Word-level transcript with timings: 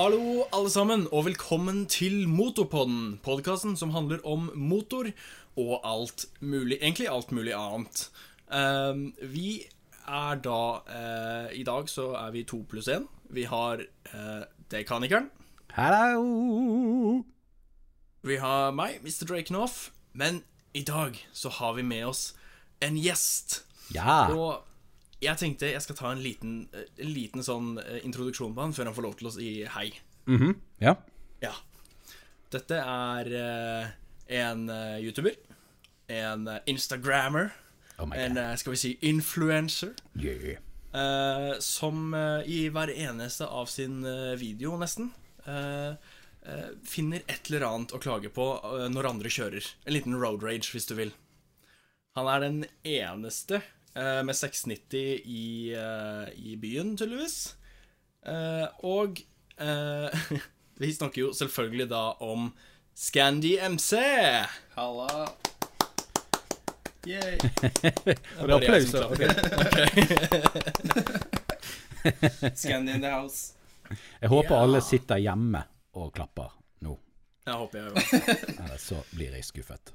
Hallo, 0.00 0.46
alle 0.56 0.70
sammen, 0.72 1.02
og 1.12 1.26
velkommen 1.26 1.82
til 1.86 2.22
Motorpodden. 2.28 3.18
Podkasten 3.20 3.74
som 3.76 3.90
handler 3.92 4.22
om 4.24 4.46
motor 4.56 5.10
og 5.60 5.74
alt 5.84 6.24
mulig 6.40 6.78
Egentlig 6.78 7.08
alt 7.12 7.32
mulig 7.36 7.52
annet. 7.52 8.06
Ehm, 8.48 9.02
vi 9.20 9.66
er 10.08 10.40
da 10.40 10.62
uh, 10.88 11.52
I 11.52 11.66
dag 11.68 11.90
så 11.92 12.14
er 12.16 12.32
vi 12.32 12.46
to 12.48 12.62
pluss 12.70 12.88
én. 12.88 13.04
Vi 13.28 13.44
har 13.44 13.84
uh, 14.14 14.48
Dekanikeren. 14.72 15.28
Hallo! 15.76 17.20
Vi 18.24 18.40
har 18.40 18.72
meg, 18.72 19.02
Mr. 19.04 19.28
Drakenoff. 19.28 19.90
Men 20.14 20.40
i 20.72 20.80
dag 20.80 21.20
så 21.32 21.52
har 21.60 21.76
vi 21.76 21.84
med 21.84 22.06
oss 22.06 22.30
en 22.80 22.96
gjest. 22.96 23.66
Ja. 23.92 24.32
Og 24.32 24.64
jeg 25.20 25.36
tenkte 25.40 25.68
jeg 25.68 25.82
skal 25.84 25.98
ta 25.98 26.12
en 26.14 26.22
liten, 26.24 26.54
eh, 26.72 26.88
en 27.04 27.12
liten 27.14 27.44
sånn 27.44 27.74
eh, 27.82 28.00
introduksjon 28.06 28.54
på 28.56 28.64
han 28.64 28.74
før 28.76 28.90
han 28.90 28.96
får 28.96 29.06
lov 29.06 29.18
til 29.18 29.30
å 29.30 29.34
si 29.36 29.50
hei. 29.76 29.88
Mhm. 30.30 30.54
ja. 30.84 30.96
Ja. 31.40 31.54
Dette 32.50 32.80
er 32.82 33.30
eh, 33.40 33.90
en 34.40 34.66
YouTuber. 35.00 35.36
En 36.10 36.48
Instagrammer. 36.66 37.52
Oh 38.00 38.08
en, 38.16 38.38
skal 38.58 38.74
vi 38.74 38.80
si, 38.80 38.90
influencer. 39.06 39.92
Yeah. 40.16 40.58
som 41.62 42.14
i 42.48 42.64
hver 42.72 42.90
eneste 42.90 43.46
av 43.46 43.68
sin 43.70 44.00
video, 44.40 44.72
nesten, 44.80 45.12
finner 46.82 47.22
et 47.28 47.50
eller 47.50 47.66
annet 47.68 47.92
å 47.94 48.00
klage 48.02 48.32
på 48.34 48.46
når 48.90 49.10
andre 49.12 49.30
kjører. 49.30 49.68
En 49.86 49.94
liten 49.94 50.16
road 50.18 50.42
rage, 50.42 50.72
hvis 50.72 50.88
du 50.88 50.96
vil. 50.98 51.12
Han 52.18 52.26
er 52.32 52.42
den 52.42 52.64
eneste 52.82 53.60
med 54.24 54.36
690 54.36 55.20
i, 55.24 55.72
eh, 55.74 56.28
i 56.36 56.56
byen, 56.60 56.96
tydeligvis. 56.96 57.56
Eh, 58.26 58.66
og 58.86 59.18
eh, 59.58 60.08
vi 60.82 60.92
snakker 60.94 61.22
jo 61.24 61.32
selvfølgelig 61.36 61.88
da 61.90 62.04
om 62.22 62.50
Scandi 62.94 63.56
MC. 63.68 63.96
Halla. 64.76 65.28
Yay. 67.08 67.38
Og 68.40 68.44
det 68.44 68.52
er 68.52 68.56
applaus. 68.58 68.90
som 68.92 69.08
ok. 69.08 69.22
Scandi 72.60 72.92
in 72.92 73.00
the 73.02 73.10
house. 73.10 73.54
Jeg 74.20 74.28
håper 74.28 74.54
Ja. 74.54 74.62
alle 74.62 74.80
sitter 74.84 75.16
hjemme 75.18 75.62
og 75.94 76.12
klapper 76.14 76.52
nå. 76.84 76.98
Jeg 77.46 77.54
håper 77.54 77.78
jeg 77.78 77.86
òg. 77.90 77.96
Ellers 78.64 78.82
så 78.92 79.00
blir 79.16 79.32
jeg 79.34 79.44
skuffet. 79.48 79.92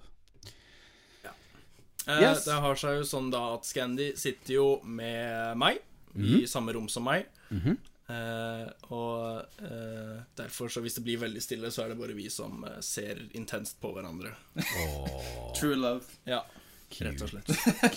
Eh, 2.08 2.22
Yes. 2.22 2.46
Det 2.46 2.54
har 2.62 2.76
seg 2.76 2.98
jo 3.00 3.04
sånn 3.10 3.32
da 3.34 3.54
at 3.56 3.66
Scandi 3.66 4.12
sitter 4.18 4.54
jo 4.54 4.82
med 4.84 5.58
meg 5.58 5.80
i 6.16 6.46
samme 6.48 6.72
rom 6.74 6.88
som 6.90 7.04
meg. 7.04 7.26
Eh, 8.08 8.68
og 8.94 9.48
eh, 9.66 10.20
derfor, 10.38 10.70
så 10.70 10.82
hvis 10.86 10.94
det 11.00 11.04
blir 11.08 11.18
veldig 11.24 11.42
stille, 11.42 11.72
så 11.74 11.84
er 11.84 11.90
det 11.90 11.98
bare 11.98 12.14
vi 12.14 12.28
som 12.30 12.62
eh, 12.70 12.78
ser 12.86 13.18
intenst 13.34 13.80
på 13.82 13.90
hverandre. 13.96 14.30
True 15.58 15.76
love. 15.76 16.04
Ja, 16.30 16.44
rett 17.02 17.22
og 17.26 17.32
slett. 17.34 17.50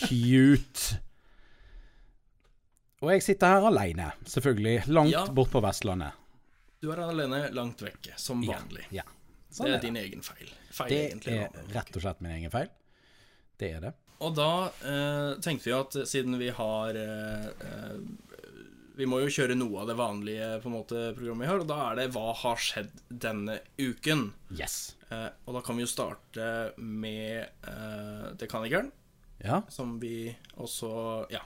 Cute. 0.08 0.96
Og 3.04 3.12
jeg 3.12 3.22
sitter 3.22 3.52
her 3.58 3.68
aleine, 3.68 4.08
selvfølgelig. 4.26 4.88
Langt 4.90 5.12
Ja. 5.12 5.26
bort 5.30 5.52
på 5.52 5.60
Vestlandet. 5.62 6.16
Du 6.82 6.90
er 6.92 6.98
alene 7.04 7.44
langt 7.54 7.78
vekke, 7.82 8.16
som 8.18 8.40
vanlig. 8.42 8.86
Ja. 8.94 9.04
Sånn 9.50 9.66
Det 9.66 9.72
er 9.72 9.76
er 9.76 9.80
det. 9.80 9.86
din 9.86 9.96
egen 9.96 10.22
feil. 10.22 10.48
Feil, 10.70 10.88
Det 10.88 10.98
egentlig. 11.12 11.36
er 11.44 11.74
rett 11.74 11.96
og 11.96 12.02
slett 12.02 12.20
min 12.20 12.32
egen 12.32 12.50
feil. 12.50 12.68
Det 13.58 13.72
er 13.76 13.80
det. 13.88 13.92
Og 14.24 14.34
da 14.34 14.48
eh, 14.82 15.32
tenkte 15.44 15.68
vi 15.68 15.74
at 15.76 15.94
siden 16.10 16.34
vi 16.40 16.48
har 16.54 16.96
eh, 16.98 17.44
eh, 17.68 17.98
Vi 18.98 19.06
må 19.06 19.20
jo 19.22 19.28
kjøre 19.30 19.54
noe 19.54 19.84
av 19.84 19.86
det 19.92 19.94
vanlige 19.98 20.48
på 20.62 20.66
en 20.70 20.74
måte 20.74 21.02
programmet 21.14 21.44
vi 21.46 21.50
har, 21.52 21.60
og 21.62 21.68
da 21.70 21.76
er 21.92 22.00
det 22.00 22.06
Hva 22.16 22.32
har 22.40 22.58
skjedd 22.58 22.90
denne 23.26 23.60
uken? 23.78 24.24
Yes. 24.58 24.96
Eh, 25.10 25.28
og 25.46 25.54
da 25.54 25.62
kan 25.66 25.78
vi 25.78 25.84
jo 25.86 25.90
starte 25.90 26.48
med 26.82 27.46
eh, 27.70 28.24
Dekanikeren, 28.42 28.90
Ja. 29.44 29.60
som 29.70 30.00
vi 30.02 30.34
også 30.58 30.90
Ja. 31.30 31.44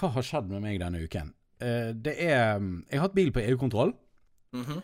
Hva 0.00 0.10
har 0.16 0.26
skjedd 0.26 0.50
med 0.50 0.62
meg 0.66 0.80
denne 0.82 1.04
uken? 1.06 1.30
Eh, 1.62 1.92
det 1.94 2.16
er 2.18 2.58
Jeg 2.58 2.98
har 2.98 3.06
hatt 3.06 3.14
bil 3.14 3.30
på 3.30 3.44
EU-kontroll. 3.46 3.94
Mhm. 4.58 4.82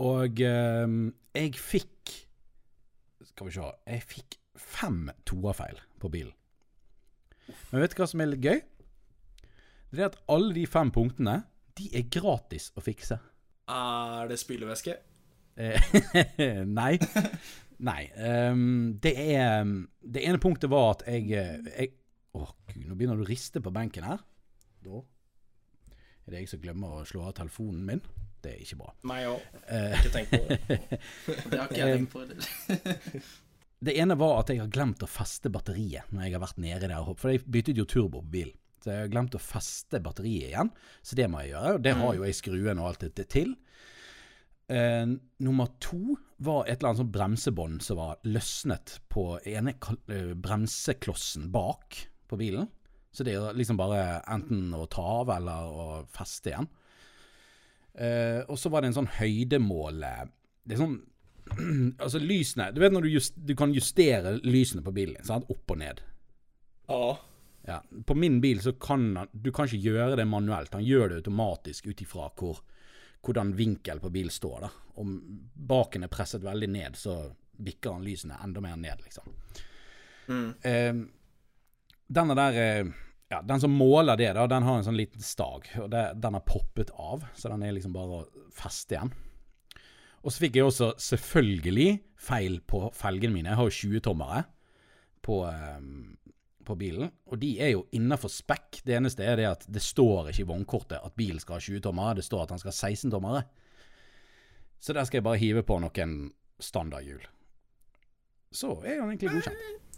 Og 0.00 0.40
eh, 0.42 0.98
jeg 1.38 1.54
fikk 1.60 2.16
Skal 3.30 3.46
vi 3.46 3.52
se 3.54 3.66
Jeg 3.86 4.02
fikk 4.10 4.39
fem 4.60 5.08
toerfeil 5.28 5.80
på 6.00 6.10
bilen. 6.12 6.34
Men 7.70 7.82
vet 7.82 7.94
du 7.94 8.02
hva 8.02 8.08
som 8.10 8.22
er 8.22 8.30
litt 8.30 8.44
gøy? 8.46 8.60
Det 9.90 10.04
er 10.04 10.10
at 10.12 10.20
alle 10.30 10.54
de 10.54 10.66
fem 10.70 10.90
punktene, 10.94 11.40
de 11.78 11.88
er 11.98 12.06
gratis 12.12 12.70
å 12.78 12.84
fikse. 12.84 13.18
Er 13.70 14.30
det 14.30 14.38
spylevæske? 14.38 14.96
Eh, 15.60 15.92
Nei. 16.80 16.92
Nei. 17.80 18.02
Um, 18.16 18.98
det 19.02 19.14
er 19.34 19.64
Det 20.00 20.22
ene 20.26 20.40
punktet 20.42 20.70
var 20.70 20.94
at 20.94 21.04
jeg, 21.08 21.30
eh, 21.32 21.58
jeg 21.74 21.92
Å, 22.36 22.44
gud, 22.70 22.84
nå 22.86 22.94
begynner 22.94 23.18
du 23.18 23.24
å 23.24 23.30
riste 23.30 23.58
på 23.62 23.72
benken 23.74 24.06
her. 24.06 24.20
Da 24.84 25.00
er 25.00 26.36
det 26.36 26.44
jeg 26.44 26.50
som 26.52 26.60
glemmer 26.62 27.00
å 27.00 27.06
slå 27.08 27.24
av 27.26 27.34
telefonen 27.40 27.82
min. 27.88 28.02
Det 28.40 28.52
er 28.54 28.60
ikke 28.62 28.78
bra. 28.78 28.92
Meg 29.10 29.26
òg. 29.32 29.40
Eh. 29.66 29.96
Ikke 29.98 30.12
tenk 30.14 30.30
på 30.30 30.38
det. 30.46 30.58
Det 31.50 31.58
har 31.58 31.66
ikke 31.66 31.80
jeg 31.80 31.96
tenkt 31.98 32.12
på. 32.14 32.20
Det 33.80 33.94
ene 33.96 34.16
var 34.20 34.42
at 34.42 34.50
jeg 34.52 34.60
har 34.60 34.72
glemt 34.72 35.02
å 35.04 35.08
feste 35.08 35.48
batteriet 35.52 36.10
når 36.12 36.26
jeg 36.26 36.34
har 36.36 36.42
vært 36.42 36.60
nede 36.60 36.90
der. 36.90 37.12
For 37.16 37.32
jeg 37.32 37.46
byttet 37.48 37.80
jo 37.80 37.88
turbo 37.88 38.20
på 38.20 38.32
bilen. 38.34 38.56
Så 38.80 38.92
jeg 38.92 39.04
har 39.04 39.12
glemt 39.12 39.36
å 39.36 39.40
feste 39.40 40.00
batteriet 40.04 40.52
igjen. 40.52 40.70
Så 41.04 41.16
det 41.16 41.28
må 41.28 41.42
jeg 41.42 41.54
gjøre. 41.54 41.74
Og 41.76 41.84
det 41.84 41.94
har 42.00 42.16
jo 42.16 42.26
jeg 42.26 42.36
skruen 42.38 42.80
og 42.80 42.90
alt 42.90 43.04
dette 43.06 43.26
til. 43.32 43.54
Uh, 44.70 45.16
nummer 45.42 45.72
to 45.82 46.14
var 46.38 46.68
et 46.68 46.78
eller 46.78 46.92
annet 46.92 47.00
sånn 47.02 47.14
bremsebånd 47.16 47.80
som 47.82 47.98
var 47.98 48.20
løsnet 48.30 49.00
på 49.10 49.24
ene 49.50 49.74
eh, 49.74 50.30
bremseklossen 50.38 51.48
bak 51.52 51.98
på 52.30 52.38
bilen. 52.40 52.68
Så 53.10 53.26
det 53.26 53.34
er 53.34 53.56
liksom 53.58 53.80
bare 53.80 54.20
enten 54.30 54.70
å 54.76 54.86
ta 54.88 55.02
av 55.18 55.32
eller 55.34 55.72
å 55.74 55.86
feste 56.14 56.52
igjen. 56.52 56.70
Uh, 57.98 58.46
og 58.46 58.54
så 58.60 58.70
var 58.70 58.80
det 58.80 58.92
en 58.92 59.00
sånn 59.00 59.08
høydemåle 59.16 60.10
Det 60.62 60.76
er 60.76 60.78
sånn 60.78 61.00
Altså 62.02 62.20
lysene 62.22 62.70
Du 62.74 62.80
vet 62.82 62.92
når 62.92 63.06
du, 63.06 63.10
just, 63.14 63.34
du 63.36 63.54
kan 63.58 63.74
justere 63.74 64.36
lysene 64.44 64.84
på 64.86 64.94
bilen 64.94 65.24
sant? 65.26 65.48
Opp 65.50 65.74
og 65.74 65.80
ned. 65.80 66.00
Ja. 66.90 67.18
Ja. 67.68 67.82
På 68.06 68.14
min 68.14 68.40
bil 68.40 68.60
så 68.62 68.72
kan 68.72 69.16
han 69.16 69.28
Du 69.32 69.52
kan 69.52 69.68
ikke 69.68 69.90
gjøre 69.90 70.16
det 70.16 70.26
manuelt. 70.28 70.74
Han 70.74 70.84
gjør 70.86 71.08
det 71.08 71.20
automatisk 71.22 71.90
ut 71.90 72.02
ifra 72.02 72.30
hvor, 72.38 72.62
hvordan 73.24 73.54
vinkel 73.56 74.00
på 74.00 74.10
bilen 74.10 74.32
står. 74.32 74.66
da. 74.66 74.70
Om 75.00 75.14
baken 75.54 76.04
er 76.04 76.12
presset 76.12 76.44
veldig 76.44 76.68
ned, 76.68 76.96
så 76.96 77.22
bikker 77.60 77.92
han 77.92 78.04
lysene 78.04 78.38
enda 78.44 78.60
mer 78.64 78.76
ned, 78.80 79.02
liksom. 79.04 79.32
Eh, 80.62 80.94
denne 82.06 82.36
der 82.38 82.58
eh, 82.58 82.92
Ja, 83.30 83.42
den 83.46 83.60
som 83.62 83.70
måler 83.70 84.16
det, 84.18 84.32
da, 84.34 84.46
den 84.50 84.64
har 84.66 84.78
en 84.78 84.84
sånn 84.84 84.98
liten 84.98 85.22
stag. 85.22 85.68
Og 85.78 85.90
det, 85.92 86.00
den 86.18 86.34
har 86.34 86.42
poppet 86.42 86.90
av, 86.98 87.22
så 87.38 87.52
den 87.52 87.62
er 87.62 87.76
liksom 87.76 87.92
bare 87.94 88.22
å 88.24 88.46
feste 88.50 88.96
igjen. 88.96 89.12
Og 90.20 90.32
så 90.32 90.44
fikk 90.44 90.58
jeg 90.58 90.68
også 90.68 90.92
selvfølgelig 91.00 91.90
feil 92.20 92.58
på 92.68 92.90
felgene 92.96 93.38
mine. 93.38 93.52
Jeg 93.52 93.60
har 93.60 93.68
jo 93.68 93.76
20-tommere 93.78 94.42
på, 95.24 95.38
eh, 95.48 95.80
på 96.66 96.76
bilen, 96.76 97.10
og 97.26 97.40
de 97.40 97.54
er 97.60 97.72
jo 97.72 97.86
innafor 97.96 98.32
spekk. 98.32 98.82
Det 98.84 98.98
eneste 98.98 99.24
er 99.24 99.40
det 99.40 99.48
at 99.48 99.64
det 99.68 99.82
står 99.84 100.28
ikke 100.30 100.44
i 100.44 100.50
vognkortet 100.50 101.00
at 101.00 101.16
bilen 101.16 101.40
skal 101.40 101.56
ha 101.56 101.64
20-tommere, 101.64 102.18
det 102.20 102.26
står 102.28 102.44
at 102.44 102.54
han 102.56 102.62
skal 102.62 102.74
ha 102.74 102.92
16-tommere. 102.92 103.42
Så 104.80 104.92
der 104.96 105.04
skal 105.04 105.20
jeg 105.20 105.28
bare 105.28 105.40
hive 105.40 105.64
på 105.64 105.80
noen 105.80 106.16
standardhjul. 106.60 107.24
Så 108.52 108.74
er 108.84 109.00
han 109.00 109.12
egentlig 109.12 109.30
godkjent. 109.38 109.88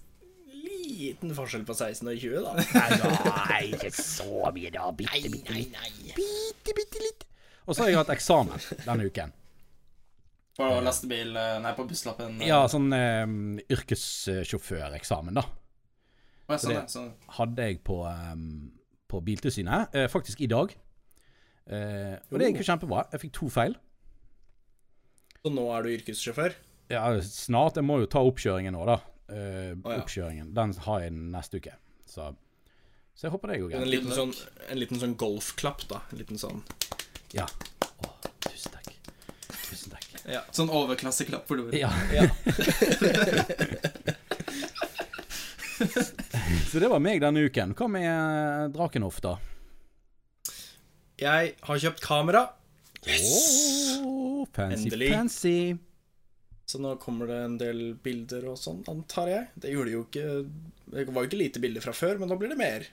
Liten 0.63 1.35
forskjell 1.35 1.63
på 1.67 1.75
16 1.75 2.09
og 2.13 2.19
20, 2.19 2.43
da. 2.47 2.53
Nei, 3.51 3.63
ikke 3.73 3.91
så 3.97 4.51
mye 4.55 4.71
da. 4.75 4.89
Bitte, 4.95 5.31
bitte 5.33 5.55
litt. 5.57 5.79
Bitte, 6.15 6.75
bitte 6.79 7.03
litt. 7.03 7.25
Og 7.67 7.75
så 7.75 7.85
har 7.85 7.93
jeg 7.93 8.03
hatt 8.03 8.13
eksamen 8.15 8.67
denne 8.85 9.07
uken. 9.07 9.33
På 10.63 10.81
lastebil 10.85 11.37
eh, 11.37 11.57
Nei, 11.65 11.73
på 11.79 11.85
busslappen. 11.91 12.41
eh. 12.43 12.49
Ja, 12.49 12.63
sånn 12.71 12.93
eh, 12.95 13.27
yrkessjåføreksamen, 13.75 15.35
da. 15.41 15.43
Å, 15.43 16.55
ja, 16.55 16.59
sånn, 16.59 16.75
det- 16.75 16.91
sånn. 16.93 17.13
Hadde 17.39 17.69
jeg 17.69 17.83
på, 17.85 18.01
um, 18.07 18.73
på 19.09 19.21
Biltilsynet. 19.25 19.95
Eh, 19.95 20.09
faktisk 20.13 20.41
i 20.41 20.49
dag. 20.51 20.75
Eh, 21.67 22.17
og 22.31 22.39
det 22.39 22.49
gikk 22.53 22.63
jo 22.65 22.69
kjempebra. 22.73 23.05
Jeg 23.13 23.21
fikk 23.27 23.33
to 23.39 23.49
feil. 23.49 23.77
Så 25.43 25.51
nå 25.51 25.65
er 25.77 25.83
du 25.83 25.89
yrkessjåfør? 25.97 26.55
Ja, 26.91 27.07
snart. 27.23 27.75
Jeg 27.79 27.85
må 27.87 28.01
jo 28.03 28.07
ta 28.11 28.21
oppkjøringen 28.23 28.75
nå, 28.77 28.85
da. 28.87 28.99
Eh, 29.33 29.73
ja. 29.75 29.97
Oppkjøringen. 30.03 30.53
Den 30.55 30.75
har 30.87 31.01
jeg 31.01 31.13
neste 31.17 31.59
uke. 31.63 31.75
Så, 32.07 32.29
så 33.17 33.27
jeg 33.27 33.33
håper 33.33 33.49
det 33.55 33.61
går 33.63 33.75
En 33.81 33.89
liten 33.89 34.13
sånn, 34.13 34.35
en 34.69 34.79
liten 34.79 35.01
sånn 35.01 35.17
golfklapp, 35.17 35.87
da. 35.89 36.03
En 36.13 36.19
liten 36.21 36.39
sånn 36.39 36.63
Ja. 37.33 37.47
Å, 38.05 38.11
tusen 38.45 38.75
takk. 38.75 38.93
Tusen 39.71 39.95
takk. 39.95 40.12
Ja. 40.29 40.43
Sånn 40.55 40.71
overklasseklapp 40.71 41.49
for 41.49 41.57
du. 41.59 41.73
Ja. 41.79 41.91
ja. 42.15 42.29
Så 46.71 46.79
det 46.79 46.89
var 46.89 47.03
meg 47.03 47.21
denne 47.23 47.41
uken. 47.49 47.75
Hva 47.77 47.89
med 47.91 48.07
eh, 48.07 48.69
Drakenhoff, 48.73 49.21
da? 49.25 49.37
Jeg 51.21 51.55
har 51.61 51.81
kjøpt 51.85 52.03
kamera. 52.05 52.47
Åh. 53.03 54.47
fancy, 54.55 54.87
Endelig. 54.87 55.11
fancy. 55.13 55.77
Så 56.67 56.79
nå 56.81 56.95
kommer 57.03 57.27
det 57.29 57.39
en 57.45 57.59
del 57.61 57.81
bilder 58.03 58.47
og 58.53 58.59
sånn, 58.61 58.81
antar 58.89 59.29
jeg. 59.29 59.49
Det 59.61 59.73
gjorde 59.75 59.93
jo 59.93 60.05
ikke 60.07 60.27
Det 60.87 61.07
var 61.11 61.25
jo 61.25 61.29
ikke 61.29 61.41
lite 61.41 61.61
bilder 61.63 61.85
fra 61.85 61.93
før, 61.97 62.21
men 62.23 62.31
nå 62.31 62.39
blir 62.41 62.53
det 62.55 62.61
mer. 62.61 62.87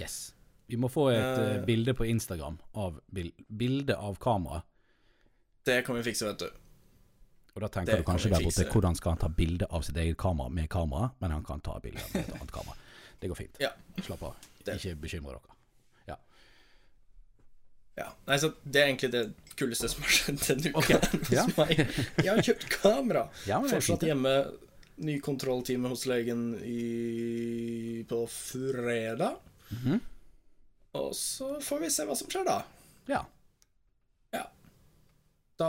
Yes. 0.00 0.34
Vi 0.66 0.76
må 0.80 0.88
få 0.92 1.08
et 1.12 1.40
eh, 1.40 1.62
bilde 1.64 1.94
på 1.96 2.06
Instagram 2.08 2.58
av 2.80 2.98
bil 3.14 3.30
bilde 3.48 3.96
av 3.96 4.16
kamera. 4.20 4.62
Det 5.64 5.80
kan 5.86 5.96
vi 5.96 6.04
fikse, 6.04 6.26
vet 6.28 6.44
du. 6.44 6.63
Og 7.54 7.62
da 7.62 7.68
tenker 7.70 7.92
Det 7.92 8.02
du 8.02 8.06
kanskje 8.08 8.30
der 8.32 8.42
borte 8.42 8.64
hvordan 8.72 8.96
skal 8.98 9.14
han 9.14 9.20
ta 9.22 9.28
bilde 9.30 9.66
av 9.70 9.82
sitt 9.86 9.96
eget 9.96 10.16
kamera 10.18 10.50
med 10.50 10.68
kamera, 10.70 11.10
men 11.22 11.30
han 11.30 11.44
kan 11.46 11.60
ta 11.62 11.76
bilde 11.82 12.02
med 12.12 12.24
et 12.24 12.32
annet 12.34 12.52
kamera. 12.52 12.74
Det 13.20 13.28
går 13.30 13.38
fint. 13.38 13.60
Ja. 13.62 13.70
Slapp 14.02 14.22
av. 14.26 14.48
Ikke 14.64 14.94
bekymre 14.98 15.36
dere. 15.36 15.54
Ja. 16.10 16.16
ja. 18.00 18.08
Nei, 18.26 18.38
så 18.42 18.50
Det 18.62 18.82
er 18.82 18.88
egentlig 18.90 19.10
det 19.14 19.22
kuleste 19.54 19.88
som 19.92 20.02
har 20.02 20.16
skjedd 20.16 20.42
denne 20.48 20.72
uka. 20.74 20.98
Ok, 20.98 21.30
ja. 21.38 21.46
Jeg 22.18 22.30
har 22.32 22.42
kjøpt 22.42 22.66
kamera. 22.74 23.28
Ja, 23.46 23.60
Fortsatt 23.62 24.00
fint. 24.02 24.08
hjemme. 24.10 24.34
Ny 25.06 25.16
kontrolltime 25.22 25.90
hos 25.90 26.04
legen 26.06 26.42
i, 26.62 28.02
på 28.08 28.24
fredag. 28.30 29.38
Mhm. 29.70 30.02
Og 30.94 31.14
så 31.18 31.56
får 31.62 31.80
vi 31.82 31.88
se 31.90 32.04
hva 32.06 32.14
som 32.18 32.28
skjer 32.30 32.44
da. 32.46 32.60
Ja. 33.10 33.22
Da, 35.58 35.68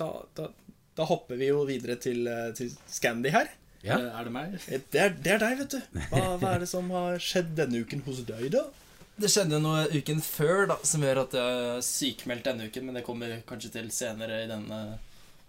da, 0.00 0.10
da, 0.36 0.48
da 0.96 1.04
hopper 1.04 1.36
vi 1.40 1.50
jo 1.50 1.62
videre 1.68 1.96
til, 2.00 2.26
eh, 2.30 2.50
til 2.56 2.70
Scandy 2.88 3.30
her. 3.34 3.50
Ja. 3.84 3.98
Eh, 4.00 4.18
Er 4.20 4.24
det 4.24 4.32
meg? 4.32 4.56
Det 4.66 5.00
er, 5.00 5.10
det 5.12 5.32
er 5.36 5.42
deg, 5.42 5.58
vet 5.60 5.76
du. 5.76 5.80
Hva, 6.10 6.22
hva 6.40 6.54
er 6.56 6.64
det 6.64 6.68
som 6.70 6.88
har 6.94 7.18
skjedd 7.22 7.54
denne 7.58 7.82
uken 7.84 8.02
hos 8.06 8.22
deg, 8.28 8.48
da? 8.54 8.64
Det 9.16 9.30
skjedde 9.32 9.60
noe 9.64 9.86
uken 9.96 10.18
før 10.20 10.66
da, 10.72 10.76
som 10.84 11.00
gjør 11.06 11.22
at 11.22 11.36
jeg 11.38 11.60
er 11.66 11.84
sykemeldt 11.86 12.48
denne 12.50 12.66
uken, 12.68 12.84
men 12.88 12.98
det 12.98 13.04
kommer 13.06 13.36
kanskje 13.48 13.70
til 13.78 13.86
senere 13.94 14.42
i 14.44 14.48
denne 14.50 14.80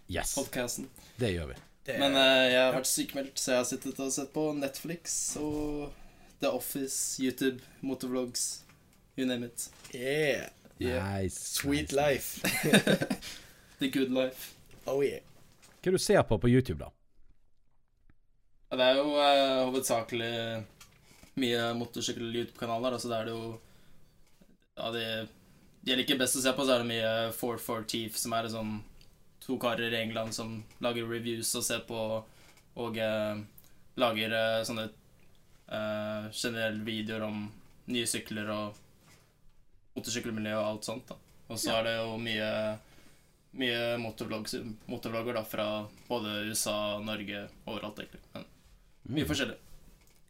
Yes. 0.07 0.35
podcasten. 0.37 0.85
Det 1.19 1.33
gjør 1.33 1.49
vi. 1.49 1.55
Det, 1.87 1.97
Men 1.99 2.15
uh, 2.15 2.45
jeg 2.47 2.61
har 2.61 2.71
vært 2.77 2.87
sykemeldt, 2.87 3.39
så 3.39 3.51
jeg 3.51 3.59
har 3.59 3.65
sittet 3.67 3.99
og 4.03 4.11
sett 4.15 4.29
på 4.35 4.45
Netflix 4.55 5.17
og 5.41 5.89
The 6.39 6.47
Office, 6.51 7.19
YouTube, 7.23 7.59
motovlogs, 7.81 8.61
you 9.17 9.25
name 9.27 9.43
it. 9.49 9.67
yeah. 9.95 10.47
Yeah. 10.79 11.03
Nice. 11.23 11.35
Sweet 11.57 11.91
nice. 11.91 11.97
life. 11.97 12.39
The 13.79 13.89
good 13.89 14.11
life. 14.11 14.53
Oh 14.85 15.01
yeah. 15.03 15.19
Hva 15.87 15.93
du 15.95 16.01
ser 16.03 16.23
på 16.27 16.35
på 16.35 16.49
YouTube, 16.51 16.83
da? 16.83 16.91
Det 18.75 18.83
er 18.83 18.97
jo 18.99 19.13
eh, 19.23 19.61
hovedsakelig 19.69 20.31
mye 21.39 21.61
motorsykkel-YouTube-kanaler, 21.79 22.97
altså 22.97 23.07
det 23.07 23.17
er 23.17 23.29
det 23.29 23.35
jo 23.37 23.45
Ja, 24.75 24.89
det 24.91 25.03
de 25.87 25.93
jeg 25.93 26.01
liker 26.01 26.17
best 26.19 26.35
å 26.35 26.41
se 26.43 26.51
på, 26.51 26.65
så 26.67 26.73
er 26.73 26.81
det 26.83 26.89
mye 26.89 27.11
44 27.31 27.85
Chief, 27.87 28.17
som 28.19 28.33
er 28.35 28.49
sånn 28.51 28.73
to 29.39 29.55
karer 29.61 29.93
i 29.93 30.01
England 30.01 30.35
som 30.35 30.57
lager 30.83 31.07
reviews 31.07 31.53
og 31.55 31.63
ser 31.63 31.85
på 31.87 32.01
og 32.83 32.99
eh, 32.99 33.39
lager 33.95 34.35
eh, 34.35 34.65
sånne 34.67 34.89
eh, 34.89 36.27
generelle 36.35 36.83
videoer 36.83 37.23
om 37.29 37.45
nye 37.87 38.09
sykler 38.09 38.51
og 38.51 38.75
motorsykkelmiljø 39.95 40.57
og 40.57 40.67
alt 40.73 40.91
sånt. 40.91 41.07
da. 41.07 41.15
Og 41.47 41.63
så 41.63 41.77
er 41.77 41.87
det 41.87 41.95
jo 42.01 42.19
mye 42.19 42.51
mye 43.57 43.97
motorvlogger 44.01 45.33
da, 45.33 45.43
fra 45.47 45.67
både 46.07 46.33
USA, 46.49 46.99
Norge, 46.99 47.45
overalt 47.65 47.99
egentlig. 48.03 48.21
Men 48.33 48.45
mye 49.07 49.23
Mm. 49.23 49.27
forskjellig. 49.29 49.55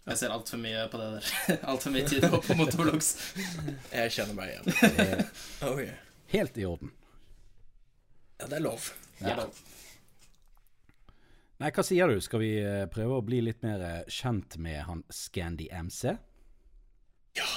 Jeg 0.08 0.18
ser 0.18 0.32
altfor 0.32 0.58
mye 0.62 0.84
på 0.88 0.98
det 1.02 1.08
der. 1.18 1.58
altfor 1.72 1.92
mye 1.92 2.08
tid 2.08 2.24
på 2.32 2.56
motorvlogs. 2.56 3.10
Jeg 3.92 4.12
kjenner 4.16 4.38
meg 4.38 4.54
igjen. 4.54 5.26
Oh 5.68 5.82
yeah. 5.82 5.98
helt 6.32 6.58
i 6.58 6.66
orden. 6.66 6.92
Ja, 8.40 8.46
det 8.48 8.56
er 8.60 8.64
lov. 8.64 8.92
Ja. 9.20 9.34
Ja. 9.34 9.48
Nei, 11.58 11.72
hva 11.74 11.84
sier 11.84 12.08
du? 12.08 12.20
Skal 12.22 12.40
vi 12.44 12.52
eh, 12.62 12.86
prøve 12.94 13.18
å 13.18 13.24
bli 13.26 13.40
litt 13.42 13.64
mer 13.66 13.82
eh, 13.82 14.02
kjent 14.14 14.60
med 14.62 14.84
han 14.86 15.00
Scandy 15.10 15.66
MC? 15.74 16.12
Ja 17.40 17.48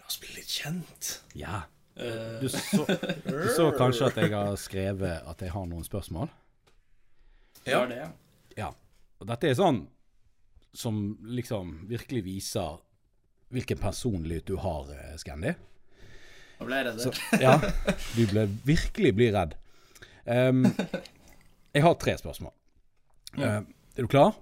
La 0.00 0.06
oss 0.08 0.16
bli 0.22 0.32
litt 0.32 0.48
kjent. 0.48 1.10
Ja. 1.36 1.60
Eh, 1.96 2.40
Du 2.40 2.48
så, 2.48 2.84
du 3.24 3.48
så 3.56 3.70
kanskje 3.78 4.10
at 4.10 4.16
jeg 4.20 4.32
har 4.34 4.56
skrevet 4.60 5.22
at 5.26 5.40
jeg 5.42 5.52
har 5.54 5.66
noen 5.66 5.84
spørsmål? 5.86 6.28
ja. 7.66 7.86
det, 7.88 7.96
ja. 8.02 8.10
Ja. 8.56 8.72
Og 9.20 9.26
dette 9.30 9.48
er 9.48 9.56
sånn 9.56 9.86
som 10.76 11.16
liksom 11.24 11.86
virkelig 11.88 12.22
viser 12.26 12.76
hvilken 13.54 13.78
personlighet 13.80 14.44
du 14.48 14.56
har, 14.60 14.90
eh, 14.92 15.14
Scandy. 15.16 15.54
Nå 16.58 16.66
ble 16.68 16.76
jeg 16.82 16.86
redd. 16.88 17.00
Så, 17.00 17.12
ja, 17.40 17.54
du 18.16 18.22
ble 18.30 18.46
virkelig 18.66 19.12
bli 19.16 19.30
redd. 19.32 19.54
Um, 20.26 20.64
jeg 21.76 21.84
har 21.84 21.94
tre 22.00 22.16
spørsmål. 22.18 22.52
Ja. 23.36 23.58
Ehm, 23.58 23.66
er 23.96 24.02
du 24.06 24.08
klar? 24.10 24.32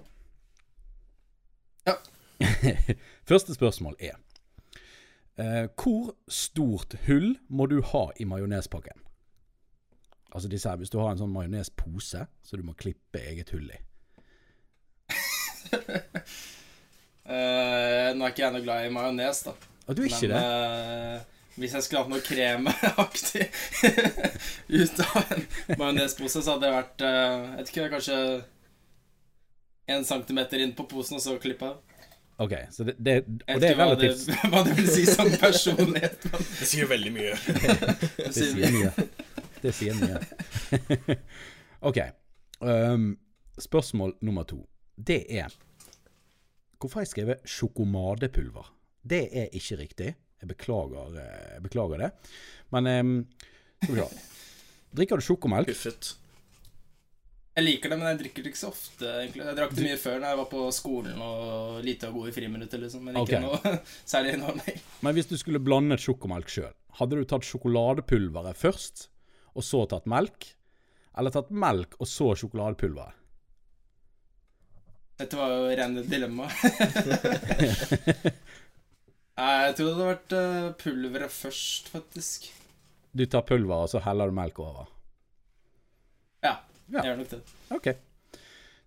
Ja. 1.87 1.97
Første 3.31 3.55
spørsmål 3.55 3.97
er 3.99 4.15
eh, 5.41 5.67
Hvor 5.75 6.15
stort 6.29 6.95
hull 7.07 7.37
må 7.49 7.67
du 7.71 7.81
ha 7.93 8.05
i 8.21 8.25
majonespakken? 8.29 9.01
Altså 10.35 10.49
disse 10.51 10.69
her, 10.69 10.77
Hvis 10.77 10.91
du 10.91 10.99
har 10.99 11.13
en 11.13 11.19
sånn 11.21 11.35
majonespose 11.35 12.27
så 12.27 12.57
du 12.59 12.63
må 12.67 12.75
klippe 12.79 13.19
eget 13.23 13.51
hull 13.55 13.71
i. 13.71 13.79
uh, 15.75 15.79
nå 18.15 18.25
er 18.25 18.31
ikke 18.33 18.45
jeg 18.45 18.55
noe 18.57 18.65
glad 18.65 18.79
i 18.89 18.95
majones, 18.95 19.39
da. 19.47 19.53
Ah, 19.87 19.95
du 19.95 20.01
er 20.03 20.09
ikke 20.11 20.29
Men 20.29 20.35
det? 20.35 20.43
Uh, 20.43 21.17
hvis 21.55 21.75
jeg 21.77 21.83
skulle 21.87 22.03
hatt 22.03 22.11
noe 22.11 22.25
kremaktig 22.25 23.45
ut 24.81 24.97
av 25.05 25.17
en 25.23 25.43
majonespose, 25.79 26.39
så 26.43 26.49
hadde 26.57 26.67
det 26.67 26.75
vært 26.75 26.99
uh, 27.07 27.13
Jeg 27.13 27.57
vet 27.61 27.69
ikke, 27.73 27.93
kanskje 27.95 28.17
en 29.95 30.07
centimeter 30.09 30.59
inn 30.65 30.75
på 30.75 30.89
posen, 30.89 31.19
og 31.21 31.23
så 31.23 31.37
klippe 31.39 31.65
av. 31.69 31.77
Ok, 32.37 32.53
så 32.71 32.85
det, 32.85 32.95
det, 32.99 33.25
Og 33.55 33.61
det 33.63 33.69
er 33.69 33.77
relativt 33.79 34.25
hva 34.27 34.35
det, 34.35 34.49
hva 34.51 34.63
det 34.67 34.77
vil 34.81 34.89
si 34.91 35.05
som 35.07 35.29
personlighet. 35.39 36.25
Det 36.33 36.67
sier 36.67 36.89
veldig 36.91 37.13
mye. 37.15 37.37
det 37.47 37.77
Det 38.27 38.33
sier 38.35 38.75
mye. 38.75 38.91
Det 39.63 39.75
sier 39.75 40.01
mye. 40.01 40.19
ok. 41.91 42.01
Um, 42.65 43.13
spørsmål 43.61 44.17
nummer 44.27 44.49
to. 44.51 44.65
Det 44.95 45.23
er 45.31 45.55
Hvorfor 46.81 47.01
har 47.01 47.07
jeg 47.07 47.13
skrevet 47.15 47.47
sjokomadepulver? 47.49 48.67
Det 49.09 49.23
er 49.33 49.55
ikke 49.57 49.79
riktig. 49.81 50.11
Jeg 50.43 50.49
beklager, 50.51 51.15
eh, 51.17 51.55
jeg 51.55 51.62
beklager 51.64 52.03
det. 52.03 52.11
Men 52.75 52.91
um, 52.91 53.14
skal 53.81 53.95
vi 53.95 54.03
se. 54.03 54.26
Drikker 54.99 55.17
du 55.17 55.25
sjokomelk? 55.25 55.71
Huffet. 55.71 56.11
Jeg 57.54 57.64
liker 57.68 57.92
det, 57.92 57.99
men 58.00 58.08
jeg 58.11 58.18
drikker 58.25 58.42
det 58.42 58.50
ikke 58.50 58.61
så 58.61 58.70
ofte. 58.73 59.06
egentlig 59.23 59.44
Jeg 59.44 59.56
drakk 59.58 59.75
det 59.76 59.84
mye 59.87 59.99
før 60.02 60.16
når 60.18 60.32
jeg 60.32 60.38
var 60.40 60.49
på 60.50 60.62
skolen 60.75 61.20
og 61.23 61.76
lite 61.87 62.08
og 62.11 62.16
god 62.18 62.30
i 62.30 62.34
friminutter, 62.34 62.80
liksom. 62.82 63.04
Men 63.06 63.20
ikke 63.20 63.38
okay. 63.38 63.44
noe 63.44 63.75
særlig 64.14 64.32
nå, 64.40 64.54
nei. 64.58 64.75
Men 65.06 65.14
hvis 65.18 65.30
du 65.30 65.37
skulle 65.38 65.62
blandet 65.62 66.02
sjokomelk 66.02 66.50
sjøl, 66.50 66.73
hadde 66.99 67.20
du 67.20 67.28
tatt 67.30 67.46
sjokoladepulveret 67.46 68.58
først, 68.58 69.06
og 69.54 69.66
så 69.66 69.84
tatt 69.90 70.11
melk? 70.11 70.50
Eller 71.14 71.30
tatt 71.34 71.52
melk 71.54 71.94
og 72.00 72.11
så 72.11 72.32
sjokoladepulveret? 72.40 73.23
Dette 75.23 75.38
var 75.38 75.52
jo 75.54 75.70
rene 75.78 76.02
dilemma. 76.11 76.49
Jeg 79.34 79.75
tror 79.75 79.87
det 79.87 79.94
hadde 79.94 80.11
vært 80.11 80.34
eh, 80.38 80.66
pulveret 80.78 81.32
først, 81.34 81.88
faktisk. 81.90 82.50
Du 83.14 83.25
tar 83.30 83.46
pulveret, 83.46 83.88
og 83.88 83.90
så 83.90 84.02
heller 84.02 84.30
du 84.30 84.37
melk 84.37 84.58
over? 84.62 84.90
Ja, 86.91 87.00
jeg 87.00 87.07
gjør 87.09 87.23
nok 87.23 87.31
det. 87.33 87.41
Ok. 87.75 87.95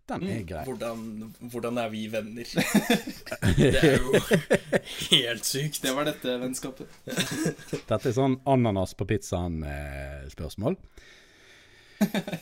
Den 0.08 0.24
er 0.32 0.44
grei. 0.48 0.62
Hvordan, 0.64 1.00
hvordan 1.52 1.78
er 1.82 1.90
vi 1.92 2.06
venner? 2.08 2.48
Det 3.58 3.74
er 3.76 3.98
jo 4.00 4.14
helt 5.12 5.44
sykt. 5.46 5.82
Det 5.84 5.92
var 5.98 6.08
dette 6.08 6.38
vennskapet. 6.40 6.94
Dette 7.04 7.98
er 7.98 8.16
sånn 8.16 8.38
ananas 8.48 8.96
på 8.96 9.08
pizzaen-spørsmål. 9.10 10.78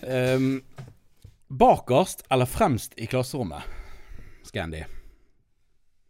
um, 0.05 0.51
bakerst 1.47 2.21
eller 2.29 2.45
fremst 2.45 2.93
i 3.01 3.09
klasserommet, 3.09 3.65
Scandy? 4.45 4.83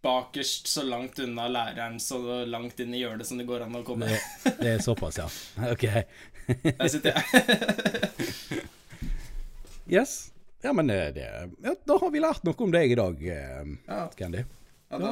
Bakerst 0.04 0.68
så 0.68 0.84
langt 0.84 1.20
unna 1.24 1.48
læreren, 1.48 2.02
så 2.04 2.44
langt 2.46 2.80
inn 2.84 2.94
i 2.94 3.00
hjørnet 3.06 3.32
som 3.32 3.40
det 3.40 3.48
går 3.48 3.64
an 3.64 3.80
å 3.80 3.86
komme. 3.88 4.12
Det, 4.12 4.58
det 4.60 4.76
er 4.76 4.84
såpass, 4.84 5.24
ja. 5.24 5.32
Ok. 5.72 5.88
Der 6.68 6.90
sitter 6.92 7.16
jeg. 7.16 8.66
Yes. 9.88 10.32
Ja, 10.66 10.74
men 10.74 10.88
det, 10.88 11.12
det 11.12 11.26
ja, 11.64 11.76
Da 11.86 11.98
har 12.02 12.12
vi 12.12 12.22
lært 12.24 12.44
noe 12.48 12.58
om 12.66 12.72
deg 12.74 12.92
i 12.92 12.98
dag, 12.98 13.20
eh, 13.22 13.68
Ja, 13.86 14.00
Candy. 14.18 14.42
ja, 14.90 14.98
da 15.02 15.12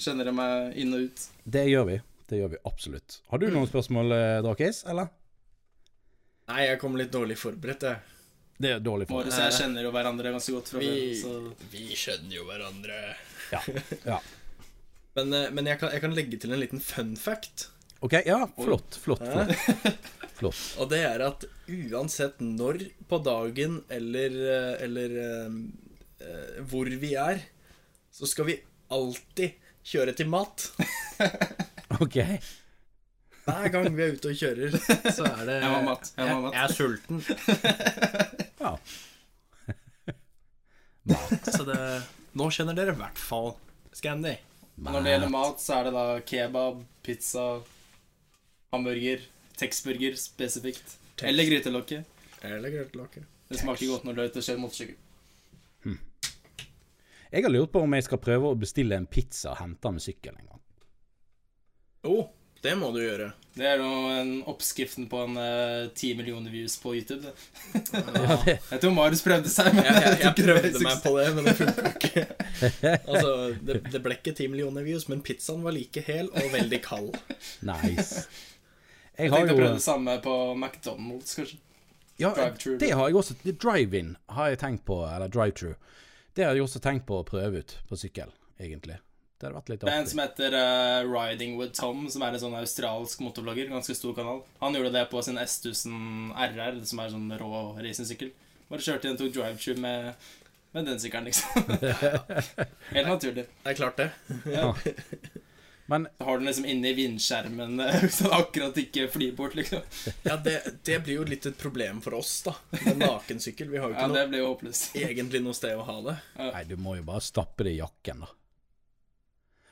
kjenner 0.00 0.30
jeg 0.30 0.36
meg 0.38 0.78
inn 0.80 0.94
og 0.96 1.08
ut. 1.08 1.26
Det 1.44 1.66
gjør 1.68 1.84
vi. 1.90 1.98
Det 2.30 2.38
gjør 2.40 2.54
vi 2.54 2.60
absolutt. 2.64 3.18
Har 3.28 3.42
du 3.42 3.50
noen 3.52 3.68
spørsmål, 3.68 4.14
eh, 4.16 4.38
Drakis, 4.46 4.84
eller? 4.88 5.10
Nei, 6.48 6.62
jeg 6.70 6.80
kom 6.80 6.96
litt 6.96 7.12
dårlig 7.12 7.36
forberedt, 7.40 7.84
jeg. 7.84 8.00
Det 8.64 8.70
er 8.70 8.80
dårlig 8.80 9.08
for 9.10 9.18
Marius 9.18 9.34
og 9.34 9.44
jeg 9.48 9.54
kjenner 9.58 9.82
jo 9.84 9.90
hverandre 9.92 10.32
ganske 10.36 10.54
godt 10.54 10.70
fra 10.70 10.80
før. 10.80 10.88
Vi, 10.88 11.20
Så 11.20 11.70
vi 11.72 11.84
skjønner 11.98 12.36
jo 12.38 12.44
hverandre. 12.48 12.98
Ja. 13.52 13.60
ja. 14.06 14.18
Men, 15.14 15.32
eh, 15.32 15.50
men 15.54 15.68
jeg, 15.70 15.78
kan, 15.78 15.92
jeg 15.94 16.02
kan 16.02 16.14
legge 16.16 16.38
til 16.42 16.50
en 16.50 16.58
liten 16.58 16.80
fun 16.82 17.12
fact. 17.14 17.68
OK, 18.02 18.16
ja. 18.26 18.40
Flott. 18.58 18.96
Flott. 18.98 19.22
flott. 19.22 19.52
Flott. 20.34 20.62
Og 20.82 20.90
det 20.90 21.00
er 21.06 21.22
at 21.22 21.46
uansett 21.70 22.40
når 22.42 22.82
på 23.10 23.20
dagen 23.22 23.80
eller, 23.92 24.34
eh, 24.54 24.74
eller 24.86 25.16
eh, 25.22 25.56
eh, 26.26 26.58
hvor 26.70 26.90
vi 26.90 27.14
er, 27.18 27.44
så 28.14 28.26
skal 28.30 28.48
vi 28.50 28.58
alltid 28.94 29.54
kjøre 29.84 30.14
til 30.18 30.30
mat. 30.32 30.68
OK. 32.02 32.18
Hver 33.44 33.68
gang 33.68 33.90
vi 33.92 34.02
er 34.06 34.14
ute 34.16 34.32
og 34.32 34.38
kjører, 34.40 34.74
så 35.12 35.26
er 35.28 35.42
det 35.44 35.56
Jeg 35.58 35.68
må 35.68 35.76
ha 35.76 35.82
mat, 35.84 36.10
jeg 36.16 36.30
jeg, 36.30 36.52
jeg 36.54 36.62
er 36.64 36.78
sulten. 36.78 37.24
Ja. 38.64 38.78
Så 41.52 41.66
det 41.68 41.78
Nå 42.32 42.46
kjenner 42.54 42.72
dere 42.72 42.94
i 42.94 42.96
hvert 42.96 43.18
fall 43.20 43.50
Scandy. 43.92 44.38
Når 44.80 45.04
det 45.04 45.10
gjelder 45.12 45.30
mat, 45.34 45.60
så 45.60 45.76
er 45.76 45.86
det 45.86 45.92
da 45.94 46.04
kebab, 46.26 46.80
pizza, 47.04 47.44
hamburger, 48.72 49.20
Texburger 49.60 50.16
spesifikt. 50.18 50.98
Tex. 51.14 51.28
Eller 51.28 51.48
grytelokket. 51.48 52.04
Eller 52.42 52.74
grytelokket. 52.74 53.26
Det 53.48 53.60
smaker 53.60 53.86
godt 53.92 54.06
når 54.08 54.16
du 54.16 54.22
er 54.24 54.32
kjører 54.40 54.62
motorsykkel. 54.62 55.00
Jeg 57.34 57.42
har 57.42 57.50
lurt 57.50 57.72
på 57.74 57.80
om 57.82 57.94
jeg 57.96 58.04
skal 58.06 58.20
prøve 58.22 58.52
å 58.52 58.54
bestille 58.58 58.94
en 58.94 59.08
pizza 59.10 59.50
og 59.50 59.58
hente 59.58 59.90
med 59.90 60.02
sykkel 60.04 60.36
en 60.36 60.50
gang. 60.52 60.60
Jo, 62.04 62.12
oh, 62.20 62.28
det 62.62 62.76
må 62.78 62.92
du 62.94 63.00
gjøre. 63.02 63.32
Det 63.54 63.66
er 63.66 63.82
en 63.82 64.30
oppskriften 64.50 65.08
på 65.10 65.18
en 65.24 65.40
ti 65.98 66.12
millioner 66.14 66.52
views 66.54 66.76
på 66.78 66.94
YouTube. 66.94 67.26
Det. 67.26 67.82
Ja, 67.90 68.38
det, 68.44 68.54
Jeg 68.70 68.80
tror 68.84 68.94
Marius 68.94 69.24
prøvde 69.26 69.50
seg, 69.50 69.72
men 69.74 69.84
Jeg, 69.88 69.98
jeg, 69.98 70.20
jeg 70.22 70.36
det 70.38 70.46
prøvde 70.46 70.70
meg 70.70 70.78
suksess. 70.78 71.02
på 71.04 71.12
det, 71.18 71.26
men 71.34 71.48
det 71.50 71.56
funka 71.58 71.92
ikke. 71.92 72.24
Altså, 73.10 73.34
det, 73.66 73.80
det 73.90 74.00
ble 74.06 74.16
ikke 74.20 74.34
ti 74.38 74.46
millioner 74.52 74.86
views, 74.86 75.08
men 75.10 75.22
pizzaen 75.26 75.66
var 75.66 75.74
like 75.74 76.06
hel 76.06 76.30
og 76.30 76.50
veldig 76.54 76.80
kald. 76.86 77.18
nice. 77.66 78.24
Jeg 79.14 79.28
Jeg 79.28 79.30
tenkte 79.30 79.54
å 79.54 79.58
prøve 79.58 79.74
det 79.76 79.84
samme 79.84 80.18
på 80.22 80.34
McDonald's, 80.56 81.36
kanskje. 81.38 81.58
Ja, 82.18 82.30
det 82.78 82.90
har 82.94 83.08
jeg 83.08 83.18
også. 83.18 83.34
Drive-in 83.42 84.16
har 84.30 84.52
jeg 84.52 84.60
tenkt 84.62 84.84
på, 84.86 85.00
eller 85.06 85.30
drive-thru. 85.30 85.74
Det 86.34 86.46
har 86.46 86.54
jeg 86.54 86.62
også 86.66 86.82
tenkt 86.82 87.06
på 87.06 87.20
å 87.20 87.26
prøve 87.26 87.62
ut 87.62 87.76
på 87.88 87.98
sykkel, 87.98 88.30
egentlig. 88.58 88.98
Det 89.38 89.48
hadde 89.48 89.58
vært 89.58 89.70
litt 89.72 89.82
Det 89.82 89.92
er 89.92 90.00
en 90.00 90.08
som 90.08 90.20
heter 90.22 90.54
uh, 90.54 91.10
Riding 91.10 91.56
with 91.58 91.74
Tom, 91.76 92.06
som 92.10 92.22
er 92.22 92.36
en 92.36 92.42
sånn 92.42 92.54
australsk 92.58 93.22
motorblogger. 93.22 93.68
Ganske 93.70 93.96
stor 93.98 94.14
kanal. 94.16 94.44
Han 94.62 94.78
gjorde 94.78 94.94
det 94.94 95.04
på 95.10 95.22
sin 95.26 95.38
S1000 95.42 96.32
RR, 96.54 96.80
som 96.86 97.02
er 97.02 97.12
sånn 97.14 97.34
rå 97.38 97.62
racingsykkel. 97.82 98.30
Bare 98.70 98.86
kjørte 98.86 99.10
inn 99.10 99.18
og 99.18 99.22
tok 99.24 99.34
drive-thru 99.34 99.76
med, 99.82 100.28
med 100.74 100.90
den 100.90 101.02
sykkelen, 101.02 101.30
liksom. 101.30 101.66
Helt 102.96 103.10
naturlig. 103.10 103.48
Det 103.50 103.74
er 103.74 103.80
klart, 103.82 104.00
det. 104.00 104.10
Ja. 104.54 104.70
Men 105.86 106.06
Så 106.18 106.24
har 106.24 106.38
du 106.38 106.38
den 106.44 106.46
liksom 106.48 106.64
inne 106.72 106.88
i 106.88 106.94
vindskjermen, 106.96 107.74
hvis 108.00 108.18
den 108.22 108.30
akkurat 108.32 108.78
ikke 108.80 109.08
flyr 109.12 109.34
bort, 109.36 109.54
liksom. 109.58 109.82
Ja, 110.24 110.36
det, 110.40 110.54
det 110.88 111.00
blir 111.04 111.18
jo 111.18 111.24
litt 111.28 111.44
et 111.50 111.58
problem 111.60 111.98
for 112.04 112.16
oss, 112.20 112.38
da. 112.46 112.54
Med 112.86 113.02
nakensykkel. 113.02 113.68
Vi 113.68 113.82
har 113.82 113.90
jo 113.92 113.96
Ja, 113.98 114.06
ikke 114.06 114.14
det 114.14 114.22
noe, 114.22 114.30
blir 114.32 114.70
jo 114.70 115.02
egentlig 115.04 115.42
noe 115.44 115.56
sted 115.58 115.76
å 115.76 115.84
ha 115.84 115.98
det. 116.06 116.16
nei, 116.40 116.64
du 116.70 116.76
må 116.80 116.96
jo 116.96 117.04
bare 117.10 117.20
stappe 117.26 117.66
det 117.68 117.74
i 117.76 117.82
jakken, 117.82 118.24
da. 118.24 118.30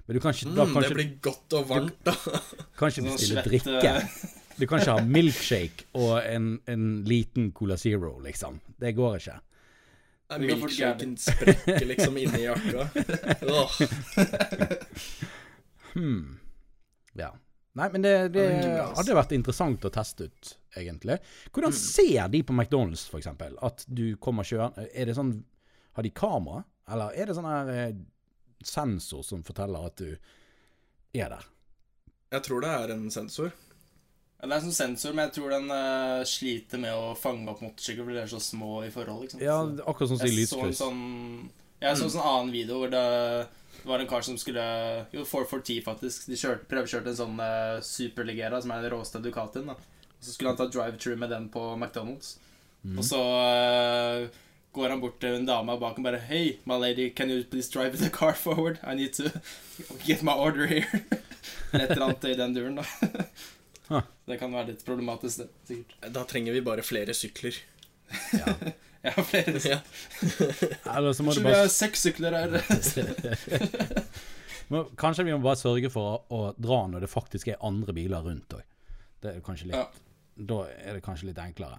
Men 0.05 0.17
du 0.17 0.21
kan 0.21 0.35
ikke, 0.35 0.49
Mm, 0.51 0.55
da 0.59 0.65
det 0.67 0.73
kan 0.75 0.83
ikke, 0.85 0.95
blir 0.99 1.11
godt 1.23 1.55
og 1.57 1.69
varmt, 1.71 2.01
da. 2.05 2.15
kan 2.77 2.91
ikke 2.91 3.01
Sånn 3.01 3.09
bestille 3.13 3.45
drikke. 3.47 3.93
Du 4.59 4.67
kan 4.69 4.83
ikke 4.83 4.97
ha 4.99 5.05
milkshake 5.07 5.87
og 5.97 6.17
en, 6.29 6.49
en 6.69 6.83
liten 7.09 7.53
Cola 7.57 7.79
Zero, 7.81 8.19
liksom. 8.21 8.59
Det 8.83 8.93
går 8.99 9.17
ikke. 9.23 9.39
Det 10.33 10.41
Milkshaken 10.43 11.17
sprekker 11.21 11.85
liksom 11.89 12.17
inni 12.21 12.43
jakka. 12.47 12.87
Åh, 13.53 13.81
Hmm. 15.95 16.39
Ja. 17.19 17.33
Nei, 17.73 17.89
men 17.93 18.05
det, 18.05 18.13
det 18.35 18.47
hadde 18.99 19.17
vært 19.17 19.33
interessant 19.33 19.85
å 19.89 19.91
teste 19.93 20.29
ut, 20.29 20.51
egentlig. 20.77 21.17
Hvordan 21.55 21.73
ser 21.77 22.29
de 22.33 22.43
på 22.45 22.57
McDonald's, 22.57 23.07
f.eks.? 23.09 23.31
At 23.65 23.87
du 23.89 24.19
kommer 24.21 24.45
kjørende 24.45 24.85
Er 24.93 25.09
det 25.09 25.17
sånn 25.17 25.39
Har 25.97 26.05
de 26.05 26.13
kamera? 26.13 26.67
Eller 26.93 27.17
er 27.17 27.31
det 27.31 27.37
sånn 27.39 27.49
her 27.49 27.71
eh, 27.73 27.97
sensor 28.67 29.25
som 29.25 29.45
forteller 29.47 29.89
at 29.89 30.01
du 30.03 30.11
er 31.17 31.33
der? 31.33 31.47
Jeg 32.33 32.45
tror 32.47 32.65
det 32.65 32.73
er 32.73 32.93
en 32.95 33.07
sensor. 33.13 33.53
Ja, 34.43 34.49
det 34.49 34.57
er 34.57 34.65
sånn 34.65 34.75
sensor, 34.75 35.15
men 35.15 35.29
jeg 35.29 35.35
tror 35.37 35.53
den 35.55 35.69
uh, 35.71 36.25
sliter 36.27 36.81
med 36.83 36.97
å 36.99 37.13
fange 37.15 37.47
opp 37.53 37.61
motorsykler, 37.63 38.03
for 38.03 38.17
de 38.17 38.23
er 38.25 38.31
så 38.33 38.41
små 38.43 38.81
i 38.83 38.91
forhold. 38.91 39.27
Liksom. 39.29 39.43
Ja, 39.45 39.59
akkurat 39.85 40.11
sånn 40.11 40.19
som 40.19 40.29
i 40.29 40.41
Jeg 40.41 40.49
så 40.51 40.63
en 40.67 40.79
sånn 40.81 41.03
Jeg 41.85 42.01
så 42.01 42.09
en 42.09 42.15
sånn 42.17 42.31
annen 42.33 42.51
video 42.57 42.81
hvor 42.81 42.91
det, 42.93 43.05
det 43.83 43.89
var 43.89 43.99
en 43.99 44.07
kar 44.07 44.23
som 44.23 44.39
skulle 44.39 44.63
Jo, 45.11 45.25
440 45.25 45.83
faktisk. 45.85 46.29
De 46.31 46.39
kjørte, 46.39 46.69
prøvekjørte 46.71 47.11
en 47.11 47.19
sånn 47.19 47.41
uh, 47.43 47.81
Superligera, 47.83 48.61
som 48.63 48.71
er 48.75 48.85
den 48.85 48.95
råeste 48.95 49.23
Ducatien. 49.23 49.67
da 49.67 49.77
Så 50.21 50.35
skulle 50.35 50.53
han 50.53 50.61
ta 50.61 50.69
drive-true 50.71 51.19
med 51.19 51.35
den 51.35 51.49
på 51.51 51.65
McDonald's. 51.77 52.37
Mm. 52.83 52.99
Og 52.99 53.07
så 53.07 53.19
uh, 53.19 54.29
går 54.73 54.95
han 54.95 55.03
bort 55.03 55.19
til 55.23 55.41
en 55.41 55.49
dame 55.49 55.77
bak 55.83 55.99
og 55.99 56.07
bare 56.07 56.23
Hey, 56.29 56.59
my 56.65 56.79
lady, 56.79 57.11
can 57.11 57.31
you 57.31 57.43
please 57.45 57.71
drive 57.71 57.99
the 57.99 58.11
car 58.11 58.33
forward? 58.39 58.79
I 58.87 58.95
need 58.95 59.13
to 59.19 59.31
get 60.07 60.23
my 60.23 60.33
order 60.33 60.67
here. 60.67 61.03
Eller 61.73 61.85
et 61.89 61.91
eller 61.91 62.07
annet 62.07 62.25
i 62.31 62.39
den 62.39 62.55
duren, 62.55 62.79
da. 62.79 64.01
Det 64.25 64.39
kan 64.39 64.55
være 64.55 64.71
litt 64.71 64.87
problematisk, 64.87 65.43
det. 65.43 65.51
Sikkert. 65.69 65.99
Da 66.15 66.23
trenger 66.25 66.55
vi 66.55 66.63
bare 66.65 66.87
flere 66.87 67.15
sykler. 67.15 67.59
Ja. 68.33 68.55
Jeg 69.07 69.13
har 69.17 69.25
flere. 69.27 69.59
Ja. 69.73 69.79
Eller 70.97 71.13
så 71.13 71.25
må 71.27 71.33
Kanskje 71.33 71.43
du 71.43 71.47
vi 71.47 71.51
bare 71.51 71.65
har 71.65 71.73
seks 71.75 72.05
sykler 72.07 72.33
her. 72.39 72.49
Kanskje 75.03 75.25
vi 75.27 75.35
må 75.35 75.41
bare 75.43 75.59
sørge 75.59 75.91
for 75.93 76.05
å, 76.07 76.21
å 76.31 76.41
dra 76.57 76.79
når 76.89 77.05
det 77.05 77.11
faktisk 77.11 77.51
er 77.51 77.65
andre 77.67 77.93
biler 77.97 78.23
rundt 78.25 78.55
òg. 78.57 78.63
Ja. 79.23 79.87
Da 80.33 80.63
er 80.71 80.97
det 80.97 81.03
kanskje 81.05 81.29
litt 81.29 81.39
enklere. 81.43 81.79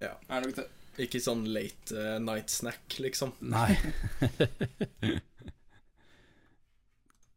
Er 0.00 0.44
nok 0.44 0.54
det. 0.56 0.68
Ikke 1.02 1.20
sånn 1.22 1.44
late 1.54 1.94
uh, 1.94 2.16
night 2.22 2.50
snack, 2.50 2.98
liksom. 3.02 3.32
Nei. 3.46 3.76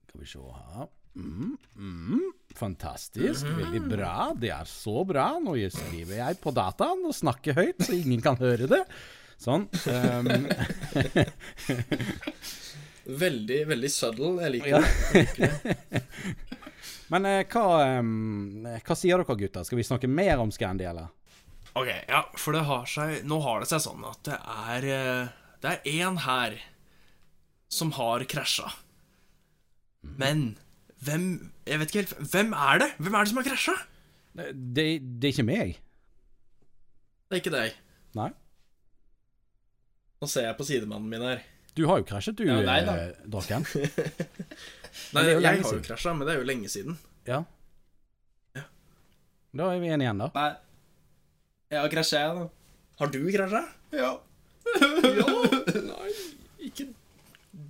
Skal 0.10 0.20
vi 0.22 0.30
se 0.30 0.40
her. 0.42 0.88
Mm, 1.16 1.58
mm, 1.76 2.22
fantastisk. 2.56 3.46
Veldig 3.46 3.82
bra. 3.92 4.14
Det 4.38 4.52
er 4.56 4.68
så 4.70 5.02
bra. 5.08 5.26
Nå 5.44 5.58
skriver 5.74 6.22
jeg 6.22 6.40
på 6.44 6.54
dataen 6.56 7.04
og 7.10 7.16
snakker 7.18 7.58
høyt, 7.58 7.84
så 7.84 7.98
ingen 7.98 8.22
kan 8.24 8.40
høre 8.40 8.70
det. 8.72 8.84
Sånn. 9.42 9.66
Um, 9.90 10.30
Veldig, 13.12 13.64
veldig 13.68 13.90
subtle. 13.92 14.36
Jeg 14.44 14.52
liker 14.54 14.68
Ja. 14.70 14.82
det. 15.12 16.02
men 17.12 17.26
eh, 17.26 17.42
hva, 17.50 17.64
um, 18.00 18.68
hva 18.86 18.96
sier 18.98 19.18
dere, 19.18 19.38
gutter? 19.40 19.66
Skal 19.68 19.80
vi 19.82 19.86
snakke 19.88 20.08
mer 20.12 20.38
om 20.44 20.52
Scandy, 20.54 20.86
eller? 20.88 21.10
Ok, 21.74 21.90
ja, 22.08 22.22
for 22.38 22.54
det 22.56 22.66
har 22.68 22.86
seg 22.92 23.22
Nå 23.26 23.38
har 23.46 23.62
det 23.64 23.70
seg 23.72 23.80
sånn 23.80 24.02
at 24.04 24.20
det 24.28 24.36
er 24.44 24.88
eh, 24.92 25.30
Det 25.64 25.70
er 25.72 25.86
én 26.04 26.18
her 26.26 26.58
som 27.72 27.94
har 27.96 28.26
krasja. 28.28 28.68
Men 30.04 30.58
hvem 31.06 31.24
Jeg 31.66 31.80
vet 31.82 31.92
ikke 31.92 32.02
helt 32.04 32.32
Hvem 32.32 32.54
er 32.54 32.82
det? 32.84 32.90
Hvem 33.00 33.16
er 33.16 33.24
det 33.26 33.32
som 33.32 33.40
har 33.42 33.48
krasja? 33.48 33.74
Det, 34.38 34.46
det, 34.76 34.86
det 35.22 35.28
er 35.28 35.34
ikke 35.34 35.48
meg. 35.48 35.80
Det 37.28 37.38
er 37.38 37.42
ikke 37.42 37.54
deg. 37.54 37.74
Nei. 38.16 38.30
Nå 40.22 40.30
ser 40.30 40.46
jeg 40.48 40.58
på 40.60 40.68
sidemannen 40.68 41.10
min 41.12 41.26
her. 41.26 41.42
Du 41.76 41.86
har 41.90 42.02
jo 42.02 42.06
krasjet, 42.08 42.38
du, 42.38 42.46
Ja, 42.46 42.60
nei 42.68 42.80
eh, 42.84 43.12
Draken. 43.32 43.66
Nei, 45.16 45.24
jo 45.30 45.40
jeg 45.40 45.62
har 45.64 45.76
jo 45.76 45.82
krasja, 45.84 46.14
men 46.16 46.28
det 46.28 46.34
er 46.36 46.42
jo 46.42 46.48
lenge 46.48 46.70
siden. 46.72 46.98
Ja. 47.28 47.42
Ja. 48.56 48.66
Da 49.56 49.70
er 49.72 49.80
vi 49.80 49.88
enige 49.92 50.08
igjen, 50.10 50.20
da. 50.20 50.28
Nei. 50.36 50.50
Jeg 51.72 51.80
har 51.80 51.94
krasja, 51.94 52.24
jeg, 52.26 52.42
da. 52.42 52.84
Har 53.00 53.14
du 53.16 53.22
krasja? 53.36 53.64
Ja. 53.96 54.12
Ja. 55.12 55.28
Nei, 55.82 56.12
ikke 56.68 56.86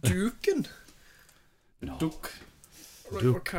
duken. 0.03 0.65
Dukk. 2.01 2.27
Du- 3.19 3.35
Ok. 3.35 3.53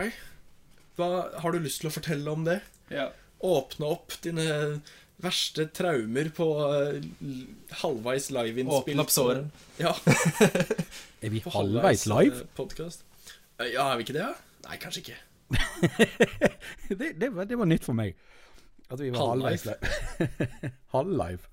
Hva 0.96 1.08
har 1.40 1.52
du 1.52 1.58
lyst 1.64 1.80
til 1.82 1.88
å 1.88 1.92
fortelle 1.94 2.28
om 2.32 2.44
det? 2.44 2.58
Ja. 2.92 3.10
Åpne 3.42 3.86
opp 3.94 4.12
dine 4.22 4.44
verste 5.22 5.64
traumer 5.72 6.28
på 6.34 6.46
uh, 6.60 6.98
halvveis 7.80 8.28
liveinnspill. 8.34 8.98
Åpne 8.98 9.04
opp 9.04 9.12
såren. 9.14 9.48
Ja, 9.80 9.94
Er 11.22 11.30
vi 11.30 11.40
halvveis 11.46 12.04
live? 12.10 12.44
Podcast. 12.58 13.04
Ja, 13.62 13.86
er 13.92 13.96
vi 14.00 14.04
ikke 14.08 14.16
det? 14.18 14.24
ja? 14.26 14.34
Nei, 14.66 14.76
kanskje 14.82 15.02
ikke. 15.04 15.18
det, 16.88 17.12
det, 17.20 17.28
var, 17.34 17.44
det 17.48 17.58
var 17.58 17.68
nytt 17.70 17.84
for 17.86 17.96
meg. 17.96 18.16
At 18.92 19.00
vi 19.00 19.10
var 19.14 19.32
halvveis 19.32 19.64
live. 19.68 19.92
Halvlive. 20.94 21.48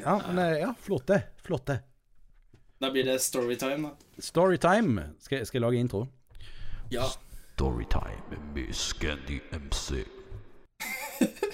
Ja, 0.00 0.14
men 0.30 0.38
eh, 0.46 0.58
ja, 0.62 0.70
flott 0.80 1.06
det. 1.10 1.20
Flott 1.44 1.66
det. 1.68 1.80
Da 2.80 2.88
blir 2.94 3.04
det 3.06 3.18
storytime, 3.22 3.90
da. 3.90 4.22
Storytime. 4.22 5.10
Skal, 5.20 5.44
skal 5.46 5.58
jeg 5.60 5.64
lage 5.66 5.80
intro? 5.82 6.06
Ja. 6.94 7.08
Storytime 7.54 8.38
med 8.54 8.74
Scandy 8.74 9.40
MC. 9.52 10.04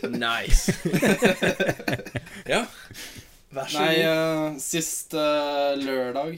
Nice. 0.03 0.73
ja. 2.53 2.65
Vær 3.51 3.67
så 3.69 3.81
Nei, 3.83 3.95
god. 3.97 4.05
eh, 4.05 4.59
sist 4.63 5.15
uh, 5.17 5.75
lørdag 5.81 6.37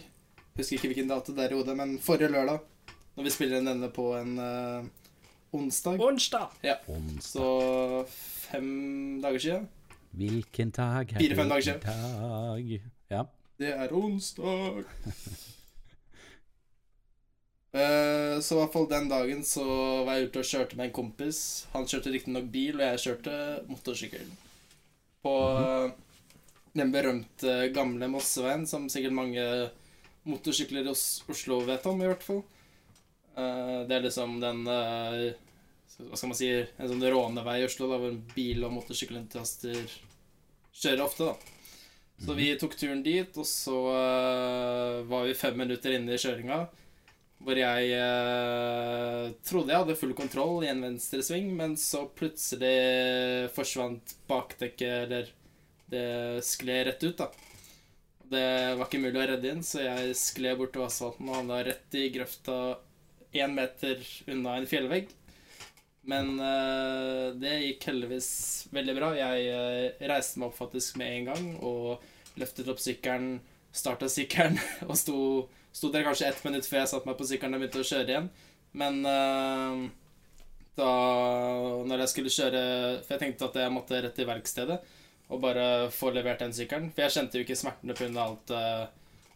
Husker 0.56 0.76
ikke 0.78 0.90
hvilken 0.92 1.10
dato 1.10 1.32
det 1.34 1.44
er 1.46 1.54
i 1.54 1.56
hodet, 1.58 1.74
men 1.76 1.94
forrige 2.02 2.28
lørdag, 2.32 2.58
når 3.16 3.24
vi 3.26 3.32
spiller 3.32 3.58
inn 3.58 3.70
denne 3.70 3.88
på 3.92 4.10
en, 4.18 4.34
uh, 4.36 4.84
onsdag. 5.56 5.96
Onsdag! 6.00 6.52
Onsdag. 6.92 7.24
Så 7.24 8.04
fem 8.50 8.68
dager 9.24 9.40
siden. 9.46 9.64
Hvilken 10.12 10.70
dag 10.76 11.08
er 11.14 11.24
Fire-fem 11.24 11.48
dager 11.54 11.66
siden. 11.70 11.80
dag? 11.88 12.92
Ja. 13.10 13.24
Det 13.58 13.72
er 13.72 13.96
onsdag. 13.96 14.84
Eh, 17.72 18.40
så 18.40 18.54
i 18.54 18.58
hvert 18.60 18.72
fall 18.74 18.88
den 18.90 19.06
dagen 19.08 19.44
så 19.48 19.64
var 20.04 20.18
jeg 20.18 20.28
ute 20.28 20.40
og 20.42 20.48
kjørte 20.48 20.76
med 20.76 20.90
en 20.90 20.96
kompis. 20.96 21.38
Han 21.72 21.88
kjørte 21.88 22.12
riktignok 22.12 22.50
bil, 22.52 22.76
og 22.76 22.84
jeg 22.84 23.04
kjørte 23.06 23.36
motorsykkel. 23.70 24.26
På 25.24 25.36
eh, 25.56 25.86
den 26.76 26.92
berømte 26.92 27.54
gamle 27.72 28.10
Mosseveien, 28.12 28.66
som 28.68 28.90
sikkert 28.92 29.16
mange 29.16 29.46
motorsykler 30.28 30.84
i 30.84 30.92
Oslo 30.92 31.62
vet 31.64 31.88
om, 31.88 32.02
i 32.02 32.10
hvert 32.10 32.26
fall. 32.26 32.42
Eh, 33.40 33.78
det 33.88 33.96
er 33.96 34.04
liksom 34.04 34.36
den 34.42 34.66
Hva 34.68 36.18
skal 36.18 36.28
man 36.28 36.36
si 36.36 36.48
En 36.52 36.90
sånn 36.90 37.04
rånevei 37.14 37.62
i 37.62 37.64
Oslo, 37.64 37.88
da, 37.88 37.96
hvor 38.02 38.20
bil- 38.36 38.68
og 38.68 38.76
motorsykkelentusiaster 38.76 39.80
kjører 40.76 41.04
ofte, 41.06 41.32
da. 41.32 41.56
Så 42.22 42.36
vi 42.36 42.52
tok 42.60 42.76
turen 42.78 43.00
dit, 43.02 43.32
og 43.40 43.48
så 43.48 43.78
var 45.08 45.24
vi 45.26 45.34
fem 45.34 45.56
minutter 45.58 45.96
inne 45.96 46.14
i 46.14 46.20
kjøringa. 46.22 46.60
Hvor 47.42 47.58
jeg 47.58 47.94
eh, 47.98 49.32
trodde 49.42 49.72
jeg 49.72 49.82
hadde 49.82 49.98
full 49.98 50.12
kontroll 50.14 50.62
i 50.62 50.70
en 50.70 50.82
venstresving, 50.84 51.48
men 51.58 51.74
så 51.80 52.04
plutselig 52.14 53.48
forsvant 53.56 54.14
bakdekket, 54.30 55.08
eller 55.08 55.32
det 55.92 56.44
skled 56.46 56.86
rett 56.86 57.02
ut, 57.02 57.18
da. 57.18 57.32
Det 58.32 58.46
var 58.78 58.86
ikke 58.86 59.02
mulig 59.02 59.18
å 59.20 59.26
redde 59.28 59.50
inn, 59.50 59.64
så 59.66 59.82
jeg 59.82 60.14
skled 60.16 60.60
bortover 60.60 60.88
asfalten 60.88 61.28
og 61.28 61.40
havna 61.40 61.58
rett 61.66 61.98
i 61.98 62.06
grøfta 62.14 62.60
én 63.36 63.52
meter 63.56 64.00
unna 64.30 64.56
en 64.56 64.68
fjellvegg. 64.68 65.10
Men 66.08 66.34
eh, 66.40 67.26
det 67.38 67.58
gikk 67.62 67.86
heldigvis 67.90 68.30
veldig 68.74 68.94
bra. 68.96 69.12
Jeg 69.18 69.50
eh, 69.52 70.06
reiste 70.10 70.40
meg 70.40 70.50
opp 70.50 70.58
faktisk 70.58 70.98
med 71.00 71.16
en 71.18 71.28
gang 71.30 71.50
og 71.62 72.40
løftet 72.40 72.70
opp 72.72 72.80
sykkelen, 72.82 73.36
starta 73.72 74.08
sykkelen 74.10 74.58
og 74.88 74.96
sto, 74.98 75.18
sto 75.72 75.90
der 75.92 76.04
kanskje 76.06 76.28
ett 76.28 76.44
minutt 76.46 76.68
før 76.68 76.82
jeg 76.82 76.92
satte 76.92 77.08
meg 77.08 77.18
på 77.18 77.26
sykkelen 77.28 77.56
og 77.56 77.64
begynte 77.64 77.82
å 77.82 77.88
kjøre 77.88 78.12
igjen. 78.12 78.30
Men 78.78 79.02
uh, 79.04 79.82
da 80.78 80.90
når 81.84 82.02
jeg 82.02 82.10
skulle 82.12 82.32
kjøre 82.32 82.60
For 83.04 83.12
jeg 83.12 83.20
tenkte 83.20 83.48
at 83.50 83.58
jeg 83.60 83.72
måtte 83.74 83.98
rett 84.00 84.14
til 84.16 84.28
verkstedet 84.30 84.78
og 85.32 85.40
bare 85.40 85.90
få 85.92 86.10
levert 86.12 86.42
den 86.42 86.52
sykkelen. 86.52 86.90
For 86.92 87.06
jeg 87.06 87.14
kjente 87.14 87.38
jo 87.38 87.46
ikke 87.46 87.56
smertene 87.56 87.94
pga. 87.96 88.24
alt 88.24 88.50
uh, 88.52 88.82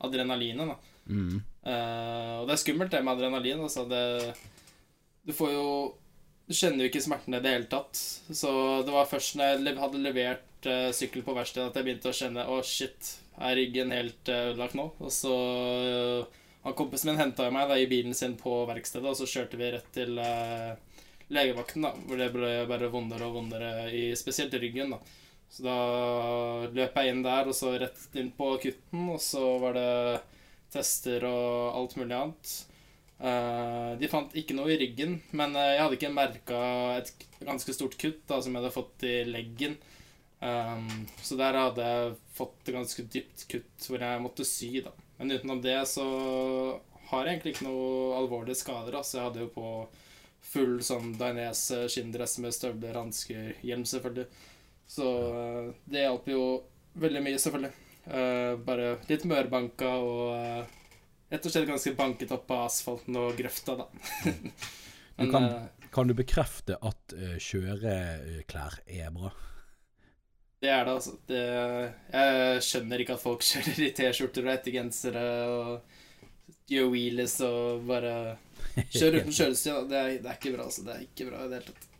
adrenalinet. 0.04 0.68
da. 0.68 0.96
Mm. 1.06 1.38
Uh, 1.64 2.32
og 2.40 2.48
det 2.48 2.56
er 2.56 2.60
skummelt 2.60 2.92
det 2.92 3.00
med 3.04 3.14
adrenalin. 3.14 3.62
Altså 3.64 3.86
det, 3.88 4.34
du 5.24 5.32
får 5.32 5.54
jo 5.54 5.68
Du 6.46 6.54
kjenner 6.54 6.84
jo 6.84 6.90
ikke 6.90 7.02
smertene 7.02 7.40
i 7.40 7.42
det 7.42 7.54
hele 7.54 7.70
tatt. 7.70 7.96
Så 8.28 8.50
det 8.86 8.92
var 8.94 9.08
først 9.10 9.38
når 9.38 9.56
jeg 9.56 9.78
hadde 9.80 10.02
levert 10.04 10.68
uh, 10.68 10.90
sykkel 10.94 11.24
på 11.26 11.34
verkstedet 11.34 11.70
at 11.70 11.80
jeg 11.80 11.88
begynte 11.88 12.12
å 12.12 12.18
kjenne 12.20 12.44
Å, 12.46 12.60
shit, 12.62 13.14
er 13.38 13.56
ryggen 13.58 13.92
helt 13.94 14.32
uh, 14.32 14.50
ødelagt 14.52 14.76
nå? 14.78 14.88
Og 15.02 15.12
så 15.12 15.32
uh, 15.32 16.42
han 16.66 16.74
Kompisen 16.74 17.12
min 17.12 17.20
henta 17.20 17.46
meg 17.54 17.68
da 17.70 17.76
i 17.78 17.88
bilen 17.90 18.14
sin 18.16 18.34
på 18.40 18.64
verkstedet, 18.66 19.12
og 19.12 19.18
så 19.18 19.28
kjørte 19.30 19.60
vi 19.60 19.70
rett 19.74 19.90
til 19.94 20.18
uh, 20.18 20.74
legevakten, 21.30 21.86
da, 21.86 21.92
hvor 22.06 22.18
det 22.20 22.32
ble 22.34 22.52
bare 22.70 22.90
vondere 22.90 23.28
og 23.28 23.38
vondere, 23.40 23.90
i 23.94 24.08
spesielt 24.18 24.54
ryggen. 24.58 24.96
da. 24.96 25.00
Så 25.50 25.62
da 25.62 25.76
løp 26.74 26.96
jeg 26.98 27.12
inn 27.12 27.22
der, 27.26 27.46
og 27.46 27.54
så 27.54 27.76
rett 27.78 28.18
inn 28.18 28.32
på 28.34 28.54
akutten, 28.56 29.10
og 29.14 29.20
så 29.22 29.44
var 29.62 29.76
det 29.78 29.92
tester 30.74 31.24
og 31.28 31.78
alt 31.78 31.94
mulig 32.00 32.16
annet. 32.16 32.56
Eh, 33.16 33.92
de 33.96 34.08
fant 34.12 34.34
ikke 34.36 34.56
noe 34.56 34.74
i 34.74 34.78
ryggen, 34.80 35.20
men 35.36 35.56
eh, 35.56 35.74
jeg 35.76 35.82
hadde 35.84 35.98
ikke 35.98 36.12
merka 36.12 36.60
et 36.98 37.12
ganske 37.40 37.72
stort 37.72 37.96
kutt 38.00 38.24
da, 38.28 38.42
som 38.42 38.52
jeg 38.52 38.60
hadde 38.60 38.74
fått 38.74 39.06
i 39.08 39.16
leggen. 39.28 39.78
Um, 40.36 41.06
så 41.24 41.38
der 41.38 41.56
hadde 41.56 41.84
jeg 41.86 42.10
fått 42.36 42.68
et 42.68 42.74
ganske 42.76 43.04
dypt 43.12 43.46
kutt 43.50 43.86
hvor 43.88 44.02
jeg 44.04 44.22
måtte 44.24 44.44
sy. 44.48 44.70
da. 44.84 44.92
Men 45.18 45.32
utenom 45.36 45.62
det 45.64 45.78
så 45.88 46.04
har 47.10 47.24
jeg 47.26 47.36
egentlig 47.36 47.54
ikke 47.56 47.68
noe 47.68 48.16
alvorlige 48.18 48.58
skader. 48.60 48.96
Altså. 48.98 49.18
Jeg 49.18 49.26
hadde 49.30 49.44
jo 49.46 49.50
på 49.54 49.70
full 50.46 50.76
sånn 50.86 51.14
Dainese 51.18 51.84
skinndress 51.90 52.36
med 52.44 52.54
støvler, 52.54 52.98
hansker, 53.00 53.54
hjelm 53.66 53.82
selvfølgelig. 53.88 54.26
Så 54.86 55.06
eh, 55.34 55.70
det 55.90 56.04
hjalp 56.04 56.28
jo 56.30 56.42
veldig 57.02 57.22
mye, 57.26 57.40
selvfølgelig. 57.42 57.72
Uh, 58.06 58.52
bare 58.62 58.92
litt 59.08 59.24
mørbanka 59.26 59.88
og 59.98 60.68
rett 61.32 61.46
og 61.48 61.50
slett 61.50 61.66
ganske 61.66 61.90
banket 61.98 62.30
opp 62.36 62.52
av 62.54 62.68
asfalten 62.68 63.16
og 63.18 63.32
grøfta, 63.34 63.74
da. 63.80 63.88
Men, 65.18 65.32
kan- 65.32 65.48
Kan 65.90 66.06
du 66.06 66.14
bekrefte 66.14 66.76
at 66.86 67.14
uh, 67.18 67.34
kjøreklær 67.42 68.78
er 68.86 69.10
bra? 69.16 69.32
Det 70.66 70.72
er 70.74 70.84
det, 70.88 70.94
altså. 70.98 71.14
Det, 71.30 71.42
jeg 72.12 72.62
skjønner 72.66 73.02
ikke 73.06 73.14
at 73.16 73.22
folk 73.22 73.46
kjører 73.52 73.82
i 73.86 73.92
T-skjorter 74.00 74.48
og 74.48 74.54
ettergensere 74.58 75.26
og 75.54 75.96
gjør 76.70 76.88
wheelies 76.92 77.38
og 77.46 77.84
bare 77.88 78.14
kjører 78.90 79.22
uten 79.22 79.36
kjørestyr. 79.40 79.84
Det, 79.90 79.98
er- 80.00 80.16
det 80.24 80.30
er 80.32 80.38
ikke 80.40 80.54
bra, 80.56 80.66
altså. 80.68 80.82
Det 80.88 80.96
er 80.98 81.04
ikke 81.06 81.28
bra 81.30 81.44
i 81.46 81.50
det 81.52 81.60
hele 81.60 81.72
tatt. 81.72 81.92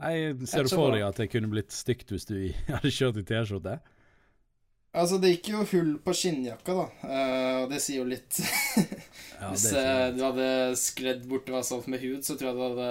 Nei, 0.00 0.12
Ser 0.48 0.64
du 0.64 0.70
for 0.72 0.94
deg 0.94 1.02
at 1.04 1.18
det 1.20 1.26
kunne 1.28 1.50
blitt 1.52 1.74
stygt 1.76 2.08
hvis 2.14 2.24
du 2.30 2.36
hadde 2.70 2.92
kjørt 2.94 3.18
i 3.20 3.24
T-skjorte? 3.28 3.74
Altså, 4.96 5.18
det 5.22 5.28
gikk 5.36 5.52
jo 5.52 5.60
hull 5.70 5.90
på 6.02 6.12
skinnjakka, 6.18 6.74
da. 6.74 6.86
Eh, 7.06 7.56
og 7.62 7.66
det 7.70 7.78
sier 7.84 8.00
jo 8.00 8.06
litt. 8.10 8.40
Ja, 8.40 9.50
Hvis 9.52 9.68
det 9.70 9.82
er 9.82 10.00
eh, 10.08 10.14
du 10.16 10.22
hadde 10.24 10.46
skledd 10.80 11.28
bortover 11.30 11.60
asfalt 11.60 11.86
med 11.92 12.02
hud, 12.02 12.24
så 12.26 12.34
tror 12.40 12.48
jeg 12.50 12.58
du 12.58 12.64
hadde 12.64 12.88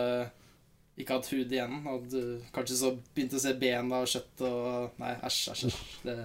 ikke 1.04 1.18
hatt 1.18 1.30
hud 1.34 1.54
igjen. 1.56 1.76
Og 1.90 2.16
kanskje 2.56 2.80
så 2.80 2.94
begynte 3.16 3.40
å 3.40 3.44
se 3.44 3.54
bena 3.60 4.02
og 4.04 4.10
kjøtt 4.12 4.44
og 4.48 5.00
Nei, 5.02 5.14
æsj, 5.28 5.42
æsj. 5.54 5.68
æsj. 5.70 5.84
Det, 6.08 6.18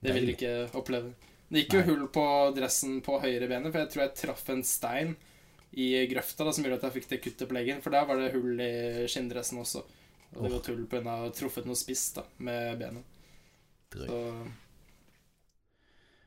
det 0.00 0.14
vil 0.16 0.30
du 0.30 0.34
ikke 0.34 0.54
oppleve. 0.80 1.12
Det 1.50 1.64
gikk 1.64 1.76
jo 1.80 1.86
hull 1.88 2.04
på 2.14 2.24
dressen 2.54 3.00
på 3.02 3.18
høyre 3.22 3.48
benet, 3.50 3.72
for 3.72 3.82
jeg 3.82 3.90
tror 3.92 4.04
jeg 4.04 4.16
traff 4.20 4.44
en 4.52 4.62
stein 4.66 5.16
i 5.70 5.88
grøfta 6.10 6.46
da, 6.46 6.52
som 6.54 6.64
gjorde 6.66 6.78
at 6.80 6.86
jeg 6.88 6.96
fikk 6.98 7.08
det 7.10 7.20
kuttet 7.24 7.50
på 7.50 7.56
leggen. 7.56 7.82
For 7.82 7.94
der 7.94 8.06
var 8.06 8.20
det 8.20 8.32
hull 8.34 8.62
i 8.62 9.06
skinndressen 9.10 9.58
også. 9.62 9.82
Og 10.36 10.44
det 10.46 10.52
var 10.54 10.64
tull 10.66 10.84
på 10.86 10.98
grunn 10.98 11.10
av 11.10 11.30
truffet 11.34 11.66
noe 11.66 11.78
spiss 11.78 12.08
da, 12.14 12.24
med 12.46 12.78
benet. 12.78 13.16
Så 13.90 14.18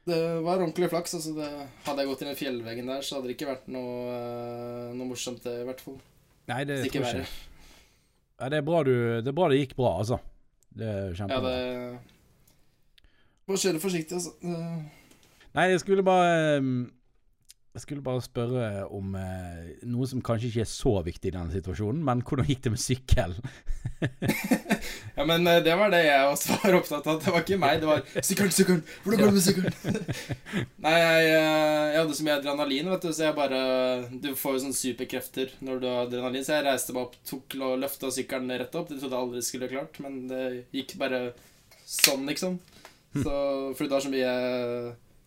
det 0.04 0.20
var 0.44 0.60
ordentlig 0.60 0.90
flaks. 0.92 1.14
altså 1.16 1.32
det, 1.38 1.50
Hadde 1.86 2.04
jeg 2.04 2.12
gått 2.12 2.24
inn 2.26 2.34
i 2.34 2.40
fjellveggen 2.40 2.92
der, 2.92 3.06
så 3.06 3.18
hadde 3.18 3.30
det 3.32 3.38
ikke 3.38 3.52
vært 3.54 3.70
noe, 3.72 3.96
eh, 4.12 4.90
noe 4.98 5.08
morsomt, 5.08 5.44
det, 5.46 5.62
i 5.62 5.68
hvert 5.70 5.84
fall. 5.84 6.00
Nei, 6.52 6.64
det 6.68 6.82
Hvis 6.82 6.92
tror 6.92 7.08
jeg 7.08 7.24
ikke. 7.24 7.53
Ja, 8.40 8.50
det, 8.50 8.60
er 8.60 8.66
bra 8.66 8.82
du, 8.84 8.94
det 9.22 9.30
er 9.30 9.38
bra 9.38 9.50
det 9.52 9.62
gikk 9.62 9.76
bra, 9.78 9.94
altså. 10.02 10.18
Det 10.74 10.90
er 10.90 11.14
kjempebra. 11.18 11.54
Ja, 11.54 11.94
det 11.94 12.12
Bare 13.44 13.60
kjøre 13.60 13.80
forsiktig, 13.84 14.16
altså. 14.16 14.32
Nei, 15.54 15.66
jeg 15.70 15.80
skulle 15.84 16.06
bare 16.06 16.60
um, 16.64 16.86
Jeg 17.74 17.82
skulle 17.82 18.04
bare 18.06 18.22
spørre 18.22 18.66
om 18.94 19.16
eh, 19.18 19.70
noe 19.90 20.06
som 20.06 20.20
kanskje 20.22 20.52
ikke 20.52 20.62
er 20.62 20.68
så 20.70 20.92
viktig 21.02 21.32
i 21.32 21.34
denne 21.34 21.50
situasjonen, 21.50 22.04
men 22.06 22.20
hvordan 22.22 22.46
gikk 22.46 22.60
det 22.68 22.72
med 22.76 22.82
sykkel? 22.84 23.34
Ja, 25.14 25.26
men 25.30 25.46
eh, 25.46 25.60
det 25.66 25.74
var 25.78 25.92
det 25.94 26.00
jeg 26.04 26.26
også 26.26 26.56
var 26.62 26.76
opptatt 26.80 27.08
av. 27.10 27.18
Det 27.22 27.32
var 27.34 27.44
ikke 27.44 27.58
meg, 27.62 27.82
det 27.82 27.90
var 27.90 28.00
sykkelen, 28.26 28.54
sykkelen! 28.54 28.80
Hvordan 29.04 29.20
går 29.20 29.30
det 29.30 29.36
med 29.36 29.46
sykkelen? 29.46 30.00
Nei, 30.86 30.94
jeg, 30.98 31.28
eh, 31.38 31.84
jeg 31.94 32.00
hadde 32.00 32.18
så 32.18 32.26
mye 32.28 32.38
adrenalin, 32.40 32.90
vet 32.94 33.06
du, 33.06 33.10
så 33.14 33.26
jeg 33.28 33.38
bare 33.38 33.60
Du 34.22 34.30
får 34.38 34.56
jo 34.56 34.64
sånne 34.64 34.80
superkrefter 34.80 35.54
når 35.66 35.82
du 35.82 35.88
har 35.90 36.02
adrenalin, 36.08 36.46
så 36.46 36.58
jeg 36.58 36.68
reiste 36.68 36.96
meg 36.98 37.08
opp, 37.08 37.18
tok 37.30 37.58
og 37.60 37.78
løfta 37.82 38.10
sykkelen 38.14 38.54
rett 38.54 38.78
opp. 38.78 38.90
Det 38.90 39.00
trodde 39.00 39.18
jeg 39.18 39.28
aldri 39.28 39.46
skulle 39.46 39.72
klart, 39.74 40.02
men 40.04 40.20
det 40.30 40.44
gikk 40.74 40.98
bare 41.02 41.24
sånn, 41.86 42.26
liksom. 42.30 42.58
Så, 43.14 43.34
fordi 43.78 43.90
du 43.90 43.98
har 43.98 44.06
så 44.06 44.14
mye 44.14 44.34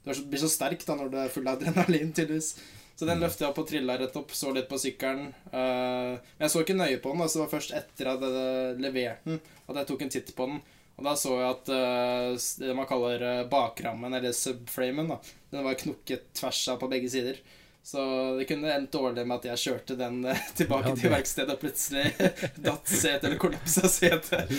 Du 0.06 0.14
så, 0.14 0.22
blir 0.22 0.38
så 0.38 0.50
sterk 0.50 0.84
da 0.86 0.94
når 0.94 1.10
du 1.10 1.16
er 1.18 1.32
full 1.34 1.48
av 1.50 1.58
adrenalin, 1.58 2.12
tydeligvis. 2.14 2.54
Så 2.96 3.04
den 3.04 3.20
løftet 3.20 3.42
jeg 3.44 3.52
opp 3.52 3.58
og 3.60 3.66
trilla 3.68 3.98
rett 4.00 4.14
opp, 4.16 4.30
så 4.32 4.52
litt 4.56 4.70
på 4.70 4.78
sykkelen. 4.80 5.28
Uh, 5.50 6.16
men 6.16 6.46
jeg 6.46 6.52
så 6.54 6.62
ikke 6.62 6.78
nøye 6.78 7.00
på 7.02 7.12
den, 7.12 7.24
altså 7.24 7.40
det 7.40 7.44
var 7.44 7.52
først 7.52 7.74
etter 7.76 8.08
at 8.08 8.22
jeg 8.24 8.32
hadde 8.32 8.84
levert 8.86 9.26
den, 9.26 9.42
at 9.66 9.80
jeg 9.82 9.88
tok 9.90 10.04
en 10.06 10.12
titt 10.14 10.32
på 10.38 10.48
den. 10.48 10.62
Og 10.96 11.04
da 11.04 11.12
så 11.20 11.34
jeg 11.36 11.50
at 11.50 11.72
uh, 11.74 12.46
det 12.62 12.76
man 12.78 12.88
kaller 12.88 13.24
eh, 13.26 13.42
bakrammen, 13.52 14.16
eller 14.16 14.32
subframen, 14.32 15.10
da, 15.12 15.18
den 15.52 15.66
var 15.66 15.76
knukket 15.82 16.30
tvers 16.38 16.62
av 16.72 16.80
på 16.80 16.88
begge 16.88 17.10
sider. 17.12 17.42
Så 17.86 18.02
det 18.34 18.48
kunne 18.50 18.72
endt 18.74 18.90
dårlig 18.90 19.22
med 19.30 19.36
at 19.36 19.44
jeg 19.46 19.60
kjørte 19.62 19.94
den 20.00 20.16
eh, 20.26 20.40
tilbake 20.58 20.88
Ja, 20.90 20.94
til 20.98 21.12
verkstedet 21.12 21.52
og 21.54 21.60
plutselig 21.62 22.32
datt 22.66 22.90
setet 22.90 23.28
eller 23.28 23.38
kollapsa 23.38 23.86
setet. 23.86 24.50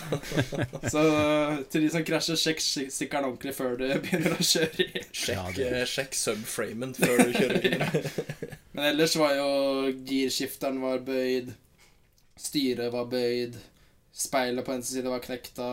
så 0.94 1.02
eh, 1.04 1.58
til 1.68 1.84
de 1.84 1.90
som 1.92 2.06
krasjer, 2.08 2.38
sjekk 2.40 2.62
sy- 2.64 2.88
sykkelen 2.94 3.28
ordentlig 3.28 3.52
før 3.58 3.76
du 3.76 3.84
begynner 4.06 4.38
å 4.38 4.46
kjøre 4.48 4.86
i. 4.86 5.04
Sjekk, 5.12 5.60
Ja, 5.60 5.68
eh, 5.82 5.84
sjekk 5.90 6.16
subframen 6.16 6.96
før 6.96 7.20
du 7.26 7.36
kjører 7.36 7.60
videre. 7.60 8.02
Men 8.72 8.88
ellers 8.94 9.18
var 9.20 9.36
jo 9.36 9.92
girskifteren 10.08 10.80
var 10.80 11.04
bøyd, 11.06 11.52
styret 12.40 12.88
var 12.96 13.06
bøyd, 13.12 13.60
speilet 14.16 14.64
på 14.64 14.72
venstre 14.78 14.96
side 15.02 15.12
var 15.12 15.20
knekta. 15.28 15.68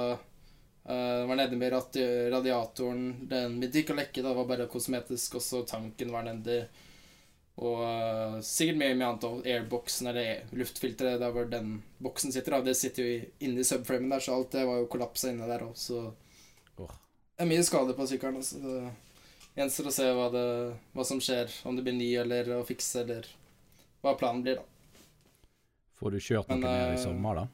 Eh, 0.86 1.20
det 1.20 1.28
var 1.30 1.40
nede 1.40 1.60
med 1.60 1.72
radi 1.74 2.08
radiatoren. 2.34 3.28
Den 3.30 3.60
begynte 3.62 3.94
å 3.94 4.00
lekke, 4.00 4.24
det 4.24 4.34
var 4.40 4.50
bare 4.50 4.70
kosmetisk. 4.72 5.38
Og 5.40 5.46
så 5.46 5.64
tanken 5.70 6.12
var 6.14 6.26
nedi. 6.28 6.64
Og 7.62 7.84
uh, 7.86 8.40
sikkert 8.42 8.80
mye, 8.80 8.96
mye 8.98 9.08
annet 9.12 9.26
òg. 9.28 9.44
Airboxen 9.46 10.08
eller 10.10 10.48
luftfilteret, 10.58 11.20
der 11.22 11.34
hvor 11.36 11.46
den 11.46 11.76
boksen 12.02 12.34
sitter, 12.34 12.56
da, 12.56 12.62
det 12.66 12.74
sitter 12.80 13.04
jo 13.06 13.12
i- 13.20 13.28
inni 13.46 13.62
subframen 13.68 14.10
der, 14.10 14.24
så 14.26 14.34
alt 14.34 14.56
det 14.56 14.64
var 14.66 14.80
jo 14.82 14.88
kollapsa 14.90 15.30
inni 15.30 15.46
der 15.46 15.62
òg, 15.68 15.76
så 15.78 16.00
oh. 16.82 16.96
Det 17.38 17.46
er 17.46 17.52
mye 17.52 17.64
skade 17.68 17.94
på 17.94 18.08
sykkelen. 18.10 18.40
Altså. 18.42 18.58
Det 18.58 19.62
gjenstår 19.62 19.92
å 19.92 19.94
se 19.94 20.10
hva, 20.18 20.26
det, 20.34 20.46
hva 20.98 21.06
som 21.06 21.22
skjer, 21.22 21.54
om 21.70 21.78
det 21.78 21.86
blir 21.86 21.94
ny 21.94 22.10
eller 22.24 22.50
å 22.58 22.64
fikse, 22.66 23.04
eller 23.06 23.30
hva 24.02 24.16
planen 24.18 24.42
blir, 24.42 24.58
da. 24.58 24.66
Får 26.02 26.18
du 26.18 26.20
kjørt 26.26 26.50
noe 26.50 26.58
Men, 26.58 26.66
mer 26.66 26.96
i 26.96 26.98
eh, 26.98 27.04
sommer, 27.06 27.44
da? 27.44 27.48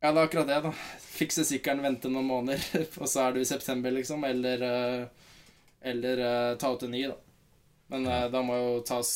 Ja, 0.00 0.12
det 0.12 0.20
er 0.20 0.24
akkurat 0.26 0.50
det, 0.50 0.60
da. 0.66 0.72
Fikse 1.16 1.44
sykkelen, 1.48 1.82
vente 1.84 2.10
noen 2.12 2.28
måneder, 2.28 2.86
og 3.02 3.08
så 3.08 3.26
er 3.26 3.36
du 3.36 3.40
i 3.40 3.48
september, 3.48 3.94
liksom. 3.96 4.24
Eller, 4.28 4.62
eh, 4.62 5.26
eller 5.92 6.24
eh, 6.28 6.52
ta 6.60 6.72
ut 6.74 6.86
en 6.86 6.94
ny, 6.94 7.06
da. 7.08 7.18
Men 7.92 8.08
ja. 8.10 8.22
da 8.28 8.42
må 8.42 8.56
jo 8.58 8.70
tas 8.86 9.10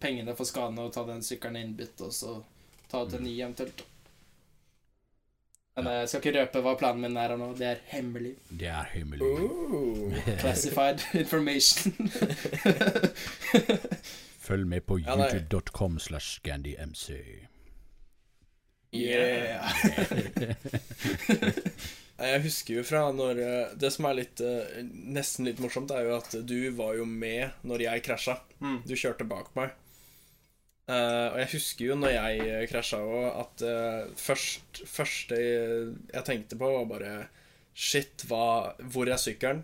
pengene 0.00 0.34
for 0.36 0.48
skadene 0.48 0.86
og 0.86 0.92
ta 0.94 1.06
den 1.08 1.22
sykkelen 1.24 1.60
innbytt, 1.60 2.00
og 2.04 2.12
så 2.14 2.38
ta 2.90 3.04
ut 3.04 3.16
en 3.16 3.24
ny 3.24 3.34
eventuelt. 3.40 3.82
da. 3.82 3.90
Men 5.80 5.86
eh, 5.86 6.00
jeg 6.00 6.08
skal 6.08 6.20
ikke 6.20 6.38
røpe 6.38 6.62
hva 6.64 6.74
planen 6.78 7.04
min 7.06 7.16
er 7.16 7.32
her 7.32 7.40
nå. 7.40 7.52
Det 7.58 7.68
er 7.68 7.84
hemmelig. 7.92 8.34
Det 8.50 8.68
er 8.68 8.90
hemmelig. 8.94 9.24
Ooh. 9.24 10.16
Classified 10.42 11.04
information. 11.22 12.10
Følg 14.40 14.66
med 14.66 14.86
på 14.86 14.98
youtube.com 14.98 15.98
slash 15.98 16.40
scandymc. 16.40 17.10
Yeah. 18.94 19.70
Jeg 22.20 22.42
husker 22.44 22.74
jo 22.76 22.82
fra 22.84 23.06
når 23.16 23.38
eh, 23.40 23.70
Det 23.80 23.88
som 23.94 24.04
er 24.10 24.18
litt 24.18 24.42
eh, 24.44 24.82
nesten 24.84 25.46
litt 25.48 25.60
morsomt, 25.62 25.88
er 25.94 26.04
jo 26.04 26.18
at 26.18 26.34
du 26.44 26.68
var 26.76 26.98
jo 26.98 27.06
med 27.08 27.48
når 27.64 27.86
jeg 27.86 28.04
krasja. 28.04 28.36
Mm. 28.60 28.82
Du 28.84 28.92
kjørte 28.92 29.24
bak 29.28 29.48
meg. 29.56 29.72
Uh, 30.90 31.30
og 31.30 31.36
jeg 31.38 31.50
husker 31.52 31.84
jo 31.86 31.96
når 32.00 32.16
jeg 32.16 32.46
uh, 32.50 32.66
krasja 32.66 32.98
òg, 32.98 33.26
at 33.44 33.62
uh, 33.62 34.08
først, 34.18 34.80
første 34.90 35.36
jeg 35.38 36.24
tenkte 36.26 36.58
på, 36.58 36.66
var 36.80 36.88
bare 36.90 37.12
Shit, 37.70 38.24
hva, 38.26 38.74
hvor 38.90 39.06
er 39.06 39.20
sykkelen? 39.20 39.62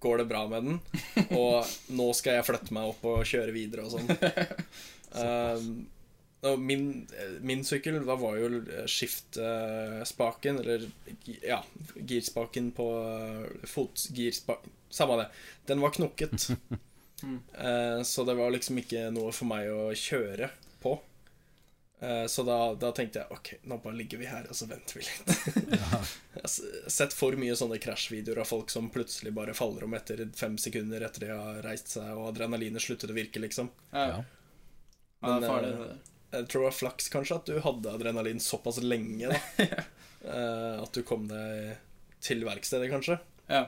Går 0.00 0.22
det 0.22 0.28
bra 0.30 0.44
med 0.48 0.68
den? 0.68 0.78
Og 1.40 1.66
nå 1.92 2.06
skal 2.16 2.38
jeg 2.38 2.46
flytte 2.46 2.72
meg 2.72 2.92
opp 2.92 3.02
og 3.10 3.26
kjøre 3.28 3.52
videre 3.52 3.88
og 3.88 3.98
sånn. 3.98 4.14
Eh, 5.10 5.62
og 6.42 6.58
min, 6.58 7.06
eh, 7.16 7.34
min 7.44 7.64
sykkel 7.66 7.98
da 8.06 8.14
var 8.16 8.38
jo 8.40 8.62
skiftespaken, 8.88 10.60
eller 10.62 10.86
ja, 11.42 11.58
girspaken 11.96 12.70
på 12.76 12.86
uh, 13.04 13.66
fotgirspaken 13.68 14.76
Samme 14.90 15.16
det. 15.20 15.28
Den 15.70 15.80
var 15.80 15.90
knokket. 15.96 16.48
Mm. 17.22 17.40
Eh, 17.54 18.02
så 18.02 18.24
det 18.24 18.32
var 18.34 18.48
liksom 18.50 18.78
ikke 18.80 19.10
noe 19.12 19.28
for 19.36 19.44
meg 19.44 19.66
å 19.68 19.90
kjøre 19.92 20.46
på. 20.80 20.94
Eh, 22.00 22.24
så 22.32 22.42
da, 22.48 22.54
da 22.80 22.88
tenkte 22.96 23.20
jeg 23.20 23.34
ok, 23.36 23.50
nå 23.68 23.76
bare 23.84 23.98
ligger 23.98 24.22
vi 24.22 24.28
her, 24.30 24.46
og 24.48 24.56
så 24.56 24.64
venter 24.70 24.96
vi 24.96 25.04
litt. 25.04 25.34
Jeg 25.76 26.40
har 26.40 26.54
sett 26.88 27.12
for 27.12 27.36
mye 27.36 27.52
sånne 27.60 27.76
krasjvideoer 27.84 28.40
av 28.40 28.48
folk 28.48 28.72
som 28.72 28.88
plutselig 28.94 29.34
bare 29.36 29.52
faller 29.58 29.84
om 29.84 29.98
etter 29.98 30.22
fem 30.32 30.56
sekunder 30.58 31.04
etter 31.04 31.26
de 31.26 31.30
har 31.36 31.60
reist 31.66 31.92
seg, 31.92 32.08
og 32.16 32.30
adrenalinet 32.32 32.80
sluttet 32.86 33.12
å 33.12 33.18
virke, 33.20 33.42
liksom. 33.44 33.68
Ja, 33.92 34.06
Ja. 34.14 34.22
ja, 35.20 35.34
det 35.36 35.44
er 35.44 35.50
farlig. 35.52 35.74
eh, 35.74 35.76
det 35.76 35.90
der. 35.92 36.09
Jeg 36.32 36.46
tror 36.48 36.62
det 36.62 36.68
var 36.68 36.76
flaks 36.78 37.08
kanskje 37.12 37.36
at 37.40 37.48
du 37.50 37.56
hadde 37.64 37.92
adrenalin 37.96 38.40
såpass 38.42 38.82
lenge, 38.84 39.32
da. 39.32 39.66
Eh, 40.20 40.74
at 40.82 40.92
du 40.92 41.00
kom 41.08 41.22
deg 41.30 41.78
til 42.20 42.42
verkstedet, 42.44 42.90
kanskje. 42.92 43.14
Ja. 43.48 43.62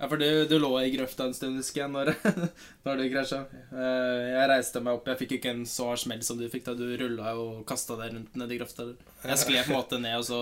ja, 0.00 0.06
for 0.10 0.18
du, 0.18 0.24
du 0.50 0.56
lå 0.58 0.70
i 0.80 0.88
grøfta 0.90 1.28
en 1.28 1.36
stund, 1.36 1.60
husker 1.60 1.84
jeg, 1.84 1.92
når, 1.94 2.10
når 2.88 2.98
du 2.98 3.04
krasja. 3.12 3.38
Eh, 3.70 4.24
Jeg 4.32 4.48
reiste 4.50 4.82
meg 4.82 4.98
opp. 4.98 5.06
Jeg 5.12 5.20
fikk 5.20 5.36
ikke 5.36 5.52
en 5.54 5.62
så 5.70 5.86
hard 5.92 6.02
smell 6.02 6.24
som 6.26 6.40
du 6.42 6.48
fikk 6.50 6.66
da 6.66 6.74
du 6.74 6.82
rulla 6.98 7.36
og 7.38 7.60
kasta 7.70 7.94
deg 8.00 8.16
rundt 8.16 8.34
nedi 8.42 8.58
grøfta. 8.58 8.88
Jeg 9.28 9.38
skled 9.44 9.68
på 9.68 9.76
en 9.76 9.78
måte 9.78 10.00
ned, 10.02 10.16
og 10.18 10.26
så 10.26 10.40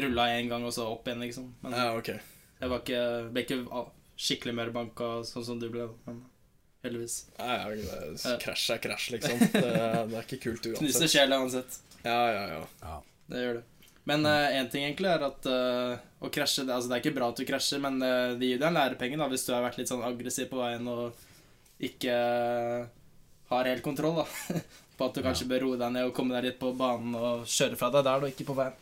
rulla 0.00 0.30
jeg 0.32 0.46
en 0.46 0.50
gang, 0.54 0.64
og 0.64 0.72
så 0.78 0.88
opp 0.94 1.04
igjen, 1.12 1.26
liksom. 1.28 1.52
Men 1.60 1.76
Ja, 1.76 1.90
ok. 2.00 2.10
jeg 2.62 2.72
var 2.72 2.80
ikke, 2.86 3.04
ble 3.36 3.44
ikke 3.44 3.60
skikkelig 3.60 3.84
skikkelig 4.16 4.56
mørbanka 4.62 5.10
sånn 5.28 5.44
som 5.52 5.60
du 5.60 5.68
ble. 5.68 5.90
Men 6.08 6.22
heldigvis. 6.88 7.16
Nei, 7.38 7.54
ja, 7.56 8.00
Ja. 8.24 8.36
krasj 8.42 8.66
er 8.76 8.82
krasj, 8.86 9.08
liksom. 9.16 9.38
Det, 9.52 9.62
det 9.62 10.18
er 10.20 10.26
ikke 10.26 10.40
kult 10.46 10.62
Knuser 10.66 10.86
uansett. 10.86 11.12
sjela 11.14 11.40
uansett. 11.42 11.78
Ja, 12.06 12.18
ja, 12.32 12.44
ja. 12.54 12.60
Ja. 12.82 12.96
Det 13.32 13.42
gjør 13.44 13.58
det. 13.60 13.64
Men 14.06 14.22
én 14.30 14.68
ting 14.70 14.84
egentlig 14.86 15.08
er 15.10 15.22
at 15.26 15.46
uh, 15.50 15.96
å 16.22 16.28
krasje 16.30 16.62
det- 16.64 16.74
Altså, 16.76 16.88
det 16.92 16.94
er 16.98 17.02
ikke 17.02 17.16
bra 17.16 17.28
at 17.32 17.40
du 17.40 17.44
krasjer, 17.48 17.80
men 17.82 17.96
uh, 18.02 18.36
det 18.38 18.46
gir 18.52 18.60
deg 18.62 18.68
en 18.68 18.76
lærepenge 18.78 19.18
da, 19.18 19.26
hvis 19.32 19.46
du 19.48 19.50
har 19.52 19.64
vært 19.66 19.80
litt 19.80 19.90
sånn 19.90 20.04
aggressiv 20.06 20.46
på 20.52 20.60
veien 20.62 20.86
og 20.92 21.24
ikke 21.82 22.14
har 23.50 23.64
helt 23.70 23.82
kontroll, 23.84 24.22
da. 24.22 24.60
På 24.96 25.10
at 25.10 25.18
du 25.18 25.20
kanskje 25.26 25.44
bør 25.50 25.60
roe 25.66 25.76
deg 25.80 25.90
ned 25.92 26.06
og 26.08 26.14
komme 26.16 26.32
deg 26.38 26.46
litt 26.48 26.60
på 26.62 26.70
banen 26.78 27.12
og 27.18 27.42
kjøre 27.52 27.76
fra 27.76 27.90
deg 27.92 28.06
der, 28.06 28.22
og 28.24 28.30
ikke 28.32 28.46
på 28.48 28.54
veien. 28.56 28.78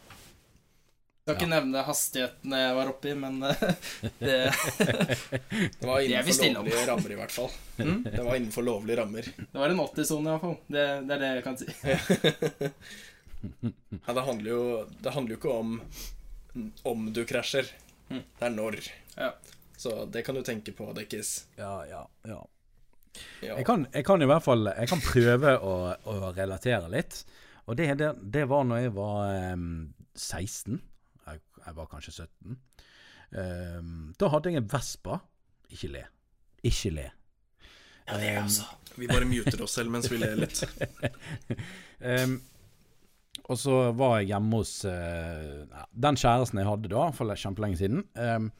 Jeg 1.24 1.38
skal 1.38 1.38
ikke 1.40 1.54
nevne 1.54 1.82
hastigheten 1.86 2.52
jeg 2.52 2.72
var 2.76 2.88
oppi, 2.90 3.12
men 3.16 3.38
eh, 3.48 3.62
det 4.20 4.34
Det 5.80 5.86
var 5.88 6.02
innenfor 6.04 6.52
lovlige 6.52 6.82
rammer, 6.90 7.14
i 7.14 7.16
hvert 7.16 7.32
fall. 7.32 7.48
Mm. 7.78 8.02
Det 8.04 8.24
var 8.26 8.36
innenfor 8.36 8.66
lovlige 8.66 8.98
rammer. 9.00 9.30
Det 9.38 9.62
var 9.62 9.72
en 9.72 9.80
80-sone, 9.86 10.34
iallfall. 10.34 10.58
Det, 10.68 10.84
det 11.08 11.16
er 11.16 11.24
det 11.24 11.32
jeg 11.32 11.46
kan 11.48 11.56
si. 11.56 11.68
Ja, 13.44 14.12
det 14.16 14.22
handler 14.24 14.48
jo 14.48 14.60
Det 15.04 15.10
handler 15.12 15.34
jo 15.34 15.36
ikke 15.36 15.56
om 15.56 15.74
om 16.92 17.08
du 17.12 17.24
krasjer. 17.28 17.72
Mm. 18.12 18.22
Det 18.38 18.46
er 18.46 18.56
når. 18.60 18.80
Ja. 19.16 19.32
Så 19.80 20.04
det 20.04 20.22
kan 20.28 20.36
du 20.36 20.44
tenke 20.44 20.76
på, 20.76 20.92
Dekkis. 20.92 21.46
Ja, 21.56 21.86
ja, 21.88 22.06
ja. 22.28 22.40
Ja. 23.40 23.56
Jeg 23.56 23.64
kan, 23.64 23.88
jeg 23.92 24.04
kan 24.04 24.22
i 24.22 24.26
hvert 24.26 24.42
fall 24.42 24.66
Jeg 24.74 24.88
kan 24.90 25.00
prøve 25.04 25.56
å, 25.56 25.74
å 25.94 26.32
relatere 26.36 26.88
litt. 26.92 27.22
Og 27.64 27.80
det, 27.80 27.94
det, 27.96 28.12
det 28.28 28.44
var 28.50 28.68
når 28.68 28.90
jeg 28.90 28.98
var 29.00 29.54
um, 29.56 29.70
16. 30.12 30.84
Jeg, 31.64 31.76
var 31.76 31.90
kanskje 31.90 32.14
17. 32.24 32.56
Em, 33.40 33.92
da 34.20 34.30
hadde 34.32 34.52
jeg 34.52 34.62
en 34.62 34.70
Vespa. 34.70 35.20
Ikke 35.72 35.92
le. 35.92 36.06
Ikke 36.64 36.92
le. 36.94 37.06
Ja, 38.04 38.18
det 38.18 38.24
er 38.24 38.34
jeg 38.34 38.42
også. 38.44 38.66
Vi 38.94 39.08
bare 39.10 39.26
muter 39.26 39.62
oss 39.64 39.78
selv 39.78 39.90
mens 39.90 40.10
vi 40.12 40.20
ler 40.20 40.36
litt. 40.38 40.60
um, 42.04 42.36
og 43.50 43.58
så 43.60 43.78
var 43.96 44.18
jeg 44.20 44.30
hjemme 44.34 44.60
hos 44.60 44.74
uh, 44.86 45.80
den 45.90 46.20
kjæresten 46.20 46.60
jeg 46.60 46.68
hadde 46.68 46.92
da, 46.92 47.08
for 47.16 47.34
kjempelenge 47.40 47.80
siden. 47.80 48.04
Um, 48.14 48.52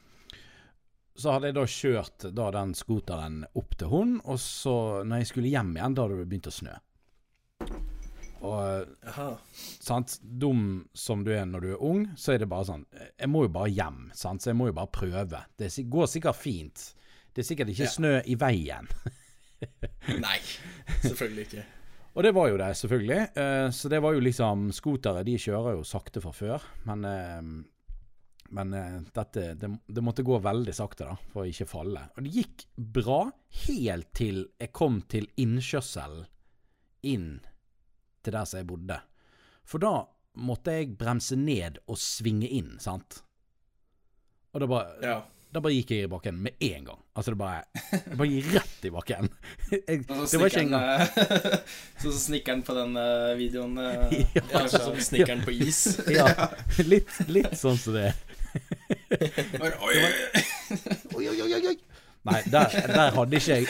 så 1.15 1.31
hadde 1.31 1.51
jeg 1.51 1.55
da 1.55 1.65
kjørt 1.71 2.27
da 2.35 2.49
den 2.57 2.73
skoteren 2.75 3.43
opp 3.55 3.77
til 3.79 3.91
hun, 3.93 4.17
og 4.27 4.41
så 4.43 4.75
når 5.07 5.23
jeg 5.23 5.31
skulle 5.31 5.53
hjem 5.53 5.71
igjen, 5.77 5.95
da 5.95 6.03
hadde 6.03 6.19
det 6.19 6.27
begynt 6.33 6.51
å 6.51 6.55
snø. 6.57 6.75
Og 8.41 8.85
sant, 9.79 10.17
dum 10.21 10.85
som 10.93 11.23
du 11.23 11.31
er 11.33 11.45
når 11.47 11.61
du 11.63 11.69
er 11.73 11.83
ung, 11.83 12.03
så 12.19 12.33
er 12.35 12.43
det 12.43 12.49
bare 12.51 12.67
sånn 12.67 12.83
Jeg 12.91 13.29
må 13.31 13.45
jo 13.45 13.53
bare 13.55 13.71
hjem, 13.71 14.09
sant, 14.13 14.43
så 14.43 14.51
jeg 14.51 14.59
må 14.59 14.67
jo 14.69 14.75
bare 14.77 14.91
prøve. 14.91 15.43
Det 15.57 15.71
går 15.89 16.09
sikkert 16.11 16.35
fint. 16.39 16.83
Det 17.33 17.43
er 17.43 17.47
sikkert 17.47 17.71
ikke 17.73 17.87
Ja. 17.87 17.93
snø 17.95 18.13
i 18.25 18.35
veien. 18.39 18.87
Nei, 20.25 20.37
selvfølgelig 21.01 21.47
ikke. 21.47 21.63
Og 22.15 22.23
det 22.23 22.31
var 22.35 22.47
jo 22.51 22.57
det, 22.59 22.69
selvfølgelig. 22.79 23.21
Eh, 23.35 23.69
så 23.75 23.89
det 23.91 24.01
var 24.03 24.13
jo 24.15 24.21
liksom 24.23 24.69
Skotere 24.75 25.23
de 25.27 25.37
kjører 25.41 25.75
jo 25.75 25.83
sakte 25.87 26.21
fra 26.23 26.31
før, 26.31 26.63
men, 26.87 27.03
eh, 27.09 27.41
men 28.55 28.73
eh, 28.77 28.99
dette 29.15 29.49
det, 29.59 29.71
det 29.87 30.03
måtte 30.05 30.23
gå 30.23 30.37
veldig 30.43 30.75
sakte 30.75 31.09
da, 31.09 31.17
for 31.33 31.43
å 31.43 31.49
ikke 31.49 31.67
falle. 31.67 32.05
Og 32.15 32.23
det 32.23 32.35
gikk 32.37 32.67
bra 32.77 33.19
helt 33.65 34.13
til 34.15 34.45
jeg 34.61 34.71
kom 34.75 35.01
til 35.11 35.27
innkjørselen 35.43 36.23
inn 37.03 37.29
til 38.25 38.35
der 38.35 38.49
som 38.49 38.59
jeg 38.61 38.67
bodde. 38.69 38.97
For 39.65 39.81
da 39.81 39.93
måtte 40.35 40.73
jeg 40.75 40.97
bremse 40.99 41.37
ned 41.39 41.79
og 41.87 41.97
svinge 42.01 42.49
inn, 42.51 42.75
sant? 42.83 43.21
Og 44.55 44.61
da 44.63 44.67
bare, 44.71 44.91
Ja. 45.03 45.15
da 45.55 45.61
bare 45.63 45.73
gikk 45.77 45.91
jeg 45.95 46.03
i 46.05 46.11
bakken 46.11 46.37
med 46.43 46.53
en 46.63 46.85
gang. 46.89 46.99
Altså 47.15 47.31
det 47.31 47.39
bare 47.39 47.63
Jeg 47.91 48.17
bare 48.19 48.27
gikk 48.29 48.49
rett 48.57 48.85
i 48.87 48.91
bakken. 48.91 49.29
Jeg, 49.71 50.03
det 50.07 50.39
var 50.39 50.47
ikke 50.51 50.63
engang 50.65 50.85
Sånn 51.07 51.57
Så 52.03 52.11
så 52.11 52.19
snikkeren 52.25 52.63
på 52.67 52.75
den 52.75 52.95
eh, 52.99 53.31
videoen 53.39 53.77
eh, 53.79 54.15
ja 54.51 54.65
sånn 54.67 54.83
som 54.89 54.99
snikkeren 55.09 55.43
på 55.47 55.55
is. 55.55 55.81
Ja, 56.11 56.27
litt, 56.87 57.11
litt 57.31 57.55
sånn 57.59 57.79
som 57.79 57.95
det. 57.95 58.11
er. 58.11 58.15
Oi, 59.59 59.71
oi, 61.15 61.41
oi, 61.41 61.59
oi. 61.71 61.75
Nei, 62.25 62.39
der, 62.49 62.71
der 62.89 63.11
hadde 63.15 63.37
ikke 63.39 63.59
jeg 63.59 63.67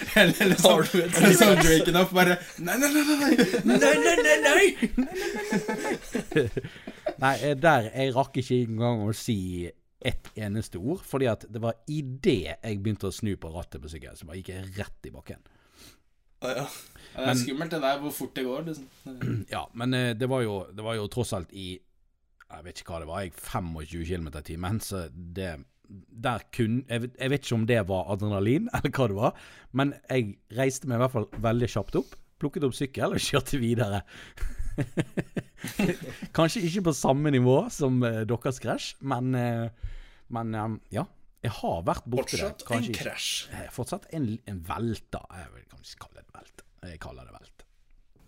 Eller, 0.20 0.34
eller 0.42 0.56
sånn, 0.58 0.80
eller 1.04 1.34
sånn 1.36 1.58
Drake 1.60 1.90
Enough 1.92 2.14
bare 2.16 2.38
Nei, 2.58 2.76
nei, 2.80 2.88
nei, 2.94 3.02
nei! 3.04 3.34
Nei, 3.68 3.76
nei, 3.78 4.14
nei, 4.24 4.38
nei! 4.46 4.64
nei, 7.20 7.34
eh, 7.50 7.54
der 7.60 7.90
Jeg 7.90 8.14
rakk 8.16 8.40
ikke 8.40 8.62
engang 8.64 9.04
å 9.04 9.12
si 9.16 9.36
ett 10.00 10.30
eneste 10.40 10.80
ord, 10.80 11.02
fordi 11.04 11.26
at 11.28 11.42
det 11.52 11.60
var 11.60 11.76
idet 11.92 12.54
jeg 12.54 12.78
begynte 12.80 13.10
å 13.10 13.12
snu 13.12 13.34
på 13.36 13.50
rattet 13.52 13.82
på 13.82 13.90
sykkelen, 13.92 14.16
så 14.16 14.24
bare 14.24 14.38
gikk 14.40 14.78
rett 14.78 15.08
i 15.10 15.12
bakken. 15.12 15.42
Ah, 16.40 16.54
ja. 16.56 16.62
Det 17.10 17.20
er 17.20 17.26
men, 17.26 17.40
skummelt 17.42 17.74
det 17.74 17.82
der, 17.82 17.98
hvor 18.00 18.14
fort 18.16 18.32
det 18.36 18.46
går. 18.46 18.62
Liksom. 18.70 18.86
Ja, 19.54 19.66
men 19.76 19.94
eh, 19.94 20.14
det 20.16 20.28
var, 20.30 20.40
jo, 20.46 20.62
det 20.72 20.86
var 20.86 20.96
jo 20.96 21.08
tross 21.12 21.34
alt 21.36 21.52
i 21.52 21.74
Jeg 22.50 22.64
vet 22.64 22.80
ikke 22.80 22.94
hva 22.94 23.02
det 23.02 23.10
var, 23.10 23.26
jeg 23.26 23.34
25 23.36 24.06
km 24.08 24.30
i 24.32 24.42
timen, 24.46 24.80
så 24.80 25.04
det 25.12 25.52
der 25.90 26.44
kun 26.54 26.80
jeg, 26.88 27.02
vet- 27.04 27.16
jeg 27.18 27.32
vet 27.32 27.44
ikke 27.46 27.56
om 27.58 27.66
det 27.68 27.80
var 27.88 28.10
adrenalin, 28.14 28.68
eller 28.78 28.94
hva 28.94 29.08
det 29.10 29.18
var, 29.18 29.44
men 29.76 29.94
jeg 30.10 30.34
reiste 30.58 30.90
meg 30.90 31.00
i 31.00 31.02
hvert 31.04 31.14
fall 31.16 31.28
veldig 31.50 31.70
kjapt 31.74 32.00
opp, 32.02 32.16
plukket 32.40 32.66
opp 32.68 32.76
sykkel 32.78 33.16
og 33.16 33.24
kjørte 33.24 33.60
videre. 33.60 34.02
Kanskje 36.36 36.62
ikke 36.66 36.84
på 36.88 36.94
samme 36.96 37.32
nivå 37.34 37.56
som 37.74 37.98
uh, 38.04 38.22
deres 38.28 38.60
krasj, 38.62 38.92
men, 39.12 39.34
uh, 39.34 39.96
men 40.32 40.54
um, 40.56 40.78
ja. 40.94 41.06
Jeg 41.40 41.54
har 41.56 41.78
vært 41.88 42.04
borti 42.12 42.36
det. 42.36 42.50
Fortsatt 42.50 42.72
en 42.76 42.96
krasj. 42.98 43.28
Fortsatt 43.72 44.10
en, 44.12 44.26
en 44.50 44.58
velta. 44.68 45.22
Jeg 45.38 45.46
vil 45.54 45.62
kanskje 45.72 46.00
kalle 46.02 46.20
det 46.20 46.34
velte. 46.36 46.66
Jeg 46.90 46.98
kaller 47.00 47.24
det 47.30 47.32
velte. 47.32 47.64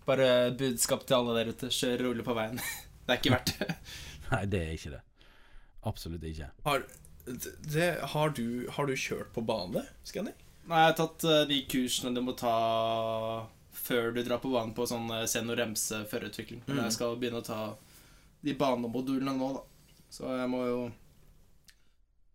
Bare 0.07 0.29
budskap 0.57 1.05
til 1.05 1.19
alle 1.19 1.35
der 1.37 1.51
ute. 1.53 1.69
Kjør 1.69 2.07
rolig 2.07 2.25
på 2.25 2.33
veien. 2.37 2.57
Det 3.05 3.11
er 3.13 3.19
ikke 3.19 3.33
verdt 3.33 3.49
det. 3.59 3.75
Nei, 4.31 4.41
det 4.47 4.59
er 4.63 4.69
ikke 4.77 4.91
det. 4.93 4.99
Absolutt 5.89 6.21
ikke. 6.23 6.45
Har, 6.63 6.85
det, 7.25 7.97
har, 8.13 8.29
du, 8.29 8.67
har 8.71 8.87
du 8.87 8.95
kjørt 8.95 9.33
på 9.35 9.43
bane, 9.47 9.85
Scanny? 10.03 10.33
Nei, 10.63 10.79
jeg 10.79 10.89
har 10.91 10.97
tatt 10.97 11.25
eh, 11.27 11.43
de 11.49 11.59
kursene 11.71 12.13
du 12.15 12.21
må 12.23 12.35
ta 12.39 12.55
før 13.83 14.13
du 14.15 14.21
drar 14.23 14.39
på 14.39 14.51
banen 14.53 14.71
på 14.75 14.85
sånn 14.87 15.09
uh, 15.11 15.25
senior 15.27 15.59
remse 15.59 16.03
førerutvikling. 16.07 16.61
Men 16.67 16.85
jeg 16.85 16.95
skal 16.95 17.17
begynne 17.19 17.41
å 17.41 17.47
ta 17.47 17.59
de 18.43 18.55
banemodulene 18.55 19.33
nå, 19.35 19.49
da. 19.57 19.89
Så 20.13 20.29
jeg 20.29 20.49
må 20.51 20.61
jo 20.67 20.79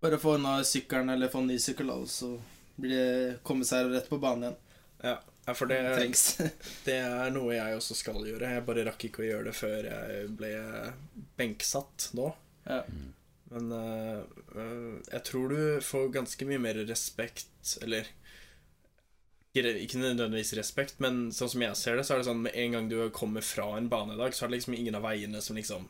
bare 0.03 0.18
få 0.20 0.37
unna 0.37 0.59
sykkelen 0.66 1.14
eller 1.14 1.33
få 1.33 1.40
en 1.44 1.51
ny 1.53 1.59
sykkel, 1.62 1.92
og 1.94 2.09
så 2.11 2.35
blir 2.77 2.92
det 2.94 3.37
komme 3.46 3.66
seg 3.66 3.88
rett 3.92 4.11
på 4.11 4.20
banen 4.20 4.48
igjen. 4.48 4.59
Ja, 4.98 5.14
ja, 5.46 5.55
for 5.55 5.70
det, 5.70 5.79
det 6.88 6.98
er 6.98 7.31
noe 7.33 7.55
jeg 7.55 7.79
også 7.79 7.96
skal 7.96 8.18
gjøre. 8.27 8.51
Jeg 8.57 8.66
bare 8.66 8.88
rakk 8.90 9.09
ikke 9.09 9.24
å 9.24 9.29
gjøre 9.29 9.48
det 9.48 9.57
før 9.57 9.88
jeg 9.88 10.27
ble 10.37 10.53
benksatt 11.38 12.11
nå. 12.18 12.33
ja. 12.68 12.83
Men 13.49 13.73
øh, 13.73 14.23
øh, 14.55 14.97
jeg 15.13 15.25
tror 15.25 15.53
du 15.53 15.61
får 15.85 16.11
ganske 16.13 16.49
mye 16.49 16.61
mer 16.61 16.81
respekt, 16.89 17.79
eller 17.83 18.09
ikke, 19.57 19.99
nødvendigvis 19.99 20.53
respekt, 20.59 20.99
men 21.03 21.31
sånn 21.35 21.51
som 21.55 21.65
jeg 21.65 21.79
ser 21.81 21.97
det, 21.99 22.05
så 22.07 22.15
er 22.15 22.21
det 22.21 22.29
sånn 22.29 22.45
med 22.45 22.59
en 22.59 22.77
gang 22.77 22.91
du 22.91 22.99
kommer 23.15 23.45
fra 23.45 23.71
en 23.79 23.89
banedag, 23.91 24.37
så 24.37 24.45
er 24.45 24.53
det 24.53 24.61
liksom 24.61 24.77
ingen 24.77 24.99
av 24.99 25.07
veiene 25.09 25.41
som 25.43 25.57
liksom 25.59 25.89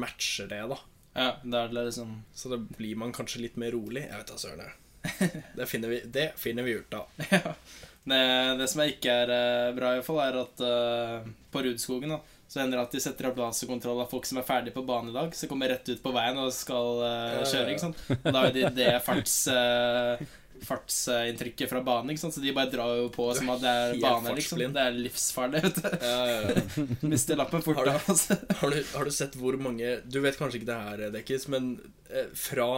matcher 0.00 0.48
det, 0.50 0.62
da. 0.72 0.78
ja, 1.14 1.30
det 1.44 1.58
er 1.58 1.72
det 1.74 1.84
liksom 1.90 2.14
Så 2.34 2.48
da 2.48 2.56
blir 2.56 2.96
man 2.98 3.12
kanskje 3.12 3.42
litt 3.44 3.58
mer 3.60 3.74
rolig. 3.76 4.06
Jeg 4.06 4.22
vet 4.22 4.32
da 4.32 4.38
søren. 4.40 4.78
Det 5.58 5.66
finner 5.66 5.90
vi, 5.90 5.98
det 6.06 6.28
finner 6.38 6.62
vi 6.62 6.76
ut 6.78 6.94
av. 6.94 7.10
Ja. 7.30 7.56
Det, 8.04 8.18
det 8.58 8.66
som 8.70 8.82
ikke 8.82 9.14
er 9.24 9.30
eh, 9.30 9.74
bra, 9.76 9.92
i 9.92 9.98
hvert 9.98 10.06
fall, 10.06 10.20
er 10.24 10.38
at 10.40 10.62
uh, 10.66 11.26
på 11.54 11.62
Rudskogen 11.62 12.14
da, 12.14 12.16
så 12.52 12.60
hender 12.60 12.76
det 12.76 12.84
at 12.84 12.92
de 12.92 13.00
setter 13.00 13.30
opp 13.30 13.40
laserkontroll 13.40 14.02
av 14.04 14.10
folk 14.12 14.28
som 14.28 14.42
er 14.42 14.44
ferdig 14.44 14.74
på 14.74 14.84
banen 14.84 15.08
i 15.08 15.16
dag, 15.16 15.32
som 15.32 15.48
kommer 15.48 15.72
rett 15.72 15.88
ut 15.88 16.02
på 16.04 16.12
veien 16.12 16.36
og 16.42 16.52
skal 16.52 17.00
ja. 17.00 17.42
kjøre. 17.48 17.72
ikke 17.72 17.84
sant? 17.86 18.02
Og 18.18 18.28
da 18.28 18.42
er 18.42 18.50
jo 18.50 18.56
de 18.58 18.72
det 18.76 18.90
farts, 19.06 19.38
uh, 19.48 20.20
fartsinntrykket 20.66 21.70
fra 21.70 21.82
banen, 21.84 22.16
så 22.18 22.30
de 22.40 22.52
bare 22.54 22.70
drar 22.70 22.94
jo 22.98 23.08
på 23.12 23.28
som 23.36 23.50
at 23.54 23.62
det 23.62 23.72
er 23.72 23.96
bane. 24.04 24.34
liksom. 24.36 24.62
Det 24.74 24.84
er 24.84 24.98
livsfarlig. 24.98 25.62
vet 25.64 25.80
du. 25.80 25.88
Ja, 26.02 26.20
ja, 26.28 26.38
ja. 26.42 26.86
Mister 27.12 27.38
lappen 27.38 27.64
fort 27.64 27.80
Har 27.80 27.88
du-. 27.88 28.12
Altså. 28.12 28.38
Har, 28.60 28.70
du, 28.74 28.84
har 28.94 29.08
du 29.08 29.14
sett 29.14 29.36
hvor 29.38 29.56
mange 29.60 29.96
Du 30.04 30.20
vet 30.22 30.38
kanskje 30.38 30.60
ikke 30.60 30.70
det 30.70 30.78
her, 30.86 31.04
Dekkis, 31.14 31.48
men 31.52 31.74
eh, 32.10 32.28
fra 32.38 32.68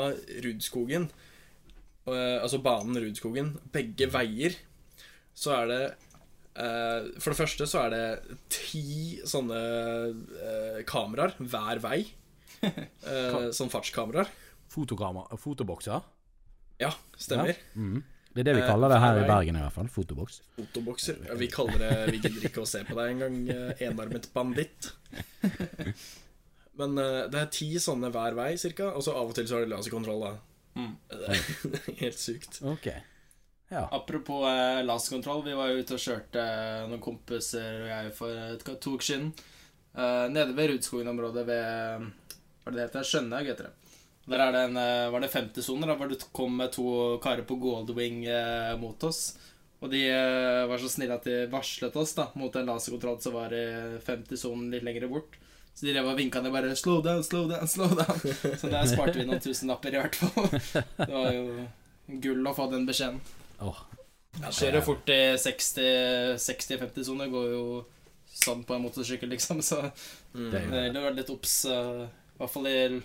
Rudskogen 0.45 1.09
eh, 2.09 2.39
Altså 2.41 2.61
banen 2.65 2.99
Rudskogen, 3.03 3.55
begge 3.75 4.09
veier, 4.13 4.57
så 5.35 5.55
er 5.59 5.71
det 5.71 5.83
For 6.55 7.33
det 7.33 7.39
første 7.39 7.67
så 7.67 7.81
er 7.87 7.91
det 7.95 8.39
ti 8.55 8.85
sånne 9.27 9.61
eh, 10.39 10.81
kameraer 10.89 11.35
hver 11.43 11.81
vei. 11.85 12.01
Eh, 12.65 13.51
sånn 13.53 13.69
fartskameraer. 13.69 14.31
Fotokamera, 14.73 15.37
fotobokser? 15.37 16.01
Ja, 16.81 16.89
stemmer. 17.21 17.59
Mhm. 17.77 17.99
Det 18.35 18.41
er 18.41 18.47
det 18.49 18.55
vi 18.57 18.63
Eh, 18.65 18.67
kaller 18.71 18.89
det 18.91 19.01
her 19.03 19.19
i. 19.21 19.27
Bergen 19.29 19.57
i 19.59 19.61
hvert 19.63 19.75
fall. 19.77 19.91
Fotoboks. 19.93 20.41
Fotobokser. 20.57 21.19
Ja, 21.29 21.35
vi 21.39 21.47
kaller 21.53 21.77
det 21.79 21.91
Vi 22.15 22.19
gidder 22.25 22.49
ikke 22.49 22.65
å 22.65 22.67
se 22.67 22.81
på 22.89 22.97
deg 22.99 23.13
engang, 23.13 23.37
eh, 23.53 23.85
enarmet 23.87 24.27
banditt. 24.35 24.89
Men 26.75 26.99
eh, 26.99 27.21
det 27.31 27.39
er 27.45 27.51
ti 27.55 27.69
sånne 27.79 28.11
hver 28.15 28.35
vei, 28.35 28.49
cirka. 28.59 28.89
Og 28.97 29.05
så 29.07 29.15
av 29.15 29.29
og 29.31 29.37
til 29.37 29.47
så 29.47 29.61
er 29.61 29.67
det 29.69 29.75
laserkontroll, 29.77 30.25
da. 30.25 30.33
Mm. 30.81 30.95
Det 31.15 31.83
er 31.85 32.01
helt 32.01 32.19
sykt. 32.19 32.59
Ok. 32.67 32.89
Ja. 33.75 33.89
Apropos 33.91 34.47
eh, 34.47 34.85
laserkontroll, 34.87 35.43
vi 35.45 35.55
var 35.59 35.71
jo 35.71 35.81
ute 35.83 35.97
og 35.97 36.03
kjørte 36.03 36.43
eh, 36.43 36.83
noen 36.87 37.03
kompiser 37.03 37.81
og 37.83 37.89
jeg 37.91 38.13
for 38.15 38.43
et, 38.55 38.67
to 38.83 38.93
uker 38.95 39.09
siden. 39.09 39.33
Eh, 39.95 40.27
nede 40.31 40.55
ved 40.55 40.71
Rudskogen-området 40.71 41.43
ved 41.49 41.65
Hva 42.05 42.71
er 42.71 42.77
det 42.77 42.79
det 42.79 42.85
heter? 42.87 43.09
Skjønhaug 43.09 43.51
heter 43.51 43.69
det. 43.69 43.99
Der 44.31 44.41
er 44.41 44.55
det 44.55 44.63
en, 44.69 44.79
eh, 44.79 45.11
var 45.11 45.25
det 45.25 45.33
50-soner, 45.33 45.91
da, 45.91 45.99
hvor 45.99 46.13
det 46.13 46.21
kom 46.33 46.55
med 46.61 46.71
to 46.77 46.87
karer 47.25 47.43
på 47.49 47.59
Goldwing 47.61 48.23
eh, 48.31 48.77
mot 48.81 49.09
oss. 49.11 49.35
Og 49.83 49.91
de 49.93 50.07
var 50.71 50.81
så 50.81 50.89
snille 50.89 51.19
at 51.19 51.27
de 51.29 51.43
varslet 51.53 51.97
oss 52.01 52.15
da 52.17 52.31
mot 52.41 52.55
en 52.57 52.71
laserkontroll 52.71 53.19
som 53.21 53.35
var 53.37 53.53
i 53.53 53.67
50-sonen 54.07 54.71
litt 54.73 54.87
lenger 54.87 55.11
bort. 55.11 55.35
Så 55.75 55.85
de 55.85 55.93
drev 55.93 56.09
og 56.09 56.17
vinka 56.17 56.41
ned 56.41 56.55
bare 56.55 56.71
'slow 56.73 57.03
down, 57.05 57.21
slow 57.27 57.51
down', 57.51 57.69
slow 57.69 57.93
down. 57.93 58.21
Så 58.57 58.71
der 58.71 58.87
sparte 58.89 59.19
vi 59.19 59.27
noen 59.27 59.43
tusenlapper 59.45 59.93
i 59.93 60.01
hvert 60.01 60.17
fall. 60.17 60.49
Det 61.11 61.11
var 61.11 61.35
jo 61.35 61.67
gull 62.23 62.47
å 62.47 62.55
få 62.57 62.71
den 62.71 62.87
beskjeden. 62.89 63.21
Åh, 63.61 63.85
Kjører 64.51 64.83
fort 64.83 65.07
i 65.15 65.19
60-50-sone. 65.39 67.29
går 67.31 67.51
jo 67.53 67.85
sånn 68.35 68.65
på 68.67 68.75
en 68.75 68.83
motorsykkel, 68.83 69.31
liksom. 69.31 69.61
Så 69.63 69.93
Mm. 70.35 70.51
Det 70.51 70.61
er 70.61 70.65
jo- 70.67 70.73
gjelder 70.73 71.01
å 71.01 71.05
være 71.05 71.15
litt 71.17 71.31
obs, 71.31 71.65
i 71.67 72.09
hvert 72.41 72.51
fall 72.51 72.67
i 72.67 73.03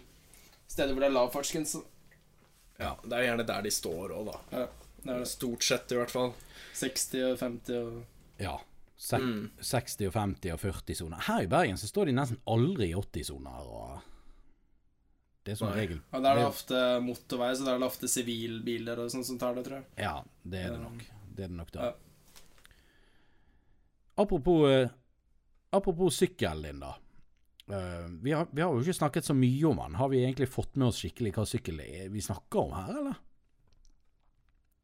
steder 0.68 0.94
hvor 0.94 1.00
det 1.02 1.10
er 1.10 1.14
lav 1.14 1.32
fartsgrense. 1.32 1.84
Ja, 2.80 2.96
det 3.04 3.14
er 3.14 3.24
gjerne 3.28 3.46
der 3.46 3.62
de 3.62 3.70
står 3.70 4.10
òg, 4.10 4.26
da. 4.32 4.40
Ja, 4.58 4.66
det 5.04 5.14
er 5.14 5.20
det. 5.20 5.28
Stort 5.28 5.62
sett, 5.64 5.92
i 5.92 5.96
hvert 5.96 6.10
fall. 6.10 6.34
60 6.74 7.22
og 7.32 7.38
50 7.38 7.78
og 7.78 8.06
ja. 8.40 8.58
Se 8.98 9.18
Mm. 9.18 9.52
60 9.62 10.08
og 10.08 10.14
50 10.14 10.52
og 10.52 10.60
40 10.60 10.96
soner. 10.96 11.22
Her 11.22 11.42
i 11.44 11.46
Bergen 11.46 11.78
så 11.78 11.88
står 11.88 12.06
de 12.08 12.12
nesten 12.14 12.38
aldri 12.48 12.90
i 12.90 12.94
80 12.96 13.24
soner. 13.30 13.62
Og 13.68 14.02
det 15.47 15.54
er 15.54 15.58
som 15.58 15.71
regel 15.73 15.97
ja, 16.12 16.19
der 16.19 16.30
er 16.34 16.39
det 16.41 16.45
ofte 16.49 16.80
motorvei, 17.02 17.54
så 17.56 17.63
der 17.65 17.78
er 17.78 17.82
det 17.82 17.88
ofte 17.88 18.10
sivilbiler 18.12 18.99
og 19.06 19.10
sånn 19.13 19.23
som 19.25 19.39
tar 19.41 19.56
det, 19.58 19.63
tror 19.65 19.80
jeg. 19.80 19.88
Ja, 20.04 20.15
det 20.43 20.65
er 20.67 20.73
det 20.75 20.82
nok. 20.84 21.06
Det 21.36 21.45
er 21.45 21.52
det 21.54 21.58
nok 21.62 21.71
da. 21.73 21.89
ja. 21.89 21.95
Apropos, 24.19 24.65
eh, 24.69 24.89
apropos 25.69 26.17
sykkel, 26.19 26.62
din, 26.62 26.80
da. 26.84 26.95
Eh, 27.71 28.08
vi, 28.21 28.32
har, 28.36 28.47
vi 28.52 28.62
har 28.62 28.73
jo 28.73 28.82
ikke 28.84 28.93
snakket 28.97 29.25
så 29.30 29.34
mye 29.38 29.65
om 29.69 29.80
den. 29.80 29.95
Har 29.95 30.10
vi 30.12 30.23
egentlig 30.25 30.49
fått 30.52 30.75
med 30.75 30.89
oss 30.89 30.99
skikkelig 31.04 31.32
hva 31.38 31.45
sykkel 31.47 31.80
er 31.86 32.10
vi 32.12 32.21
snakker 32.25 32.65
om 32.65 32.73
her, 32.75 32.89
eller? 32.99 33.19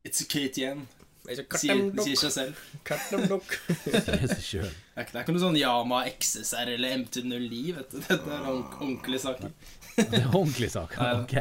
It's 0.05 0.21
a 0.21 0.27
KTM, 0.29 0.85
sier, 1.25 1.87
sier 2.05 2.19
seg 2.21 2.31
selv. 2.35 2.59
kartemdokk. 2.87 3.55
Sier 3.89 4.27
seg 4.31 4.43
sjøl. 4.45 4.69
Det 4.95 5.03
er 5.03 5.23
ikke, 5.25 5.33
noe 5.35 5.43
sånn 5.43 5.57
Yama 5.59 6.03
XSR 6.13 6.75
eller 6.77 6.95
MT09, 7.01 7.63
vet 7.79 7.91
du. 7.91 7.99
Dette 8.05 8.21
er 8.21 8.45
ordent- 8.51 8.77
ordentlige 8.79 9.23
saker. 9.25 9.51
Det 10.12 10.19
er 10.19 10.27
ordentlig 10.27 10.71
sak. 10.73 10.95
Ok. 10.99 11.36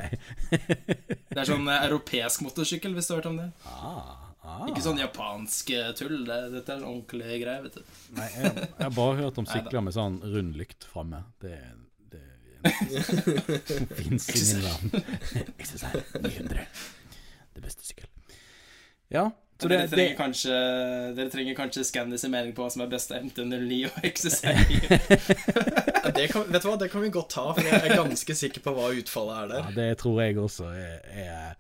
Det 1.35 1.41
er 1.43 1.49
sånn 1.49 1.67
eh, 1.67 1.87
europeisk 1.89 2.45
motorsykkel, 2.47 2.95
hvis 2.95 3.09
du 3.09 3.15
har 3.15 3.23
hørt 3.23 3.31
om 3.33 3.39
det. 3.41 3.49
Ah, 3.67 4.13
ah. 4.45 4.61
Ikke 4.71 4.85
sånn 4.85 5.01
japansk 5.03 5.73
eh, 5.75 5.91
tull. 5.99 6.21
Det, 6.29 6.41
dette 6.55 6.77
er 6.77 6.83
en 6.83 6.89
ordentlig 6.91 7.41
greie. 7.43 7.65
vet 7.67 7.81
du. 7.81 7.97
Nei, 8.19 8.29
jeg, 8.37 8.53
jeg 8.63 8.85
har 8.85 8.95
bare 8.95 9.17
hørt 9.25 9.41
om 9.43 9.49
sykler 9.51 9.87
med 9.87 9.97
sånn 9.97 10.21
rund 10.23 10.59
lykt 10.61 10.87
framme. 10.87 11.25
Det, 11.43 11.59
det 12.15 12.23
fins 13.99 14.29
ingen 14.31 14.63
verden. 14.69 15.09
XSR 15.59 15.99
900. 16.23 16.69
Det 17.55 17.65
beste 17.65 17.87
sykkel. 17.87 18.09
Ja, 19.13 19.29
så 19.61 19.69
det, 19.69 19.77
dere, 19.77 19.87
det 19.87 19.91
trenger 19.95 20.17
kanskje, 20.19 20.55
dere 21.15 21.31
trenger 21.31 21.55
kanskje 21.55 21.85
Scandis 21.87 22.25
sin 22.25 22.33
mening 22.35 22.55
på 22.57 22.65
hva 22.65 22.73
som 22.75 22.83
er 22.83 22.89
best 22.91 23.13
av 23.15 23.23
MT09 23.23 23.77
og 23.87 24.09
XSI. 24.09 24.55
Det 26.15 26.27
kan, 26.29 26.45
vet 26.53 26.63
du 26.63 26.69
hva, 26.69 26.75
det 26.79 26.91
kan 26.93 27.01
vi 27.01 27.09
godt 27.11 27.31
ta, 27.33 27.47
for 27.57 27.65
jeg 27.65 27.79
er 27.81 27.95
ganske 27.97 28.35
sikker 28.37 28.63
på 28.63 28.75
hva 28.77 28.91
utfallet 28.95 29.55
er 29.55 29.55
Ja, 29.57 29.71
det 29.75 29.87
tror 30.03 30.19
jeg 30.21 30.37
også 30.39 30.67
er, 30.77 30.99
er 31.09 31.55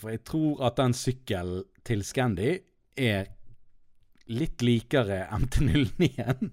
For 0.00 0.14
jeg 0.14 0.22
tror 0.26 0.62
at 0.64 0.78
den 0.80 0.96
sykkelen 0.96 1.66
til 1.84 2.02
Scandi 2.08 2.54
er 3.04 3.28
litt 4.32 4.64
likere 4.64 5.26
MT09-en 5.36 6.50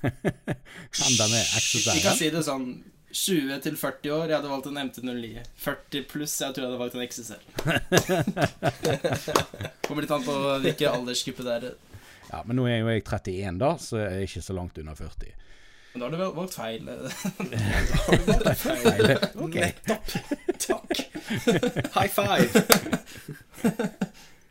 enn 0.06 1.18
den 1.18 1.34
er 1.34 1.50
Vi 1.50 2.00
kan 2.04 2.16
si 2.16 2.30
det 2.32 2.44
sånn 2.46 2.70
20 3.12 3.60
til 3.64 3.76
40 3.76 4.12
år, 4.14 4.26
jeg 4.30 4.36
hadde 4.38 4.50
valgt 4.52 4.68
en 4.70 4.78
MT09. 4.78 5.42
40 5.64 6.04
pluss, 6.10 6.36
jeg 6.40 6.54
tror 6.54 6.62
jeg 6.64 6.70
hadde 6.70 6.82
valgt 6.82 6.94
en 6.94 7.06
XSR. 7.10 7.42
Kommer 9.86 10.04
litt 10.04 10.14
an 10.14 10.26
på 10.26 10.34
hvilken 10.64 10.94
aldersgruppe 10.94 11.46
det 11.46 11.56
er. 11.56 11.64
Ja, 12.30 12.44
men 12.46 12.60
nå 12.60 12.66
er 12.70 12.78
jo 12.78 12.90
jeg 12.92 13.02
31, 13.02 13.58
da, 13.58 13.70
så 13.82 13.98
jeg 13.98 14.10
er 14.14 14.26
ikke 14.28 14.44
så 14.46 14.54
langt 14.54 14.78
under 14.78 14.94
40. 14.98 15.34
Men 15.90 15.98
da 15.98 16.06
har 16.06 16.12
du 16.14 16.18
vel 16.20 16.34
valgt 16.36 16.54
feil. 16.54 16.82
Nei, 18.86 18.98
det, 19.08 19.16
ok. 19.42 19.56
Takk. 20.62 20.92
High 21.96 22.12
five. 22.14 22.46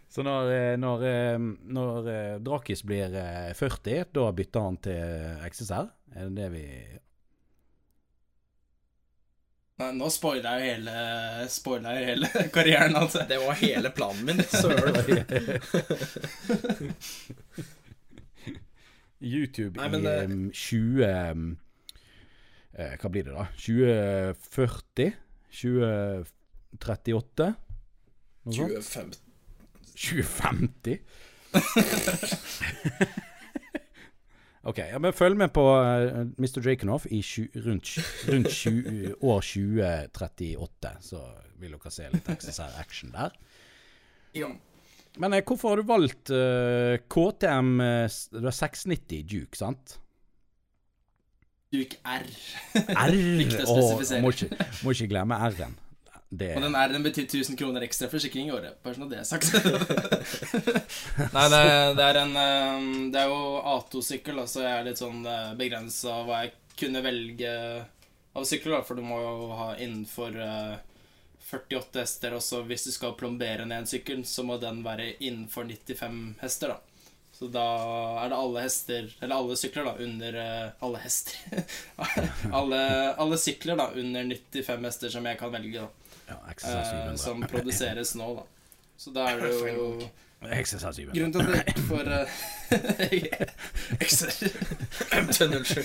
Så 0.09 0.25
når, 0.25 0.51
eh, 0.51 0.75
når, 0.81 1.05
eh, 1.07 1.37
når 1.71 2.09
eh, 2.11 2.39
Drakis 2.43 2.83
blir 2.83 3.13
eh, 3.15 3.53
40, 3.55 4.09
da 4.17 4.25
bytter 4.35 4.65
han 4.65 4.79
til 4.83 4.99
XSR? 5.47 5.87
Er 6.17 6.27
det 6.27 6.35
det 6.41 6.49
vi 6.57 6.65
Nei, 9.79 9.93
nå 9.95 10.09
spoiler 10.11 10.59
jeg 10.59 10.73
hele, 10.75 10.93
spoiler 11.51 11.95
jeg 11.95 12.05
hele 12.09 12.27
karrieren 12.55 12.95
hans. 12.99 13.15
Det 13.29 13.37
var 13.39 13.53
hele 13.61 13.89
planen 13.95 14.25
min. 14.27 14.39
Søren. 14.43 14.95
YouTube 19.19 19.75
Nei, 19.75 19.89
men 19.91 20.05
i 20.07 20.11
um, 20.23 20.51
20 20.55 21.03
um, 21.03 21.57
eh, 22.71 22.93
Hva 23.01 23.09
blir 23.11 23.23
det, 23.27 23.33
da? 23.35 23.45
2040? 23.59 25.11
2038? 25.59 27.49
Noe 28.47 28.81
sånt? 28.85 29.19
2050. 29.99 29.99
2050? 29.99 30.99
OK, 34.67 34.77
ja, 34.91 34.97
men 34.99 35.13
følg 35.15 35.37
med 35.39 35.53
på 35.55 35.61
uh, 35.63 36.25
Mr. 36.35 36.59
Drakenhoff 36.59 37.05
i 37.07 37.21
tju- 37.23 37.47
rundt, 37.63 37.93
rundt 38.27 38.49
tju- 38.51 39.13
år 39.23 39.45
2038, 39.45 40.91
så 41.05 41.21
vil 41.61 41.77
dere 41.77 41.91
se 41.95 42.09
litt 42.11 42.27
XSR 42.33 42.75
action 42.81 43.13
der. 43.15 43.37
Ja. 44.35 44.49
Men 45.19 45.33
eh, 45.33 45.41
hvorfor 45.47 45.71
har 45.73 45.79
du 45.81 45.87
valgt 45.89 46.29
uh, 46.35 46.99
KTM 47.09 47.71
eh, 47.81 48.17
Du 48.35 48.45
har 48.45 48.53
690 48.55 49.23
Duke, 49.31 49.57
sant? 49.57 49.95
Duke 51.73 51.97
R. 52.03 52.27
R! 52.75 53.15
Å 53.69 53.79
må, 54.21 54.31
ikke, 54.33 54.49
må 54.83 54.93
ikke 54.93 55.09
glemme 55.11 55.39
R-en. 55.49 55.75
Det 56.29 56.51
Og 56.53 56.61
den 56.61 56.75
R-en 56.77 57.05
betyr 57.05 57.25
1000 57.25 57.57
kroner 57.57 57.81
ekstra 57.81 58.05
forsikring 58.11 58.51
i 58.51 58.53
året. 58.53 58.77
Bare 58.83 58.93
sånn 58.93 59.07
at 59.07 59.13
det 59.15 59.21
er 59.21 59.29
sagt. 59.29 59.49
Nei, 61.35 61.45
det, 61.49 61.61
det 61.97 62.05
er 62.05 62.19
en 62.21 62.35
eh, 62.37 62.89
Det 63.15 63.23
er 63.23 63.31
jo 63.31 63.39
A2-sykkel, 63.73 64.43
så 64.45 64.61
jeg 64.61 64.75
er 64.75 64.85
litt 64.91 65.01
sånn 65.01 65.23
begrensa 65.57 66.19
hva 66.27 66.43
jeg 66.43 66.53
kunne 66.79 67.01
velge 67.03 67.55
av 68.33 68.45
sykler, 68.47 68.83
for 68.87 68.95
du 68.95 69.03
må 69.05 69.19
jo 69.21 69.49
ha 69.57 69.71
innenfor 69.81 70.37
eh, 70.39 70.75
48 71.49 72.03
hester 72.03 72.35
og 72.37 72.43
så 72.45 72.61
Hvis 72.67 72.85
du 72.85 72.91
skal 72.93 73.17
plombere 73.17 73.65
ned 73.65 73.83
en 73.83 73.89
sykkel, 73.89 74.23
så 74.25 74.45
må 74.45 74.59
den 74.61 74.83
være 74.85 75.15
innenfor 75.17 75.65
95 75.69 76.37
hester, 76.43 76.75
da. 76.75 76.79
Så 77.39 77.47
da 77.47 77.63
er 78.19 78.31
det 78.31 78.37
alle 78.37 78.63
hester 78.65 79.05
Eller 79.21 79.35
alle 79.35 79.55
sykler, 79.59 79.87
da, 79.87 79.93
under 80.03 80.39
eh, 80.43 80.67
Alle 80.85 81.01
hester. 81.03 81.63
alle, 82.59 82.81
alle 83.15 83.39
sykler, 83.41 83.79
da, 83.79 83.89
under 83.95 84.29
95 84.35 84.89
hester 84.91 85.15
som 85.17 85.29
jeg 85.29 85.41
kan 85.41 85.53
velge, 85.53 85.87
da. 85.87 85.98
Eh, 86.29 87.15
som 87.15 87.41
produseres 87.49 88.15
nå, 88.15 88.33
da. 88.39 88.43
Så 88.99 89.13
da 89.15 89.29
er 89.31 89.43
det 89.43 89.51
jo 89.73 90.09
XSR 90.39 90.93
700. 90.95 91.13
Grunnen 91.15 91.33
til 91.33 91.41
at 91.41 91.49
det 91.57 91.83
for 91.87 92.03
MT07. 95.19 95.75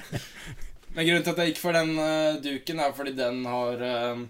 Men 0.94 1.06
grunnen 1.06 1.24
til 1.24 1.32
at 1.32 1.38
jeg 1.42 1.52
gikk 1.52 1.62
for 1.62 1.76
den 1.76 1.94
uh, 1.98 2.40
duken, 2.42 2.80
er 2.82 2.96
fordi 2.96 3.12
den 3.18 3.44
har 3.46 3.84
uh, 3.84 4.24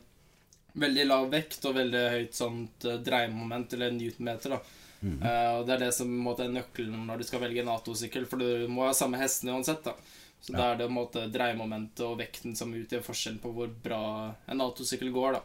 veldig 0.80 1.06
lav 1.08 1.30
vekt 1.32 1.64
og 1.64 1.78
veldig 1.78 2.04
høyt 2.16 2.36
sånt 2.36 2.84
uh, 2.88 2.98
dreiemoment, 3.00 3.72
eller 3.76 3.94
newtonmeter, 3.96 4.56
da. 4.56 4.60
Mhm. 5.00 5.22
Eh, 5.24 5.50
og 5.56 5.66
det 5.66 5.74
er 5.74 5.84
det 5.86 5.94
som 5.96 6.10
måte, 6.12 6.44
er 6.44 6.52
nøkkelen 6.52 7.06
når 7.08 7.20
du 7.20 7.28
skal 7.28 7.40
velge 7.44 7.62
en 7.62 7.72
A2-sykkel, 7.72 8.26
for 8.28 8.42
du 8.42 8.68
må 8.68 8.84
ha 8.84 8.96
samme 8.96 9.20
hestene 9.20 9.54
uansett, 9.56 9.82
da. 9.86 9.94
Så 10.40 10.54
da 10.56 10.70
er 10.70 10.78
det 10.80 10.88
måte 10.92 11.26
dreiemomentet 11.28 12.02
og 12.06 12.18
vekten 12.20 12.54
som 12.56 12.72
utgjør 12.72 13.04
forskjellen 13.04 13.40
på 13.42 13.52
hvor 13.54 13.72
bra 13.84 14.02
en 14.48 14.62
A2-sykkel 14.64 15.12
går, 15.12 15.36
da. 15.36 15.42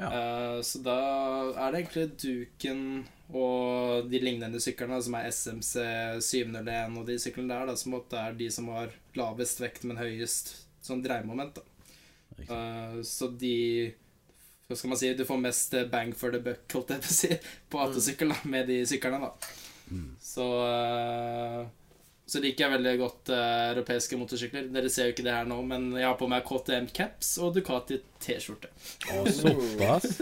Ja. 0.00 0.08
Uh, 0.08 0.58
så 0.64 0.80
da 0.80 1.00
er 1.60 1.74
det 1.74 1.82
egentlig 1.82 2.06
Duken 2.22 2.84
og 3.36 4.08
de 4.10 4.20
lignende 4.22 4.60
syklene, 4.62 4.98
som 5.04 5.14
er 5.18 5.28
SMC 5.30 5.74
701 6.24 6.96
og 6.98 7.04
de 7.06 7.18
syklene 7.20 7.52
der, 7.52 7.68
da, 7.68 7.76
som 7.78 7.94
er 8.00 8.38
de 8.38 8.48
som 8.50 8.70
har 8.74 8.94
lavest 9.18 9.60
vekt, 9.62 9.84
men 9.86 10.00
høyest 10.00 10.54
sånn 10.82 11.04
dreiemoment. 11.04 11.60
Eh, 12.40 13.00
så 13.04 13.28
de 13.28 13.92
Hva 14.70 14.76
skal 14.78 14.92
man 14.92 14.98
si? 15.00 15.10
Du 15.18 15.24
får 15.26 15.40
mest 15.42 15.74
bang 15.92 16.12
for 16.16 16.32
the 16.32 16.40
buck, 16.42 16.62
holdt 16.72 16.94
jeg 16.94 17.02
på 17.04 17.10
å 17.10 17.16
si, 17.16 17.30
på 17.70 17.82
A2-sykkel 17.84 18.32
da, 18.32 18.38
med 18.50 18.70
de 18.70 18.80
syklene, 18.88 19.20
da. 19.28 19.54
Mm. 19.90 20.10
Så 20.22 20.46
eh, 20.64 21.64
så 22.30 22.42
liker 22.42 22.64
jeg 22.64 22.74
veldig 22.76 22.94
godt 23.00 23.32
uh, 23.34 23.42
europeiske 23.72 24.18
motorsykler. 24.20 24.68
Dere 24.70 24.90
ser 24.92 25.08
jo 25.08 25.14
ikke 25.16 25.26
det 25.26 25.34
her 25.34 25.48
nå, 25.50 25.58
men 25.66 25.88
jeg 25.98 26.06
har 26.06 26.18
på 26.20 26.28
meg 26.30 26.46
KTM 26.46 26.90
caps 26.94 27.32
og 27.42 27.56
Ducati 27.56 27.98
T-skjorte. 28.22 28.70
Å, 29.10 29.24
såpass? 29.34 30.20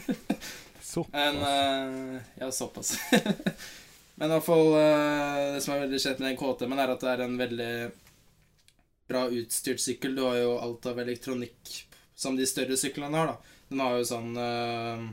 Såpass. 0.94 1.14
En, 1.18 1.40
uh, 1.42 2.22
Ja, 2.38 2.48
såpass. 2.54 2.94
men 4.16 4.30
i 4.30 4.34
hvert 4.36 4.46
fall 4.46 4.68
uh, 4.72 5.54
Det 5.56 5.62
som 5.64 5.74
er 5.74 5.84
veldig 5.88 6.00
kjent 6.00 6.20
med 6.22 6.30
den 6.30 6.38
KTM-en, 6.38 6.82
er 6.84 6.92
at 6.94 7.02
det 7.02 7.12
er 7.12 7.24
en 7.24 7.36
veldig 7.40 7.72
bra 9.10 9.26
utstyrt 9.28 9.82
sykkel. 9.82 10.14
Du 10.16 10.22
har 10.24 10.38
jo 10.38 10.54
alt 10.58 10.86
av 10.88 11.00
elektronikk 11.02 11.74
som 12.14 12.36
de 12.36 12.46
større 12.46 12.76
syklene 12.80 13.18
har, 13.18 13.34
da. 13.34 13.58
Den 13.68 13.82
har 13.82 13.98
jo 13.98 14.06
sånn 14.06 14.36
eh, 14.38 15.04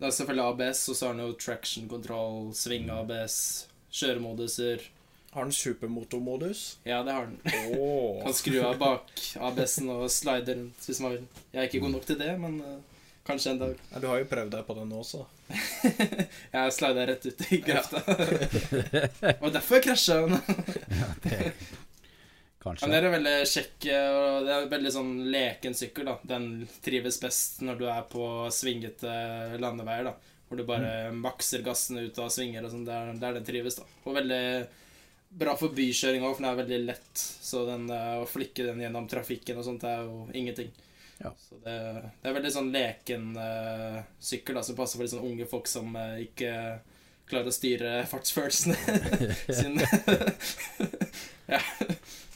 Det 0.00 0.08
er 0.08 0.16
selvfølgelig 0.16 0.46
ABS, 0.50 0.82
og 0.90 0.98
så 0.98 1.06
har 1.06 1.16
den 1.16 1.28
jo 1.28 1.38
traction 1.38 1.88
control, 1.88 2.50
sving-ABS, 2.58 3.36
kjøremoduser. 3.94 4.82
Har 5.34 5.42
den 5.42 5.52
supermotormodus? 5.52 6.78
Ja, 6.86 7.02
det 7.02 7.12
har 7.12 7.26
den. 7.26 7.40
Oh. 7.78 8.22
Kan 8.22 8.34
skru 8.34 8.60
av 8.62 8.76
bak 8.78 9.08
ABS-en 9.34 9.88
og 9.90 10.04
slide 10.14 10.54
rundt 10.54 10.84
hvis 10.86 11.00
man 11.02 11.16
vil. 11.16 11.24
Jeg 11.50 11.58
er 11.58 11.66
ikke 11.66 11.80
god 11.82 11.90
nok 11.96 12.04
til 12.06 12.20
det, 12.20 12.28
men 12.38 12.60
uh, 12.62 12.76
kanskje 13.26 13.50
en 13.50 13.58
dag. 13.58 13.80
Ja, 13.90 14.02
du 14.04 14.06
har 14.12 14.20
jo 14.22 14.28
prøvd 14.30 14.52
deg 14.54 14.62
på 14.68 14.76
den 14.78 14.92
også. 14.94 15.24
Jeg 16.54 16.76
slida 16.76 17.06
rett 17.10 17.26
ut 17.26 17.42
i 17.50 17.58
grøfta. 17.66 18.04
og 19.42 19.48
derfor 19.56 19.82
krasja. 19.82 20.20
Ja, 21.00 21.10
det 21.26 21.40
Kanskje. 22.62 22.86
Men 22.86 22.94
det 22.94 23.00
er 23.02 23.12
veldig 23.16 23.34
kjekk 23.50 23.88
og 23.90 24.46
det 24.46 24.52
er 24.54 24.62
en 24.62 24.70
veldig 24.70 24.94
sånn 24.94 25.12
leken 25.34 25.74
sykkel. 25.76 26.06
da 26.12 26.14
Den 26.36 26.46
trives 26.86 27.18
best 27.20 27.58
når 27.66 27.82
du 27.82 27.84
er 27.90 28.06
på 28.14 28.30
svingete 28.54 29.18
landeveier. 29.58 30.06
da 30.06 30.14
Hvor 30.46 30.62
du 30.62 30.64
bare 30.70 31.10
makser 31.10 31.66
gassen 31.66 31.98
ut 32.06 32.22
av 32.22 32.30
svinger 32.30 32.62
og 32.64 32.72
sånn. 32.72 32.86
Der, 32.86 33.12
der 33.18 33.36
den 33.40 33.50
trives. 33.50 33.82
da 33.82 33.90
Og 34.06 34.16
veldig 34.22 34.40
bra 35.34 35.56
for 35.58 35.74
bykjøring 35.74 36.22
òg, 36.22 36.36
for 36.36 36.44
den 36.44 36.50
er 36.52 36.60
veldig 36.62 36.80
lett. 36.86 37.12
Så 37.18 37.64
den, 37.68 37.88
å 37.90 38.26
flikke 38.28 38.68
den 38.70 38.82
gjennom 38.84 39.08
trafikken 39.10 39.58
og 39.60 39.66
sånt 39.66 39.86
er 39.88 40.04
jo 40.06 40.24
ingenting. 40.32 40.70
Ja. 41.18 41.34
Så 41.38 41.54
det, 41.64 41.76
det 42.22 42.28
er 42.28 42.36
veldig 42.36 42.52
sånn 42.52 42.72
leken 42.74 43.36
uh, 43.38 44.00
sykkel 44.18 44.58
da 44.58 44.64
som 44.66 44.76
passer 44.78 44.98
for 44.98 45.06
litt 45.06 45.14
sånn 45.14 45.26
unge 45.26 45.46
folk 45.50 45.68
som 45.70 45.94
uh, 45.96 46.16
ikke 46.22 46.50
klarer 47.30 47.50
å 47.50 47.54
styre 47.54 47.92
fartsfølelsene 48.10 48.76
sine. 49.60 49.86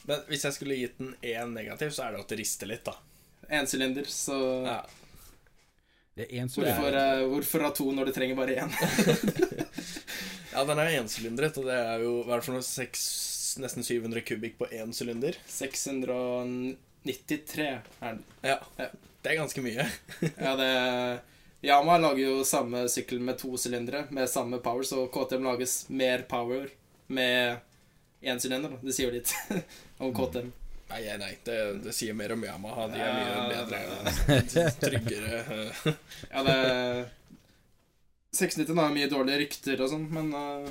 Men 0.09 0.23
hvis 0.29 0.45
jeg 0.47 0.55
skulle 0.55 0.79
gitt 0.79 0.97
den 0.97 1.13
én 1.21 1.53
negativ, 1.53 1.91
så 1.93 2.07
er 2.07 2.15
det 2.15 2.23
at 2.23 2.31
det 2.31 2.39
rister 2.39 2.71
litt, 2.71 2.87
da. 2.87 2.95
Ensylinder, 3.59 4.07
så 4.09 4.39
Ja. 4.67 4.79
Det 6.19 6.25
en 6.35 6.49
sylinder, 6.51 6.75
hvorfor, 6.75 6.95
uh, 6.97 7.27
hvorfor 7.31 7.63
ha 7.63 7.69
to 7.75 7.91
når 7.95 8.09
du 8.09 8.15
trenger 8.15 8.35
bare 8.35 8.57
én? 8.65 8.71
Ja, 10.53 10.63
den 10.65 10.79
er 10.81 10.87
ensylindret, 10.97 11.57
og 11.61 11.65
det 11.69 11.75
er 11.77 11.99
jo 12.03 12.11
hva 12.25 12.33
er 12.35 12.39
det 12.41 12.45
for 12.47 12.55
noe 12.57 12.65
6, 12.65 13.03
nesten 13.61 13.83
700 13.85 14.21
kubikk 14.25 14.55
på 14.61 14.65
én 14.73 14.89
sylinder. 14.95 15.33
693 15.49 17.67
er 17.67 17.81
den. 18.01 18.23
Ja. 18.41 18.57
Ja. 18.79 18.87
Det 19.21 19.29
er 19.33 19.37
ganske 19.41 19.61
mye. 19.63 19.85
Ja, 20.45 20.51
det 20.55 20.71
Yama 21.61 21.97
lager 21.99 22.23
jo 22.23 22.43
samme 22.47 22.87
sykkel 22.87 23.19
med 23.19 23.37
to 23.41 23.57
sylindere, 23.59 24.05
med 24.15 24.29
samme 24.31 24.57
power, 24.63 24.83
så 24.87 25.07
KTM 25.11 25.43
lages 25.43 25.89
mer 25.91 26.21
power 26.29 26.69
med 27.11 27.57
én 28.23 28.39
sylinder. 28.39 28.77
Det 28.81 28.93
sier 28.95 29.07
jo 29.09 29.15
litt 29.17 29.33
om 30.03 30.13
KTM. 30.15 30.51
Nei, 30.89 31.17
nei. 31.21 31.33
Det, 31.45 31.57
det 31.83 31.93
sier 31.93 32.13
mer 32.17 32.31
om 32.33 32.43
Yamaha. 32.47 32.87
De 32.89 32.97
er 33.03 33.13
mye 33.13 33.49
bedre. 33.51 33.77
Tryggere. 34.81 35.43
Ja, 36.31 36.39
det 36.47 36.55
690 38.35 38.77
har 38.77 38.93
mye 38.93 39.09
dårlige 39.09 39.39
rykter 39.43 39.81
og 39.81 39.89
sånn, 39.91 40.07
men 40.13 40.29
uh, 40.35 40.69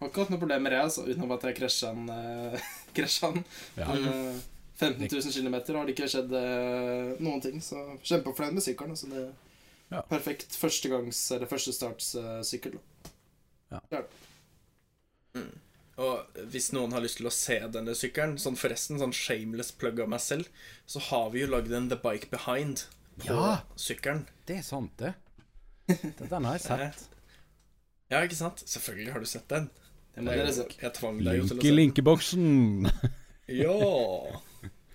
har 0.00 0.08
ikke 0.10 0.22
hatt 0.24 0.30
noe 0.32 0.40
problem 0.40 0.62
med 0.64 0.72
det, 0.72 0.80
altså, 0.86 1.04
utenom 1.08 1.34
at 1.36 1.42
jeg 1.48 1.56
krasja 1.58 1.90
den. 1.96 2.08
Uh, 2.08 2.68
krasja 2.96 3.32
den. 3.34 3.44
Ja. 3.76 3.88
Men, 3.92 4.06
uh, 4.08 4.44
15 4.76 5.08
000 5.08 5.32
km 5.32 5.54
har 5.76 5.86
det 5.88 5.94
ikke 5.94 6.08
skjedd 6.12 6.32
uh, 6.36 7.14
noen 7.24 7.40
ting, 7.44 7.60
så 7.64 7.82
kjempefornøyd 8.04 8.56
med 8.58 8.64
sykkelen. 8.66 8.96
Altså, 8.96 9.08
det 9.12 9.22
er 9.26 9.34
Ja. 9.86 10.00
perfekt 10.10 10.50
førstegangs- 10.58 11.30
eller 11.36 11.46
førstestartssykkel. 11.46 12.72
da. 13.70 14.00
Og 15.96 16.40
hvis 16.52 16.72
noen 16.74 16.92
har 16.92 17.00
lyst 17.04 17.20
til 17.20 17.28
å 17.28 17.32
se 17.32 17.56
denne 17.72 17.94
sykkelen 17.96 18.34
Sånn 18.42 18.58
forresten, 18.58 18.98
sånn 19.00 19.14
shameless 19.16 19.70
plug 19.78 20.00
av 20.02 20.10
meg 20.12 20.20
selv, 20.20 20.48
så 20.90 21.00
har 21.08 21.30
vi 21.32 21.40
jo 21.44 21.52
lagd 21.54 21.70
en 21.72 21.86
The 21.88 21.96
Bike 22.02 22.28
Behind 22.32 22.82
på 23.22 23.30
Ja. 23.30 23.60
sykkelen. 23.80 24.26
Det 24.44 24.58
er 24.58 24.62
sant, 24.66 24.92
det. 24.98 25.14
Det- 25.86 26.30
Den 26.30 26.44
har 26.44 26.52
jeg 26.58 26.60
sett. 26.60 27.08
Ja, 28.10 28.20
ikke 28.22 28.36
sant? 28.38 28.62
Selvfølgelig 28.66 29.12
har 29.12 29.20
du 29.20 29.26
sett 29.26 29.48
den. 29.50 29.70
Det 30.14 30.24
må. 30.24 30.32
Jeg 30.32 30.92
tvang 30.94 31.18
deg 31.24 31.38
jo 31.38 31.46
til 31.48 31.56
å 31.58 31.60
Link 31.60 31.62
se 31.62 31.66
i 31.66 31.70
den. 31.70 31.76
linkeboksen. 31.80 32.90
Ja. 33.46 33.74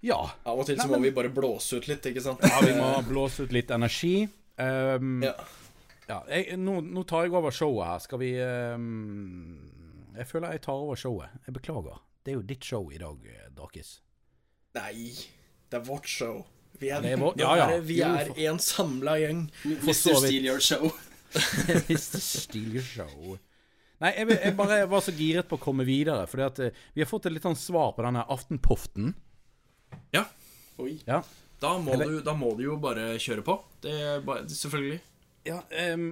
Ja. 0.01 0.19
Av 0.47 0.59
og 0.61 0.65
til 0.67 0.77
så 0.79 0.85
Nei, 0.85 0.91
må 0.93 0.97
men- 0.99 1.03
vi 1.09 1.15
bare 1.15 1.29
blåse 1.33 1.75
ut 1.81 1.87
litt, 1.89 2.05
ikke 2.07 2.21
sant? 2.23 2.39
ja, 2.43 2.59
vi 2.63 2.71
må 2.77 2.91
blåse 3.07 3.43
ut 3.43 3.51
litt 3.55 3.71
energi. 3.75 4.27
Um, 4.57 5.21
Ja. 5.23 5.33
Ja, 6.09 6.19
jeg, 6.33 6.57
nå, 6.59 6.79
nå 6.81 7.03
tar 7.07 7.27
jeg 7.27 7.33
over 7.37 7.53
showet 7.53 7.85
her. 7.87 7.99
Skal 8.03 8.19
vi 8.21 8.29
um, 8.41 10.13
Jeg 10.17 10.27
føler 10.29 10.55
jeg 10.57 10.63
tar 10.65 10.79
over 10.81 10.97
showet. 10.99 11.29
Jeg 11.45 11.55
beklager. 11.59 11.99
Det 12.25 12.33
er 12.33 12.39
jo 12.39 12.45
ditt 12.49 12.65
show 12.67 12.89
i 12.91 12.97
dag, 13.01 13.19
eh, 13.29 13.49
Drakis. 13.55 13.99
Nei, 14.75 15.11
det 15.69 15.77
er 15.79 15.85
vårt 15.87 16.09
show. 16.09 16.41
Vi 16.79 16.89
er, 16.93 17.03
er 17.05 17.17
vår- 17.19 17.37
ja, 17.43 17.53
ja. 17.57 17.67
er, 17.77 17.81
vi 17.85 17.99
Jo, 18.01 18.09
er 18.19 18.27
for- 18.31 18.41
en 18.49 18.59
samla 18.63 19.15
gjeng. 19.21 19.45
Mr. 19.65 19.93
Steal 19.95 20.45
Your 20.49 20.59
Show. 20.63 20.91
Mr. 21.89 22.19
Steele 22.23 22.81
Show. 22.83 23.37
Nei, 23.99 24.13
jeg, 24.15 24.29
jeg 24.39 24.55
bare 24.57 24.77
var 24.89 25.01
så 25.03 25.11
giret 25.15 25.49
på 25.49 25.57
å 25.59 25.61
komme 25.61 25.83
videre. 25.87 26.23
Fordi 26.31 26.45
at 26.45 26.61
eh, 26.67 26.77
vi 26.95 27.03
har 27.03 27.09
fått 27.09 27.27
et 27.29 27.35
litt 27.35 27.45
sånn 27.47 27.57
svar 27.59 27.91
på 27.97 28.05
denne 28.05 28.23
Aftenpoften. 28.31 29.13
Ja, 30.15 30.23
Oi. 30.79 30.93
Ja. 31.07 31.19
da 31.59 31.73
må, 31.81 31.95
du, 31.99 32.19
da 32.23 32.31
må 32.37 32.53
du 32.55 32.63
jo 32.69 32.77
bare 32.79 33.11
kjøre 33.19 33.43
på. 33.43 33.57
Det 33.83 33.91
er 33.91 34.21
selvfølgelig. 34.47 34.99
Ja, 35.49 35.63
em, 35.73 36.03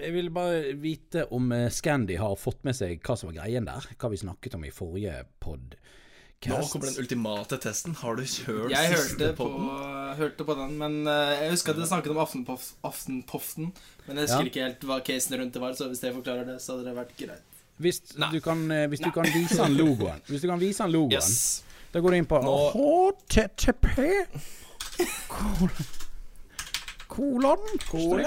jeg 0.00 0.12
vil 0.14 0.30
bare 0.32 0.72
vite 0.80 1.26
om 1.34 1.50
Scandy 1.52 1.74
Scandi 1.76 2.16
har 2.16 2.36
fått 2.40 2.62
med 2.64 2.76
seg 2.78 3.02
hva 3.04 3.16
som 3.20 3.28
var 3.28 3.42
greien 3.42 3.66
der. 3.68 3.84
Hva 4.00 4.08
vi 4.12 4.16
snakket 4.20 4.54
om 4.56 4.64
i 4.64 4.70
forrige 4.72 5.18
podcast. 5.44 5.84
Nå 6.46 6.60
kommer 6.70 6.86
den 6.88 7.00
ultimate 7.02 7.58
testen. 7.60 7.96
Har 7.98 8.14
du 8.16 8.22
hørt 8.22 8.70
Jeg 8.72 8.94
siste 8.94 9.26
hørte 9.26 9.36
på, 9.40 9.48
hørte 10.20 10.44
på 10.46 10.54
den, 10.60 10.76
men 10.78 11.00
eh, 11.10 11.34
jeg 11.42 11.50
husker 11.56 11.74
at 11.74 11.80
dere 11.82 11.90
snakket 11.90 12.14
om 12.14 12.20
Aftenpof 12.22 12.68
Aftenpoften. 12.86 13.72
Men 14.06 14.16
jeg 14.22 14.28
husker 14.28 14.44
Ja. 14.46 14.50
ikke 14.52 14.62
helt 14.68 14.86
hva 14.88 15.00
casen 15.04 15.36
rundt 15.42 15.52
det 15.58 15.60
var, 15.66 15.72
så 15.74 15.88
hvis 15.90 16.02
jeg 16.06 16.14
forklarer 16.14 16.46
det, 16.46 16.56
så 16.62 16.76
hadde 16.76 16.86
det 16.88 16.96
vært 16.96 17.16
greit. 17.18 17.44
Hvis 17.78 18.00
du 18.08 18.40
kan, 18.40 18.64
eh, 18.70 18.86
hvis 18.90 19.02
du 19.04 19.10
kan 19.14 19.24
vise 19.34 19.58
han 19.62 19.76
logoen 19.78 20.22
Hvis 20.26 20.40
du 20.42 20.48
kan 20.48 20.58
vise 20.58 20.82
han 20.82 20.90
logoen, 20.92 21.12
Yes. 21.20 21.62
da 21.92 22.00
går 22.00 22.10
du 22.10 22.16
inn 22.16 22.26
på 22.26 22.40
Http 22.42 23.68
HTTP 23.68 23.98
kolon 27.08 27.64
kolon? 27.88 28.24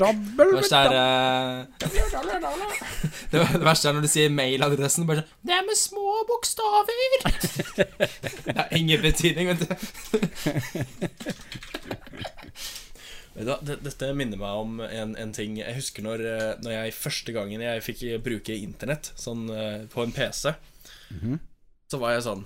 Dobbel 0.00 0.50
Det 0.50 0.56
verste 0.56 0.80
er 0.80 0.88
det, 0.94 1.04
det 3.32 3.64
verste 3.64 3.90
er 3.90 3.96
når 3.96 4.06
du 4.06 4.10
sier 4.10 4.32
mailadressen, 4.34 5.06
bare 5.08 5.22
sånn 5.22 5.48
Det 5.48 5.56
er 5.56 5.64
med 5.68 5.78
små 5.78 6.24
bokstaver! 6.30 7.16
det 8.46 8.56
har 8.56 8.76
ingen 8.76 9.04
betydning, 9.04 9.52
vet 9.52 9.60
du. 9.62 9.66
Vet 13.40 13.46
du 13.64 13.74
Dette 13.84 14.12
minner 14.16 14.40
meg 14.40 14.62
om 14.62 14.80
en, 14.84 15.14
en 15.16 15.32
ting. 15.34 15.58
Jeg 15.60 15.76
husker 15.76 16.04
når, 16.04 16.24
eh, 16.26 16.54
når 16.64 16.74
jeg 16.74 16.96
første 16.98 17.34
gangen 17.36 17.62
jeg 17.62 17.84
fikk 17.86 18.02
bruke 18.24 18.56
internett 18.56 19.12
Sånn 19.18 19.46
eh, 19.54 19.84
på 19.92 20.04
en 20.04 20.14
PC 20.14 20.54
Så 21.90 22.00
var 22.02 22.16
jeg 22.16 22.26
sånn 22.26 22.44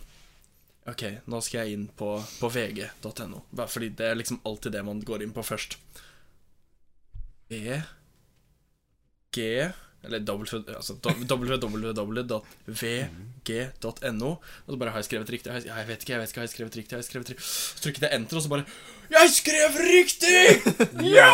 Ok, 0.85 1.03
nå 1.33 1.39
skal 1.41 1.65
jeg 1.65 1.79
inn 1.79 1.85
på, 1.97 2.11
på 2.41 2.49
vg.no 2.53 3.39
Bare 3.57 3.71
fordi 3.73 3.89
det 3.97 4.11
er 4.11 4.19
liksom 4.21 4.43
alltid 4.45 4.75
det 4.77 4.83
man 4.85 5.01
går 5.01 5.23
inn 5.25 5.33
på 5.33 5.41
først. 5.47 5.79
E 7.49 7.79
G 9.35 9.47
Eller 10.05 10.21
altså, 10.77 10.95
www.vg.no 11.01 12.43
Og 14.65 14.69
så 14.69 14.77
bare 14.81 14.91
har 14.93 15.01
jeg 15.01 15.09
skrevet 15.09 15.33
riktig 15.33 15.53
Jeg, 15.53 15.65
jeg 15.71 15.89
vet 15.89 16.05
ikke, 16.05 16.13
jeg 16.13 16.21
vet 16.21 16.31
ikke, 16.31 16.41
har 16.41 16.49
jeg 16.49 16.55
skrevet 16.55 16.77
riktig, 16.81 16.93
har 16.93 17.01
jeg 17.01 17.09
skrevet 17.09 17.33
riktig. 17.33 17.47
Så 17.49 17.81
trykket 17.87 18.05
jeg 18.05 18.15
enter 18.19 18.37
og 18.37 18.43
så 18.45 18.53
bare 18.53 18.67
Jeg 19.15 19.33
skrev 19.39 19.71
riktig! 19.89 20.45
Ja! 21.17 21.33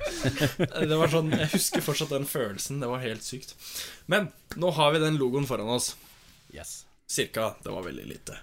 det 0.88 0.96
var 0.96 1.08
sånn, 1.12 1.28
jeg 1.36 1.52
husker 1.52 1.84
fortsatt 1.84 2.16
den 2.16 2.24
følelsen. 2.28 2.80
Det 2.80 2.88
var 2.88 3.04
helt 3.04 3.24
sykt. 3.26 3.50
Men, 4.08 4.32
nå 4.56 4.68
har 4.80 4.88
vi 4.96 5.04
den 5.04 5.20
logoen 5.20 5.48
foran 5.48 5.76
oss. 5.76 5.92
Yes. 6.54 6.84
Cirka, 7.14 7.52
det 7.62 7.70
var 7.70 7.84
veldig 7.86 8.06
lite 8.10 8.38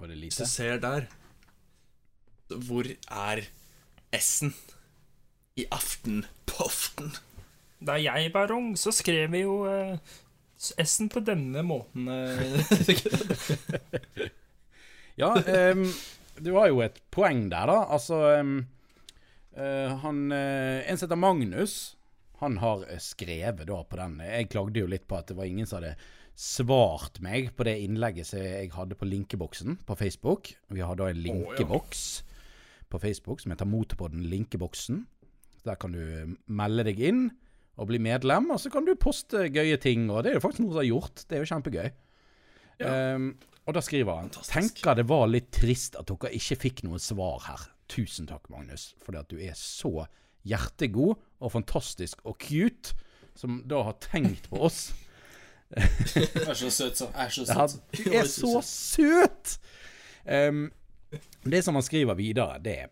Var 0.00 0.10
det 0.10 0.18
Hvis 0.18 0.40
du 0.40 0.46
ser 0.50 0.80
der 0.82 1.06
Hvor 2.50 2.88
er 3.06 3.44
S-en 4.18 4.50
I 5.56 5.68
Aftenpoften? 5.70 7.12
Da 7.82 7.96
jeg 8.02 8.32
var 8.34 8.50
ung, 8.54 8.74
så 8.78 8.92
skrev 8.94 9.30
vi 9.32 9.44
jo 9.44 9.62
eh, 9.70 9.96
S-en 10.82 11.08
på 11.10 11.22
denne 11.26 11.62
måten. 11.66 12.06
eh. 12.08 12.60
Ja, 15.22 15.34
um, 15.72 15.82
det 16.38 16.52
var 16.54 16.70
jo 16.70 16.78
et 16.84 17.00
poeng 17.12 17.48
der, 17.52 17.66
da. 17.68 17.82
Altså 17.92 18.20
um, 18.40 18.54
uh, 19.58 19.98
Han 20.04 20.32
uh, 20.32 20.82
En 20.86 20.96
som 20.96 21.06
heter 21.08 21.20
Magnus, 21.20 21.96
han 22.42 22.56
har 22.58 22.86
eh, 22.90 22.98
skrevet 22.98 23.66
da 23.68 23.82
på 23.86 23.98
den 24.00 24.16
Jeg 24.24 24.48
klagde 24.50 24.82
jo 24.82 24.88
litt 24.90 25.04
på 25.06 25.18
at 25.20 25.28
det 25.30 25.36
var 25.38 25.46
ingen 25.46 25.68
som 25.68 25.78
hadde 25.78 25.94
svart 26.38 27.20
meg 27.24 27.52
på 27.56 27.66
det 27.68 27.76
innlegget 27.84 28.30
som 28.30 28.40
jeg 28.42 28.72
hadde 28.74 28.96
på 28.98 29.08
linkeboksen 29.08 29.78
på 29.86 29.96
Facebook. 29.98 30.52
Vi 30.72 30.84
har 30.84 30.96
da 30.98 31.10
en 31.10 31.22
linkeboks 31.22 32.22
på 32.92 33.00
Facebook 33.02 33.40
som 33.40 33.52
heter 33.52 33.68
Motorpodden 33.68 34.24
Linkeboksen. 34.28 35.04
Der 35.64 35.78
kan 35.80 35.94
du 35.94 36.00
eh, 36.02 36.32
melde 36.50 36.86
deg 36.88 37.00
inn 37.00 37.26
og 37.80 37.88
bli 37.88 38.00
medlem, 38.02 38.50
og 38.52 38.60
så 38.60 38.72
kan 38.72 38.84
du 38.84 38.92
poste 39.00 39.46
gøye 39.52 39.78
ting. 39.80 40.08
Og 40.10 40.24
det 40.24 40.32
er 40.32 40.38
jo 40.38 40.44
faktisk 40.44 40.64
noe 40.64 40.74
som 40.74 40.82
har 40.82 40.90
gjort. 40.90 41.22
Det 41.28 41.36
er 41.36 41.44
jo 41.44 41.50
kjempegøy. 41.52 41.92
Ehm, 42.82 43.28
og 43.62 43.76
da 43.76 43.82
skriver 43.84 44.18
han 44.18 44.32
Fantastisk. 44.32 44.82
Tenker 44.82 44.98
det 44.98 45.06
var 45.08 45.28
litt 45.30 45.52
trist 45.54 45.96
at 46.00 46.10
dere 46.10 46.32
ikke 46.36 46.58
fikk 46.66 46.82
noe 46.88 47.00
svar 47.02 47.46
her. 47.46 47.68
Tusen 47.92 48.28
takk, 48.28 48.48
Magnus, 48.52 48.92
fordi 49.04 49.20
at 49.20 49.30
du 49.30 49.38
er 49.40 49.56
så 49.58 50.06
hjertegod 50.48 51.14
og 51.42 51.52
fantastisk 51.54 52.22
og 52.26 52.38
cute, 52.42 52.96
som 53.38 53.60
da 53.68 53.82
har 53.86 53.98
tenkt 54.02 54.48
på 54.50 54.64
oss. 54.66 54.90
Er 55.76 56.54
så 56.54 56.70
søt, 56.70 56.98
så. 56.98 57.10
Er 57.14 57.28
så 57.32 57.46
søt, 57.46 57.56
Han 57.56 57.68
du 58.04 58.10
er 58.12 58.24
så 58.28 58.60
søt! 58.66 59.58
Um, 60.24 60.72
det 61.44 61.64
som 61.64 61.74
han 61.74 61.82
skriver 61.82 62.14
videre, 62.14 62.58
det 62.62 62.78
er 62.84 62.88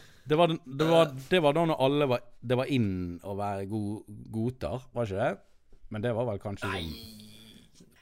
Det 0.24 0.36
var, 0.40 0.48
det, 0.48 0.86
var, 0.88 1.10
det 1.30 1.40
var 1.44 1.52
da 1.52 1.64
når 1.68 1.80
alle 1.84 2.06
var 2.08 2.22
Det 2.40 2.56
var 2.56 2.70
inn 2.72 3.18
å 3.28 3.34
være 3.36 3.66
go, 3.68 3.80
goter, 4.32 4.80
var 4.96 5.04
ikke 5.10 5.20
det? 5.20 5.34
Men 5.92 6.04
det 6.06 6.14
var 6.16 6.28
vel 6.30 6.40
kanskje 6.40 6.70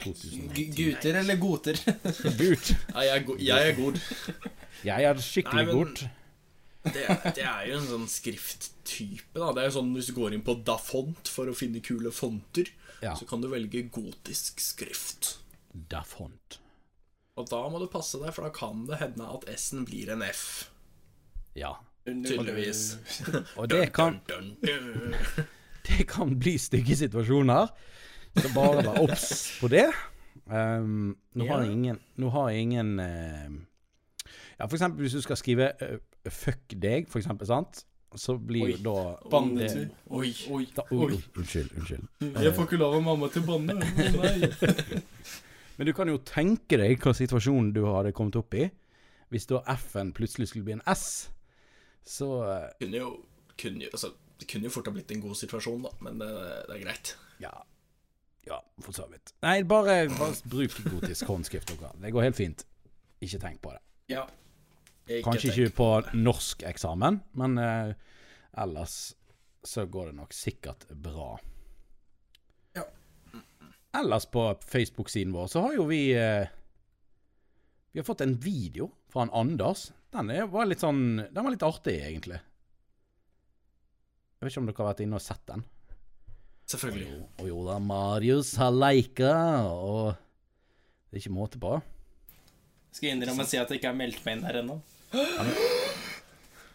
2010. 0.03 0.73
Guter 0.77 1.19
eller 1.21 1.37
goter? 1.39 1.79
Gut. 2.41 2.73
Ja, 2.95 3.05
jeg, 3.07 3.15
er 3.17 3.25
go 3.27 3.37
jeg 3.39 3.69
er 3.73 3.77
god. 3.79 3.99
Jeg 4.87 5.07
er 5.11 5.21
skikkelig 5.23 5.67
Nei, 5.67 5.75
god. 5.77 6.03
Det, 6.83 7.05
det 7.39 7.45
er 7.47 7.69
jo 7.71 7.77
en 7.79 7.87
sånn 7.87 8.09
skrifttype. 8.11 9.37
da 9.39 9.53
Det 9.55 9.63
er 9.63 9.69
jo 9.69 9.75
sånn 9.77 9.93
Hvis 9.95 10.09
du 10.11 10.17
går 10.17 10.35
inn 10.35 10.43
på 10.43 10.57
Dafont 10.67 11.31
for 11.31 11.51
å 11.51 11.55
finne 11.55 11.83
kule 11.85 12.11
fonter, 12.15 12.71
Ja. 13.03 13.15
så 13.19 13.27
kan 13.31 13.43
du 13.43 13.49
velge 13.53 13.85
gotisk 13.95 14.59
skrift. 14.63 15.37
Da 15.73 16.03
font. 16.07 16.59
Og 17.39 17.47
da 17.49 17.63
må 17.71 17.79
du 17.81 17.87
passe 17.91 18.19
deg, 18.21 18.35
for 18.35 18.45
da 18.47 18.51
kan 18.55 18.83
det 18.91 18.99
hende 19.01 19.25
at 19.25 19.47
S-en 19.55 19.87
blir 19.89 20.11
en 20.13 20.23
F. 20.27 20.69
Ja. 21.59 21.77
Tydeligvis. 22.07 22.99
Og 23.61 23.71
det 23.71 23.93
kan, 23.93 24.21
det 25.89 26.07
kan 26.09 26.39
bli 26.39 26.57
stygge 26.59 26.97
situasjoner. 26.97 27.67
Så 28.37 28.49
bare 28.55 28.83
vær 28.87 29.03
obs 29.03 29.59
på 29.61 29.69
det. 29.69 29.91
Um, 30.47 31.17
nå, 31.35 31.47
har 31.47 31.63
jeg 31.63 31.73
ingen, 31.73 31.99
nå 32.17 32.29
har 32.35 32.49
jeg 32.51 32.65
ingen 32.67 32.99
uh, 33.01 33.53
Ja, 34.59 34.67
for 34.67 34.75
eksempel 34.75 35.05
hvis 35.05 35.13
du 35.13 35.21
skal 35.23 35.37
skrive 35.37 35.71
uh, 35.83 36.01
'fuck 36.27 36.75
deg', 36.83 37.07
for 37.09 37.19
eksempel, 37.19 37.47
sant? 37.47 37.85
Så 38.17 38.37
blir 38.37 38.65
Oi. 38.65 38.77
da 38.85 39.17
Bannetur. 39.31 39.87
Oi. 40.11 40.33
Oi. 40.51 40.67
da, 40.77 40.83
oi, 40.91 41.23
Unnskyld, 41.37 41.71
unnskyld. 41.77 42.09
Jeg 42.21 42.55
får 42.55 42.67
ikke 42.67 42.77
lov 42.77 42.99
av 42.99 43.03
mamma 43.03 43.29
til 43.33 43.43
å 43.43 43.47
banne. 43.49 43.79
Men 45.77 45.89
du 45.89 45.93
kan 45.97 46.09
jo 46.09 46.19
tenke 46.21 46.77
deg 46.77 47.01
hva 47.01 47.15
situasjonen 47.17 47.73
du 47.73 47.87
hadde 47.89 48.13
kommet 48.13 48.37
opp 48.37 48.53
i. 48.55 48.69
Hvis 49.33 49.49
da 49.49 49.63
F-en 49.73 50.13
plutselig 50.13 50.51
skulle 50.51 50.67
bli 50.67 50.77
en 50.77 50.85
S, 50.93 51.31
så 52.05 52.29
eh, 52.49 52.69
Kunne 52.81 52.99
jo, 52.99 53.11
kunne 53.61 53.89
altså, 53.93 54.13
Det 54.41 54.49
kunne 54.51 54.67
jo 54.67 54.75
fort 54.75 54.89
ha 54.91 54.95
blitt 54.97 55.11
en 55.15 55.23
god 55.23 55.39
situasjon, 55.39 55.85
da, 55.87 55.93
men 56.03 56.19
det, 56.19 56.31
det 56.69 56.77
er 56.77 56.83
greit. 56.83 57.15
Ja. 57.43 57.53
Ja, 58.47 58.59
for 58.83 58.93
så 58.97 59.07
vidt. 59.07 59.35
Nei, 59.45 59.61
bare, 59.63 60.09
bare 60.19 60.35
bruk 60.51 60.75
gotisk 60.91 61.29
håndskrift. 61.31 61.71
dere. 61.71 61.93
Det 62.03 62.11
går 62.11 62.27
helt 62.27 62.39
fint. 62.39 62.65
Ikke 63.23 63.39
tenk 63.39 63.61
på 63.63 63.71
det. 63.71 63.83
Ja. 64.11 64.25
Kanskje 65.23 65.53
tenk 65.53 65.59
ikke 65.63 65.77
på 65.79 65.89
norskeksamen, 66.19 67.21
men 67.39 67.59
eh, 67.63 67.93
ellers 68.65 68.97
så 69.63 69.87
går 69.87 70.11
det 70.11 70.17
nok 70.19 70.35
sikkert 70.35 70.89
bra. 70.91 71.37
Ja. 72.75 72.89
Ellers 74.01 74.27
på 74.27 74.49
Facebook-siden 74.67 75.35
vår 75.35 75.47
så 75.53 75.63
har 75.69 75.79
jo 75.79 75.87
vi 75.87 76.01
eh, 76.19 76.51
Vi 77.93 78.01
har 78.01 78.07
fått 78.09 78.25
en 78.25 78.35
video 78.41 78.91
fra 79.13 79.27
han 79.27 79.35
Anders. 79.37 79.91
Den 80.13 80.31
er, 80.33 80.47
var 80.49 80.69
litt 80.69 80.81
sånn 80.81 81.21
Den 81.21 81.45
var 81.45 81.53
litt 81.53 81.65
artig, 81.67 81.99
egentlig. 82.01 82.41
Jeg 84.41 84.47
vet 84.47 84.53
ikke 84.53 84.63
om 84.63 84.69
dere 84.71 84.81
har 84.81 84.91
vært 84.91 85.03
inne 85.05 85.19
og 85.21 85.23
sett 85.23 85.45
den? 85.47 85.65
Selvfølgelig. 86.73 87.21
Og 87.43 87.49
jo 87.51 87.59
da, 87.67 87.77
Marius 87.83 88.55
har 88.59 88.73
leika, 88.75 89.33
og 89.69 90.15
det 91.11 91.19
er 91.19 91.23
ikke 91.23 91.35
måte 91.37 91.61
på. 91.63 91.77
Skal 92.93 93.09
jeg 93.09 93.19
innrømme 93.19 93.45
å 93.45 93.49
si 93.49 93.61
at 93.61 93.71
jeg 93.71 93.81
ikke 93.81 93.93
har 93.93 93.99
meldt 93.99 94.25
meg 94.25 94.39
inn 94.39 94.47
her 94.49 94.59
ennå. 94.63 94.77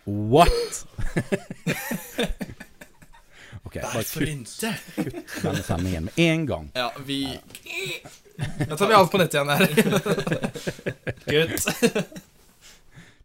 What?! 0.07 0.85
OK, 3.67 3.75
bare 3.81 4.03
kutt, 4.07 4.53
kutt 4.95 5.43
denne 5.43 5.63
sendingen 5.65 6.07
med 6.07 6.21
en 6.23 6.45
gang. 6.47 6.69
Ja, 6.77 6.87
vi 7.03 7.19
Da 8.37 8.77
tar 8.77 8.87
vi 8.87 8.93
alt 8.93 9.11
på 9.11 9.17
nett 9.17 9.33
igjen 9.33 9.49
her. 9.49 9.67
Gutt. 11.31 11.65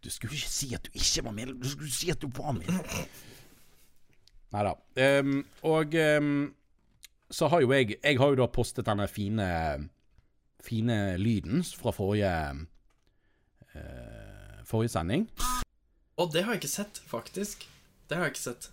Du 0.03 0.09
skulle 0.11 0.35
ikke 0.35 0.51
si 0.51 0.73
at 0.75 0.83
du 0.87 0.97
ikke 0.97 1.23
var 1.23 1.35
med, 1.37 1.53
du 1.61 1.69
skulle 1.69 1.91
si 1.93 2.09
at 2.11 2.21
du 2.21 2.27
var 2.33 2.51
med. 2.57 2.73
Nei 4.53 4.63
da. 4.67 4.73
Um, 5.19 5.39
og 5.65 5.95
um, 5.95 6.53
så 7.33 7.47
har 7.49 7.63
jo 7.63 7.71
jeg 7.73 7.95
Jeg 8.03 8.19
har 8.19 8.29
jo 8.29 8.35
da 8.37 8.45
postet 8.45 8.85
denne 8.85 9.07
fine 9.09 9.47
Fine 10.63 11.17
lyden 11.17 11.63
fra 11.63 11.91
forrige 11.91 12.33
uh, 13.75 14.61
Forrige 14.65 14.89
sending. 14.93 15.29
Og 16.17 16.29
det 16.33 16.43
har 16.43 16.53
jeg 16.53 16.63
ikke 16.63 16.71
sett, 16.71 17.01
faktisk. 17.07 17.67
Det 18.09 18.17
har 18.17 18.23
jeg 18.23 18.35
ikke 18.35 18.39
sett. 18.39 18.69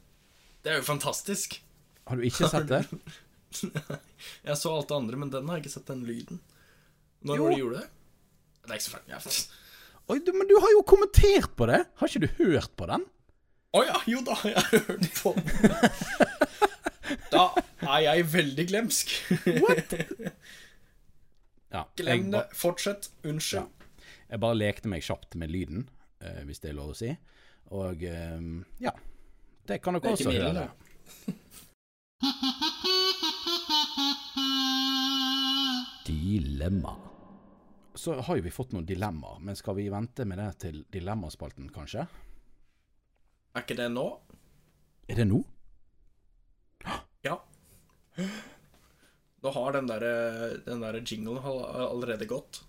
Det 0.64 0.72
er 0.72 0.76
jo 0.76 0.82
fantastisk. 0.86 1.62
Har 2.06 2.16
du 2.16 2.22
ikke 2.22 2.48
sett 2.48 2.68
det? 2.68 2.84
Jeg 4.46 4.56
så 4.60 4.72
alt 4.76 4.88
det 4.90 4.96
andre, 4.96 5.16
men 5.20 5.30
den 5.32 5.48
har 5.48 5.58
jeg 5.58 5.64
ikke 5.66 5.72
sett, 5.74 5.86
den 5.90 6.04
lyden. 6.06 6.40
Når 7.26 7.36
Jo. 7.36 7.42
var 7.42 7.50
det 7.50 7.56
du 7.56 7.62
gjorde 7.64 7.80
det? 7.80 7.88
Det 8.60 8.70
er 8.70 8.78
ikke 8.78 8.86
så 8.86 8.94
fælt. 8.96 9.08
Ja. 9.10 9.18
Oi, 10.10 10.18
du, 10.26 10.30
men 10.34 10.48
du 10.50 10.56
har 10.60 10.72
jo 10.74 10.82
kommentert 10.86 11.52
på 11.58 11.66
det! 11.70 11.80
Har 12.00 12.10
ikke 12.10 12.24
du 12.26 12.30
hørt 12.44 12.72
på 12.78 12.86
den? 12.90 13.04
Å 13.78 13.82
ja, 13.86 13.98
jo 14.10 14.22
da, 14.26 14.34
jeg 14.48 14.56
har 14.58 14.86
hørt 14.88 15.10
på 15.22 15.34
den. 15.38 15.46
Da 17.30 17.44
er 17.86 18.00
jeg 18.04 18.26
veldig 18.32 18.64
glemsk. 18.70 19.10
Ja, 21.70 21.84
Glem 21.98 22.30
det. 22.34 22.42
Fortsett. 22.58 23.08
Unnskyld. 23.26 23.66
jeg 24.30 24.42
bare 24.42 24.58
lekte 24.58 24.90
meg 24.90 25.02
kjapt 25.06 25.34
med 25.38 25.50
lyden, 25.50 25.88
uh, 26.22 26.42
hvis 26.46 26.62
det 26.62 26.70
er 26.70 26.76
lov 26.78 26.90
å 26.94 26.98
si. 26.98 27.10
Og 27.74 28.02
uh, 28.02 28.42
ja. 28.82 28.94
Det 29.66 29.78
kan 29.82 29.94
dere 29.98 30.02
Det 30.06 30.14
også 30.18 30.34
høre. 30.34 30.66
Dilemma. 36.06 36.96
Så 37.94 38.14
har 38.20 38.36
jo 38.38 38.42
vi 38.44 38.50
fått 38.54 38.72
noen 38.72 38.86
dilemmaer, 38.86 39.40
men 39.44 39.56
skal 39.58 39.76
vi 39.76 39.88
vente 39.92 40.24
med 40.28 40.38
det 40.40 40.50
til 40.62 40.82
dilemmaspalten, 40.94 41.68
kanskje? 41.74 42.06
Er 43.54 43.64
ikke 43.64 43.76
det 43.80 43.88
nå? 43.92 44.06
Er 45.10 45.18
det 45.20 45.26
nå? 45.28 45.40
Ja. 47.26 47.36
Nå 49.40 49.52
har 49.56 49.72
den 49.76 49.88
der, 49.90 50.04
den 50.64 50.80
der 50.84 51.00
jinglen 51.02 51.40
allerede 51.42 52.26
gått. 52.30 52.62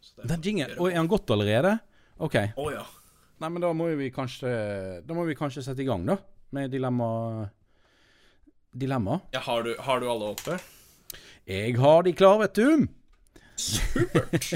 Så 0.00 0.14
det- 0.16 0.28
Den 0.28 0.42
jinglen? 0.42 0.78
Oi, 0.78 0.92
er 0.92 0.96
han 1.02 1.08
gått 1.08 1.30
allerede? 1.30 1.78
OK. 2.18 2.34
Å 2.56 2.70
ja. 2.72 2.84
Nei, 3.40 3.48
men 3.48 3.62
da 3.62 3.72
må 3.72 3.86
vi 3.96 4.10
kanskje 4.10 5.06
Da 5.06 5.14
må 5.14 5.24
vi 5.26 5.34
kanskje 5.34 5.62
sette 5.62 5.80
i 5.82 5.84
gang, 5.84 6.04
da. 6.06 6.16
Med 6.50 6.70
dilemma 6.70 7.48
Dilemma. 8.72 9.20
ja 9.32 9.40
har, 9.40 9.62
du, 9.64 9.74
har 9.80 10.00
du 10.00 10.08
alle 10.10 10.32
oppe? 10.34 10.58
Jeg 11.48 11.76
har 11.80 12.02
de 12.04 12.12
klar, 12.12 12.38
vet 12.42 12.54
du. 12.58 12.86
Supert. 13.58 14.50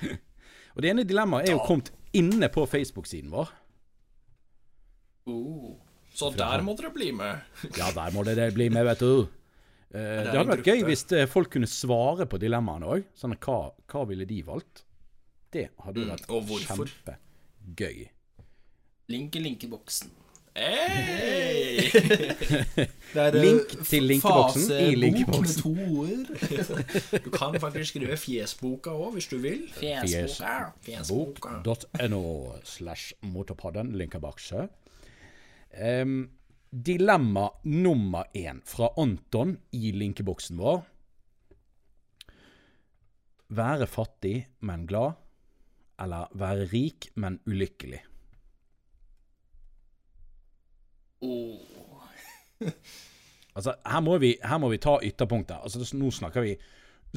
Og 0.76 0.82
det 0.84 0.92
ene 0.92 1.02
dilemmaet 1.04 1.48
er 1.50 1.56
jo 1.56 1.64
kommet 1.66 1.90
inne 2.16 2.48
på 2.54 2.62
Facebook-siden 2.70 3.30
vår. 3.34 3.50
Uh, 5.28 5.74
Så 6.14 6.30
der 6.38 6.62
må 6.66 6.74
dere 6.78 6.92
bli 6.94 7.10
med. 7.14 7.42
Ja, 7.76 7.90
der 7.94 8.14
må 8.14 8.24
det 8.26 8.36
det 8.38 8.52
bli 8.56 8.68
med, 8.72 8.86
vet 8.88 9.02
du. 9.02 9.26
Uh, 9.90 9.98
det, 9.98 10.30
det 10.30 10.36
hadde 10.38 10.52
vært 10.54 10.70
gøy 10.70 10.84
hvis 10.86 11.02
eh, 11.18 11.26
folk 11.30 11.50
kunne 11.50 11.66
svare 11.70 12.26
på 12.30 12.38
dilemmaene 12.38 12.86
òg. 12.94 13.08
Sånn, 13.18 13.34
hva, 13.42 13.58
hva 13.90 14.06
ville 14.08 14.26
de 14.30 14.40
valgt? 14.46 14.84
Det 15.50 15.66
hadde 15.82 16.06
vært 16.06 16.30
Mm, 16.30 16.46
vært 16.46 16.68
kjempegøy. 16.70 18.04
Link 19.10 19.34
i 19.34 19.40
linkeboksen. 19.42 20.12
Hey! 20.60 21.88
Link 23.40 23.70
til 23.88 24.04
linkeboksen 24.04 24.74
i 24.76 24.94
linkeboksen. 24.94 25.62
to 25.62 25.70
ord. 25.72 26.26
Du 27.24 27.30
kan 27.32 27.56
faktisk 27.60 27.94
skrive 27.94 28.16
Fjesboka 28.20 28.92
òg, 28.92 29.14
hvis 29.16 29.28
du 29.30 29.38
vil. 29.40 29.62
Fjesboka. 30.84 31.54
Slash 32.64 33.14
motorpodden. 33.24 33.94
Linker 33.96 34.20
bak 34.20 34.42
seg. 34.42 34.68
Em, 35.72 36.28
dilemma 36.70 37.48
nummer 37.64 38.28
én 38.36 38.60
fra 38.68 38.92
Anton 39.00 39.56
i 39.72 39.94
linkeboksen 39.96 40.60
vår. 40.60 40.84
Være 43.56 43.88
fattig, 43.88 44.44
men 44.60 44.84
glad. 44.86 45.16
Eller 46.00 46.28
være 46.36 46.68
rik, 46.68 47.10
men 47.16 47.40
ulykkelig. 47.48 48.04
Oh. 51.22 51.60
Altså, 53.50 53.74
her 53.82 54.00
må 54.00 54.14
vi, 54.22 54.36
her 54.46 54.58
må 54.62 54.68
vi 54.70 54.78
ta 54.78 54.92
ytterpunkter. 55.02 55.58
Altså, 55.66 55.82
nå 55.98 56.10
snakker 56.14 56.44
vi 56.44 56.52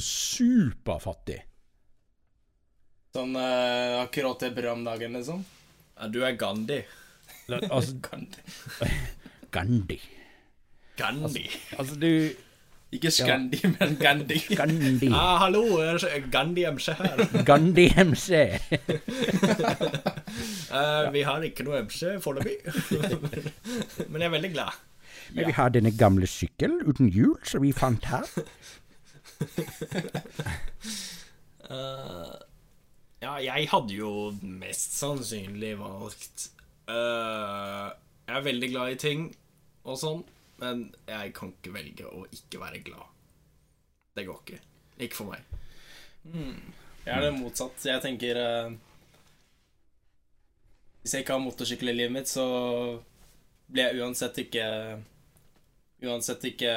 superfattig. 0.01 1.37
Sånn 3.13 3.35
uh, 3.37 4.01
akkurat 4.01 4.41
det 4.41 4.49
bra 4.57 4.73
om 4.73 4.81
dagen, 4.87 5.13
liksom. 5.13 5.43
Ja, 5.93 6.09
du 6.09 6.23
er 6.25 6.33
Gandhi. 6.41 6.79
Altså, 7.53 7.99
Gandhi. 8.07 8.41
Gandhi. 9.53 9.99
Gandhi. 10.97 11.45
Altså, 11.77 11.99
du 12.01 12.09
Ikke 12.93 13.11
Scandi, 13.11 13.59
men 13.79 13.95
Gandhi. 13.97 14.37
Gandhi. 14.55 15.09
Ah, 15.09 15.37
hallo, 15.41 15.63
er 15.81 15.97
det 15.97 16.31
Gandhi 16.31 16.65
MC 16.69 16.93
her. 16.99 17.43
Gandhi 17.45 17.89
MC. 17.97 18.29
Eh, 20.73 21.13
vi 21.13 21.21
har 21.21 21.43
ikke 21.45 21.61
noe 21.67 21.83
MC 21.85 22.15
foreløpig. 22.23 22.55
Men 24.09 24.23
jeg 24.23 24.25
er 24.25 24.31
veldig 24.33 24.49
glad. 24.55 24.79
Men 25.35 25.45
vi 25.45 25.53
har 25.53 25.69
denne 25.69 25.91
gamle 25.97 26.25
sykkel 26.25 26.79
uten 26.81 27.11
hjul 27.13 27.35
som 27.45 27.61
vi 27.61 27.69
fant 27.77 28.07
her. 28.09 28.25
uh, 31.69 32.33
ja, 33.25 33.35
jeg 33.45 33.69
hadde 33.69 33.93
jo 33.93 34.33
mest 34.41 34.97
sannsynlig 34.97 35.75
valgt 35.77 36.49
uh, 36.89 37.93
Jeg 38.25 38.37
er 38.39 38.45
veldig 38.49 38.71
glad 38.73 38.95
i 38.95 38.99
ting 39.05 39.27
og 39.83 39.99
sånn, 39.99 40.25
men 40.63 40.85
jeg 41.11 41.33
kan 41.37 41.51
ikke 41.53 41.73
velge 41.75 42.07
å 42.09 42.23
ikke 42.33 42.61
være 42.63 42.81
glad. 42.87 43.05
Det 44.15 44.25
går 44.27 44.41
ikke. 44.43 44.59
Ikke 45.07 45.17
for 45.19 45.31
meg. 45.33 45.45
Jeg 47.03 47.13
er 47.17 47.23
det 47.27 47.31
motsatt. 47.35 47.83
Jeg 47.83 47.99
tenker 48.03 48.37
eh, 48.39 48.75
Hvis 51.03 51.15
jeg 51.17 51.25
ikke 51.25 51.35
har 51.35 51.41
motorsykkel 51.43 51.91
i 51.91 51.95
livet 51.97 52.13
mitt, 52.15 52.29
så 52.31 52.45
blir 53.67 53.89
jeg 53.89 53.99
uansett 54.05 54.37
ikke 54.45 54.67
Uansett 56.03 56.45
ikke 56.47 56.71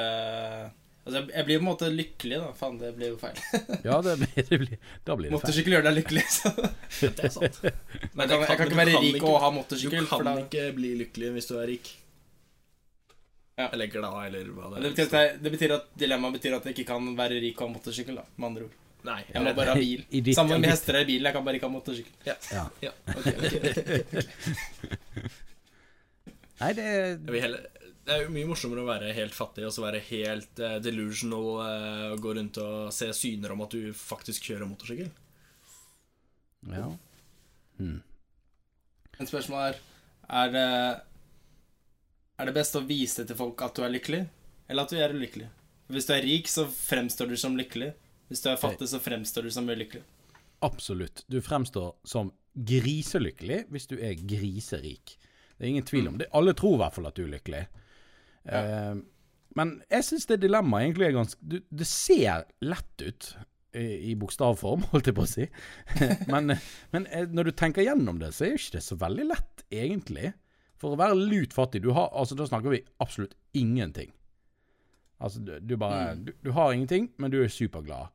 Altså, 1.07 1.21
jeg- 1.31 1.45
blir 1.47 1.59
på 1.59 1.63
en 1.63 1.67
måte 1.69 1.87
lykkelig, 1.87 2.37
da. 2.41 2.49
Faen, 2.51 2.77
det 2.81 2.89
blir 2.97 3.13
jo 3.13 3.17
feil. 3.21 3.37
Ja, 3.87 4.01
det 4.03 4.17
blir, 4.19 4.33
det 4.49 4.57
blir, 4.59 4.73
da 5.07 5.15
blir 5.15 5.29
det 5.29 5.31
feil. 5.31 5.35
Motorsykkel 5.37 5.75
gjør 5.77 5.85
deg 5.87 5.95
lykkelig, 6.01 6.23
så 6.35 6.51
Det 7.15 7.23
er 7.23 7.31
sant. 7.31 7.59
jeg 7.63 7.71
kan, 8.17 8.43
jeg 8.43 8.57
kan 8.59 8.65
ikke 8.67 8.79
være 8.81 8.99
rik 9.05 9.23
og 9.23 9.37
ha 9.45 9.51
motorsykkel. 9.55 10.03
Du 10.03 10.09
for 10.11 10.25
kan 10.25 10.27
da, 10.27 10.43
ikke 10.43 10.65
bli 10.75 10.89
lykkelig 11.05 11.29
hvis 11.37 11.47
du 11.47 11.53
er 11.61 11.69
rik. 11.71 11.93
Ja. 13.57 13.69
Eller 13.73 13.89
glad, 13.89 14.17
eller 14.27 14.49
hva 14.53 14.67
det 14.75 14.83
det, 14.83 14.89
betyr 14.93 15.07
at 15.07 15.15
jeg, 15.17 15.37
det 15.41 15.51
betyr 15.55 15.71
at 15.79 15.87
dilemmaet 15.97 16.35
betyr 16.37 16.57
at 16.59 16.67
jeg 16.67 16.75
ikke 16.77 16.91
kan 16.91 17.07
være 17.17 17.39
rik 17.41 17.57
og 17.57 17.63
ha 17.65 17.73
motorsykkel, 17.73 18.19
da, 18.19 18.25
med 18.37 18.47
andre 18.51 18.67
ord. 18.67 18.75
Nei. 19.07 19.21
Jeg 19.31 19.43
må 19.45 19.53
bare 19.57 19.73
ha 19.73 19.79
bil. 19.79 20.03
I 20.11 20.33
Sammen 20.35 20.61
med 20.61 20.69
hester 20.73 20.97
i 20.99 21.07
bilen, 21.07 21.25
jeg 21.29 21.33
kan 21.37 21.45
bare 21.47 21.57
ikke 21.57 21.69
ha 21.69 21.73
motorsykkel. 21.73 22.13
Ja. 22.27 22.35
Ja, 22.53 22.65
Ja. 22.85 22.93
Okay, 23.17 23.35
okay. 23.41 24.21
Nei, 26.57 26.71
det 26.73 26.85
er 26.85 27.01
Jeg 27.13 27.33
vil 27.33 27.41
heller, 27.43 27.65
det 28.07 28.13
er 28.15 28.23
jo 28.23 28.31
mye 28.33 28.47
morsommere 28.49 28.81
å 28.81 28.87
være 28.87 29.11
helt 29.13 29.35
fattig 29.37 29.65
og 29.67 29.73
så 29.75 29.83
være 29.83 29.99
helt 30.07 30.61
uh, 30.63 30.77
delusional 30.81 31.49
og 31.61 32.21
gå 32.23 32.33
rundt 32.37 32.57
og 32.63 32.93
se 32.95 33.09
syner 33.13 33.53
om 33.53 33.61
at 33.65 33.75
du 33.75 33.91
faktisk 33.97 34.47
kjører 34.49 34.69
motorsykkel. 34.69 35.09
Ja. 36.73 36.87
En 37.81 39.29
spørsmål 39.29 39.67
er 39.67 39.77
Er 40.27 40.49
det 40.51 40.69
Er 42.37 42.49
det 42.49 42.53
best 42.53 42.75
å 42.77 42.83
vise 42.85 43.25
til 43.25 43.37
folk 43.37 43.61
at 43.65 43.77
du 43.77 43.81
er 43.85 43.93
lykkelig, 43.95 44.25
eller 44.69 44.85
at 44.85 44.91
du 44.93 44.99
er 45.01 45.15
ulykkelig? 45.15 45.47
Hvis 45.89 46.05
du 46.05 46.13
er 46.13 46.21
rik, 46.21 46.49
så 46.51 46.67
fremstår 46.69 47.31
du 47.31 47.37
som 47.39 47.55
lykkelig. 47.57 47.93
Hvis 48.27 48.43
du 48.43 48.51
er 48.51 48.59
fattig, 48.61 48.89
så 48.91 48.99
fremstår 49.01 49.47
du 49.47 49.53
som 49.55 49.69
ulykkelig. 49.69 50.03
Absolutt. 50.65 51.23
Du 51.31 51.39
fremstår 51.41 51.95
som 52.05 52.29
griselykkelig 52.53 53.63
hvis 53.73 53.89
du 53.89 53.97
er 53.97 54.17
griserik. 54.19 55.17
Det 55.57 55.65
er 55.65 55.71
ingen 55.71 55.85
tvil 55.87 56.11
om 56.11 56.17
det. 56.21 56.29
Alle 56.37 56.53
tror 56.57 56.75
i 56.77 56.81
hvert 56.83 56.97
fall 56.97 57.09
at 57.09 57.17
du 57.17 57.23
er 57.25 57.33
lykkelig. 57.37 57.65
Eh, 58.45 58.95
men 59.57 59.75
jeg 59.89 60.05
syns 60.05 60.29
det 60.29 60.41
dilemmaet 60.43 60.85
egentlig 60.85 61.07
er 61.07 61.15
ganske 61.17 61.41
du, 61.41 61.57
Det 61.67 61.87
ser 61.89 62.45
lett 62.63 63.01
ut 63.01 63.29
i, 63.73 64.11
i 64.11 64.17
bokstavform, 64.19 64.85
holdt 64.91 65.09
jeg 65.09 65.17
på 65.17 65.25
å 65.25 65.31
si. 65.31 65.47
men, 66.33 66.57
men 66.93 67.09
eh, 67.09 67.25
når 67.29 67.49
du 67.49 67.57
tenker 67.57 67.85
gjennom 67.87 68.21
det, 68.21 68.33
så 68.35 68.45
er 68.45 68.53
jo 68.53 68.61
ikke 68.61 68.77
det 68.77 68.85
så 68.85 68.99
veldig 69.01 69.31
lett, 69.31 69.65
egentlig. 69.73 70.33
For 70.77 70.93
å 70.93 70.99
være 70.99 71.17
lut 71.17 71.55
fattig 71.57 71.81
du 71.85 71.91
har, 71.97 72.11
altså 72.13 72.37
Da 72.37 72.45
snakker 72.49 72.75
vi 72.75 72.83
absolutt 73.03 73.33
ingenting. 73.57 74.11
Altså, 75.17 75.41
du, 75.41 75.55
du 75.59 75.73
bare 75.81 76.13
du, 76.21 76.31
du 76.45 76.51
har 76.53 76.73
ingenting, 76.73 77.09
men 77.17 77.33
du 77.33 77.39
er 77.41 77.49
superglad. 77.49 78.13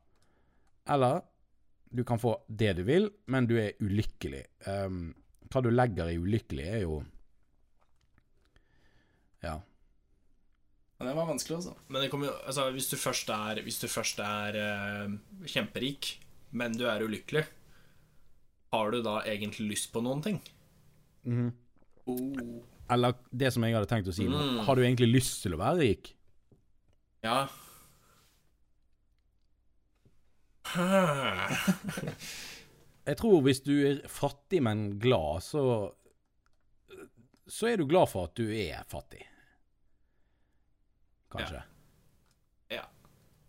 Eller 0.87 1.21
du 1.93 2.03
kan 2.07 2.19
få 2.19 2.37
det 2.47 2.71
du 2.79 2.85
vil, 2.87 3.09
men 3.29 3.47
du 3.49 3.57
er 3.59 3.75
ulykkelig. 3.83 4.45
Um, 4.67 5.11
hva 5.51 5.61
du 5.61 5.69
legger 5.73 6.09
i 6.09 6.17
ulykkelig, 6.21 6.69
er 6.79 6.85
jo 6.85 7.03
Ja. 9.43 9.59
Men 10.97 11.09
det 11.09 11.15
var 11.17 11.27
vanskelig, 11.27 11.57
altså. 11.59 11.73
Men 11.91 12.01
det 12.01 12.09
kommer 12.13 12.29
jo 12.29 12.33
Altså, 12.47 12.69
hvis 12.71 12.87
du 12.89 12.95
først 12.97 13.29
er, 13.35 13.61
hvis 13.65 13.81
du 13.83 13.87
først 13.91 14.23
er 14.23 14.57
uh, 14.57 15.17
kjemperik, 15.45 16.13
men 16.51 16.77
du 16.79 16.85
er 16.87 17.03
ulykkelig, 17.03 17.43
har 18.73 18.91
du 18.91 19.03
da 19.05 19.19
egentlig 19.27 19.67
lyst 19.73 19.91
på 19.93 20.01
noen 20.01 20.23
ting? 20.23 20.39
Oh. 21.27 21.51
Eller 22.93 23.13
det 23.31 23.51
som 23.55 23.63
jeg 23.63 23.75
hadde 23.75 23.89
tenkt 23.89 24.09
å 24.11 24.15
si 24.15 24.25
nå. 24.27 24.37
Mm. 24.37 24.57
Har 24.67 24.75
du 24.75 24.83
egentlig 24.83 25.09
lyst 25.13 25.43
til 25.45 25.55
å 25.55 25.61
være 25.61 25.79
rik? 25.81 26.15
Ja. 27.23 27.47
Jeg 33.03 33.19
tror 33.19 33.41
hvis 33.43 33.59
du 33.63 33.73
er 33.87 34.01
fattig, 34.07 34.61
men 34.63 34.99
glad, 34.99 35.43
så 35.43 35.93
Så 37.47 37.67
er 37.67 37.77
du 37.77 37.85
glad 37.87 38.07
for 38.11 38.29
at 38.29 38.35
du 38.39 38.47
er 38.47 38.83
fattig. 38.87 39.23
Kanskje. 41.33 41.63
Ja. 42.71 42.85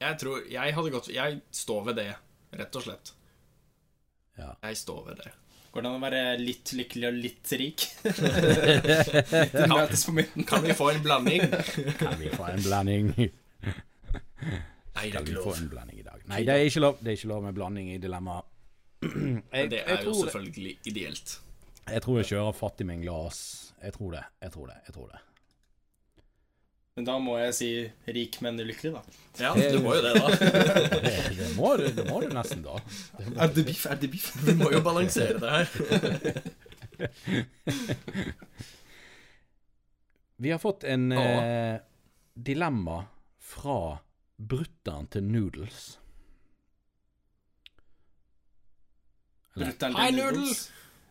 Jeg 0.03 0.19
tror 0.21 0.43
Jeg 0.51 0.75
hadde 0.75 0.91
gått 0.91 1.09
Jeg 1.15 1.41
står 1.55 1.85
ved 1.91 2.01
det, 2.03 2.11
rett 2.59 2.77
og 2.77 2.87
slett. 2.87 3.15
Ja. 4.39 4.55
Jeg 4.63 4.77
står 4.77 5.05
ved 5.09 5.23
det. 5.23 5.33
Går 5.75 5.83
det 5.83 5.91
an 5.91 5.97
å 5.99 6.03
være 6.05 6.19
litt 6.39 6.71
lykkelig 6.79 7.07
og 7.09 7.17
litt 7.19 7.53
rik? 7.59 7.85
litt 9.35 9.57
møtes 9.73 10.05
på 10.07 10.13
midten. 10.15 10.47
Kan 10.47 10.63
vi 10.63 10.77
få 10.79 10.93
en 10.93 11.01
blanding? 11.03 11.49
Kan 11.99 12.15
vi 12.21 12.31
få 12.31 12.47
en 12.53 12.63
blanding? 12.63 13.09
Nei, 14.95 15.09
det 15.11 15.19
er 15.19 15.25
ikke 15.25 15.35
lov. 15.41 15.51
en 15.59 15.71
blanding 15.73 15.99
i 15.99 16.07
dag? 16.07 16.23
Nei, 16.31 16.45
det 16.47 16.55
er 16.55 16.69
ikke 16.69 16.85
lov, 16.85 17.01
det 17.03 17.11
er 17.11 17.19
ikke 17.19 17.31
lov 17.33 17.43
med 17.49 17.59
blanding 17.59 17.91
i 17.91 17.99
dilemmaet. 17.99 18.47
Jeg, 19.03 19.71
Det 19.73 19.83
er 19.83 20.07
jo 20.07 20.15
selvfølgelig 20.21 20.77
ideelt. 20.93 21.35
Jeg 21.91 22.07
tror 22.07 22.21
jeg 22.21 22.31
kjører 22.31 22.55
fattig 22.57 22.87
med 22.87 23.01
en 23.01 23.07
glass. 23.09 23.41
Jeg 23.83 23.99
tror 23.99 24.15
det. 24.15 24.23
Jeg 24.47 24.55
tror 24.55 24.71
det. 24.71 24.79
Jeg 24.87 24.95
tror 24.95 25.11
det. 25.11 25.23
Men 26.95 27.07
da 27.09 27.15
må 27.19 27.33
jeg 27.41 27.55
si 27.57 27.69
rik, 28.15 28.37
men 28.45 28.61
ulykkelig, 28.63 28.93
da. 28.95 29.01
Ja, 29.43 29.49
du 29.59 29.81
må 29.83 29.97
jo 29.97 30.03
det, 30.05 30.13
da. 30.15 30.29
Det, 30.31 31.15
det, 31.41 31.49
må, 31.57 31.73
du, 31.81 31.89
det 31.91 32.05
må 32.07 32.21
du 32.23 32.29
nesten, 32.31 32.63
da. 32.63 32.79
Er 33.35 33.51
det 33.51 33.65
biff? 33.67 33.83
Er 33.91 33.99
det 33.99 34.11
biff? 34.13 34.29
Vi 34.47 34.55
må 34.61 34.71
jo 34.71 34.79
balansere 34.85 35.41
det 35.43 35.51
her. 35.51 35.67
Vi 40.45 40.51
har 40.55 40.61
fått 40.63 40.87
en 40.87 41.11
eh, 41.19 41.83
dilemma 42.35 43.01
fra 43.43 43.99
brutter'n 44.39 45.11
til 45.11 45.27
Noodles. 45.27 45.99
Brutter'n 49.59 49.99
Hei, 49.99 50.09
til 50.13 50.19
Noodles! 50.21 50.63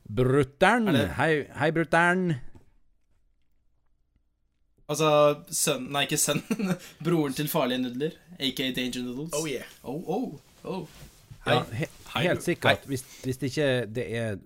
Brutter'n! 0.08 0.88
Er 0.88 0.96
Brutter'n. 0.96 1.14
Hei, 1.20 1.32
hei 1.60 1.72
brutter'n! 1.76 2.53
Altså 4.94 5.10
sønnen 5.50 5.90
Nei, 5.96 6.06
ikke 6.08 6.20
sønnen. 6.22 6.76
Broren 7.06 7.34
til 7.38 7.50
farlige 7.52 7.82
nudler, 7.82 8.18
aka 8.38 8.70
Danger 8.76 9.08
Noodles. 9.08 9.34
Oh 9.38 9.50
yeah. 9.50 9.66
Oh, 9.84 10.04
oh, 10.06 10.34
oh. 10.64 11.02
Ja, 11.48 11.64
he, 11.76 11.90
helt 12.16 12.44
sikkert. 12.46 12.86
Hvis, 12.88 13.04
hvis 13.24 13.42
det 13.42 13.52
ikke 13.52 13.70
det 13.92 14.06
er 14.16 14.38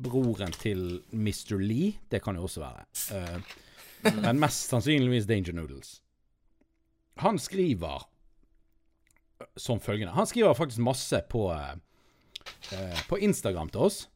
broren 0.00 0.52
til 0.52 1.00
Mr. 1.12 1.58
Lee, 1.58 1.96
det 2.12 2.22
kan 2.22 2.36
jo 2.36 2.46
også 2.46 2.62
være. 2.62 2.86
Uh, 3.10 4.14
men 4.22 4.40
mest 4.40 4.70
sannsynligvis 4.70 5.26
Danger 5.28 5.56
Noodles. 5.56 5.98
Han 7.20 7.38
skriver 7.38 8.06
som 9.56 9.80
følgende 9.80 10.12
Han 10.12 10.26
skriver 10.26 10.54
faktisk 10.54 10.78
masse 10.84 11.20
på, 11.30 11.52
eh, 11.52 11.76
eh, 12.72 13.02
på 13.08 13.16
Instagram 13.16 13.68
til 13.68 13.80
oss. 13.80 14.08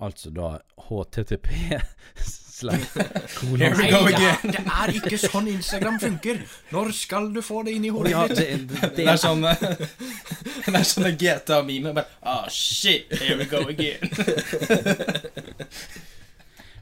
Altså 0.00 0.30
da 0.30 0.58
http 0.88 1.48
Here 3.58 3.74
we 3.76 3.90
go 3.90 4.00
det, 4.06 4.14
again. 4.14 4.52
det 4.56 4.62
er 4.64 4.94
ikke 4.96 5.18
sånn 5.20 5.52
Instagram 5.52 6.00
funker. 6.02 6.40
Når 6.72 6.90
skal 6.96 7.28
du 7.34 7.42
få 7.44 7.62
det 7.68 7.76
inn 7.76 7.84
i 7.86 7.92
hodet 7.94 8.14
ja, 8.14 8.24
ditt? 8.30 8.40
det, 8.40 8.80
det, 8.82 8.90
Det 8.96 9.06
er 9.12 9.20
sånn 9.20 9.44
Det 9.44 10.74
er 10.80 10.88
sånn 10.88 11.12
GTA-meme. 11.20 11.94
Ah, 12.22 12.38
Ah, 12.38 12.50
shit, 12.50 13.12
here 13.20 13.36
we 13.36 13.44
go 13.44 13.68
again. 13.68 13.98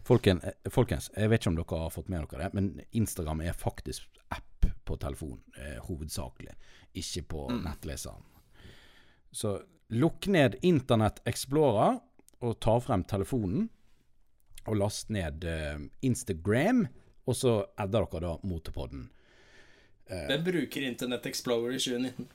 Folken, 0.04 0.40
eh, 0.42 0.70
folkens, 0.70 1.10
jeg 1.16 1.30
vet 1.30 1.40
ikke 1.40 1.50
om 1.50 1.56
dere 1.58 1.78
har 1.80 1.90
fått 1.90 2.10
med 2.12 2.26
dere 2.28 2.44
det, 2.44 2.50
men 2.54 2.68
Instagram 2.92 3.40
er 3.42 3.56
faktisk 3.56 4.20
app 4.34 4.66
på 4.86 4.96
telefon, 5.02 5.40
eh, 5.58 5.80
hovedsakelig, 5.88 6.54
ikke 6.94 7.22
på 7.32 7.46
nettleseren. 7.64 8.22
Så 9.32 9.56
lukk 9.90 10.28
ned 10.28 10.58
Internett 10.62 11.18
Explorer 11.26 11.98
og 12.42 12.60
ta 12.60 12.78
frem 12.80 13.02
telefonen, 13.04 13.68
og 14.66 14.78
last 14.80 15.10
ned 15.14 15.44
eh, 15.46 15.78
Instagram, 16.06 16.86
og 17.26 17.36
så 17.36 17.58
adder 17.78 18.06
dere 18.06 18.22
da 18.26 18.34
Motorpodden. 18.46 19.08
Hvem 20.06 20.44
bruker 20.46 20.84
Internett 20.86 21.26
Explorer 21.26 21.74
i 21.74 21.80
2019? 21.82 22.28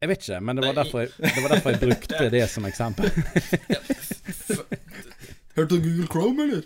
Jeg 0.00 0.08
vet 0.10 0.26
ikke, 0.26 0.40
men 0.44 0.58
det 0.58 0.66
var 0.66 0.74
derfor 0.76 1.00
jeg, 1.00 1.12
det 1.16 1.42
var 1.42 1.54
derfor 1.54 1.72
jeg 1.72 1.80
brukte 1.80 2.26
det 2.36 2.42
som 2.52 2.66
eksempel. 2.68 3.08
Hørte 5.56 5.72
du 5.72 5.80
Google 5.80 6.06
Chrome, 6.12 6.42
eller? 6.44 6.62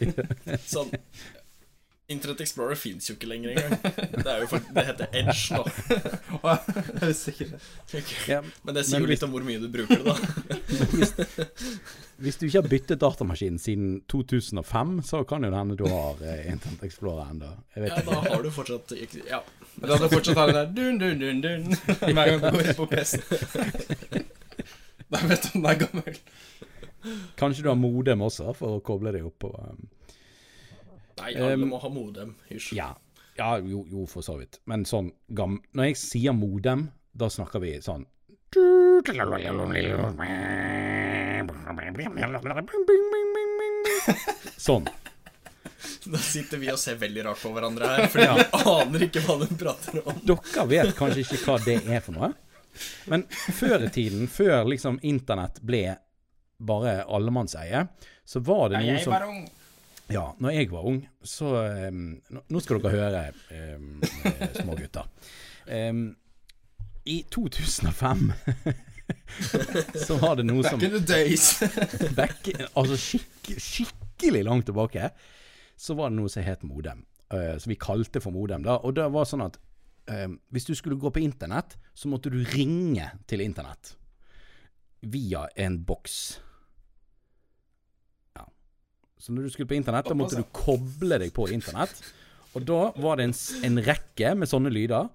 Sånn. 0.74 0.90
Internett 2.06 2.40
Explorer 2.44 2.76
fins 2.76 3.06
jo 3.08 3.14
ikke 3.16 3.28
lenger 3.30 3.54
engang. 3.54 3.78
Det, 4.12 4.28
er 4.28 4.42
jo 4.42 4.48
for, 4.50 4.64
det 4.76 4.82
heter 4.90 5.14
Edge 5.16 5.56
nå. 5.56 5.62
Jeg 7.00 7.08
visste 7.08 7.32
ikke 7.32 7.46
det. 7.48 8.40
Men 8.60 8.76
det 8.76 8.82
sier 8.84 9.00
jo 9.00 9.08
litt 9.08 9.24
om 9.24 9.32
hvor 9.32 9.46
mye 9.46 9.62
du 9.62 9.70
bruker 9.72 10.02
det, 10.02 10.12
da. 10.12 10.16
hvis 12.26 12.36
du 12.36 12.44
ikke 12.44 12.60
har 12.60 12.68
byttet 12.68 13.00
datamaskin 13.00 13.56
siden 13.62 13.94
2005, 14.12 14.92
så 15.08 15.22
kan 15.24 15.48
jo 15.48 15.52
det 15.54 15.62
hende 15.62 15.78
du 15.80 15.86
har 15.88 16.20
eh, 16.28 16.44
Internet 16.52 16.84
Explorer 16.90 17.32
ennå. 17.32 17.54
Ja, 17.72 17.96
da 18.04 18.20
har 18.26 18.44
du 18.44 18.52
fortsatt 18.52 18.92
Ja. 19.24 19.40
Men 19.78 19.88
da 19.88 19.96
hadde 19.96 20.10
jeg 20.10 20.16
fortsatt 20.18 20.42
ha 20.42 20.46
den 20.50 20.60
der 20.60 20.76
dun, 20.76 21.00
dun, 21.00 21.24
dun, 21.24 21.40
dun 21.40 21.64
hver 22.18 22.34
gang 22.34 22.44
du 22.44 22.50
går 22.50 22.68
inn 22.68 22.80
på 22.82 22.90
PC-en. 22.92 24.28
Da 25.08 25.24
vet 25.24 25.48
du 25.48 25.56
om 25.56 25.64
den 25.64 25.72
er 25.72 25.82
gammel. 25.86 26.22
Kanskje 27.40 27.64
du 27.64 27.72
har 27.72 27.80
modem 27.80 28.28
også, 28.28 28.52
for 28.60 28.76
å 28.76 28.84
koble 28.84 29.12
deg 29.16 29.24
opp 29.24 29.40
på 29.44 29.56
um, 29.56 29.86
Nei, 31.20 31.34
alle 31.34 31.54
Um, 31.54 31.68
må 31.70 31.78
ha 31.82 31.90
modem. 31.92 32.34
Hysj. 32.48 32.72
Ja, 32.78 32.90
ja 33.38 33.58
jo, 33.58 33.84
jo, 33.90 34.06
for 34.10 34.26
så 34.26 34.38
vidt. 34.40 34.60
Men 34.70 34.86
sånn 34.88 35.12
gam... 35.28 35.60
Når 35.72 35.92
jeg 35.92 36.00
sier 36.00 36.36
modem, 36.36 36.88
da 37.14 37.30
snakker 37.30 37.62
vi 37.62 37.76
sånn 37.84 38.06
Sånn. 44.56 44.86
Da 46.04 46.18
sitter 46.18 46.60
vi 46.62 46.70
og 46.70 46.78
ser 46.78 46.96
veldig 47.00 47.24
rart 47.26 47.42
på 47.42 47.50
hverandre 47.54 47.88
her, 47.90 48.06
for 48.12 48.22
vi 48.22 48.28
aner 48.70 49.04
ikke 49.08 49.22
hva 49.26 49.36
de 49.42 49.48
prater 49.58 50.00
om. 50.04 50.20
Dere 50.30 50.66
vet 50.70 50.94
kanskje 50.96 51.24
ikke 51.24 51.40
hva 51.42 51.58
det 51.64 51.78
er 51.82 52.04
for 52.04 52.16
noe. 52.16 52.30
Men 53.10 53.26
før 53.30 53.86
i 53.86 53.90
tiden, 53.94 54.28
før 54.30 54.64
liksom 54.70 55.00
internett 55.02 55.60
ble 55.62 55.84
bare 56.64 57.02
allemannseie, 57.04 57.86
så 58.24 58.40
var 58.44 58.70
det 58.72 58.80
noe 58.80 58.94
jeg 58.94 59.04
som 59.04 59.16
var 59.16 59.26
ung. 59.28 59.44
Ja, 60.12 60.26
når 60.38 60.52
jeg 60.52 60.68
var 60.70 60.84
ung, 60.84 60.98
så 61.24 61.48
um, 61.88 62.00
nå- 62.52 62.60
skal 62.60 62.82
dere 62.84 62.92
høre, 62.92 63.22
um, 63.78 64.02
små 64.58 64.76
gutter. 64.76 65.08
Um, 65.64 66.02
I 67.08 67.22
2005 67.32 68.26
så 70.06 70.16
var 70.20 70.36
det 70.36 70.46
noe 70.48 70.64
som 70.64 70.78
Back 70.80 70.86
in 70.90 70.94
the 70.98 71.00
days. 71.08 71.46
back, 72.18 72.50
Altså 72.76 72.98
skikk, 73.00 73.54
skikkelig 73.60 74.44
langt 74.44 74.68
tilbake, 74.68 75.08
så 75.76 75.96
var 75.98 76.12
det 76.12 76.18
noe 76.20 76.32
som 76.32 76.44
het 76.46 76.64
modem. 76.68 77.04
Uh, 77.32 77.56
som 77.58 77.72
vi 77.72 77.80
kalte 77.80 78.20
for 78.22 78.34
modem. 78.36 78.62
da, 78.66 78.76
Og 78.84 78.94
det 78.96 79.08
var 79.12 79.24
sånn 79.28 79.44
at 79.48 79.56
um, 80.12 80.36
hvis 80.52 80.68
du 80.68 80.74
skulle 80.76 81.00
gå 81.00 81.10
på 81.16 81.24
internett, 81.24 81.78
så 81.96 82.12
måtte 82.12 82.30
du 82.32 82.42
ringe 82.52 83.08
til 83.30 83.40
internett. 83.44 83.96
Via 85.00 85.46
en 85.60 85.80
boks. 85.84 86.18
Så 89.24 89.32
når 89.32 89.46
du 89.46 89.54
skulle 89.54 89.70
på 89.70 89.78
internett, 89.78 90.04
da 90.04 90.14
måtte 90.18 90.36
du 90.36 90.44
koble 90.52 91.16
deg 91.22 91.30
på 91.32 91.46
internett. 91.48 91.96
Og 92.52 92.66
da 92.68 92.80
var 93.00 93.16
det 93.16 93.30
en, 93.30 93.38
en 93.64 93.80
rekke 93.86 94.34
med 94.36 94.50
sånne 94.50 94.72
lyder. 94.72 95.08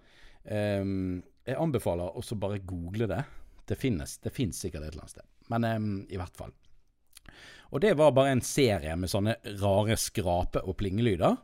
Um, 0.50 1.20
jeg 1.46 1.60
anbefaler 1.62 2.18
også 2.18 2.38
bare 2.42 2.58
google 2.66 3.06
det. 3.12 3.20
Det 3.70 3.78
finnes, 3.78 4.16
det 4.24 4.34
finnes 4.34 4.58
sikkert 4.58 4.88
et 4.88 4.96
eller 4.96 5.06
annet 5.06 5.14
sted. 5.14 5.28
Men 5.54 5.68
um, 5.70 5.92
i 6.10 6.18
hvert 6.18 6.42
fall. 6.42 6.56
Og 7.70 7.86
det 7.86 7.94
var 8.00 8.16
bare 8.18 8.34
en 8.34 8.42
serie 8.42 8.96
med 8.98 9.14
sånne 9.14 9.38
rare 9.62 9.98
skrape- 10.02 10.66
og 10.66 10.80
plingelyder, 10.82 11.38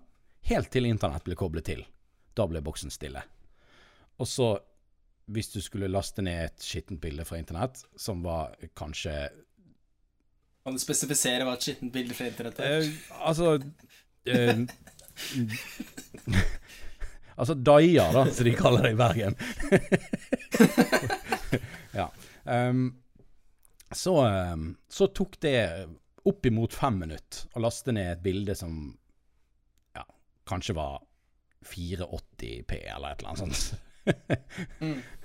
helt 0.50 0.74
til 0.74 0.90
internett 0.90 1.30
ble 1.30 1.38
koblet 1.38 1.70
til. 1.70 1.86
Da 2.34 2.50
ble 2.50 2.66
boksen 2.66 2.90
stille. 2.90 3.22
Og 4.18 4.26
så, 4.30 4.56
hvis 5.30 5.54
du 5.54 5.60
skulle 5.62 5.92
laste 5.94 6.26
ned 6.26 6.48
et 6.48 6.66
skittent 6.66 7.04
bilde 7.04 7.30
fra 7.30 7.38
internett, 7.38 7.86
som 7.94 8.26
var 8.26 8.58
kanskje 8.74 9.20
Kan 10.66 10.74
du 10.74 10.82
spesifisere 10.82 11.46
hva 11.46 11.54
et 11.56 11.66
skittent 11.68 11.94
bilde 11.94 12.16
fra 12.18 12.26
internett 12.26 12.60
er? 12.66 12.82
eh, 12.82 12.92
Altså 13.30 13.52
eh, 14.26 14.64
Altså 17.36 17.54
Daia, 17.54 18.06
da, 18.16 18.24
som 18.32 18.48
de 18.48 18.54
kaller 18.56 18.86
det 18.88 18.94
i 18.94 19.00
Bergen. 19.00 19.36
ja. 22.00 22.06
Um, 22.48 22.86
så, 23.92 24.14
så 24.88 25.08
tok 25.12 25.36
det 25.44 25.58
oppimot 26.26 26.74
fem 26.74 26.96
minutter 27.04 27.44
å 27.54 27.62
laste 27.66 27.92
ned 27.94 28.14
et 28.14 28.24
bilde 28.24 28.56
som 28.56 28.78
ja, 30.00 30.06
kanskje 30.48 30.78
var 30.80 31.04
480P 31.68 32.80
eller 32.96 33.12
et 33.12 33.20
eller 33.20 33.36
annet 33.36 33.44
sånt. 33.44 33.76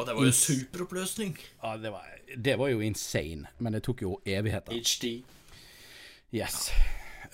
Og 0.00 0.06
det 0.08 0.14
var 0.16 0.24
jo 0.24 0.32
superoppløsning. 0.32 1.34
Ja, 1.62 1.74
det 1.76 1.90
var, 1.92 2.06
det 2.36 2.54
var 2.58 2.70
jo 2.72 2.80
insane, 2.80 3.50
men 3.58 3.74
det 3.76 3.82
tok 3.84 4.00
jo 4.02 4.14
evigheter. 4.24 4.72
HD. 4.72 5.10
Yes. 6.32 6.70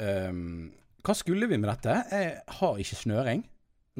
Um, 0.02 0.72
hva 1.06 1.14
skulle 1.14 1.46
vi 1.46 1.60
med 1.62 1.70
dette? 1.70 1.94
Jeg 2.10 2.32
har 2.58 2.80
ikke 2.82 2.98
snøring. 2.98 3.44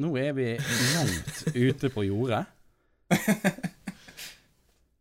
Nå 0.03 0.11
er 0.19 0.35
vi 0.35 0.49
langt 0.57 1.45
ute 1.69 1.93
på 1.95 2.03
jordet. 2.09 2.43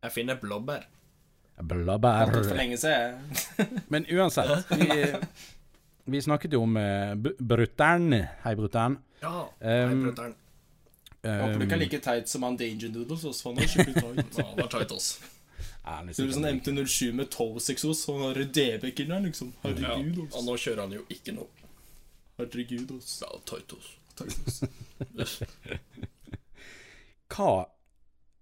Jeg 0.07 0.14
finner 0.14 0.39
blåbær. 0.39 0.87
Blåbær. 1.67 2.31
For 2.37 2.55
lenge 2.55 2.79
siden. 2.79 3.19
Men 3.91 4.07
uansett, 4.14 4.71
vi, 4.79 4.87
vi 6.07 6.23
snakket 6.23 6.55
jo 6.55 6.62
om 6.69 6.79
uh, 6.79 7.19
brutter'n. 7.19 8.12
Hei, 8.47 8.55
brutter'n. 8.55 9.01
Ja. 9.25 9.49
hei 9.59 9.91
Um, 9.91 10.37
Nei. 11.27 11.39
Håper 11.43 11.59
du 11.59 11.64
ikke 11.66 11.77
er 11.77 11.83
like 11.83 12.01
teit 12.05 12.31
som 12.31 12.45
han 12.47 12.59
Danger 12.61 12.93
Noodles. 12.95 13.24
Også, 13.31 13.51
han 13.51 13.62
er 13.62 13.72
skikkelig. 13.72 14.27
Ja, 14.37 14.66
tight. 14.70 14.95
Ja, 15.87 15.99
han 15.99 16.09
er 16.11 16.16
Så 16.16 16.24
det 16.24 16.33
er 16.33 16.39
sånn 16.39 16.49
MT07 16.59 17.12
med 17.18 17.31
12-6-os, 17.31 18.03
og 18.11 18.18
han 18.20 18.27
har 18.31 18.51
DB-ek 18.59 19.05
inni 19.05 19.14
den, 19.14 19.29
liksom. 19.31 19.53
Ja. 19.62 19.70
Herregud, 19.70 20.24
Og 20.33 20.47
nå 20.47 20.57
kjører 20.59 20.85
han 20.87 20.97
jo 20.97 21.05
ikke 21.12 21.35
noe. 21.37 21.70
Herregud, 22.41 22.97
ass. 22.99 23.20
Ja, 23.22 23.31
tight, 23.49 23.77
ass. 23.77 23.93
Hva 27.37 27.51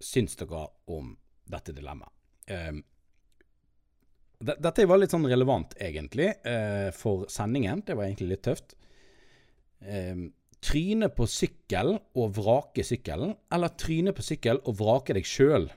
syns 0.05 0.37
dere 0.41 0.66
om 0.93 1.14
dette 1.51 1.74
dilemmaet? 1.76 2.12
Um, 2.51 2.82
dette 4.45 4.85
var 4.85 5.01
litt 5.01 5.14
sånn 5.14 5.24
relevant, 5.30 5.76
egentlig, 5.80 6.30
uh, 6.45 6.91
for 6.97 7.28
sendingen. 7.32 7.80
Det 7.87 7.97
var 7.97 8.09
egentlig 8.09 8.35
litt 8.35 8.45
tøft. 8.45 8.74
Um, 9.85 10.28
tryne 10.64 11.10
på 11.12 11.26
sykkel 11.28 11.94
og 12.16 12.36
vrake 12.38 12.84
sykkelen, 12.86 13.34
eller 13.52 13.74
tryne 13.80 14.14
på 14.16 14.24
sykkel 14.24 14.62
og 14.64 14.78
vrake 14.80 15.16
deg 15.16 15.28
sjøl. 15.28 15.70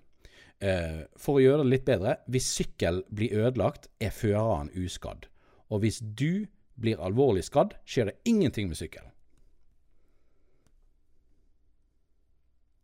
for 1.22 1.38
å 1.38 1.42
gjøre 1.42 1.62
det 1.62 1.70
litt 1.70 1.84
bedre, 1.86 2.16
hvis 2.26 2.48
sykkel 2.50 3.04
blir 3.14 3.36
ødelagt, 3.38 3.92
er 4.02 4.10
føreren 4.10 4.72
uskadd. 4.74 5.28
Og 5.70 5.84
hvis 5.84 6.00
du 6.02 6.48
blir 6.82 6.98
alvorlig 6.98 7.44
skadd, 7.46 7.76
skjer 7.86 8.10
det 8.10 8.16
ingenting 8.26 8.68
med 8.72 8.80
sykkelen. 8.80 9.12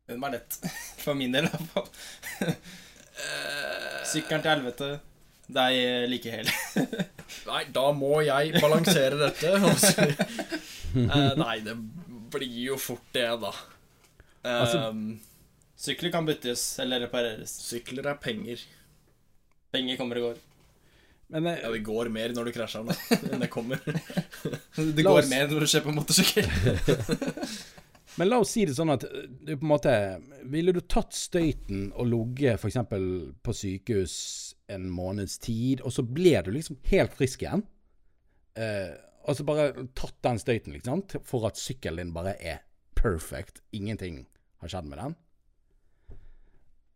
Den 0.05 0.21
var 0.21 0.35
lett. 0.35 0.59
For 1.03 1.17
min 1.17 1.33
del, 1.33 1.47
i 1.47 1.49
hvert 1.49 1.73
fall. 1.73 1.89
Sykkelen 4.05 4.43
til 4.43 4.53
helvete. 4.53 4.91
Deg 5.53 5.77
eh, 5.77 6.05
like 6.07 6.31
hel. 6.31 6.49
Nei, 7.49 7.63
da 7.75 7.89
må 7.95 8.21
jeg 8.23 8.53
balansere 8.61 9.19
dette. 9.19 9.51
Eh, 10.93 11.35
nei, 11.39 11.59
det 11.65 11.73
blir 12.33 12.57
jo 12.69 12.77
fort 12.81 13.05
det, 13.15 13.27
da. 13.41 13.53
Altså- 14.43 14.89
Um, 14.89 15.19
Sykler 15.83 16.11
kan 16.13 16.25
byttes 16.25 16.79
eller 16.79 17.01
repareres. 17.03 17.51
sykler 17.67 18.05
er 18.07 18.15
penger. 18.23 18.61
Penger 19.73 19.97
kommer 19.99 20.19
og 20.21 20.23
går. 20.29 20.37
Men 21.33 21.47
eh, 21.49 21.57
Ja, 21.63 21.71
det 21.73 21.81
går 21.83 22.09
mer 22.13 22.29
når 22.35 22.45
du 22.45 22.51
krasjer 22.55 22.85
da, 22.87 22.93
enn 23.33 23.41
det 23.43 23.49
kommer. 23.51 23.79
Det 23.83 25.03
La 25.03 25.09
går 25.09 25.19
oss- 25.23 25.29
mer 25.31 25.47
når 25.49 25.59
du 25.65 25.71
kjøper 25.73 25.95
motorsykkel. 25.97 26.45
Men 28.17 28.29
la 28.29 28.37
oss 28.43 28.51
si 28.53 28.63
det 28.69 28.75
sånn 28.77 28.91
at 28.93 29.03
eh, 29.07 29.23
du 29.41 29.55
på 29.57 29.65
en 29.65 29.71
måte 29.71 29.93
Ville 30.53 30.71
du 30.75 30.81
tatt 30.85 31.15
støyten 31.17 31.87
og 31.97 32.05
ligget 32.11 32.59
f.eks. 32.61 32.77
på 33.43 33.55
sykehus 33.57 34.15
en 34.69 34.85
måneds 34.93 35.39
tid, 35.41 35.81
og 35.81 35.91
så 35.95 36.03
ble 36.05 36.35
du 36.45 36.51
liksom 36.55 36.77
helt 36.91 37.13
frisk 37.17 37.41
igjen? 37.43 37.63
Eh, 38.55 38.93
altså 39.27 39.45
bare 39.45 39.87
tatt 39.95 40.15
den 40.23 40.39
støyten, 40.39 40.73
liksom, 40.73 41.01
til- 41.07 41.21
for 41.23 41.47
at 41.47 41.55
sykkelen 41.59 41.97
din 41.97 42.13
bare 42.13 42.35
er 42.41 42.57
perfect. 42.95 43.61
Ingenting 43.73 44.25
har 44.61 44.67
skjedd 44.69 44.85
med 44.85 44.97
den? 44.99 45.15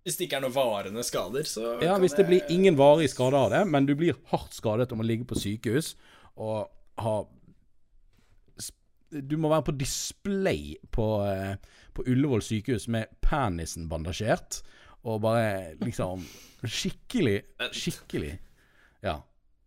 Hvis 0.05 0.15
det 0.17 0.27
ikke 0.29 0.37
er 0.37 0.41
noen 0.45 0.53
varende 0.55 1.03
skader, 1.03 1.43
så 1.43 1.81
Ja, 1.83 1.97
hvis 1.99 2.15
det 2.15 2.27
blir 2.27 2.45
ingen 2.49 2.77
varige 2.77 3.09
skade 3.11 3.33
av 3.35 3.49
det, 3.51 3.65
men 3.67 3.85
du 3.85 3.93
blir 3.95 4.15
hardt 4.31 4.53
skadet 4.55 4.91
om 4.91 5.01
å 5.01 5.05
ligge 5.05 5.25
på 5.27 5.35
sykehus 5.35 5.95
og 6.37 6.69
ha 6.97 7.25
Du 9.11 9.37
må 9.39 9.47
være 9.47 9.63
på 9.69 9.77
display 9.79 10.75
på, 10.91 11.03
eh, 11.23 11.55
på 11.95 12.03
Ullevål 12.11 12.41
sykehus 12.43 12.87
med 12.91 13.05
penisen 13.23 13.87
bandasjert, 13.87 14.61
og 15.05 15.21
bare 15.21 15.75
liksom 15.79 16.25
Skikkelig, 16.65 17.43
skikkelig 17.71 18.39
Ja. 19.03 19.21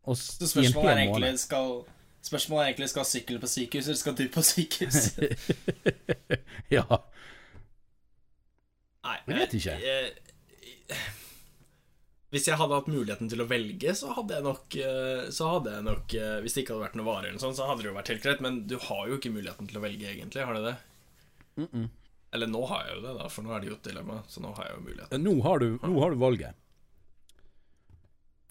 Og 0.05 0.17
Så 0.17 0.45
spørsmålet 0.51 0.91
er 0.91 1.03
egentlig 1.07 1.39
skal 1.39 1.85
Spørsmålet 2.21 2.63
er 2.63 2.71
egentlig 2.73 2.91
skal 2.93 3.07
sykkelen 3.09 3.41
på 3.41 3.49
sykehus, 3.49 3.87
eller 3.89 4.01
skal 4.01 4.17
du 4.19 4.27
på 4.33 4.43
sykehus? 4.45 4.99
ja. 6.77 6.85
Nei, 9.07 9.17
Jeg 9.25 9.39
vet 9.39 9.55
ikke. 9.57 9.77
Jeg, 9.81 10.99
Hvis 12.31 12.47
jeg 12.51 12.61
hadde 12.61 12.77
hatt 12.77 12.91
muligheten 12.93 13.31
til 13.33 13.41
å 13.43 13.49
velge, 13.51 13.95
så 13.97 14.13
hadde 14.19 14.37
jeg 14.37 14.47
nok, 14.47 14.77
eh, 14.85 15.23
så 15.35 15.49
hadde 15.55 15.73
jeg 15.79 15.87
nok 15.89 16.15
eh, 16.21 16.37
Hvis 16.45 16.55
det 16.55 16.63
ikke 16.65 16.77
hadde 16.77 16.85
vært 16.85 17.01
noe 17.01 17.09
varer, 17.09 17.31
eller 17.33 17.43
sånn, 17.43 17.57
så 17.57 17.71
hadde 17.71 17.83
det 17.83 17.91
jo 17.91 17.97
vært 17.97 18.13
helt 18.13 18.27
greit. 18.27 18.45
Men 18.45 18.61
du 18.71 18.77
har 18.85 19.09
jo 19.09 19.17
ikke 19.17 19.33
muligheten 19.35 19.71
til 19.71 19.81
å 19.81 19.85
velge, 19.87 20.13
egentlig. 20.13 20.45
Har 20.47 20.61
du 20.61 20.69
det? 20.69 20.77
Eller 22.37 22.47
nå 22.47 22.61
har 22.71 22.85
jeg 22.87 22.99
jo 22.99 23.05
det, 23.09 23.15
da, 23.19 23.29
for 23.33 23.43
nå 23.47 23.57
er 23.57 23.65
det 23.65 23.73
jo 23.73 23.79
et 23.81 23.89
dilemma. 23.89 24.21
Så 24.31 24.45
nå 24.45 24.53
har 24.59 24.69
jeg 24.69 24.77
jo 24.77 24.85
muligheten. 24.87 25.25
Nå 25.25 25.39
har 25.49 25.65
du, 25.65 25.71
nå 25.83 26.03
har 26.05 26.13
du 26.13 26.21
valget. 26.21 26.67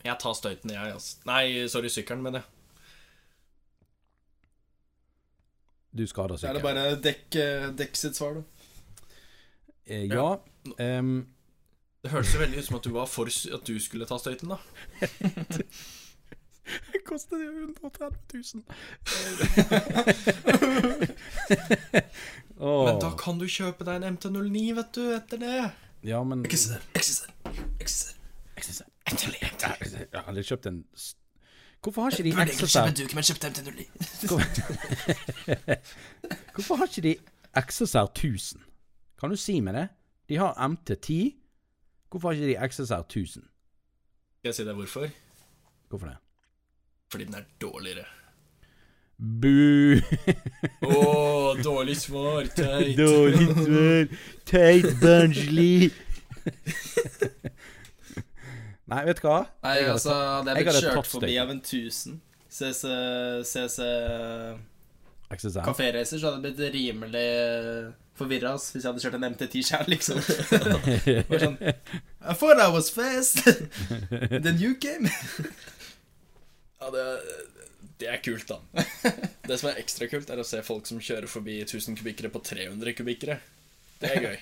Jeg 0.04 0.16
tar 0.20 0.36
støyten, 0.36 0.74
jeg, 0.74 0.96
altså. 0.98 1.22
Nei, 1.30 1.44
sorry, 1.72 1.92
sykkelen, 1.94 2.26
mener 2.26 2.42
jeg. 2.42 2.56
Du 5.98 6.06
skader 6.08 6.38
Er 6.46 6.54
det 6.54 6.62
bare 6.64 6.96
dekk, 7.02 7.36
eh, 7.42 7.70
dekk 7.74 7.96
sitt 7.98 8.16
svar, 8.20 8.34
da? 8.38 8.44
Eh, 9.90 10.06
ja. 10.06 10.28
ehm, 10.78 11.26
Det 12.04 12.12
hørtes 12.14 12.34
jo 12.36 12.40
veldig 12.44 12.60
ut 12.62 12.66
som 12.68 12.78
at 12.78 12.84
du 12.86 12.92
var 12.94 13.08
for 13.10 13.26
at 13.30 13.66
du 13.66 13.80
skulle 13.82 14.06
ta 14.10 14.18
støyten, 14.22 14.54
da. 14.54 14.60
Det 16.94 17.02
koster 17.02 17.42
jo 17.42 17.50
130 17.66 18.44
000. 18.54 18.64
oh. 22.60 22.86
Men 22.86 23.00
da 23.02 23.10
kan 23.18 23.40
du 23.42 23.48
kjøpe 23.50 23.88
deg 23.88 24.04
en 24.04 24.18
MT09, 24.18 24.62
vet 24.78 24.92
du, 24.94 25.02
etter 25.16 25.42
det. 25.42 25.56
Ja, 26.06 26.22
men 26.24 26.46
Exiser, 26.46 26.84
Exiser, 26.94 27.34
Exiser. 27.82 28.16
Jeg 29.10 30.22
hadde 30.28 30.44
kjøpt 30.46 30.70
en 30.70 30.84
Hvorfor 31.84 32.02
har 32.02 32.10
ikke 32.12 32.24
de 32.24 32.32
XSR 32.52 32.92
kjøpe 32.92 33.16
men 33.16 33.24
kjøpte 33.24 33.48
MT09. 33.48 33.84
Hvorfor 36.56 36.76
har 36.76 36.86
ikke 36.86 37.02
de 37.02 37.16
Exocet 37.58 38.10
1000? 38.16 38.62
Kan 39.20 39.30
du 39.30 39.36
si 39.40 39.60
meg 39.64 39.74
det? 39.74 39.88
De 40.30 40.38
har 40.38 40.54
MT10. 40.60 41.34
Hvorfor 42.12 42.30
har 42.30 42.36
ikke 42.36 42.48
de 42.52 42.58
XSR 42.68 43.04
1000? 43.08 43.44
Skal 44.40 44.50
jeg 44.50 44.56
si 44.56 44.64
deg 44.68 44.76
hvorfor? 44.76 45.08
Hvorfor 45.90 46.08
det? 46.08 46.18
Fordi 47.12 47.24
den 47.26 47.34
er 47.34 47.44
dårligere. 47.62 48.06
Bu! 49.20 50.00
Å, 50.88 51.56
dårlig 51.64 51.98
svar, 52.00 52.44
teit. 52.56 52.98
Dårlig 53.00 53.48
svar. 53.56 54.08
Teit 54.48 54.86
Bungley. 55.02 55.90
Nei, 58.90 59.04
vet 59.08 59.22
du 59.22 59.28
hva? 59.28 59.40
Nei, 59.66 59.78
altså, 59.86 60.16
hadde 60.16 60.56
jeg 60.56 60.68
blitt 60.68 60.84
kjørt 60.88 61.14
forbi 61.14 61.38
av 61.42 61.54
en 61.54 61.62
1000 61.62 62.20
CC, 62.50 62.92
CC 63.46 63.86
kaféreiser, 65.30 66.18
så 66.18 66.32
hadde 66.32 66.40
jeg 66.40 66.46
blitt 66.48 66.74
rimelig 66.74 67.26
forvirra 68.20 68.56
hvis 68.58 68.82
jeg 68.82 68.88
hadde 68.88 69.04
kjørt 69.04 69.18
en 69.20 69.28
MT10 69.30 69.68
sjøl, 69.70 69.92
liksom. 69.94 70.22
Sånn 71.44 71.58
I 71.62 72.34
thought 72.34 72.60
I 72.60 72.68
was 72.74 72.90
fast. 72.92 73.46
Then 74.44 74.60
you 74.60 74.76
came. 74.82 75.12
Ja, 76.80 76.90
det, 76.96 77.06
det 78.02 78.10
er 78.12 78.20
kult, 78.26 78.50
da. 78.50 78.60
Det 79.50 79.58
som 79.58 79.72
er 79.72 79.80
ekstra 79.82 80.10
kult, 80.12 80.30
er 80.30 80.42
å 80.42 80.48
se 80.48 80.62
folk 80.66 80.90
som 80.90 81.00
kjører 81.02 81.30
forbi 81.32 81.62
1000 81.64 81.98
kubikkere 82.02 82.30
på 82.34 82.42
300 82.46 82.94
kubikkere. 82.98 83.40
Det 84.00 84.12
er 84.14 84.28
gøy. 84.28 84.38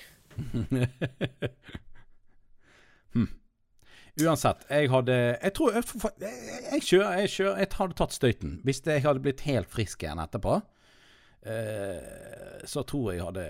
Uansett, 4.18 4.64
jeg 4.72 4.90
hadde 4.90 5.16
Jeg 5.16 5.54
tror 5.58 5.76
Jeg, 5.78 5.84
jeg, 6.22 6.82
kjører, 6.82 7.20
jeg 7.22 7.34
kjører 7.34 7.60
Jeg 7.62 7.74
hadde 7.78 7.98
tatt 8.00 8.16
støyten. 8.16 8.56
Hvis 8.66 8.82
jeg 8.86 9.04
hadde 9.06 9.22
blitt 9.24 9.44
helt 9.46 9.70
frisk 9.72 10.04
igjen 10.04 10.22
etterpå, 10.24 10.58
eh, 11.46 12.64
så 12.66 12.86
tror 12.88 13.12
jeg 13.14 13.26
hadde 13.26 13.46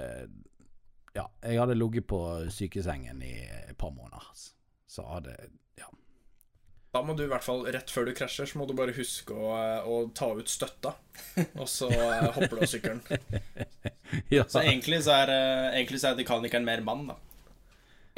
Ja, 1.16 1.28
jeg 1.46 1.62
hadde 1.62 1.78
ligget 1.78 2.10
på 2.10 2.20
sykesengen 2.54 3.24
i 3.24 3.38
et 3.48 3.78
par 3.80 3.96
måneder. 3.96 4.28
Så 4.92 5.08
hadde 5.08 5.38
Ja. 5.80 5.88
Da 6.94 7.04
må 7.06 7.16
du 7.16 7.24
i 7.24 7.30
hvert 7.32 7.46
fall, 7.46 7.64
rett 7.72 7.92
før 7.94 8.10
du 8.10 8.14
krasjer, 8.18 8.50
så 8.50 8.60
må 8.60 8.68
du 8.68 8.74
bare 8.78 8.96
huske 8.96 9.36
å, 9.36 9.54
å 9.86 9.98
ta 10.16 10.32
ut 10.36 10.50
støtta. 10.50 10.96
Og 11.62 11.68
så 11.70 11.90
eh, 11.94 12.28
hopper 12.36 12.58
du 12.58 12.66
av 12.66 12.72
sykkelen. 12.72 13.02
ja. 14.36 14.44
Så 14.50 14.64
egentlig 14.64 15.04
så 15.06 15.16
er, 15.24 15.32
eh, 15.32 15.80
egentlig 15.80 16.02
så 16.04 16.12
er 16.12 16.20
mekanikeren 16.20 16.68
mer 16.68 16.84
mann, 16.86 17.08
da. 17.12 17.18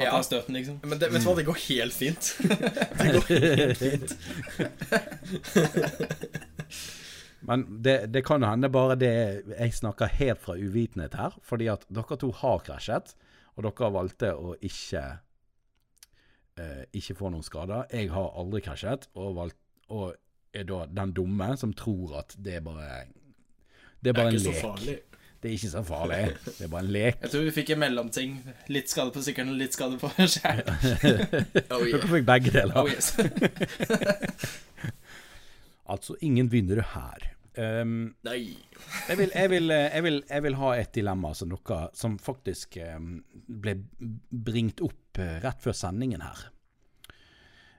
Ja. 0.06 0.10
han 0.14 0.24
støten, 0.24 0.54
liksom. 0.56 0.78
Men 0.82 0.98
det, 1.00 1.10
vet 1.12 1.22
du 1.22 1.28
hva, 1.28 1.34
det 1.36 1.44
går 1.48 1.58
helt 1.68 1.94
fint. 1.96 2.30
Det 3.00 3.08
går 3.16 3.26
helt 3.30 3.78
fint. 3.78 4.10
Men 7.40 7.64
det, 7.82 8.06
det 8.12 8.22
kan 8.26 8.42
jo 8.44 8.48
hende 8.50 8.68
bare 8.68 8.96
det 9.00 9.12
Jeg 9.56 9.72
snakker 9.74 10.10
helt 10.20 10.42
fra 10.44 10.56
uvitenhet 10.60 11.14
her. 11.16 11.36
Fordi 11.46 11.70
at 11.72 11.86
dere 11.88 12.18
to 12.20 12.30
har 12.42 12.58
krasjet, 12.66 13.14
og 13.56 13.64
dere 13.66 13.92
valgte 13.94 14.32
å 14.36 14.54
ikke 14.60 15.04
eh, 16.60 16.82
Ikke 17.00 17.16
få 17.18 17.30
noen 17.32 17.46
skader. 17.46 17.86
Jeg 17.92 18.10
har 18.12 18.28
aldri 18.40 18.60
krasjet, 18.64 19.08
og, 19.16 19.34
valgt, 19.38 19.58
og 19.88 20.14
er 20.52 20.66
da 20.68 20.84
den 20.90 21.12
dumme 21.16 21.52
som 21.60 21.72
tror 21.78 22.18
at 22.24 22.34
det 22.38 22.58
er 22.58 22.64
bare 22.66 23.06
Det 24.02 24.12
er 24.12 24.16
bare 24.18 24.20
Det 24.20 24.20
er 24.20 24.26
en 24.26 24.34
ikke 24.34 24.44
så 24.44 24.52
lek. 24.52 24.62
farlig. 24.66 24.98
Det 25.40 25.48
er 25.48 25.54
ikke 25.56 25.70
så 25.72 25.80
farlig. 25.88 26.16
Det 26.44 26.66
er 26.66 26.68
bare 26.68 26.84
en 26.84 26.90
lek. 26.92 27.20
Jeg 27.22 27.32
tror 27.32 27.44
vi 27.46 27.52
fikk 27.56 27.70
en 27.72 27.80
mellomting. 27.80 28.34
Litt 28.68 28.90
skade 28.92 29.12
på 29.14 29.22
sykkelen 29.24 29.54
og 29.54 29.60
litt 29.62 29.76
skade 29.76 29.96
på 30.00 30.10
skjær. 30.34 30.60
Oh, 31.72 31.80
Dere 31.86 32.10
fikk 32.10 32.26
begge 32.28 32.52
deler. 32.52 32.76
Oh, 32.76 32.90
yes. 32.90 33.14
Altså 35.90 36.14
ingen 36.22 36.46
vinnere 36.52 36.84
her. 36.92 37.24
Um, 37.56 38.12
Nei. 38.22 38.52
Jeg 39.08 39.18
vil, 39.18 39.32
jeg, 39.34 39.50
vil, 39.50 39.72
jeg, 39.74 40.02
vil, 40.06 40.20
jeg 40.28 40.44
vil 40.44 40.56
ha 40.60 40.68
et 40.78 40.92
dilemma 40.94 41.32
som, 41.34 41.50
dere, 41.50 41.80
som 41.98 42.14
faktisk 42.22 42.78
um, 42.94 43.16
ble 43.64 43.74
bringt 44.30 44.78
opp 44.86 45.18
uh, 45.18 45.40
rett 45.42 45.64
før 45.64 45.74
sendingen 45.74 46.22
her. 46.22 46.44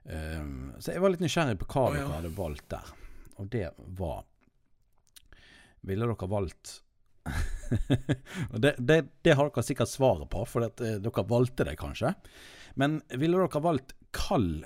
Um, 0.04 0.74
så 0.82 0.92
jeg 0.92 1.06
var 1.06 1.14
litt 1.14 1.24
nysgjerrig 1.24 1.62
på 1.62 1.70
hva 1.72 1.86
oh, 1.86 1.96
ja. 1.96 2.04
dere 2.04 2.18
hadde 2.18 2.34
valgt 2.36 2.68
der. 2.74 2.92
Og 3.40 3.48
det 3.54 3.68
var 4.02 4.26
Ville 5.88 6.10
dere 6.10 6.28
valgt 6.30 6.82
det, 8.64 8.76
det, 8.78 9.00
det 9.22 9.36
har 9.38 9.50
dere 9.50 9.64
sikkert 9.66 9.92
svaret 9.92 10.30
på, 10.32 10.46
for 10.50 10.68
at, 10.68 10.82
eh, 10.84 11.00
dere 11.04 11.26
valgte 11.30 11.68
det 11.68 11.78
kanskje. 11.80 12.14
Men 12.80 13.02
ville 13.14 13.40
dere 13.40 13.64
valgt 13.64 13.96
kald, 14.16 14.66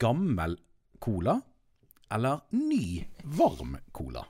gammel 0.00 0.58
cola 1.02 1.40
eller 2.12 2.40
ny, 2.50 3.04
varm 3.24 3.76
cola? 3.92 4.26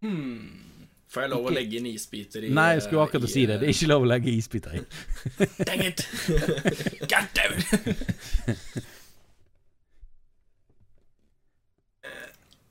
Hmm. 0.00 0.70
Får 1.10 1.24
jeg 1.24 1.30
lov 1.32 1.48
å 1.50 1.52
legge 1.52 1.80
inn 1.80 1.88
isbiter 1.90 2.44
i 2.46 2.52
Nei, 2.54 2.76
jeg 2.76 2.84
skulle 2.84 3.02
akkurat 3.02 3.26
i, 3.26 3.30
si 3.32 3.42
det. 3.50 3.56
Det 3.58 3.66
er 3.66 3.74
ikke 3.74 3.88
lov 3.90 4.04
å 4.04 4.10
legge 4.12 4.30
isbiter 4.30 4.76
i. 4.78 4.82
Dang 5.68 5.82
it! 5.82 6.04
God 7.10 7.32
damn 7.34 7.56
it! 7.58 7.66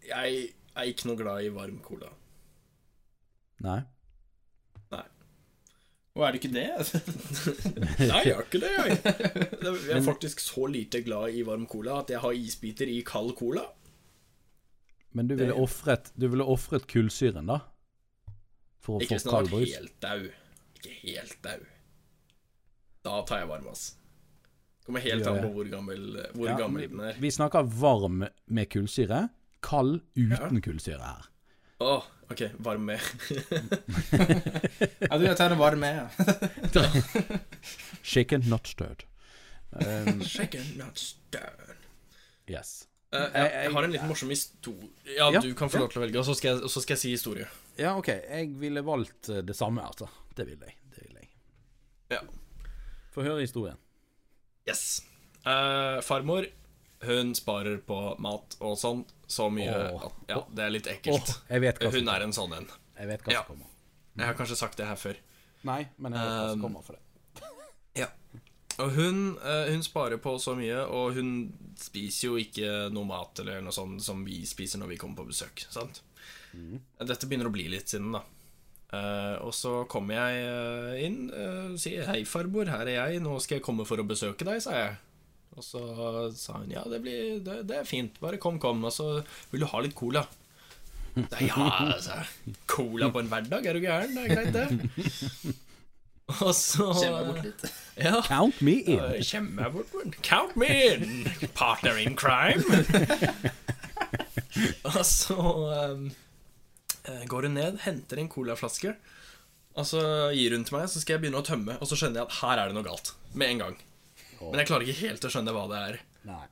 Jeg 0.10 0.48
er 0.82 0.92
ikke 0.94 1.08
noe 1.10 1.20
glad 1.20 1.46
i 1.46 1.50
varm 1.56 1.80
cola. 1.86 2.10
Nei. 3.66 3.80
Og 6.20 6.24
er 6.26 6.34
det 6.36 6.40
ikke 6.42 6.52
det? 6.52 6.64
Nei, 8.10 8.22
jeg 8.26 8.34
er 8.34 8.42
ikke 8.44 8.60
det, 8.60 8.70
jeg. 8.76 8.96
Jeg 9.62 9.94
er 9.96 10.02
faktisk 10.04 10.42
så 10.44 10.66
lite 10.68 11.00
glad 11.06 11.36
i 11.38 11.44
varm 11.48 11.68
cola 11.70 12.00
at 12.02 12.10
jeg 12.12 12.20
har 12.20 12.36
isbiter 12.36 12.90
i 12.92 12.98
kald 13.08 13.36
cola. 13.40 13.64
Men 15.16 15.30
du 15.30 15.36
ville 15.40 15.56
ofret 15.56 16.12
Du 16.20 16.28
ville 16.30 16.44
ofret 16.46 16.88
kullsyren, 16.92 17.48
da? 17.50 17.60
For 18.84 18.98
å 18.98 19.06
Ikke 19.06 19.16
få 19.16 19.22
hvis 19.22 19.30
kald 19.30 19.52
brus? 19.54 19.70
vært 19.70 19.78
helt 19.80 19.96
dau. 20.04 20.26
Ikke 20.82 20.96
helt 21.06 21.38
dau. 21.46 21.64
Da 23.08 23.16
tar 23.30 23.44
jeg 23.46 23.52
varm, 23.54 23.70
ass. 23.72 23.86
Kommer 24.90 25.06
helt 25.06 25.28
an 25.30 25.40
på 25.46 25.54
hvor 25.56 25.72
gammel, 25.72 26.06
hvor 26.34 26.50
Ja, 26.50 26.58
gammel 26.60 26.88
den 26.90 27.00
er. 27.06 27.18
vi 27.22 27.32
snakker 27.32 27.64
varm 27.80 28.24
med 28.26 28.70
kullsyre. 28.74 29.28
Kald 29.66 30.02
uten 30.16 30.62
kullsyre 30.64 31.02
her. 31.04 31.26
Å, 31.80 32.04
ok, 32.32 32.42
Varme 32.60 32.86
med. 32.96 33.00
Ja, 35.10 35.18
du, 35.18 35.24
jeg 35.26 35.38
tar 35.40 35.50
det 35.54 35.58
varme 35.60 35.88
med. 35.88 36.00
Shaken, 38.04 38.42
not 38.52 38.68
stirred. 38.68 39.04
Um, 39.72 40.22
Chicken 40.26 40.66
not 40.78 40.98
stirred. 40.98 41.76
yes. 42.50 42.88
Uh, 43.14 43.26
jeg, 43.34 43.52
jeg 43.64 43.72
har 43.74 43.84
en 43.88 43.92
litt 43.94 44.04
morsom 44.10 44.30
historie. 44.34 44.90
Ja, 45.16 45.30
Ja, 45.34 45.40
du 45.42 45.54
kan 45.58 45.70
få 45.72 45.80
lov 45.82 45.90
til 45.94 46.02
å 46.02 46.04
velge, 46.04 46.20
og 46.22 46.26
så 46.28 46.36
skal 46.38 46.50
jeg, 46.58 46.70
så 46.70 46.82
skal 46.84 46.94
jeg 46.98 47.02
si 47.04 47.12
historie. 47.16 47.48
Ja, 47.80 47.96
OK. 47.98 48.10
Jeg 48.12 48.50
ville 48.60 48.84
valgt 48.86 49.30
eh, 49.34 49.40
det 49.46 49.56
samme, 49.58 49.82
altså. 49.86 50.08
Det 50.38 50.46
ville 50.50 50.66
jeg. 50.70 50.76
Det 50.94 51.00
ville 51.06 51.20
jeg. 51.24 51.30
Ja. 52.14 52.20
Få 53.16 53.24
høre 53.26 53.42
historien. 53.46 53.78
Yes. 54.70 54.84
Uh, 55.46 55.98
farmor, 56.06 56.46
hun 57.08 57.32
sparer 57.38 57.80
på 57.88 58.02
mat 58.22 58.58
og 58.60 58.76
sånn 58.78 59.06
så 59.30 59.46
mye 59.54 59.72
at 59.72 60.14
Ja, 60.32 60.40
det 60.54 60.64
er 60.66 60.72
litt 60.74 60.88
Åh, 60.90 60.94
ekkelt. 60.98 61.34
jeg 61.50 61.62
vet 61.62 61.80
hva 61.84 61.92
Hun 61.94 62.10
er 62.10 62.26
en 62.26 62.34
sånn 62.36 62.56
en. 62.58 62.68
Jeg 63.00 63.08
vet 63.12 63.24
hva 63.28 63.32
Ja. 63.34 63.44
som 63.44 63.54
kommer. 63.56 63.68
Jeg 64.18 64.26
har 64.26 64.34
kanskje 64.36 64.58
sagt 64.60 64.78
det 64.82 64.88
her 64.90 64.96
før. 65.00 65.16
Nei, 65.64 65.88
men 65.98 66.14
jeg 66.14 66.22
vet 66.22 66.32
hva 66.40 66.50
som 66.52 66.60
Um, 66.60 66.66
kommer 66.66 66.84
for 66.84 66.94
det. 66.98 67.44
ja. 68.02 68.08
Og 68.80 68.92
hun, 68.96 69.38
eh, 69.44 69.70
hun 69.74 69.82
sparer 69.84 70.18
på 70.24 70.34
så 70.40 70.56
mye, 70.56 70.82
og 70.88 71.14
hun 71.14 71.54
spiser 71.80 72.30
jo 72.30 72.36
ikke 72.40 72.90
noe 72.92 73.06
mat 73.06 73.40
eller 73.44 73.62
noe 73.62 73.72
sånt 73.76 74.02
som 74.02 74.24
vi 74.26 74.42
spiser 74.48 74.80
når 74.80 74.88
vi 74.94 74.98
kommer 74.98 75.18
på 75.24 75.28
besøk. 75.32 75.66
sant? 75.70 76.02
Dette 77.00 77.28
begynner 77.28 77.48
å 77.48 77.54
bli 77.54 77.68
litt 77.70 77.88
siden, 77.92 78.12
da. 78.16 78.24
Eh, 78.92 79.36
og 79.46 79.52
så 79.54 79.84
kommer 79.88 80.16
jeg 80.18 80.46
eh, 80.50 81.06
inn 81.06 81.30
og 81.30 81.76
sier 81.78 82.06
'Hei, 82.08 82.24
farbor, 82.26 82.66
her 82.66 82.88
er 82.88 82.96
jeg. 83.12 83.22
Nå 83.22 83.40
skal 83.40 83.60
jeg 83.60 83.64
komme 83.64 83.86
for 83.86 83.98
å 84.02 84.08
besøke 84.08 84.44
deg', 84.48 84.62
sa 84.64 84.72
jeg. 84.72 84.98
Og 85.58 85.64
så 85.66 85.82
sa 86.38 86.60
hun 86.60 86.72
'Ja, 86.72 86.84
det, 86.86 87.02
blir, 87.02 87.40
det, 87.44 87.64
det 87.68 87.80
er 87.80 87.88
fint. 87.88 88.20
Bare 88.22 88.38
kom, 88.38 88.60
kom. 88.60 88.84
Og 88.84 88.94
så 88.94 89.24
vil 89.52 89.66
du 89.66 89.70
ha 89.72 89.82
litt 89.82 89.96
cola'. 89.96 90.28
Da, 91.16 91.40
ja, 91.42 91.96
altså. 91.96 92.22
Cola 92.68 93.10
på 93.10 93.20
en 93.20 93.32
hverdag, 93.32 93.66
er 93.66 93.74
du 93.74 93.82
gæren? 93.84 94.16
Det 94.16 94.26
er 94.26 94.36
greit, 94.36 94.54
det. 94.54 95.56
Og 96.30 96.54
så 96.54 96.86
meg 96.94 97.26
bort 97.26 97.46
litt. 97.46 97.64
Ja. 97.98 98.20
Count 98.28 98.60
me 98.62 98.78
in. 98.86 99.02
Kjem 99.26 99.48
meg 99.58 99.74
bort 99.74 99.90
bort. 99.92 100.18
Count 100.26 100.56
me 100.60 100.70
in, 100.70 101.26
partner 101.58 101.98
in 101.98 102.16
crime. 102.20 102.62
og 104.92 105.02
så 105.06 105.38
um, 105.40 106.06
eh, 107.10 107.26
går 107.30 107.50
hun 107.50 107.58
ned, 107.58 107.82
henter 107.86 108.22
en 108.22 108.30
colaflaske, 108.32 108.94
og 109.74 109.88
så 109.90 110.02
gir 110.36 110.54
hun 110.54 110.66
til 110.68 110.78
meg, 110.78 110.88
så 110.92 111.02
skal 111.02 111.18
jeg 111.18 111.26
begynne 111.26 111.42
å 111.42 111.46
tømme, 111.50 111.78
og 111.80 111.90
så 111.90 111.98
skjønner 111.98 112.22
jeg 112.22 112.30
at 112.30 112.40
her 112.44 112.62
er 112.62 112.70
det 112.70 112.78
noe 112.78 112.88
galt. 112.88 113.14
Med 113.34 113.56
en 113.56 113.64
gang. 113.66 113.80
Men 114.42 114.62
jeg 114.62 114.70
klarer 114.70 114.88
ikke 114.88 115.08
helt 115.10 115.28
å 115.28 115.32
skjønne 115.34 115.54
hva 115.56 115.66
det 115.72 115.80
er. 115.90 116.00
Nei. 116.30 116.46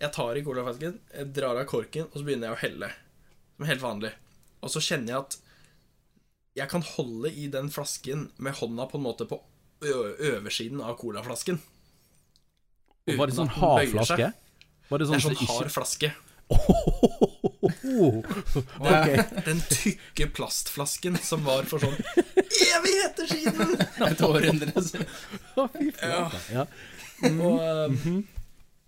Jeg 0.00 0.12
tar 0.16 0.38
i 0.38 0.42
colaflasken, 0.44 0.96
jeg 1.12 1.32
drar 1.36 1.58
av 1.60 1.66
korken, 1.68 2.06
og 2.08 2.16
så 2.16 2.24
begynner 2.24 2.48
jeg 2.50 2.56
å 2.56 2.60
helle. 2.62 2.88
Som 3.56 3.68
helt 3.68 3.84
vanlig. 3.84 4.12
Og 4.64 4.72
så 4.72 4.80
kjenner 4.84 5.12
jeg 5.12 5.20
at 5.26 5.36
jeg 6.60 6.72
kan 6.72 6.84
holde 6.96 7.30
i 7.30 7.46
den 7.52 7.68
flasken 7.72 8.30
med 8.42 8.56
hånda 8.58 8.88
på 8.90 8.98
en 8.98 9.04
måte 9.04 9.26
på 9.28 9.38
øversiden 9.84 10.80
av 10.84 10.96
colaflasken. 11.00 11.60
Var 13.10 13.30
det 13.30 13.36
sånn 13.36 13.52
hard 13.58 13.92
flaske? 13.92 14.32
Var 14.90 15.00
det 15.00 15.06
Det 15.06 15.10
sånn 15.10 15.20
er 15.20 15.24
sånn 15.24 15.38
hard 15.40 15.68
ikke 15.68 15.76
flaske. 15.76 16.10
Ok. 18.80 19.08
Den 19.46 19.60
tykke 19.70 20.26
plastflasken 20.34 21.18
som 21.22 21.44
var 21.46 21.68
for 21.70 21.82
sånn 21.82 21.96
evigheter 21.96 23.30
siden! 23.30 23.76
Et 24.08 24.24
århundre. 24.24 24.84
siden. 24.86 25.06
Og, 27.20 27.60
um, 27.60 28.24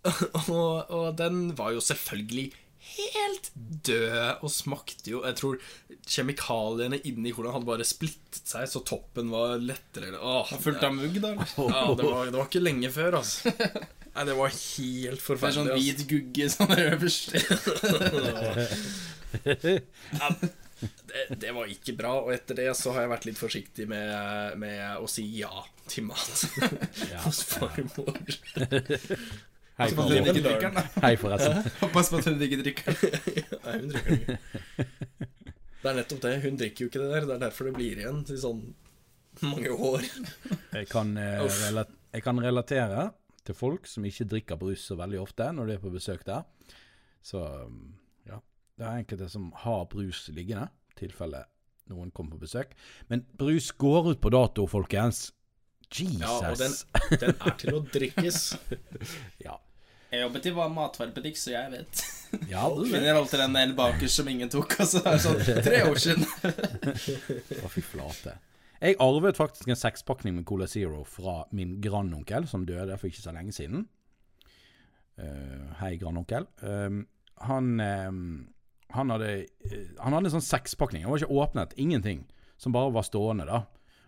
og, 0.49 0.91
og 0.91 1.07
den 1.19 1.53
var 1.59 1.75
jo 1.77 1.83
selvfølgelig 1.85 2.51
helt 2.93 3.51
død 3.87 4.43
og 4.43 4.51
smakte 4.51 5.13
jo 5.13 5.21
Jeg 5.23 5.37
tror 5.39 5.61
kjemikaliene 6.11 6.99
inni 7.07 7.31
hvordan 7.31 7.55
hadde 7.55 7.69
bare 7.69 7.87
splittet 7.87 8.43
seg, 8.49 8.67
så 8.69 8.83
toppen 8.87 9.31
var 9.33 9.61
lettere 9.63 10.19
Åh, 10.19 10.51
Fullt 10.65 10.83
av 10.83 10.97
mugg, 10.97 11.21
da. 11.23 11.37
ja, 11.39 11.85
det, 11.95 12.09
var, 12.09 12.31
det 12.33 12.39
var 12.41 12.49
ikke 12.49 12.65
lenge 12.65 12.91
før, 12.95 13.21
altså. 13.21 13.53
Nei, 14.13 14.27
det 14.29 14.35
var 14.37 14.51
helt 14.53 14.63
Det 14.63 15.09
er 15.09 15.17
forferdelig. 15.25 15.57
sånn 15.57 15.73
hvit 15.79 16.03
gugge 16.11 16.45
sånn 16.53 16.73
øverst. 16.77 17.33
det, 21.09 21.23
det 21.41 21.51
var 21.57 21.65
ikke 21.73 21.95
bra, 21.97 22.11
og 22.21 22.29
etter 22.35 22.53
det 22.59 22.67
så 22.77 22.93
har 22.93 23.01
jeg 23.07 23.13
vært 23.15 23.25
litt 23.31 23.41
forsiktig 23.41 23.87
med, 23.89 24.53
med 24.61 25.01
å 25.01 25.09
si 25.09 25.25
ja 25.39 25.49
til 25.89 26.05
mat 26.11 26.45
hos 27.25 27.41
farmor. 27.55 28.13
Hei, 29.81 29.89
den. 29.97 30.77
Hei, 31.01 31.15
forresten. 31.17 31.65
Pass 31.97 32.13
på 32.13 32.17
at 32.21 32.29
hun 32.29 32.37
ikke 32.45 32.61
drikker 32.61 32.93
den. 32.93 33.01
Nei, 33.65 33.73
hun 33.79 33.89
drikker 33.95 34.13
ikke. 34.19 34.37
Det 35.83 35.89
er 35.91 35.97
nettopp 35.99 36.21
det. 36.23 36.35
Hun 36.45 36.57
drikker 36.61 36.81
jo 36.85 36.89
ikke 36.93 37.01
det 37.03 37.09
der. 37.15 37.23
Det 37.31 37.35
er 37.39 37.43
derfor 37.49 37.63
det 37.71 37.75
blir 37.81 37.97
igjen 38.05 38.21
til 38.29 38.37
sånn 38.39 38.61
mange 39.49 39.71
år. 39.73 40.05
Jeg 40.77 40.85
kan, 40.93 41.09
eh, 41.17 41.41
jeg 42.13 42.21
kan 42.29 42.37
relatere 42.45 43.09
til 43.47 43.57
folk 43.59 43.89
som 43.91 44.05
ikke 44.07 44.29
drikker 44.31 44.61
brus 44.61 44.85
så 44.87 44.97
veldig 44.99 45.21
ofte 45.23 45.49
når 45.55 45.69
de 45.69 45.77
er 45.77 45.83
på 45.83 45.93
besøk 45.93 46.25
der. 46.29 46.45
Så 47.23 47.43
um, 47.43 47.95
ja, 48.29 48.39
det 48.79 48.87
er 48.87 49.03
enkelte 49.03 49.29
som 49.31 49.51
har 49.65 49.87
brus 49.91 50.25
liggende, 50.35 50.69
i 50.93 50.99
tilfelle 51.05 51.45
noen 51.91 52.13
kommer 52.15 52.37
på 52.37 52.45
besøk. 52.47 52.77
Men 53.11 53.25
brus 53.39 53.71
går 53.79 54.13
ut 54.15 54.23
på 54.23 54.33
dato, 54.33 54.67
folkens. 54.71 55.31
Jesus. 55.93 56.23
Ja, 56.23 56.39
og 56.49 56.57
den, 56.57 56.73
den 57.21 57.35
er 57.37 57.59
til 57.61 57.77
å 57.77 57.83
drikkes. 57.93 58.41
Ja, 59.45 59.59
Jeg 60.13 60.23
jobbet 60.23 60.47
i 60.49 60.53
matvarebutikk, 60.55 61.37
så 61.41 61.53
jeg 61.53 61.73
vet. 61.73 62.03
ja 62.49 62.65
du 62.69 62.83
vet. 62.85 62.95
Finner 62.95 63.19
alltid 63.19 63.43
den 63.43 63.59
del 63.59 63.75
Bakers 63.77 64.17
som 64.17 64.29
ingen 64.29 64.53
tok. 64.53 64.79
Altså, 64.81 65.03
det 65.05 65.13
er 65.13 65.23
sånn 65.27 65.63
tre 65.67 65.83
år 65.89 66.01
siden. 66.01 66.25
Å, 67.61 67.71
fy 67.73 67.85
flate. 67.85 68.39
Jeg 68.83 68.97
arvet 68.99 69.39
faktisk 69.39 69.69
en 69.71 69.79
sekspakning 69.79 70.35
med 70.35 70.45
Cola 70.49 70.67
Zero 70.67 71.05
fra 71.07 71.45
min 71.55 71.77
grandonkel, 71.81 72.49
som 72.51 72.65
døde 72.67 72.97
for 72.99 73.07
ikke 73.07 73.23
så 73.23 73.35
lenge 73.35 73.55
siden. 73.55 73.85
Uh, 75.15 75.69
hei, 75.79 75.93
grandonkel. 76.01 76.49
Um, 76.67 77.05
han, 77.47 77.69
um, 77.79 78.25
han, 78.91 79.13
hadde, 79.15 79.29
uh, 79.71 79.77
han 80.01 80.17
hadde 80.17 80.33
en 80.33 80.35
sånn 80.35 80.49
sekspakning. 80.49 81.05
Den 81.05 81.13
var 81.13 81.23
ikke 81.23 81.45
åpnet, 81.45 81.77
ingenting. 81.79 82.25
Som 82.59 82.75
bare 82.75 82.91
var 82.97 83.07
stående, 83.07 83.47
da. 83.47 83.63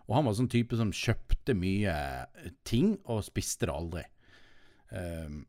Og 0.09 0.19
han 0.19 0.27
var 0.27 0.35
sånn 0.41 0.51
type 0.51 0.75
som 0.81 0.91
kjøpte 0.91 1.55
mye 1.55 1.95
eh, 1.95 2.51
ting, 2.67 2.97
og 3.07 3.23
spiste 3.25 3.71
det 3.71 3.77
aldri. 3.79 4.03
Um, 4.91 5.45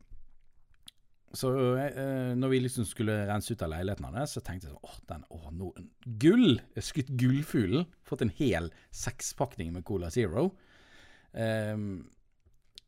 så 1.38 1.50
eh, 1.80 2.32
når 2.38 2.52
vi 2.52 2.60
liksom 2.64 2.86
skulle 2.88 3.18
rense 3.28 3.52
ut 3.52 3.62
av 3.64 3.72
leiligheten 3.72 4.08
hans, 4.08 4.36
så 4.36 4.42
tenkte 4.44 4.68
jeg 4.68 4.74
sånn 4.74 4.88
Åh, 4.88 4.96
den, 5.10 5.26
åh, 5.34 5.46
nå, 5.52 5.70
gull! 6.22 6.58
Skutt 6.80 7.12
gullfuglen. 7.20 7.86
Fått 8.06 8.24
en 8.24 8.32
hel 8.38 8.70
sekspakning 8.94 9.72
med 9.74 9.84
Cola 9.88 10.10
Zero. 10.12 10.50
Ehm, 11.36 12.06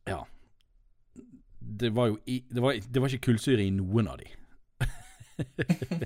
ja. 0.09 0.23
Det 1.59 1.91
var 1.93 2.09
jo 2.09 2.19
i, 2.25 2.39
det, 2.49 2.61
var, 2.63 2.79
det 2.79 3.01
var 3.03 3.13
ikke 3.13 3.31
kullsyre 3.31 3.65
i 3.65 3.73
noen 3.75 4.09
av 4.09 4.21
de. 4.21 4.29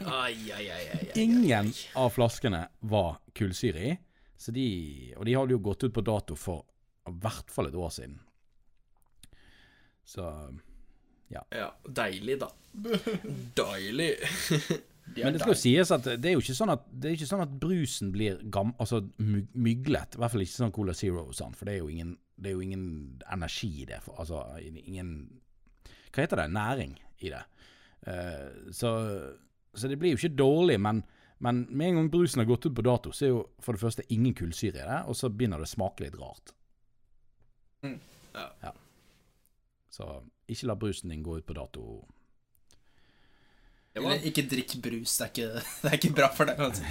Ai, 0.06 0.52
ai, 0.54 0.68
ai. 0.70 1.06
Ingen 1.18 1.72
av 1.98 2.12
flaskene 2.14 2.68
var 2.86 3.16
kullsyre 3.38 3.88
i. 3.88 3.96
Så 4.38 4.52
de, 4.52 4.68
og 5.18 5.26
de 5.26 5.36
hadde 5.38 5.56
jo 5.56 5.64
gått 5.64 5.86
ut 5.88 5.96
på 5.96 6.04
dato 6.06 6.36
for 6.38 6.66
i 7.08 7.16
hvert 7.24 7.50
fall 7.52 7.70
et 7.70 7.78
år 7.80 7.92
siden. 7.94 8.20
Så 10.04 10.28
Ja, 11.34 11.70
deilig, 11.88 12.40
da. 12.42 12.50
Deilig. 13.60 14.12
Men 15.14 15.36
det 15.36 15.42
skal 15.44 15.54
jo 15.54 15.60
sies 15.60 15.92
at 15.94 16.06
det 16.08 16.30
er 16.30 16.36
jo 16.38 16.42
ikke 16.42 16.56
sånn 16.58 16.74
at, 16.74 16.86
det 16.90 17.10
er 17.10 17.18
ikke 17.18 17.30
sånn 17.30 17.44
at 17.44 17.56
brusen 17.62 18.12
blir 18.14 18.40
gam, 18.54 18.72
altså 18.82 19.02
my- 19.22 19.46
myglet. 19.54 20.16
I 20.16 20.22
hvert 20.22 20.34
fall 20.34 20.46
ikke 20.46 20.56
sånn 20.56 20.76
Cola 20.76 20.96
Zero 20.98 21.26
og 21.28 21.36
sånn, 21.38 21.56
for 21.58 21.70
det 21.70 21.76
er 21.76 21.82
jo 21.84 21.90
ingen, 21.92 22.14
det 22.40 22.52
er 22.52 22.56
jo 22.58 22.64
ingen 22.66 22.86
energi 23.36 23.72
i 23.84 23.88
det. 23.90 24.00
For, 24.06 24.18
altså 24.24 24.44
ingen 24.62 25.16
Hva 26.14 26.24
heter 26.24 26.44
det? 26.44 26.48
Næring 26.54 26.96
i 27.26 27.34
det. 27.34 27.42
Uh, 28.08 28.72
så, 28.76 28.94
så 29.74 29.90
det 29.90 29.98
blir 30.00 30.14
jo 30.14 30.22
ikke 30.22 30.38
dårlig, 30.40 30.80
men, 30.82 31.02
men 31.44 31.64
med 31.70 31.90
en 31.90 32.02
gang 32.02 32.10
brusen 32.14 32.44
har 32.44 32.50
gått 32.50 32.68
ut 32.68 32.76
på 32.78 32.86
dato, 32.86 33.14
så 33.16 33.26
er 33.28 33.34
jo 33.34 33.44
for 33.64 33.76
det 33.76 33.84
første 33.84 34.06
ingen 34.14 34.36
kullsyre 34.38 34.82
i 34.82 34.88
det, 34.88 35.00
og 35.10 35.18
så 35.18 35.32
begynner 35.32 35.62
det 35.62 35.70
å 35.70 35.74
smake 35.74 36.06
litt 36.06 36.18
rart. 36.20 36.54
Mm. 37.84 38.00
Ja. 38.34 38.72
Så 39.94 40.08
ikke 40.48 40.68
la 40.68 40.76
brusen 40.76 41.10
din 41.14 41.24
gå 41.24 41.38
ut 41.40 41.46
på 41.48 41.56
dato. 41.58 42.04
Eller 43.94 44.26
ikke 44.26 44.48
drikk 44.50 44.76
brus. 44.82 45.18
Det 45.18 45.26
er 45.26 45.30
ikke, 45.32 45.50
det 45.84 45.92
er 45.92 46.00
ikke 46.00 46.16
bra 46.18 46.30
for 46.34 46.50
deg. 46.50 46.58
Altså. 46.60 46.84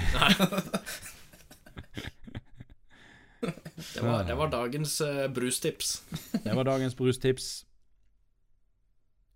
det 3.94 4.04
var, 4.06 4.22
det 4.28 4.36
var 4.38 4.48
dagens 4.52 5.00
uh, 5.00 5.26
brustips. 5.34 6.02
Det 6.44 6.56
var 6.56 6.64
dagens 6.64 6.94
brustips. 6.94 7.66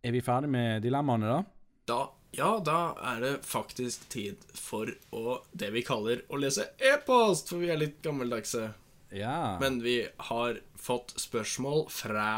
Er 0.07 0.15
vi 0.15 0.21
ferdig 0.23 0.51
med 0.51 0.83
dilemmaene, 0.83 1.27
da? 1.27 1.43
Da, 1.87 2.01
ja, 2.37 2.59
da 2.63 2.95
er 3.15 3.21
det 3.23 3.33
faktisk 3.47 4.07
tid 4.13 4.37
for 4.55 4.91
å, 5.11 5.41
det 5.51 5.73
vi 5.75 5.83
kaller 5.87 6.23
å 6.31 6.39
lese 6.39 6.69
e-post, 6.79 7.51
for 7.51 7.59
vi 7.63 7.71
er 7.75 7.81
litt 7.81 7.99
gammeldagse. 8.07 8.69
Ja. 9.15 9.59
Men 9.59 9.81
vi 9.83 10.07
har 10.31 10.61
fått 10.79 11.15
spørsmål 11.19 11.89
fra 11.91 12.31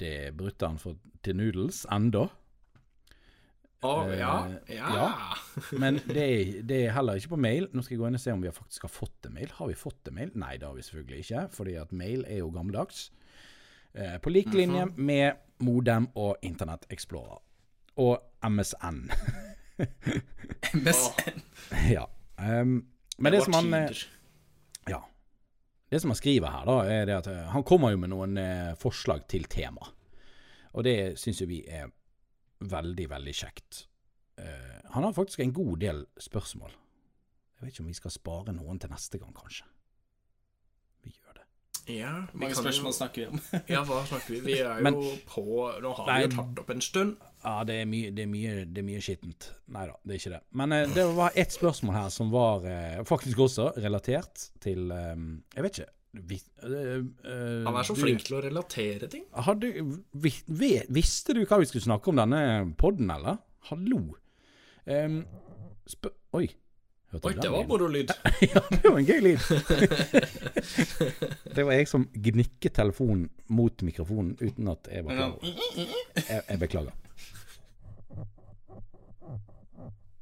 det 0.00 0.12
er 0.26 0.34
brutter'n 0.36 0.78
til 1.24 1.38
Noodles 1.38 1.84
enda. 1.92 2.26
Eh, 3.84 4.18
ja, 4.18 4.48
ja. 4.66 4.94
ja. 4.94 5.36
Men 5.78 6.00
det 6.08 6.24
er, 6.24 6.62
det 6.62 6.78
er 6.86 6.94
heller 6.96 7.20
ikke 7.20 7.34
på 7.34 7.40
mail. 7.40 7.68
Nå 7.72 7.84
skal 7.84 7.96
jeg 7.96 8.00
gå 8.00 8.08
inn 8.10 8.18
og 8.18 8.22
se 8.22 8.34
om 8.34 8.42
vi 8.42 8.52
faktisk 8.54 8.86
har 8.88 8.92
fått 8.92 9.28
en 9.28 9.36
mail. 9.36 9.52
Har 9.58 9.70
vi 9.70 9.78
fått 9.78 10.10
en 10.10 10.16
mail? 10.18 10.32
Nei, 10.34 10.56
det 10.60 10.68
har 10.68 10.76
vi 10.76 10.84
selvfølgelig 10.86 11.22
ikke, 11.24 11.46
fordi 11.56 11.76
at 11.80 11.92
mail 11.92 12.24
er 12.26 12.40
jo 12.40 12.50
gammeldags. 12.54 13.10
Eh, 13.94 14.16
på 14.22 14.32
lik 14.32 14.52
linje 14.54 14.88
med 14.96 15.42
Modem 15.64 16.08
og 16.14 16.36
Internett 16.46 16.88
Explorer. 16.92 17.40
Og 18.02 18.18
MSN. 18.44 19.06
MSN. 20.82 21.40
ja. 21.92 22.04
Um, 22.36 22.84
men 23.18 23.32
det, 23.32 23.38
var 23.38 23.44
som 23.44 23.54
han 23.56 23.74
eh. 23.74 24.02
Ja. 24.90 25.00
Det 25.88 26.00
som 26.00 26.10
han 26.10 26.18
skriver 26.18 26.50
her, 26.50 26.64
da, 26.66 26.78
er 26.90 27.12
at 27.14 27.28
eh, 27.30 27.44
han 27.52 27.64
kommer 27.66 27.92
jo 27.94 28.00
med 28.02 28.10
noen 28.10 28.40
eh, 28.42 28.72
forslag 28.80 29.26
til 29.30 29.46
tema. 29.50 29.86
Og 30.74 30.84
det 30.84 31.14
syns 31.20 31.40
jo 31.40 31.48
vi 31.50 31.60
er 31.62 31.92
veldig, 32.66 33.06
veldig 33.12 33.34
kjekt. 33.36 33.84
Eh, 34.40 34.82
han 34.90 35.06
har 35.06 35.14
faktisk 35.14 35.44
en 35.44 35.54
god 35.54 35.78
del 35.84 36.02
spørsmål. 36.18 36.74
Jeg 37.56 37.62
vet 37.62 37.72
ikke 37.72 37.84
om 37.86 37.92
vi 37.92 38.00
skal 38.00 38.14
spare 38.14 38.56
noen 38.56 38.82
til 38.82 38.92
neste 38.92 39.20
gang, 39.22 39.32
kanskje. 39.36 39.68
Ja, 41.86 42.12
mange 42.34 42.54
spørsmål 42.58 42.90
jo, 42.90 42.96
snakker 42.96 43.20
vi 43.22 43.26
om? 43.30 43.40
ja, 43.74 43.82
hva 43.86 44.00
snakker 44.08 44.32
vi? 44.34 44.40
Vi 44.42 44.54
er 44.58 44.80
jo 44.80 44.86
Men- 44.86 44.96
på 45.30 45.44
Nå 45.84 45.92
har 45.94 46.06
Nei. 46.08 46.16
vi 46.18 46.26
jo 46.26 46.30
tatt 46.40 46.62
opp 46.64 46.70
en 46.74 46.80
stund. 46.82 47.16
Ja, 47.44 47.60
det 47.68 47.76
er 47.82 47.86
mye, 47.86 48.10
det 48.16 48.24
er 48.24 48.30
mye, 48.32 48.54
det 48.66 48.82
er 48.82 48.86
mye 48.88 49.02
skittent. 49.06 49.50
Nei 49.70 49.84
da, 49.86 49.94
det 50.02 50.16
er 50.16 50.18
ikke 50.22 50.32
det. 50.34 50.40
Men 50.58 50.74
eh, 50.74 50.86
det 50.96 51.04
var 51.14 51.36
ett 51.38 51.54
spørsmål 51.54 51.94
her 52.00 52.08
som 52.10 52.32
var 52.34 52.66
eh, 52.66 53.04
faktisk 53.06 53.44
også 53.46 53.68
relatert 53.84 54.48
til 54.64 54.90
eh, 54.90 55.14
Jeg 55.54 55.66
vet 55.68 55.78
ikke 55.78 55.92
vi, 56.26 56.40
eh, 56.64 56.98
eh, 57.28 57.64
Han 57.68 57.76
er 57.76 57.84
så 57.86 57.94
du- 57.94 58.00
flink 58.02 58.22
til 58.26 58.38
å 58.38 58.42
relatere 58.42 59.06
ting. 59.12 59.26
Hadde, 59.46 59.70
vi, 60.16 60.32
vi, 60.48 60.70
visste 60.96 61.34
du 61.36 61.44
hva 61.44 61.58
vi 61.60 61.68
skulle 61.70 61.84
snakke 61.86 62.08
om 62.10 62.18
denne 62.22 62.42
podden, 62.80 63.10
eller? 63.14 63.38
Hallo? 63.70 64.00
Um, 64.86 65.20
spør... 65.86 66.14
Oi. 66.40 66.48
Oi, 67.22 67.34
det 67.42 67.48
var 67.48 67.66
moro 67.68 67.86
lyd. 67.88 68.10
ja, 68.52 68.62
det 68.70 68.84
var 68.84 68.98
en 68.98 69.06
gøy 69.06 69.20
lyd. 69.24 69.38
det 71.56 71.64
var 71.64 71.72
jeg 71.76 71.88
som 71.90 72.06
gnikket 72.12 72.76
telefonen 72.76 73.28
mot 73.48 73.84
mikrofonen 73.86 74.34
uten 74.40 74.72
at 74.72 74.90
jeg 74.92 75.06
var 75.06 75.18
klar 75.18 75.34
over. 75.36 75.46
Jeg, 76.20 76.42
jeg 76.48 76.60
beklager. 76.62 76.94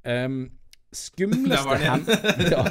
Um, 0.04 0.50
skumleste, 0.92 1.76
hen 1.80 2.02
ja. 2.52 2.64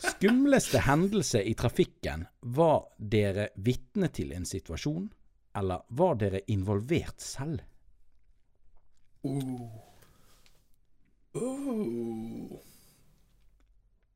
skumleste 0.00 0.80
hendelse 0.86 1.42
i 1.44 1.52
trafikken 1.52 2.22
Var 2.40 2.78
dere 2.96 3.50
vitne 3.60 4.08
til 4.08 4.32
en 4.32 4.48
situasjon, 4.48 5.10
eller 5.60 5.84
var 6.00 6.16
dere 6.22 6.40
involvert 6.48 7.20
selv? 7.20 7.60
Oh. 9.28 9.68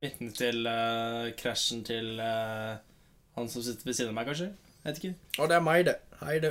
Vitne 0.05 0.31
til 0.37 0.67
uh, 0.69 1.31
krasjen 1.41 1.81
til 1.87 2.19
uh, 2.21 2.77
han 3.39 3.49
som 3.49 3.63
sitter 3.65 3.89
ved 3.89 3.95
siden 3.97 4.11
av 4.13 4.19
meg, 4.19 4.27
kanskje? 4.29 4.51
Jeg 4.85 4.91
vet 4.91 4.99
ikke. 5.01 5.15
Og 5.41 5.49
det 5.49 5.57
er 5.57 5.63
meg, 5.65 5.85
det. 5.89 5.95
Hei, 6.21 6.35
du. 6.45 6.51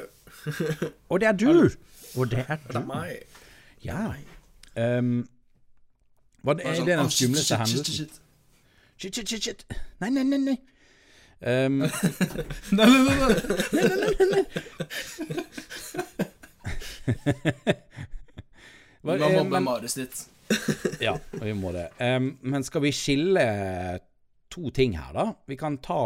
Og 1.14 1.20
det 1.22 1.28
er 1.30 1.38
du! 1.38 1.70
Og 2.18 2.32
det 2.32 2.41
er 2.47 2.58
du. 2.64 2.68
Det 2.74 2.82
er 2.82 2.86
meg. 2.89 3.12
Ja. 3.86 4.01
Um, 4.97 5.28
var 6.43 6.54
det, 6.58 6.66
er 6.66 6.76
sånn, 6.80 6.88
det 6.89 6.97
den 6.97 7.06
«Å, 7.06 7.10
skumleste 7.14 7.60
hendelsen? 7.62 7.93
shit, 7.93 8.10
shit». 8.10 8.20
Shit, 9.14 9.43
shit, 9.43 9.66
Nei, 10.01 10.10
nei, 10.10 10.24
Nei, 10.24 10.38
nei, 10.38 10.38
nei, 10.38 10.45
nei. 10.49 10.58
Um, 11.43 11.82
Nei, 12.72 12.86
nei, 12.88 13.01
nei, 13.04 13.16
nei. 14.32 14.43
hva- 19.04 19.18
Du 19.18 19.24
må 19.24 19.28
eh, 19.28 19.34
mobbe 19.38 19.49
men- 19.58 19.64
Marius 19.68 19.93
ditt. 19.99 20.16
Ja, 21.04 21.18
vi 21.41 21.54
må 21.58 21.72
det. 21.76 21.89
Um, 21.99 22.34
men 22.41 22.66
skal 22.66 22.84
vi 22.86 22.93
skille 22.95 23.45
to 24.54 24.70
ting 24.76 24.97
her, 24.97 25.14
da? 25.16 25.26
Vi 25.49 25.58
kan 25.60 25.80
ta 25.84 26.01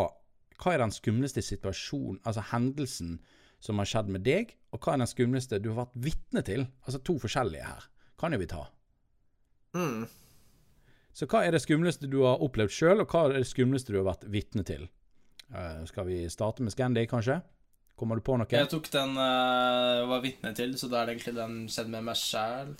Hva 0.57 0.73
er 0.73 0.81
den 0.81 0.93
skumleste 0.93 1.43
situasjonen, 1.45 2.21
altså 2.25 2.41
hendelsen, 2.49 3.17
som 3.61 3.77
har 3.77 3.89
skjedd 3.89 4.07
med 4.13 4.23
deg? 4.25 4.55
Og 4.73 4.81
hva 4.81 4.95
er 4.95 5.03
den 5.03 5.09
skumleste 5.09 5.59
du 5.61 5.69
har 5.73 5.83
vært 5.83 5.99
vitne 6.07 6.41
til? 6.45 6.65
Altså 6.85 7.01
to 7.05 7.17
forskjellige 7.21 7.67
her. 7.67 7.85
Kan 8.17 8.33
jo 8.33 8.39
vi 8.41 8.47
ta. 8.49 8.63
Mm. 9.77 10.07
Så 11.13 11.27
hva 11.29 11.43
er 11.45 11.53
det 11.53 11.61
skumleste 11.61 12.09
du 12.09 12.23
har 12.23 12.41
opplevd 12.45 12.73
sjøl, 12.73 13.03
og 13.03 13.13
hva 13.13 13.27
er 13.27 13.37
det 13.37 13.49
skumleste 13.49 13.93
du 13.93 13.99
har 13.99 14.09
vært 14.09 14.25
vitne 14.33 14.65
til? 14.65 14.87
Uh, 15.53 15.85
skal 15.89 16.09
vi 16.09 16.23
starte 16.33 16.65
med 16.65 16.73
Scandy, 16.73 17.05
kanskje? 17.09 17.37
Kommer 17.97 18.17
du 18.19 18.25
på 18.25 18.35
noe? 18.37 18.49
Jeg 18.53 18.69
tok 18.69 18.89
den 18.93 19.15
jeg 19.17 20.09
var 20.09 20.25
vitne 20.25 20.51
til, 20.57 20.73
så 20.77 20.89
da 20.89 21.01
er 21.01 21.07
det 21.07 21.15
egentlig 21.15 21.37
den 21.37 21.55
skjedd 21.73 21.93
med 21.93 22.05
meg 22.05 22.19
sjæl. 22.19 22.73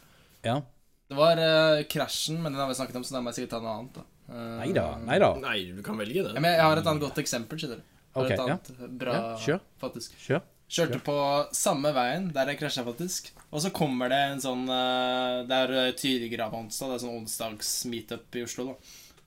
Ja? 0.45 0.59
Det 1.08 1.16
var 1.16 1.39
eh, 1.39 1.84
krasjen, 1.88 2.41
men 2.43 2.51
den 2.51 2.60
har 2.62 2.68
vi 2.68 2.76
snakket 2.76 2.97
om, 2.99 3.05
så 3.08 3.16
da 3.16 3.22
må 3.24 3.32
jeg 3.32 3.41
sikkert 3.41 3.53
ta 3.58 3.62
noe 3.64 3.76
annet. 3.80 3.99
da. 3.99 4.05
Uh, 4.28 4.58
neida, 4.60 4.84
neida. 5.08 5.30
Nei 5.39 5.60
da. 5.70 5.78
Du 5.78 5.84
kan 5.86 5.95
velge 6.01 6.26
det. 6.26 6.34
Ja, 6.36 6.41
men 6.43 6.51
jeg 6.58 6.66
har 6.66 6.82
et 6.82 6.89
annet 6.91 7.05
godt 7.05 7.22
eksempel. 7.24 7.60
skjønner 7.62 7.80
du. 7.80 7.86
Jeg 7.88 8.18
har 8.18 8.26
Ok, 8.26 8.32
et 8.34 8.72
ja. 8.82 8.88
bra, 8.99 9.14
Ja, 9.16 9.34
kjør. 9.45 9.62
faktisk. 9.80 10.18
Kjør. 10.20 10.41
Kjørte 10.68 10.97
på 10.99 11.16
samme 11.55 11.93
veien 11.95 12.26
der 12.36 12.49
jeg 12.51 12.60
krasja, 12.60 12.84
faktisk. 12.84 13.30
Og 13.55 13.62
så 13.64 13.70
kommer 13.72 14.12
det 14.12 14.18
en 14.34 14.41
sånn 14.43 14.66
uh, 14.68 15.45
Det 15.47 15.60
er 15.64 15.74
eh, 15.86 15.93
Tyrigrava-onsdag. 15.95 16.89
Det 16.91 16.97
er 16.97 17.03
sånn 17.05 17.22
onsdags-meetup 17.22 18.36
i 18.36 18.43
Oslo, 18.43 18.66
da. 18.74 18.76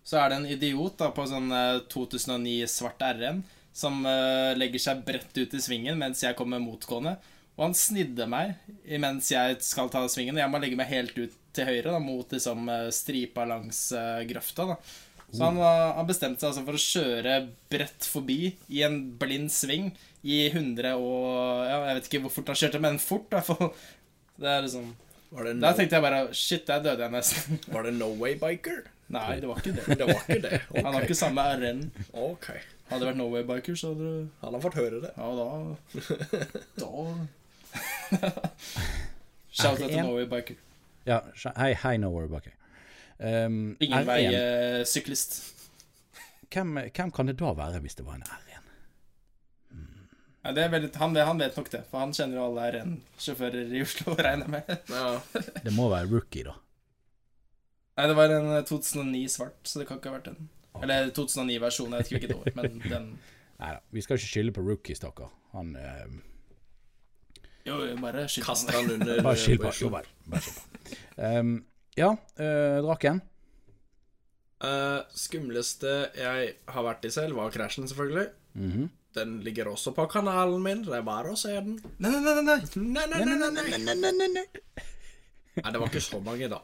Så 0.05 0.19
er 0.21 0.29
det 0.33 0.37
en 0.41 0.49
idiot 0.53 0.99
da 1.01 1.09
på 1.17 1.25
sånn 1.31 1.49
eh, 1.55 1.81
2009 1.93 2.69
svart 2.69 3.01
RN 3.17 3.41
som 3.73 4.03
eh, 4.05 4.53
legger 4.59 4.83
seg 4.83 5.01
bredt 5.07 5.33
ut 5.39 5.55
i 5.57 5.61
svingen 5.63 5.97
mens 6.01 6.21
jeg 6.25 6.37
kommer 6.37 6.61
motgående. 6.61 7.17
Og 7.57 7.67
han 7.69 7.77
snidde 7.77 8.27
meg 8.29 8.57
mens 9.01 9.31
jeg 9.33 9.59
skal 9.65 9.89
ta 9.93 10.05
svingen. 10.13 10.37
Og 10.37 10.43
jeg 10.45 10.53
må 10.53 10.61
legge 10.61 10.77
meg 10.81 10.93
helt 10.93 11.17
ut 11.17 11.40
til 11.57 11.69
høyre 11.69 11.95
da, 11.95 12.01
mot 12.03 12.33
liksom, 12.35 12.69
eh, 12.73 12.89
stripa 12.95 13.47
langs 13.49 13.87
uh, 13.97 14.21
grøfta. 14.29 14.67
da 14.73 14.77
så 15.31 15.45
han, 15.47 15.59
var- 15.63 15.93
han 15.95 16.07
bestemte 16.09 16.43
seg 16.43 16.49
altså 16.51 16.63
for 16.67 16.75
å 16.75 16.83
kjøre 16.83 17.35
bredt 17.71 18.07
forbi 18.11 18.39
i 18.75 18.81
en 18.83 18.97
blind 19.19 19.53
sving 19.55 19.93
i 20.27 20.41
100 20.51 20.97
og 20.99 21.69
ja, 21.69 21.77
Jeg 21.87 21.99
vet 22.01 22.09
ikke 22.09 22.21
hvor 22.25 22.33
fort 22.35 22.51
han 22.51 22.59
kjørte, 22.59 22.81
men 22.83 22.99
fort, 22.99 23.29
i 23.31 23.37
hvert 23.39 23.47
fall. 23.47 23.71
Det 24.41 24.49
er 24.51 24.65
liksom 24.67 24.89
Var 25.31 25.47
det, 25.47 25.53
Der 25.63 25.71
no, 25.71 25.77
tenkte 25.79 25.97
jeg 25.97 26.05
bare 26.05 26.21
Shit, 26.35 26.65
der 26.67 26.83
døde 26.83 27.07
jeg 27.07 27.15
nesten. 27.15 27.61
var 27.75 27.87
det 27.87 27.95
No 27.95 28.11
Way 28.19 28.35
Biker? 28.43 28.83
Nei, 29.11 29.39
det 29.43 29.49
var 29.51 29.63
ikke 29.63 29.75
det. 29.79 29.99
Det 29.99 30.07
var 30.11 30.21
ikke 30.27 30.43
det. 30.45 30.59
Han 30.85 30.95
har 30.95 31.07
ikke 31.07 31.19
samme 31.19 31.45
RN. 31.59 31.81
Okay. 32.15 32.61
Hadde 32.91 33.01
det 33.05 33.09
vært 33.13 33.19
No 33.23 33.29
Way 33.31 33.47
Biker, 33.47 33.79
så 33.79 33.93
hadde 33.95 34.11
det 34.11 34.27
Han 34.43 34.57
har 34.59 34.65
fått 34.67 34.79
høre 34.83 34.99
det. 35.07 35.13
Ja, 35.15 35.31
da 35.39 35.47
Da 36.83 36.91
Shout 39.51 39.79
out 39.79 39.87
til 39.91 40.03
No 40.03 40.17
Way 40.19 40.27
Biker. 40.31 40.59
Ja, 41.09 41.23
hei, 41.57 41.73
hei, 41.83 41.97
no 42.01 42.11
worry 42.13 42.29
Bucky. 42.29 42.53
Um, 43.19 43.77
Ingen 43.81 44.03
R1. 44.03 44.07
vei 44.09 44.21
eh, 44.29 44.85
syklist. 44.89 45.41
Hvem, 46.51 46.79
hvem 46.89 47.13
kan 47.15 47.29
det 47.29 47.37
da 47.41 47.53
være 47.57 47.81
hvis 47.85 47.99
det 47.99 48.07
var 48.07 48.19
en 48.19 48.25
R1? 48.27 48.47
Ja, 50.41 50.55
det 50.57 50.63
er 50.65 50.71
veldig, 50.73 50.89
han, 50.97 51.17
han 51.17 51.41
vet 51.43 51.57
nok 51.59 51.69
det, 51.69 51.83
for 51.91 52.01
han 52.01 52.15
kjenner 52.17 52.39
jo 52.39 52.47
alle 52.47 52.69
R1-sjåfører 52.73 53.75
i 53.77 53.83
Oslo, 53.85 54.15
regner 54.27 54.47
jeg 54.47 54.55
med. 54.55 54.71
Ja. 54.89 55.11
Det 55.67 55.75
må 55.77 55.91
være 55.93 56.09
rookie, 56.09 56.47
da. 56.49 56.55
Nei, 58.01 58.07
det 58.09 58.17
var 58.17 58.33
en 58.33 58.49
eh, 58.55 58.65
2009 58.65 59.21
svart, 59.29 59.59
så 59.69 59.83
det 59.83 59.87
kan 59.91 60.01
ikke 60.01 60.09
ha 60.09 60.17
vært 60.17 60.31
den. 60.31 60.49
Eller 60.81 61.11
2009-versjonen, 61.13 61.99
jeg 61.99 62.01
vet 62.01 62.13
ikke 62.13 62.21
hvilket 62.23 62.39
år, 62.39 62.57
men 62.57 62.81
den 62.95 63.13
Nei 63.61 63.75
da, 63.75 63.83
vi 63.93 64.01
skal 64.01 64.17
ikke 64.17 64.31
skylde 64.31 64.53
på 64.57 64.63
rookie, 64.65 64.97
stakkar. 64.97 65.29
Han 65.53 65.75
eh, 65.77 66.07
Jo, 67.71 67.81
bare 68.03 68.27
skyld 68.29 68.47
på 68.47 68.55
han. 68.59 68.75
han 68.75 68.95
under 68.97 69.23
Bare 69.23 69.39
skyld 69.39 69.63
på 69.63 69.91
vel. 69.95 70.09
Bare 70.31 70.45
skyld 70.45 70.61
på. 70.61 70.97
Um, 71.21 71.57
ja, 71.99 72.15
uh, 72.41 72.79
Draken. 72.87 73.21
Uh, 74.61 75.01
skumleste 75.17 75.93
jeg 76.19 76.55
har 76.69 76.85
vært 76.85 77.07
i 77.09 77.13
selv, 77.15 77.39
var 77.39 77.53
krasjen, 77.55 77.89
selvfølgelig. 77.89 78.27
Mhm. 78.59 78.89
Den 79.15 79.41
ligger 79.43 79.67
også 79.73 79.91
på 79.91 80.05
kanalen 80.07 80.63
min. 80.63 80.85
Det 80.87 80.95
er 80.95 81.03
bare 81.03 81.33
å 81.33 81.39
se 81.39 81.51
den. 81.51 81.81
Nei, 81.99 82.11
nei, 82.13 82.21
nei, 82.23 82.35
nei, 82.35 82.43
nei. 82.47 82.59
Nei, 82.77 83.07
nei, 83.11 83.25
nei, 83.25 83.39
nei, 83.41 83.51
nei, 83.51 83.79
nei, 83.79 83.95
nei, 83.99 84.13
nei, 84.15 84.29
nei. 84.37 84.45
Nei, 85.57 85.73
det 85.73 85.81
var 85.83 85.89
ikke 85.91 86.03
så 86.05 86.21
mange, 86.23 86.47
da. 86.53 86.61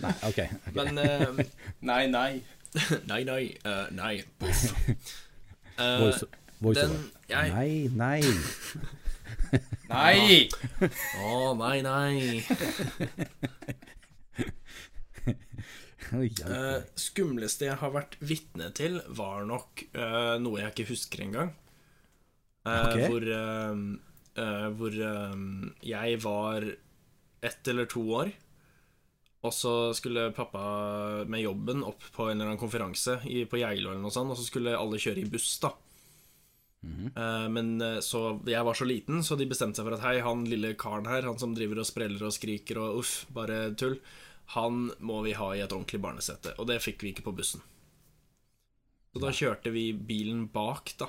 Nei, 0.00 0.12
OK. 0.24 0.28
okay. 0.30 0.48
Men 0.72 0.98
uh, 0.98 1.42
Nei, 1.84 2.06
nei. 2.08 2.42
Nei, 3.10 3.24
nei. 3.28 3.42
Uh, 3.68 3.84
nei. 3.92 4.14
Eh, 5.76 6.00
Voice, 6.00 6.26
voice 6.60 6.80
den 6.80 6.94
jeg, 7.28 7.52
Nei, 7.52 7.88
nei. 7.92 8.22
Nei! 9.92 10.48
Å, 11.20 11.52
nei, 11.58 11.78
nei. 11.84 12.42
Eh, 16.12 16.18
meg. 16.18 16.88
skumleste 16.98 17.68
jeg 17.70 17.78
har 17.80 17.92
vært 17.94 18.18
vitne 18.20 18.68
til, 18.76 18.98
var 19.16 19.46
nok 19.48 19.84
uh, 19.96 20.36
noe 20.42 20.60
jeg 20.60 20.74
ikke 20.74 20.88
husker 20.90 21.24
engang. 21.24 21.52
Uh, 22.66 22.84
okay. 22.84 23.06
Hvor, 23.08 23.26
uh, 23.26 23.78
eh, 24.38 24.66
hvor 24.76 24.98
jeg 25.88 26.18
var 26.22 26.68
ett 27.42 27.68
eller 27.72 27.88
to 27.90 28.04
år, 28.20 28.32
og 29.42 29.54
så 29.56 29.74
skulle 29.98 30.28
pappa 30.36 30.62
med 31.26 31.42
jobben 31.42 31.82
opp 31.82 32.04
på 32.14 32.28
en 32.28 32.36
eller 32.36 32.52
annen 32.52 32.60
konferanse 32.60 33.18
i, 33.26 33.42
på 33.48 33.58
Geilo 33.58 33.90
eller 33.90 34.04
noe 34.04 34.14
sånt, 34.14 34.30
og 34.30 34.38
så 34.38 34.46
skulle 34.46 34.76
alle 34.78 35.00
kjøre 35.02 35.24
i 35.24 35.30
buss, 35.32 35.56
da. 35.64 35.72
Eh, 36.82 37.48
men 37.54 37.76
eh, 37.80 38.00
så 38.02 38.40
jeg 38.48 38.66
var 38.66 38.74
så 38.78 38.86
liten, 38.88 39.22
så 39.22 39.36
de 39.38 39.46
bestemte 39.50 39.78
seg 39.78 39.86
for 39.86 39.96
at 39.98 40.04
hei, 40.06 40.16
han 40.24 40.44
lille 40.50 40.74
karen 40.78 41.06
her, 41.06 41.26
han 41.28 41.38
som 41.38 41.54
driver 41.54 41.82
og 41.82 41.86
spreller 41.88 42.24
og 42.26 42.34
skriker 42.34 42.80
og 42.82 43.02
uff, 43.02 43.12
bare 43.34 43.68
tull, 43.78 43.98
han 44.56 44.88
må 44.98 45.20
vi 45.26 45.36
ha 45.38 45.52
i 45.54 45.62
et 45.62 45.72
ordentlig 45.72 46.02
barnesete. 46.02 46.56
Og 46.58 46.66
det 46.70 46.80
fikk 46.82 47.04
vi 47.04 47.12
ikke 47.14 47.26
på 47.28 47.36
bussen. 47.38 47.62
Så 49.12 49.20
da 49.22 49.30
kjørte 49.36 49.70
vi 49.74 49.90
bilen 49.92 50.46
bak, 50.52 50.94
da, 50.98 51.08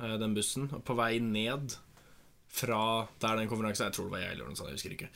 eh, 0.00 0.16
den 0.22 0.34
bussen, 0.34 0.70
og 0.72 0.84
på 0.86 0.96
vei 0.98 1.18
ned 1.20 1.76
fra 2.50 3.06
der 3.22 3.36
den 3.38 3.46
konferansen 3.46 3.86
Jeg 3.86 3.94
tror 3.94 4.08
det 4.08 4.14
var 4.16 4.24
jeg 4.24 4.32
eller 4.34 4.48
noe 4.48 4.58
sånt, 4.58 4.72
jeg 4.72 4.78
husker 4.80 4.96
ikke. 4.96 5.10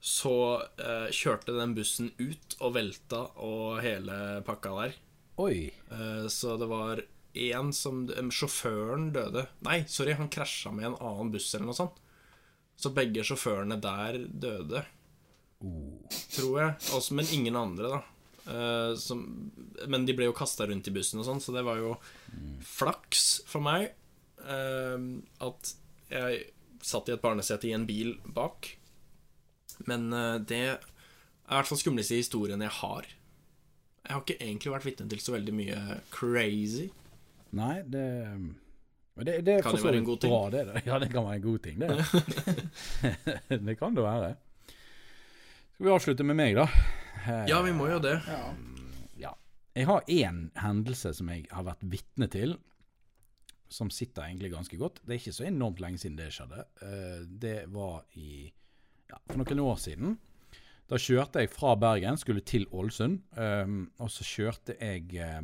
Så 0.00 0.34
eh, 0.80 1.08
kjørte 1.12 1.52
den 1.58 1.74
bussen 1.76 2.12
ut 2.16 2.54
og 2.60 2.72
velta 2.78 3.26
og 3.44 3.82
hele 3.84 4.40
pakka 4.46 4.76
der. 4.78 4.94
Oi. 5.40 5.56
Eh, 5.92 6.26
Så 6.32 6.56
det 6.60 6.68
var 6.70 7.02
en 7.34 7.72
som 7.76 8.04
Sjåføren 8.34 9.10
døde. 9.14 9.46
Nei, 9.66 9.82
sorry, 9.88 10.16
han 10.18 10.30
krasja 10.32 10.72
med 10.74 10.90
en 10.90 10.96
annen 10.98 11.30
buss 11.34 11.52
eller 11.54 11.70
noe 11.70 11.78
sånt. 11.78 12.00
Så 12.80 12.92
begge 12.96 13.22
sjåførene 13.26 13.76
der 13.76 14.16
døde, 14.24 14.80
tror 16.32 16.54
jeg. 16.62 16.76
Også, 16.96 17.12
men 17.18 17.28
ingen 17.36 17.58
andre, 17.60 17.90
da. 17.92 18.00
Uh, 18.50 18.94
som, 18.96 19.20
men 19.84 20.06
de 20.08 20.14
ble 20.16 20.30
jo 20.30 20.34
kasta 20.34 20.64
rundt 20.66 20.88
i 20.88 20.94
bussen 20.94 21.20
og 21.20 21.26
sånn, 21.28 21.42
så 21.44 21.52
det 21.52 21.62
var 21.66 21.76
jo 21.78 21.92
flaks 22.64 23.42
for 23.50 23.60
meg. 23.62 23.92
uh, 24.48 24.96
at 25.44 25.74
jeg 26.10 26.40
satt 26.80 27.10
i 27.10 27.14
et 27.14 27.22
barnesete 27.22 27.68
i 27.68 27.74
en 27.76 27.84
bil 27.86 28.14
bak. 28.24 28.72
Men 29.84 30.08
uh, 30.16 30.38
det 30.40 30.62
er 30.72 30.80
i 30.80 31.52
hvert 31.52 31.68
fall 31.68 31.80
skumleste 31.82 32.16
historien 32.16 32.64
jeg 32.64 32.72
har. 32.80 33.08
Jeg 34.06 34.14
har 34.14 34.24
ikke 34.24 34.40
egentlig 34.40 34.72
vært 34.72 34.88
vitne 34.88 35.08
til 35.12 35.20
så 35.20 35.36
veldig 35.36 35.54
mye 35.54 36.00
crazy. 36.14 36.88
Nei, 37.52 37.82
det 37.82 38.04
det, 39.20 39.34
det 39.44 39.56
Kan 39.64 39.74
det 39.74 39.82
være 39.84 39.98
en 39.98 40.04
god 40.06 40.20
ting. 40.22 40.30
bra, 40.32 40.50
det. 40.50 40.82
Ja, 40.86 40.98
det 41.02 41.10
kan 41.12 41.24
være 41.26 41.34
en 41.36 41.42
god 41.44 41.58
ting, 41.64 41.80
det. 41.80 41.90
det 43.66 43.74
kan 43.78 43.94
det 43.96 44.04
være. 44.06 44.30
Skal 45.74 45.86
vi 45.86 45.92
avslutte 45.92 46.24
med 46.24 46.38
meg, 46.38 46.54
da? 46.56 46.64
Eh, 47.26 47.44
Ja, 47.50 47.60
vi 47.66 47.72
må 47.76 47.88
jo 47.90 47.98
det. 48.00 48.16
ja. 48.26 49.34
Jeg 49.76 49.86
har 49.86 50.02
én 50.10 50.38
hendelse 50.58 51.12
som 51.14 51.28
jeg 51.30 51.44
har 51.54 51.62
vært 51.62 51.84
vitne 51.86 52.26
til, 52.32 52.56
som 53.70 53.90
sitter 53.94 54.24
egentlig 54.26 54.50
ganske 54.50 54.76
godt. 54.80 54.98
Det 55.06 55.14
er 55.14 55.20
ikke 55.20 55.32
så 55.36 55.44
enormt 55.46 55.78
lenge 55.80 56.00
siden 56.02 56.16
det 56.18 56.32
skjedde. 56.34 56.64
Eh, 56.82 57.20
Det 57.40 57.58
var 57.70 58.02
i 58.18 58.50
ja, 59.10 59.16
for 59.28 59.38
noen 59.38 59.60
år 59.62 59.78
siden. 59.78 60.16
Da 60.90 60.98
kjørte 60.98 61.44
jeg 61.44 61.52
fra 61.54 61.76
Bergen, 61.78 62.16
skulle 62.18 62.42
til 62.42 62.66
Ålesund, 62.74 63.20
eh, 63.38 63.70
og 64.02 64.10
så 64.10 64.26
kjørte 64.26 64.74
jeg 64.80 65.06
eh, 65.14 65.40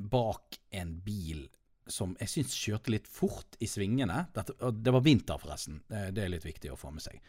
bak 0.00 0.58
en 0.70 0.96
bil 1.04 1.46
som 1.86 2.14
jeg 2.20 2.30
syns 2.32 2.54
kjørte 2.56 2.92
litt 2.94 3.08
fort 3.10 3.58
i 3.60 3.68
svingene. 3.68 4.22
Dette, 4.34 4.54
det 4.72 4.92
var 4.94 5.04
vinter, 5.04 5.36
forresten. 5.40 5.82
Det 5.88 6.22
er 6.22 6.32
litt 6.32 6.46
viktig 6.46 6.72
å 6.72 6.78
få 6.80 6.92
med 6.94 7.04
seg. 7.04 7.20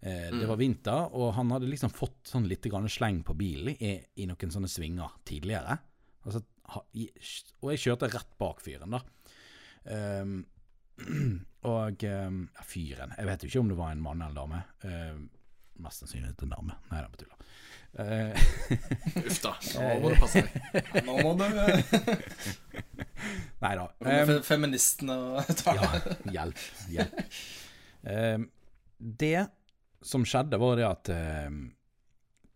Eh, 0.00 0.30
Det 0.32 0.46
var 0.48 0.56
vinter, 0.56 1.10
og 1.12 1.34
han 1.34 1.50
hadde 1.50 1.68
liksom 1.68 1.90
fått 1.92 2.30
sånn 2.30 2.48
litt 2.48 2.64
grann 2.64 2.88
sleng 2.88 3.22
på 3.26 3.34
bilen 3.36 3.74
i, 3.82 3.96
i 4.22 4.26
noen 4.30 4.54
sånne 4.54 4.70
svinger 4.70 5.18
tidligere. 5.28 5.76
Altså, 6.24 6.44
og 6.68 7.72
jeg 7.72 7.82
kjørte 7.84 8.10
rett 8.12 8.32
bak 8.40 8.60
fyren, 8.64 8.96
da. 8.96 9.02
Um, 9.88 10.40
og 11.70 12.02
ehm, 12.04 12.40
ja, 12.52 12.64
fyren 12.66 13.12
Jeg 13.16 13.24
vet 13.28 13.44
jo 13.44 13.48
ikke 13.48 13.60
om 13.62 13.68
det 13.70 13.76
var 13.78 13.92
en 13.94 14.02
mann 14.02 14.20
eller 14.20 14.34
en 14.34 14.40
dame. 14.40 14.62
Ehm, 14.84 15.28
mest 15.84 16.02
sannsynlig 16.02 16.34
en 16.42 16.52
dame. 16.52 16.76
Nei 16.90 17.02
da. 17.04 17.08
Eh, 17.28 17.77
Uff 17.96 19.40
da. 19.42 19.54
Nå 19.74 19.80
må 20.02 20.10
du 20.12 20.16
passe 20.20 20.42
deg. 20.44 20.52
Nå 21.06 21.14
må 21.24 21.30
du 21.38 21.44
Nei 23.64 23.74
da. 23.74 23.86
Um, 24.04 24.42
feministene 24.46 25.14
og 25.40 25.48
tar 25.58 25.74
Ja, 25.80 25.88
hjelp. 26.36 26.58
Hjelp. 26.92 27.14
Um, 28.04 28.42
det 29.24 29.40
som 30.04 30.22
skjedde, 30.28 30.60
var 30.62 30.72
det 30.78 30.86
at 30.86 31.10
um, 31.48 31.58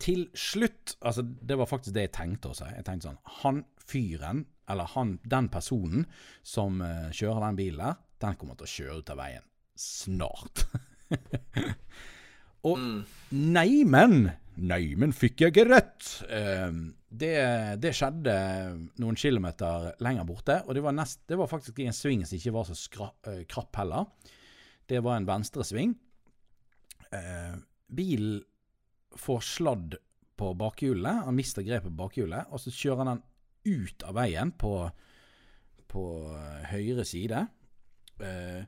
til 0.02 0.28
slutt 0.38 0.96
Altså, 1.02 1.22
det 1.22 1.58
var 1.58 1.66
faktisk 1.70 1.94
det 1.96 2.02
jeg 2.06 2.16
tenkte 2.18 2.48
også. 2.52 2.64
Jeg 2.76 2.84
tenkte 2.86 3.08
sånn 3.10 3.22
Han 3.42 3.58
fyren, 3.82 4.38
eller 4.70 4.86
han, 4.94 5.08
den 5.26 5.46
personen 5.52 6.02
som 6.46 6.80
uh, 6.84 7.10
kjører 7.10 7.40
den 7.48 7.58
bilen 7.58 7.82
der, 7.82 7.94
den 8.22 8.36
kommer 8.38 8.54
til 8.58 8.66
å 8.68 8.74
kjøre 8.76 8.98
ut 9.02 9.10
av 9.10 9.18
veien 9.18 9.44
snart. 9.82 10.56
Og 12.68 12.76
neimen, 13.34 14.30
neimen 14.60 15.14
fikk 15.16 15.46
jeg 15.46 15.66
rett. 15.68 16.06
Ehm, 16.32 16.84
det, 17.08 17.32
det 17.82 17.92
skjedde 17.96 18.34
noen 19.00 19.18
kilometer 19.18 19.92
lenger 20.04 20.28
borte, 20.28 20.60
og 20.66 20.76
det 20.76 20.84
var, 20.84 20.96
nest, 20.96 21.22
det 21.28 21.38
var 21.40 21.50
faktisk 21.50 21.80
i 21.80 21.88
en 21.88 21.96
sving 21.96 22.24
som 22.26 22.38
ikke 22.38 22.54
var 22.56 22.68
så 22.68 22.76
skra, 22.76 23.10
eh, 23.28 23.42
krapp 23.48 23.80
heller. 23.80 24.08
Det 24.88 25.00
var 25.04 25.18
en 25.18 25.28
venstresving. 25.28 25.92
Uh, 27.12 27.58
bilen 27.92 28.40
får 29.20 29.42
sladd 29.44 29.98
på 30.40 30.52
bakhjulet, 30.58 31.24
han 31.26 31.36
mister 31.36 31.64
grepet 31.64 31.90
på 31.90 31.98
bakhjulet, 32.00 32.48
og 32.50 32.60
så 32.60 32.72
kjører 32.72 33.10
han 33.12 33.22
ut 33.68 34.04
av 34.08 34.16
veien 34.16 34.50
på, 34.58 34.72
på 35.92 36.04
eh, 36.32 36.62
høyre 36.72 37.04
side. 37.06 37.44
Eh, 38.22 38.62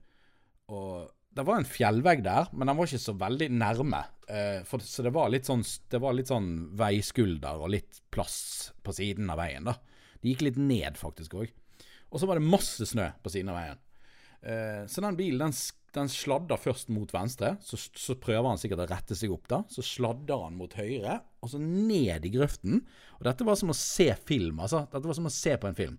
og 0.71 1.09
det 1.35 1.45
var 1.47 1.59
en 1.59 1.67
fjellvegg 1.67 2.23
der, 2.25 2.51
men 2.55 2.71
den 2.71 2.79
var 2.79 2.89
ikke 2.89 3.03
så 3.03 3.15
veldig 3.19 3.49
nærme. 3.59 4.05
Eh, 4.31 4.61
for, 4.69 4.83
så 4.87 5.03
det 5.03 5.13
var, 5.15 5.35
sånn, 5.43 5.65
det 5.91 6.01
var 6.03 6.15
litt 6.15 6.31
sånn 6.31 6.51
veiskulder 6.79 7.63
og 7.63 7.73
litt 7.75 8.01
plass 8.15 8.71
på 8.87 8.95
siden 8.95 9.31
av 9.33 9.41
veien. 9.43 9.67
da. 9.67 9.75
Det 10.21 10.31
gikk 10.31 10.45
litt 10.47 10.61
ned, 10.61 10.99
faktisk 11.01 11.35
òg. 11.41 11.51
Og 12.15 12.23
så 12.23 12.29
var 12.31 12.39
det 12.39 12.47
masse 12.47 12.87
snø 12.87 13.09
på 13.25 13.33
siden 13.35 13.51
av 13.51 13.59
veien. 13.59 13.83
Eh, 14.45 14.85
så 14.87 15.03
den 15.03 15.19
bilen 15.19 15.43
den, 15.43 15.57
den 15.97 16.13
sladder 16.13 16.61
først 16.61 16.93
mot 16.95 17.11
venstre. 17.15 17.57
Så, 17.67 17.81
så 17.81 18.15
prøver 18.21 18.53
han 18.53 18.61
sikkert 18.61 18.85
å 18.85 18.91
rette 18.93 19.19
seg 19.19 19.35
opp, 19.35 19.49
da. 19.51 19.63
Så 19.73 19.83
sladder 19.87 20.47
han 20.47 20.59
mot 20.61 20.79
høyre, 20.79 21.19
og 21.43 21.51
så 21.51 21.59
ned 21.59 22.29
i 22.29 22.35
grøften. 22.37 22.85
Og 23.19 23.27
dette 23.27 23.47
var 23.49 23.59
som 23.59 23.75
å 23.75 23.79
se 23.79 24.13
film, 24.29 24.63
altså. 24.63 24.87
Dette 24.93 25.11
var 25.11 25.19
som 25.19 25.27
å 25.27 25.35
se 25.35 25.59
på 25.59 25.71
en 25.71 25.79
film. 25.79 25.99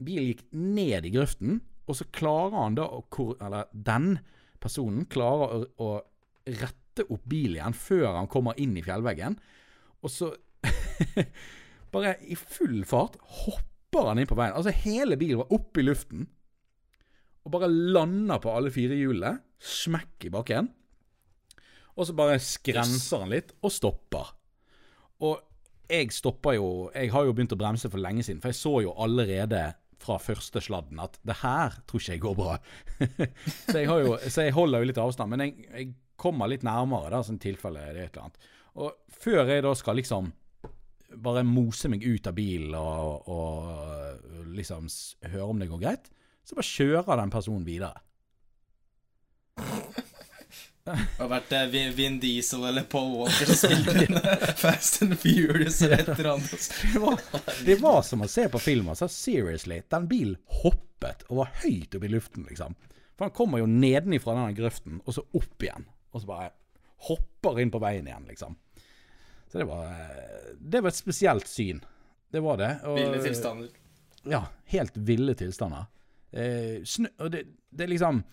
Bilen 0.00 0.32
gikk 0.32 0.46
ned 0.56 1.04
i 1.04 1.12
grøften, 1.14 1.60
og 1.84 1.98
så 1.98 2.08
klarer 2.16 2.56
han 2.56 2.78
da 2.78 2.88
å 2.88 3.04
Eller 3.44 3.68
den 3.76 4.14
personen 4.64 5.06
klarer 5.10 5.54
å, 5.54 5.68
å 5.84 6.54
rette 6.60 7.06
opp 7.08 7.24
bilen 7.28 7.58
igjen 7.58 7.76
før 7.76 8.08
han 8.18 8.30
kommer 8.30 8.58
inn 8.60 8.76
i 8.78 8.84
fjellveggen. 8.84 9.38
Og 10.04 10.12
så 10.12 10.32
Bare 11.94 12.16
i 12.26 12.34
full 12.34 12.80
fart 12.88 13.20
hopper 13.44 14.08
han 14.08 14.18
inn 14.18 14.26
på 14.26 14.34
veien. 14.38 14.56
Altså 14.56 14.72
hele 14.82 15.14
bilen 15.20 15.44
var 15.44 15.52
oppe 15.54 15.82
i 15.82 15.84
luften. 15.86 16.24
Og 17.44 17.52
bare 17.54 17.68
lander 17.70 18.40
på 18.42 18.50
alle 18.50 18.72
fire 18.74 18.96
hjulene. 18.98 19.36
Smekk 19.62 20.26
i 20.26 20.32
bakken. 20.34 20.72
Og 21.94 22.08
så 22.08 22.16
bare 22.16 22.40
skrenser 22.42 23.22
han 23.22 23.30
litt, 23.30 23.52
og 23.62 23.70
stopper. 23.70 24.32
Og 25.22 25.38
jeg 25.86 26.10
stopper 26.16 26.56
jo 26.56 26.68
Jeg 26.94 27.12
har 27.12 27.26
jo 27.26 27.34
begynt 27.36 27.52
å 27.54 27.60
bremse 27.60 27.90
for 27.92 28.02
lenge 28.02 28.24
siden, 28.26 28.40
for 28.42 28.50
jeg 28.50 28.58
så 28.58 28.74
jo 28.82 28.96
allerede 28.98 29.62
fra 30.02 30.18
første 30.22 30.62
sladden 30.64 31.00
at 31.02 31.18
det 31.26 31.38
her 31.42 31.76
tror 31.88 32.02
ikke 32.02 32.16
jeg 32.16 32.22
går 32.24 32.38
bra. 32.38 32.56
så, 33.70 33.78
jeg 33.78 33.88
jo, 33.88 34.16
så 34.28 34.46
jeg 34.46 34.56
holder 34.56 34.82
jo 34.82 34.90
litt 34.90 35.02
avstand. 35.02 35.34
Men 35.34 35.44
jeg, 35.46 35.68
jeg 35.70 35.90
kommer 36.20 36.50
litt 36.50 36.66
nærmere, 36.66 37.12
da, 37.14 37.22
sånn 37.26 37.42
tilfelle 37.42 37.82
det 37.82 37.92
er 37.92 38.08
et 38.08 38.16
eller 38.16 38.28
annet. 38.28 38.48
Og 38.74 39.20
før 39.22 39.52
jeg 39.52 39.64
da 39.66 39.74
skal 39.78 39.98
liksom 40.00 40.32
bare 41.24 41.44
mose 41.46 41.88
meg 41.92 42.02
ut 42.02 42.26
av 42.26 42.34
bilen 42.34 42.74
og, 42.74 43.28
og 43.30 44.48
liksom 44.56 44.88
høre 45.30 45.46
om 45.46 45.60
det 45.62 45.70
går 45.70 45.82
greit, 45.84 46.10
så 46.44 46.58
bare 46.58 46.68
kjører 46.68 47.20
den 47.20 47.32
personen 47.32 47.68
videre. 47.68 48.02
Det 50.84 50.96
har 51.16 51.28
vært 51.30 51.52
eh, 51.56 51.92
Vin, 51.96 52.18
Diesel 52.20 52.66
eller 52.68 52.84
Paul 52.92 53.14
Walker 53.16 53.48
som 53.48 53.56
spilte 53.56 53.94
inn 54.04 54.18
Fast 54.60 54.98
and 55.00 55.16
Furious 55.16 55.78
eller 55.80 56.02
et 56.02 56.10
eller 56.12 56.28
annet. 56.34 56.66
Det 56.92 57.00
var, 57.00 57.22
det 57.64 57.76
var 57.80 58.02
som 58.04 58.24
å 58.26 58.28
se 58.28 58.44
på 58.52 58.60
film. 58.60 58.90
Altså, 58.92 59.08
seriously. 59.08 59.78
Den 59.88 60.10
bilen 60.10 60.36
hoppet 60.60 61.24
og 61.30 61.40
var 61.40 61.54
høyt 61.62 61.96
oppe 61.96 62.10
i 62.10 62.12
luften, 62.12 62.44
liksom. 62.50 62.76
For 63.16 63.30
han 63.30 63.32
kommer 63.32 63.62
jo 63.62 63.70
nedenifra 63.70 64.36
denne 64.36 64.52
grøften, 64.58 65.00
og 65.06 65.16
så 65.16 65.24
opp 65.24 65.64
igjen. 65.64 65.88
Og 66.12 66.20
så 66.20 66.28
bare 66.34 66.52
hopper 67.08 67.64
inn 67.64 67.72
på 67.72 67.80
veien 67.80 68.12
igjen, 68.12 68.28
liksom. 68.28 68.60
Så 69.48 69.62
det 69.62 69.70
var, 69.72 69.88
eh, 69.88 70.54
det 70.60 70.84
var 70.84 70.92
et 70.92 71.00
spesielt 71.00 71.48
syn. 71.48 71.80
Det 72.28 72.44
var 72.44 72.60
det. 72.60 72.74
Og, 72.84 73.00
Ville 73.00 73.24
tilstander. 73.24 73.72
Ja, 74.28 74.44
helt 74.76 75.00
ville 75.00 75.32
tilstander. 75.32 75.88
Eh, 76.28 76.82
snø, 76.84 77.08
og 77.24 77.32
det, 77.32 77.46
det 77.72 77.88
er 77.88 77.96
liksom 77.96 78.26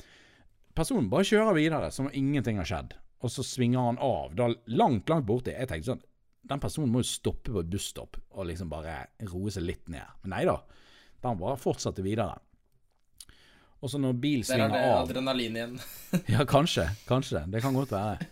Personen 0.78 1.10
bare 1.12 1.28
kjører 1.28 1.58
videre 1.58 1.90
som 1.92 2.08
om 2.08 2.14
ingenting 2.16 2.58
har 2.62 2.68
skjedd, 2.70 2.94
og 3.22 3.32
så 3.34 3.44
svinger 3.46 3.90
han 3.90 4.00
av 4.02 4.36
da 4.38 4.48
langt, 4.72 5.10
langt 5.12 5.28
borti. 5.28 5.54
Jeg 5.54 5.68
tenkte 5.70 5.94
sånn 5.94 6.06
Den 6.52 6.60
personen 6.64 6.90
må 6.90 7.04
jo 7.04 7.06
stoppe 7.06 7.52
på 7.54 7.62
et 7.62 7.68
busstopp 7.70 8.18
og 8.34 8.48
liksom 8.50 8.70
bare 8.72 8.96
roe 9.30 9.52
seg 9.54 9.62
litt 9.68 9.92
ned. 9.94 10.08
Men 10.24 10.34
nei 10.34 10.40
da. 10.50 10.56
Den 11.22 11.38
bare 11.38 11.60
fortsatte 11.62 12.02
videre. 12.02 12.40
Og 13.82 13.90
så 13.94 14.00
når 14.02 14.16
bil 14.24 14.42
Der 14.48 14.64
er 14.66 14.74
det 14.74 14.80
av 14.88 15.04
adrenalin 15.04 15.56
igjen. 15.60 15.76
ja, 16.34 16.42
kanskje. 16.50 16.88
Kanskje. 17.10 17.44
Det 17.46 17.60
Det 17.60 17.62
kan 17.62 17.78
godt 17.78 17.94
være. 17.94 18.26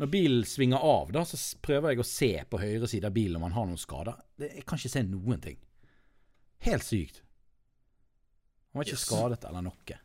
Når 0.00 0.08
bilen 0.14 0.46
svinger 0.48 0.80
av, 0.80 1.12
da, 1.12 1.22
så 1.28 1.36
prøver 1.62 1.92
jeg 1.92 2.00
å 2.00 2.08
se 2.08 2.30
på 2.48 2.58
høyre 2.62 2.88
side 2.88 3.06
av 3.06 3.12
bilen 3.12 3.36
om 3.36 3.44
han 3.46 3.52
har 3.58 3.68
noen 3.68 3.80
skader. 3.80 4.16
Det, 4.40 4.48
jeg 4.56 4.64
kan 4.66 4.80
ikke 4.80 4.94
se 4.96 5.02
noen 5.04 5.40
ting. 5.44 5.58
Helt 6.64 6.84
sykt. 6.88 7.20
Han 8.72 8.80
var 8.80 8.88
ikke 8.88 8.96
Yes. 8.96 9.04
skadet 9.06 9.44
eller 9.44 9.68
noe. 9.68 9.98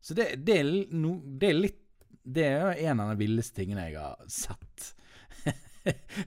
Så 0.00 0.14
det, 0.14 0.30
det, 0.46 0.58
er, 0.60 0.70
no, 0.94 1.18
det 1.22 1.50
er 1.50 1.58
litt 1.58 1.80
Det 2.22 2.44
er 2.44 2.82
en 2.90 3.00
av 3.02 3.12
de 3.12 3.22
villeste 3.22 3.56
tingene 3.60 3.88
jeg 3.88 3.98
har 4.00 4.20
sett. 4.30 4.92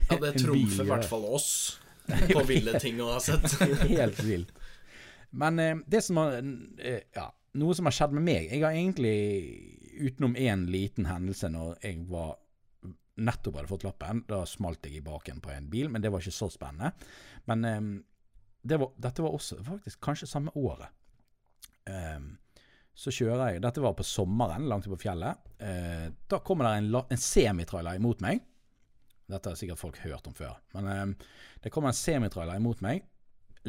Ja, 0.10 0.16
det 0.18 0.40
trumfer 0.40 0.88
i 0.88 0.90
hvert 0.90 1.06
fall 1.06 1.26
oss 1.30 1.50
på 2.34 2.42
ville 2.48 2.80
ting 2.82 2.98
å 3.04 3.12
ha 3.14 3.20
sett. 3.22 3.46
Helt 3.92 4.22
vilt. 4.26 4.56
Men 5.30 5.60
eh, 5.62 5.76
det 5.88 6.02
som 6.04 6.18
har 6.18 6.40
eh, 6.42 7.04
Ja, 7.14 7.28
noe 7.62 7.76
som 7.78 7.88
har 7.88 7.96
skjedd 7.96 8.16
med 8.18 8.26
meg 8.26 8.50
Jeg 8.50 8.64
har 8.64 8.74
egentlig, 8.74 9.14
utenom 10.02 10.34
én 10.40 10.66
liten 10.72 11.06
hendelse 11.08 11.52
når 11.54 11.78
jeg 11.84 12.02
var 12.10 12.40
nettopp 13.22 13.60
hadde 13.60 13.70
fått 13.70 13.86
lappen, 13.86 14.24
da 14.26 14.42
smalt 14.50 14.88
jeg 14.88 14.98
i 14.98 15.06
baken 15.06 15.42
på 15.44 15.52
en 15.54 15.68
bil, 15.70 15.90
men 15.92 16.02
det 16.02 16.10
var 16.10 16.24
ikke 16.24 16.34
så 16.34 16.48
spennende. 16.50 16.94
Men 17.50 17.66
eh, 17.68 17.82
det 18.62 18.80
var, 18.82 18.94
dette 18.98 19.26
var 19.26 19.36
også 19.36 19.60
faktisk 19.66 20.02
kanskje 20.04 20.30
samme 20.30 20.54
året. 20.58 20.90
Eh, 21.90 22.18
så 23.02 23.14
kjører 23.14 23.56
jeg 23.56 23.62
Dette 23.64 23.82
var 23.82 23.96
på 23.98 24.06
sommeren, 24.06 24.68
langt 24.70 24.86
ute 24.86 24.94
på 24.94 25.04
fjellet. 25.08 25.52
Eh, 25.58 26.08
da 26.30 26.40
kommer 26.46 26.68
det 26.68 26.74
en, 26.78 26.90
en 27.02 27.22
semitrailer 27.22 27.98
imot 27.98 28.22
meg. 28.22 28.44
Dette 29.32 29.50
har 29.50 29.58
sikkert 29.58 29.82
folk 29.82 29.98
hørt 30.04 30.28
om 30.30 30.36
før. 30.38 30.60
Men 30.76 30.90
eh, 30.92 31.30
det 31.64 31.72
kommer 31.74 31.92
en 31.92 31.98
semitrailer 31.98 32.60
imot 32.62 32.84
meg, 32.86 33.08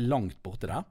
langt 0.02 0.40
borte 0.44 0.68
der. 0.68 0.84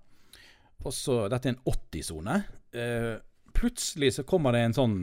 Og 0.81 0.95
så, 0.95 1.25
Dette 1.29 1.51
er 1.51 1.55
en 1.55 1.61
80-sone. 1.69 2.39
Eh, 2.73 3.13
plutselig 3.53 4.15
så 4.17 4.25
kommer 4.25 4.57
det 4.57 4.63
en 4.65 4.77
sånn 4.79 4.97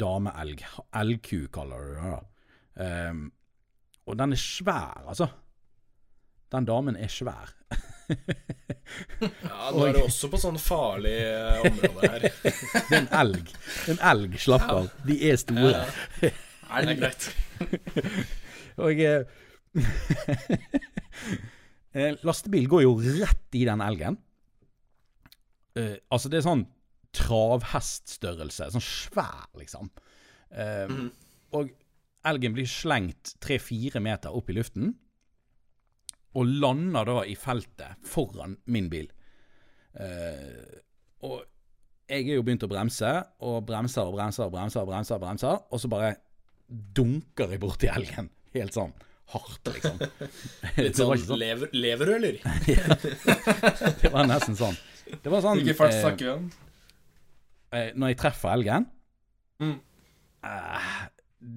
dameelg. 0.00 0.64
Elgku, 0.96 1.44
kaller 1.52 1.84
du 1.84 1.92
det. 1.98 2.14
da. 2.14 2.48
Eh, 2.86 3.20
og 4.08 4.16
den 4.18 4.34
er 4.34 4.40
svær, 4.40 5.04
altså. 5.12 5.28
Den 6.50 6.66
damen 6.66 6.96
er 6.98 7.10
svær. 7.12 7.52
Ja, 8.10 9.68
Nå 9.70 9.84
er 9.86 9.92
det 9.94 10.02
også 10.02 10.30
på 10.32 10.38
sånn 10.42 10.56
farlig 10.58 11.12
eh, 11.22 11.60
område 11.68 12.08
her. 12.10 12.24
Det 12.88 12.96
er 12.96 12.96
en 13.04 13.10
elg. 13.20 13.52
En 13.92 14.00
elg, 14.10 14.34
slapp 14.42 14.66
av. 14.72 14.88
De 15.06 15.14
er 15.30 15.38
store. 15.38 15.84
Ja. 16.24 16.32
Er 16.74 16.88
det 16.88 16.96
greit? 16.98 17.28
Og 18.82 18.98
eh, 19.04 19.22
eh, 21.94 22.18
Lastebil 22.26 22.66
går 22.70 22.84
jo 22.86 22.96
rett 23.20 23.58
i 23.58 23.64
den 23.68 23.82
elgen. 23.84 24.18
Eh, 25.78 25.96
altså, 26.10 26.30
det 26.32 26.40
er 26.40 26.46
sånn 26.48 26.66
travheststørrelse. 27.16 28.70
Sånn 28.74 28.86
svær, 28.86 29.46
liksom. 29.58 29.90
Eh, 30.50 30.90
Og 31.54 31.70
elgen 32.26 32.54
blir 32.58 32.68
slengt 32.70 33.36
tre-fire 33.42 34.02
meter 34.02 34.34
opp 34.36 34.50
i 34.50 34.58
luften. 34.58 34.92
Og 36.38 36.46
lander 36.62 37.04
da 37.08 37.22
i 37.26 37.34
feltet 37.34 37.96
foran 38.06 38.56
min 38.70 38.88
bil. 38.92 39.08
Eh, 39.98 40.78
og 41.26 41.40
jeg 42.10 42.26
er 42.28 42.36
jo 42.38 42.44
begynt 42.46 42.62
å 42.66 42.70
bremse, 42.70 43.10
og 43.46 43.64
bremser 43.66 44.06
og 44.06 44.14
bremser 44.14 44.46
og 44.46 44.52
bremser, 44.54 44.82
og 44.84 44.90
bremser, 44.92 45.16
og 45.18 45.24
bremser, 45.24 45.58
og 45.70 45.82
så 45.82 45.90
bare 45.90 46.12
dunker 46.94 47.50
jeg 47.54 47.60
borti 47.62 47.90
elgen. 47.90 48.30
Helt 48.54 48.74
sånn 48.74 48.94
hardt, 49.30 49.68
liksom. 49.74 49.98
Litt 50.82 50.98
sånn, 50.98 51.18
sånn. 51.22 51.38
lever, 51.38 51.70
lever 51.76 52.08
du, 52.10 52.14
eller? 52.16 52.38
Det 54.02 54.10
var 54.10 54.26
nesten 54.30 54.56
sånn. 54.58 54.78
Det 55.10 55.30
var 55.30 55.42
sånn 55.44 55.60
Hvilken 55.60 55.78
fart 55.78 55.94
eh, 55.94 56.00
snakker 56.02 56.26
vi 56.26 56.32
om? 56.36 56.48
eh, 57.74 57.88
Når 57.98 58.12
jeg 58.12 58.18
treffer 58.24 58.52
elgen 58.54 58.86
Mm. 59.60 59.76
eh, 60.46 60.90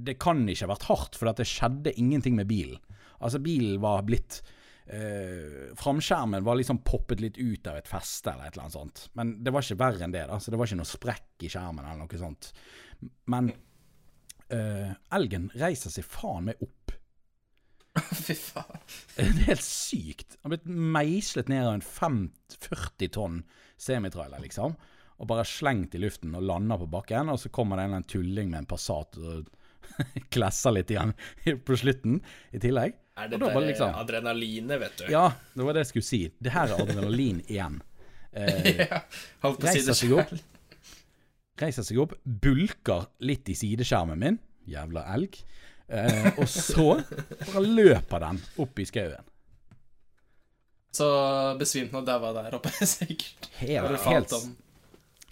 Det 0.05 0.17
kan 0.21 0.41
ikke 0.49 0.65
ha 0.67 0.73
vært 0.73 0.85
hardt, 0.89 1.15
for 1.17 1.29
det 1.37 1.45
skjedde 1.49 1.93
ingenting 1.97 2.35
med 2.37 2.47
bilen. 2.49 2.77
Altså, 3.23 3.39
bilen 3.41 3.77
var 3.83 4.01
blitt 4.05 4.41
eh, 4.85 5.73
Framskjermen 5.79 6.43
var 6.43 6.57
liksom 6.59 6.81
poppet 6.85 7.21
litt 7.23 7.37
ut 7.37 7.67
av 7.67 7.79
et 7.79 7.89
feste 7.89 8.31
eller 8.31 8.47
et 8.47 8.55
eller 8.55 8.67
annet 8.67 8.77
sånt. 8.77 9.03
Men 9.19 9.35
det 9.43 9.53
var 9.53 9.65
ikke 9.65 9.81
verre 9.81 10.07
enn 10.07 10.15
det. 10.15 10.25
da 10.29 10.39
Så 10.39 10.51
Det 10.51 10.59
var 10.59 10.69
ikke 10.69 10.81
noe 10.81 10.93
sprekk 10.93 11.45
i 11.45 11.51
skjermen 11.53 11.85
eller 11.85 12.03
noe 12.03 12.21
sånt. 12.21 12.51
Men 13.31 13.51
eh, 14.53 14.93
elgen 15.15 15.49
reiser 15.59 15.93
seg 15.93 16.07
faen 16.07 16.49
meg 16.49 16.63
opp. 16.63 16.95
Fy 18.25 18.35
faen. 18.37 18.81
Det 19.15 19.27
er 19.27 19.45
helt 19.51 19.65
sykt. 19.67 20.39
Han 20.41 20.51
har 20.51 20.57
blitt 20.57 20.71
meislet 20.97 21.51
ned 21.51 21.67
av 21.67 21.77
en 21.77 21.85
5 21.85 22.23
40 22.63 23.13
tonn 23.17 23.41
semitrailer, 23.81 24.41
liksom. 24.43 24.75
Og 25.21 25.29
bare 25.29 25.45
slengt 25.47 25.95
i 25.95 26.01
luften 26.01 26.33
og 26.35 26.45
landa 26.47 26.77
på 26.79 26.89
bakken. 26.91 27.29
Og 27.31 27.39
så 27.41 27.51
kommer 27.53 27.77
det 27.77 27.85
en 27.85 27.91
eller 27.91 28.01
annen 28.01 28.09
tulling 28.09 28.49
med 28.51 28.63
en 28.63 28.69
Passat 28.69 29.19
og 29.21 29.51
klesser 30.33 30.73
litt 30.73 30.91
igjen 30.93 31.13
på 31.65 31.77
slutten 31.79 32.19
i 32.51 32.61
tillegg. 32.63 32.97
Er 33.17 33.27
det 33.29 33.39
der 33.39 33.59
liksom- 33.61 33.93
adrenalinet, 33.95 34.79
vet 34.81 34.97
du? 34.97 35.03
Ja, 35.11 35.27
det 35.53 35.65
var 35.67 35.73
det 35.73 35.83
jeg 35.85 35.91
skulle 35.91 36.07
si. 36.07 36.21
Det 36.41 36.51
her 36.51 36.71
er 36.73 36.81
adrenalin 36.85 37.41
igjen. 37.47 37.81
Eh, 38.33 38.87
Holdt 39.43 39.59
på 39.61 39.67
å 39.69 39.71
si 39.75 39.81
det 39.85 39.93
selv. 39.93 40.39
reiser 41.61 41.85
seg 41.85 41.99
opp, 42.01 42.15
bulker 42.25 43.03
litt 43.21 43.45
i 43.45 43.53
sideskjermen 43.53 44.17
min. 44.17 44.39
Jævla 44.65 45.03
elg. 45.13 45.37
Eh, 45.87 46.31
og 46.41 46.47
så 46.49 46.95
bare 47.51 47.61
løper 47.61 48.23
den 48.25 48.39
opp 48.63 48.79
i 48.81 48.87
skauen. 48.89 49.21
Så 50.97 51.05
besvimte 51.61 52.01
og 52.01 52.05
daua 52.09 52.33
der 52.39 52.57
oppe, 52.57 52.71
sikkert. 52.89 53.51
Helt, 53.61 54.01
helt. 54.09 54.33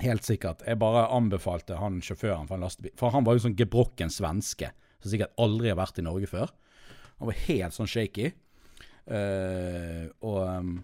Helt 0.02 0.26
sikkert. 0.30 0.62
Jeg 0.66 0.78
bare 0.82 1.08
anbefalte 1.14 1.78
han 1.82 2.00
sjåføren 2.06 2.46
for 2.50 2.58
en 2.58 2.64
lastebil 2.66 2.94
For 2.98 3.14
han 3.14 3.26
var 3.26 3.34
jo 3.38 3.44
sånn 3.48 3.58
gebrokken 3.58 4.14
svenske, 4.14 4.72
som 5.02 5.14
sikkert 5.14 5.34
aldri 5.42 5.70
har 5.74 5.78
vært 5.82 5.98
i 6.02 6.06
Norge 6.06 6.30
før. 6.30 6.54
Han 7.22 7.30
var 7.30 7.38
helt 7.46 7.76
sånn 7.78 7.90
shaky. 7.90 8.32
Uh, 9.12 10.08
og 10.26 10.40
um, 10.42 10.76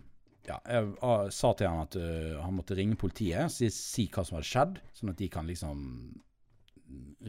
ja, 0.48 0.58
jeg 0.70 0.90
uh, 1.02 1.28
sa 1.34 1.52
til 1.58 1.70
han 1.70 1.84
at 1.84 1.98
uh, 2.00 2.38
han 2.44 2.56
måtte 2.56 2.78
ringe 2.78 2.98
politiet, 3.00 3.52
si, 3.54 3.70
si 3.74 4.08
hva 4.14 4.24
som 4.26 4.38
hadde 4.38 4.50
skjedd, 4.50 4.82
sånn 4.98 5.14
at 5.14 5.22
de 5.22 5.30
kan 5.34 5.50
liksom 5.50 5.82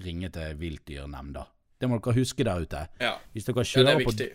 ringe 0.04 0.30
til 0.34 0.58
viltdyrnemnda. 0.60 1.46
Det 1.78 1.88
må 1.90 1.98
dere 2.02 2.18
huske 2.18 2.46
der 2.46 2.64
ute. 2.64 2.84
Ja, 3.02 3.14
Hvis 3.32 3.46
dere 3.46 3.64
ja 3.64 3.84
det 3.86 3.94
er 3.94 4.02
på, 4.02 4.12
viktig. 4.12 4.28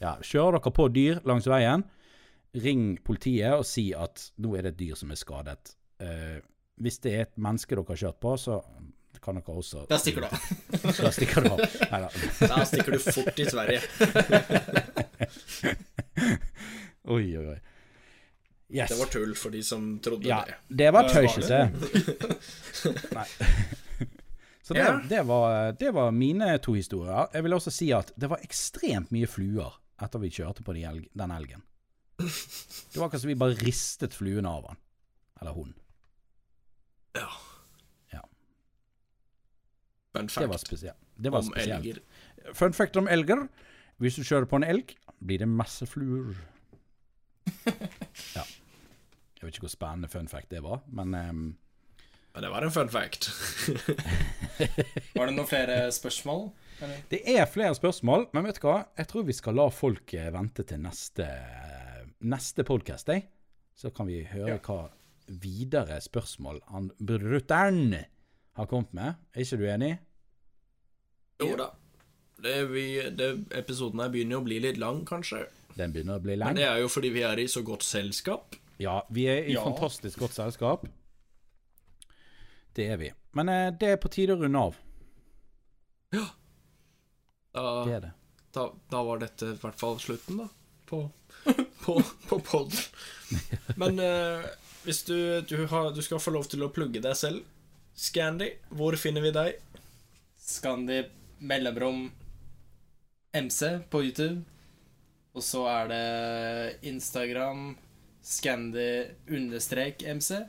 ja, 0.00 0.16
kjører 0.24 0.58
dere 0.58 0.74
på 0.78 0.88
dyr 0.92 1.20
langs 1.28 1.48
veien, 1.50 1.84
ring 2.56 2.96
politiet 3.04 3.56
og 3.56 3.66
si 3.68 3.90
at 3.96 4.30
nå 4.40 4.54
er 4.56 4.66
det 4.66 4.74
et 4.74 4.80
dyr 4.84 4.98
som 4.98 5.12
er 5.12 5.20
skadet. 5.20 5.74
Eh, 6.00 6.38
hvis 6.80 6.98
det 7.04 7.12
er 7.12 7.26
et 7.26 7.36
menneske 7.40 7.76
dere 7.76 7.84
har 7.88 8.00
kjørt 8.00 8.20
på, 8.20 8.34
så 8.40 8.60
kan 9.26 9.38
dere 9.40 9.56
også 9.58 9.82
Da 9.90 9.98
stikker 10.00 10.24
du 10.24 10.28
av. 10.30 10.38
Da 11.02 11.10
stikker 11.12 11.44
du 11.44 11.50
av. 11.52 11.62
Neida. 11.90 12.10
Da 12.46 12.64
stikker 12.70 12.96
du 12.96 12.98
fort 13.02 13.38
i 13.42 13.46
Sverige. 13.50 13.80
Oi, 17.06 17.36
oi, 17.38 17.46
oi. 17.46 17.58
Yes. 18.68 18.90
Det 18.90 18.96
var 18.98 19.06
tull 19.12 19.34
for 19.38 19.54
de 19.54 19.60
som 19.62 19.84
trodde 20.02 20.26
ja, 20.26 20.40
det. 20.48 20.56
det 20.74 20.88
var 20.90 21.06
tøysete. 21.06 21.58
Nei. 23.18 23.26
Så 24.66 24.74
det, 24.74 24.80
Ja. 24.82 24.96
det, 25.08 25.20
var, 25.28 25.72
det 25.78 25.92
var 25.94 26.10
mine 26.10 26.48
to 26.58 26.74
historier. 26.74 27.28
Jeg 27.32 27.44
vil 27.46 27.54
også 27.54 27.70
si 27.70 27.92
at 27.94 28.10
det 28.18 28.26
var 28.32 28.42
ekstremt 28.42 29.12
mye 29.14 29.28
fluer 29.30 29.76
etter 30.02 30.18
vi 30.24 30.32
kjørte 30.34 30.66
på 30.66 30.74
de 30.74 30.82
elg, 30.88 31.06
den 31.14 31.30
elgen. 31.30 31.62
Det 32.18 32.98
var 32.98 33.06
akkurat 33.06 33.22
som 33.22 33.30
vi 33.30 33.38
bare 33.38 33.54
ristet 33.60 34.16
fluene 34.18 34.50
av 34.50 34.66
han. 34.72 34.80
Eller 35.40 35.54
hun. 35.54 35.70
Ja. 37.14 37.28
Fun 40.16 40.26
Det 40.28 40.48
var 40.48 40.56
fact 40.58 40.66
spesielt. 40.66 40.96
Det 41.16 41.32
var 41.32 41.38
om 41.44 41.50
spesielt. 41.52 41.86
elger. 41.86 42.54
Fun 42.54 42.72
fact 42.76 42.96
om 42.96 43.08
elger. 43.08 43.46
Hvis 43.98 44.16
du 44.18 44.22
kjører 44.24 44.44
på 44.50 44.56
en 44.60 44.64
elg, 44.64 44.92
blir 45.24 45.38
det 45.40 45.48
masse 45.48 45.86
fluer. 45.88 46.34
ja. 48.36 48.42
Jeg 49.36 49.44
vet 49.44 49.54
ikke 49.54 49.66
hvor 49.68 49.72
spennende 49.72 50.08
fun 50.12 50.28
fact 50.28 50.50
det 50.52 50.62
var, 50.64 50.82
men 50.88 51.14
um... 51.14 51.46
Men 52.36 52.42
det 52.44 52.50
var 52.52 52.66
en 52.66 52.72
fun 52.74 52.90
fact. 52.92 53.30
Var 55.16 55.24
det 55.30 55.32
noen 55.38 55.48
flere 55.48 55.76
spørsmål? 55.94 56.42
Eller? 56.84 56.98
Det 57.08 57.20
er 57.32 57.46
flere 57.48 57.72
spørsmål, 57.78 58.26
men 58.36 58.44
vet 58.44 58.58
du 58.60 58.66
hva? 58.66 58.74
Jeg 58.98 59.08
tror 59.08 59.24
vi 59.24 59.36
skal 59.38 59.56
la 59.56 59.64
folk 59.72 60.12
eh, 60.12 60.26
vente 60.34 60.66
til 60.68 60.82
neste, 60.84 61.24
neste 62.28 62.66
podkast, 62.68 63.08
jeg. 63.08 63.24
Så 63.76 63.88
kan 63.96 64.10
vi 64.10 64.18
høre 64.28 64.58
Ja. 64.58 64.60
hva 64.68 64.90
videre 65.40 65.96
spørsmål 66.04 66.60
han 66.74 66.90
brutter'n 67.00 67.96
har 68.56 68.66
kommet 68.70 68.92
med. 68.96 69.14
Er 69.34 69.44
ikke 69.44 69.58
du 69.60 69.66
enig? 69.70 69.92
Jo 71.42 71.52
da. 71.60 71.70
Det 72.42 72.54
vi, 72.70 72.84
det, 73.16 73.30
episoden 73.56 74.00
her 74.02 74.10
begynner 74.12 74.36
jo 74.36 74.42
å 74.42 74.46
bli 74.46 74.58
litt 74.60 74.78
lang, 74.80 75.02
kanskje. 75.08 75.46
Den 75.76 75.92
begynner 75.92 76.18
å 76.20 76.24
bli 76.24 76.36
Men 76.40 76.56
det 76.56 76.64
er 76.68 76.78
jo 76.82 76.88
fordi 76.92 77.10
vi 77.12 77.22
er 77.24 77.40
i 77.40 77.46
så 77.48 77.62
godt 77.64 77.84
selskap. 77.84 78.56
Ja, 78.80 78.98
vi 79.12 79.24
er 79.32 79.44
i 79.48 79.54
Ja. 79.56 79.64
fantastisk 79.64 80.18
godt 80.24 80.36
selskap. 80.36 80.84
Det 82.76 82.90
er 82.92 82.96
vi. 83.00 83.10
Men 83.36 83.48
eh, 83.48 83.70
det 83.80 83.88
er 83.94 83.96
på 84.00 84.08
tide 84.12 84.36
å 84.36 84.40
runde 84.40 84.58
av. 84.68 84.76
Da, 87.56 87.84
Det 87.86 87.94
er 87.96 88.00
det. 88.04 88.12
da, 88.52 88.66
da 88.92 89.02
var 89.04 89.18
dette 89.22 89.52
i 89.54 89.58
hvert 89.60 89.78
fall 89.80 89.98
slutten, 90.00 90.42
da. 90.42 90.48
På, 90.86 91.00
på, 91.84 91.96
på 92.28 92.38
podden. 92.44 92.78
Men 93.80 93.98
eh, 93.98 94.44
hvis 94.84 95.00
du, 95.08 95.16
du, 95.48 95.56
har, 95.72 95.90
du 95.96 96.02
skal 96.04 96.20
få 96.22 96.30
lov 96.36 96.44
til 96.52 96.62
å 96.66 96.70
plugge 96.72 97.00
deg 97.02 97.16
selv, 97.18 97.42
Scandy, 97.96 98.50
hvor 98.76 98.92
finner 99.00 99.24
vi 99.24 99.32
deg? 99.32 99.56
Scandy 100.36 100.98
mellomrom 101.40 102.10
MC 103.32 103.70
på 103.90 104.02
YouTube. 104.04 104.42
Og 105.36 105.44
så 105.44 105.62
er 105.68 105.88
det 105.92 106.88
Instagram 106.88 107.70
Scandy 108.24 108.88
understrek 109.32 110.04
MC. 110.04 110.42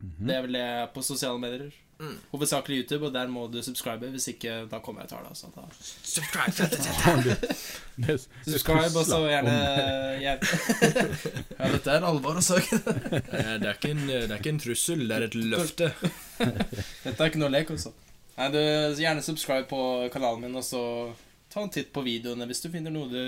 Det 0.00 0.34
er 0.36 0.44
vel 0.46 0.56
det 0.56 0.66
på 0.94 1.04
sosiale 1.04 1.40
medier. 1.40 1.76
Mm. 1.98 2.16
Hovedsakelig 2.32 2.76
YouTube, 2.82 3.06
og 3.06 3.12
der 3.14 3.26
må 3.32 3.46
du 3.48 3.62
subscribe. 3.64 4.10
Hvis 4.12 4.26
ikke, 4.28 4.66
da 4.68 4.78
kommer 4.84 5.02
jeg 5.02 5.08
til 5.08 5.16
tar 5.16 5.22
deg. 5.24 5.30
Altså. 5.32 5.46
Da. 5.56 5.62
Subscribe. 6.04 7.36
Det- 7.96 8.28
Subscribe, 8.44 8.98
og 9.00 9.06
så 9.08 9.20
gjerne 9.30 9.54
Ja, 10.26 10.36
dette 11.72 11.90
er 11.94 12.04
alvor, 12.04 12.36
altså. 12.36 12.58
Eh, 13.36 13.56
Det 13.60 13.68
er, 13.68 13.74
ikke 13.74 13.90
en, 13.94 14.02
det 14.08 14.30
er 14.30 14.36
ikke 14.36 14.52
en 14.52 14.60
trussel, 14.60 15.06
det 15.08 15.16
er 15.16 15.24
et 15.30 15.34
løfte. 15.40 15.88
Dette 16.38 17.16
er 17.16 17.30
ikke 17.30 17.40
noe 17.40 17.52
lek, 17.54 17.70
altså. 17.72 17.92
Nei, 18.36 18.50
du, 18.52 18.58
gjerne 19.00 19.22
subscribe 19.24 19.64
på 19.70 19.80
kanalen 20.12 20.44
min, 20.44 20.56
og 20.60 20.64
så 20.66 20.82
ta 21.52 21.62
en 21.64 21.72
titt 21.72 21.88
på 21.96 22.02
videoene 22.04 22.44
hvis 22.50 22.60
du 22.66 22.68
finner 22.72 22.92
noe 22.92 23.08
du, 23.08 23.22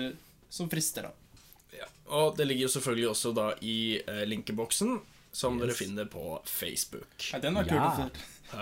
som 0.53 0.69
frister, 0.69 1.09
da. 1.09 1.15
Ja. 1.79 1.87
Og 2.19 2.35
det 2.37 2.45
ligger 2.49 2.67
jo 2.67 2.73
selvfølgelig 2.77 3.09
også 3.15 3.31
da 3.37 3.47
i 3.65 3.77
eh, 4.03 4.25
linkeboksen, 4.29 4.99
som 5.33 5.57
Yes. 5.57 5.61
dere 5.65 5.77
finner 5.77 6.05
på 6.09 6.39
Facebook. 6.49 7.09
Nei, 7.33 7.39
den 7.43 7.57
var 7.57 7.65
kul 7.69 7.77
Ja. 7.77 7.89
å. 7.89 8.05
Ja. 8.05 8.27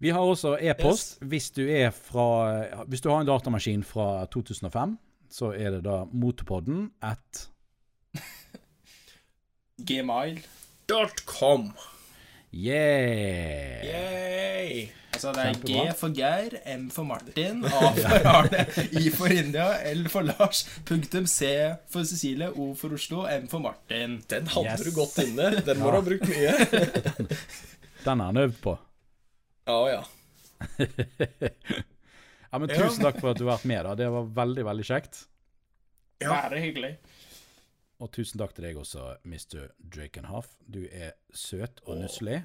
Vi 0.00 0.08
har 0.08 0.20
også 0.20 0.56
e-post. 0.60 1.18
Hvis 1.22 1.50
du 1.50 1.62
Hvis 2.86 3.00
du 3.00 3.10
har 3.10 3.20
en 3.20 3.26
datamaskin 3.26 3.84
fra 3.84 4.26
2005, 4.26 4.98
så 5.30 5.52
er 5.52 5.70
det 5.70 5.84
da 5.84 6.04
motopodden 6.12 6.90
at 7.02 7.50
Gmail. 9.86 10.40
Yeah! 12.50 13.84
Yay! 13.86 14.88
Altså 15.14 15.32
det 15.34 15.42
er 15.42 15.52
Kjempebra. 15.54 15.82
G 15.90 15.94
for 16.00 16.14
Geir, 16.16 16.54
M 16.72 16.86
for 16.90 17.04
Martin, 17.06 17.60
A 17.66 17.90
for 17.94 18.28
Arne, 18.30 18.62
I 18.96 19.10
for 19.14 19.32
India, 19.34 19.66
L 19.90 20.06
for 20.10 20.24
Lars, 20.26 20.62
punktum 20.88 21.26
C 21.28 21.50
for 21.92 22.06
Cecilie, 22.08 22.48
O 22.54 22.70
for 22.78 22.94
Oslo, 22.96 23.26
M 23.30 23.46
for 23.50 23.60
Martin. 23.62 24.18
Den 24.30 24.48
hadde 24.50 24.72
Yes. 24.72 24.84
du 24.86 24.90
godt 24.96 25.18
inne. 25.26 25.50
Den 25.66 25.82
må 25.82 25.90
du 25.92 25.98
ha 25.98 26.02
brukt 26.06 26.26
mye. 26.30 26.54
Den 28.06 28.22
har 28.22 28.30
han 28.32 28.40
øvd 28.46 28.58
på. 28.64 28.76
Ja, 29.68 29.80
ja. 29.92 30.02
Ja, 32.50 32.58
men 32.58 32.66
Tusen 32.72 33.04
takk 33.04 33.20
for 33.22 33.30
at 33.30 33.38
du 33.38 33.44
har 33.46 33.52
vært 33.60 33.66
med. 33.70 33.84
da 33.86 33.92
Det 33.94 34.06
var 34.10 34.24
veldig, 34.40 34.62
veldig 34.66 34.84
kjekt. 34.88 35.20
Ja. 36.18 36.32
Bare 36.32 36.58
hyggelig. 36.58 36.96
Og 38.00 38.08
tusen 38.16 38.40
takk 38.40 38.54
til 38.56 38.64
deg 38.64 38.78
også, 38.80 39.10
Mr. 39.28 39.68
Drakenhoff. 39.92 40.54
Du 40.64 40.80
er 40.88 41.12
søt 41.36 41.82
og 41.84 41.98
nusselig. 42.00 42.38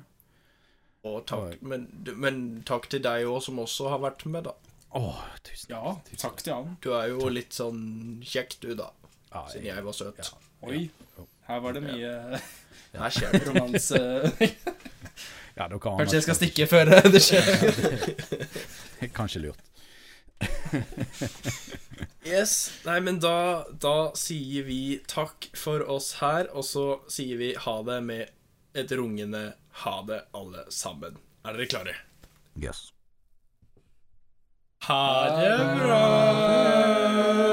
Og 1.06 1.22
takk, 1.30 1.61
men, 1.64 1.86
men 2.18 2.40
takk 2.68 2.90
til 2.91 3.03
deg 3.06 3.27
òg, 3.30 3.38
som 3.45 3.61
også 3.64 3.91
har 3.94 4.02
vært 4.03 4.26
med, 4.27 4.49
da. 4.49 4.56
Åh, 4.95 5.22
tusen 5.45 5.72
takk. 5.72 6.10
Ja, 6.11 6.18
takk 6.26 6.41
til 6.44 6.53
han. 6.56 6.76
Du 6.84 6.90
er 6.98 7.07
jo 7.14 7.30
litt 7.32 7.56
sånn 7.56 7.82
kjekk, 8.26 8.57
du, 8.65 8.73
da. 8.80 8.90
Ja, 9.32 9.45
Siden 9.52 9.69
jeg 9.69 9.86
var 9.86 9.95
søt. 9.95 10.32
Oi, 10.65 10.86
her 11.45 11.60
var 11.61 11.76
det 11.76 11.82
mye 11.84 12.11
Her 12.95 13.11
skjer 13.15 13.36
det. 13.36 13.41
romanse. 13.49 13.99
ja, 15.57 15.68
dere 15.68 15.80
Kanskje 15.84 16.18
jeg 16.19 16.26
skal 16.26 16.40
stikke 16.40 16.68
før 16.72 16.91
det 17.15 17.22
skjer. 17.23 19.10
Kanskje 19.15 19.44
lurt. 19.45 19.61
Yes. 22.26 22.82
Nei, 22.86 22.99
men 23.06 23.20
da, 23.22 23.68
da 23.70 24.12
sier 24.18 24.66
vi 24.66 24.98
takk 25.07 25.45
for 25.53 25.86
oss 25.86 26.16
her, 26.24 26.49
og 26.57 26.66
så 26.66 26.86
sier 27.06 27.38
vi 27.38 27.52
ha 27.68 27.76
det 27.86 27.99
med 28.02 28.34
et 28.74 28.91
rungende 28.98 29.53
ha 29.86 29.95
det, 30.10 30.24
alle 30.34 30.66
sammen. 30.74 31.22
Er 31.45 31.53
dere 31.53 31.70
klare? 31.70 31.95
Yes. 32.57 32.88
Ha 34.90 35.06
det 35.38 35.57
bra! 35.78 37.45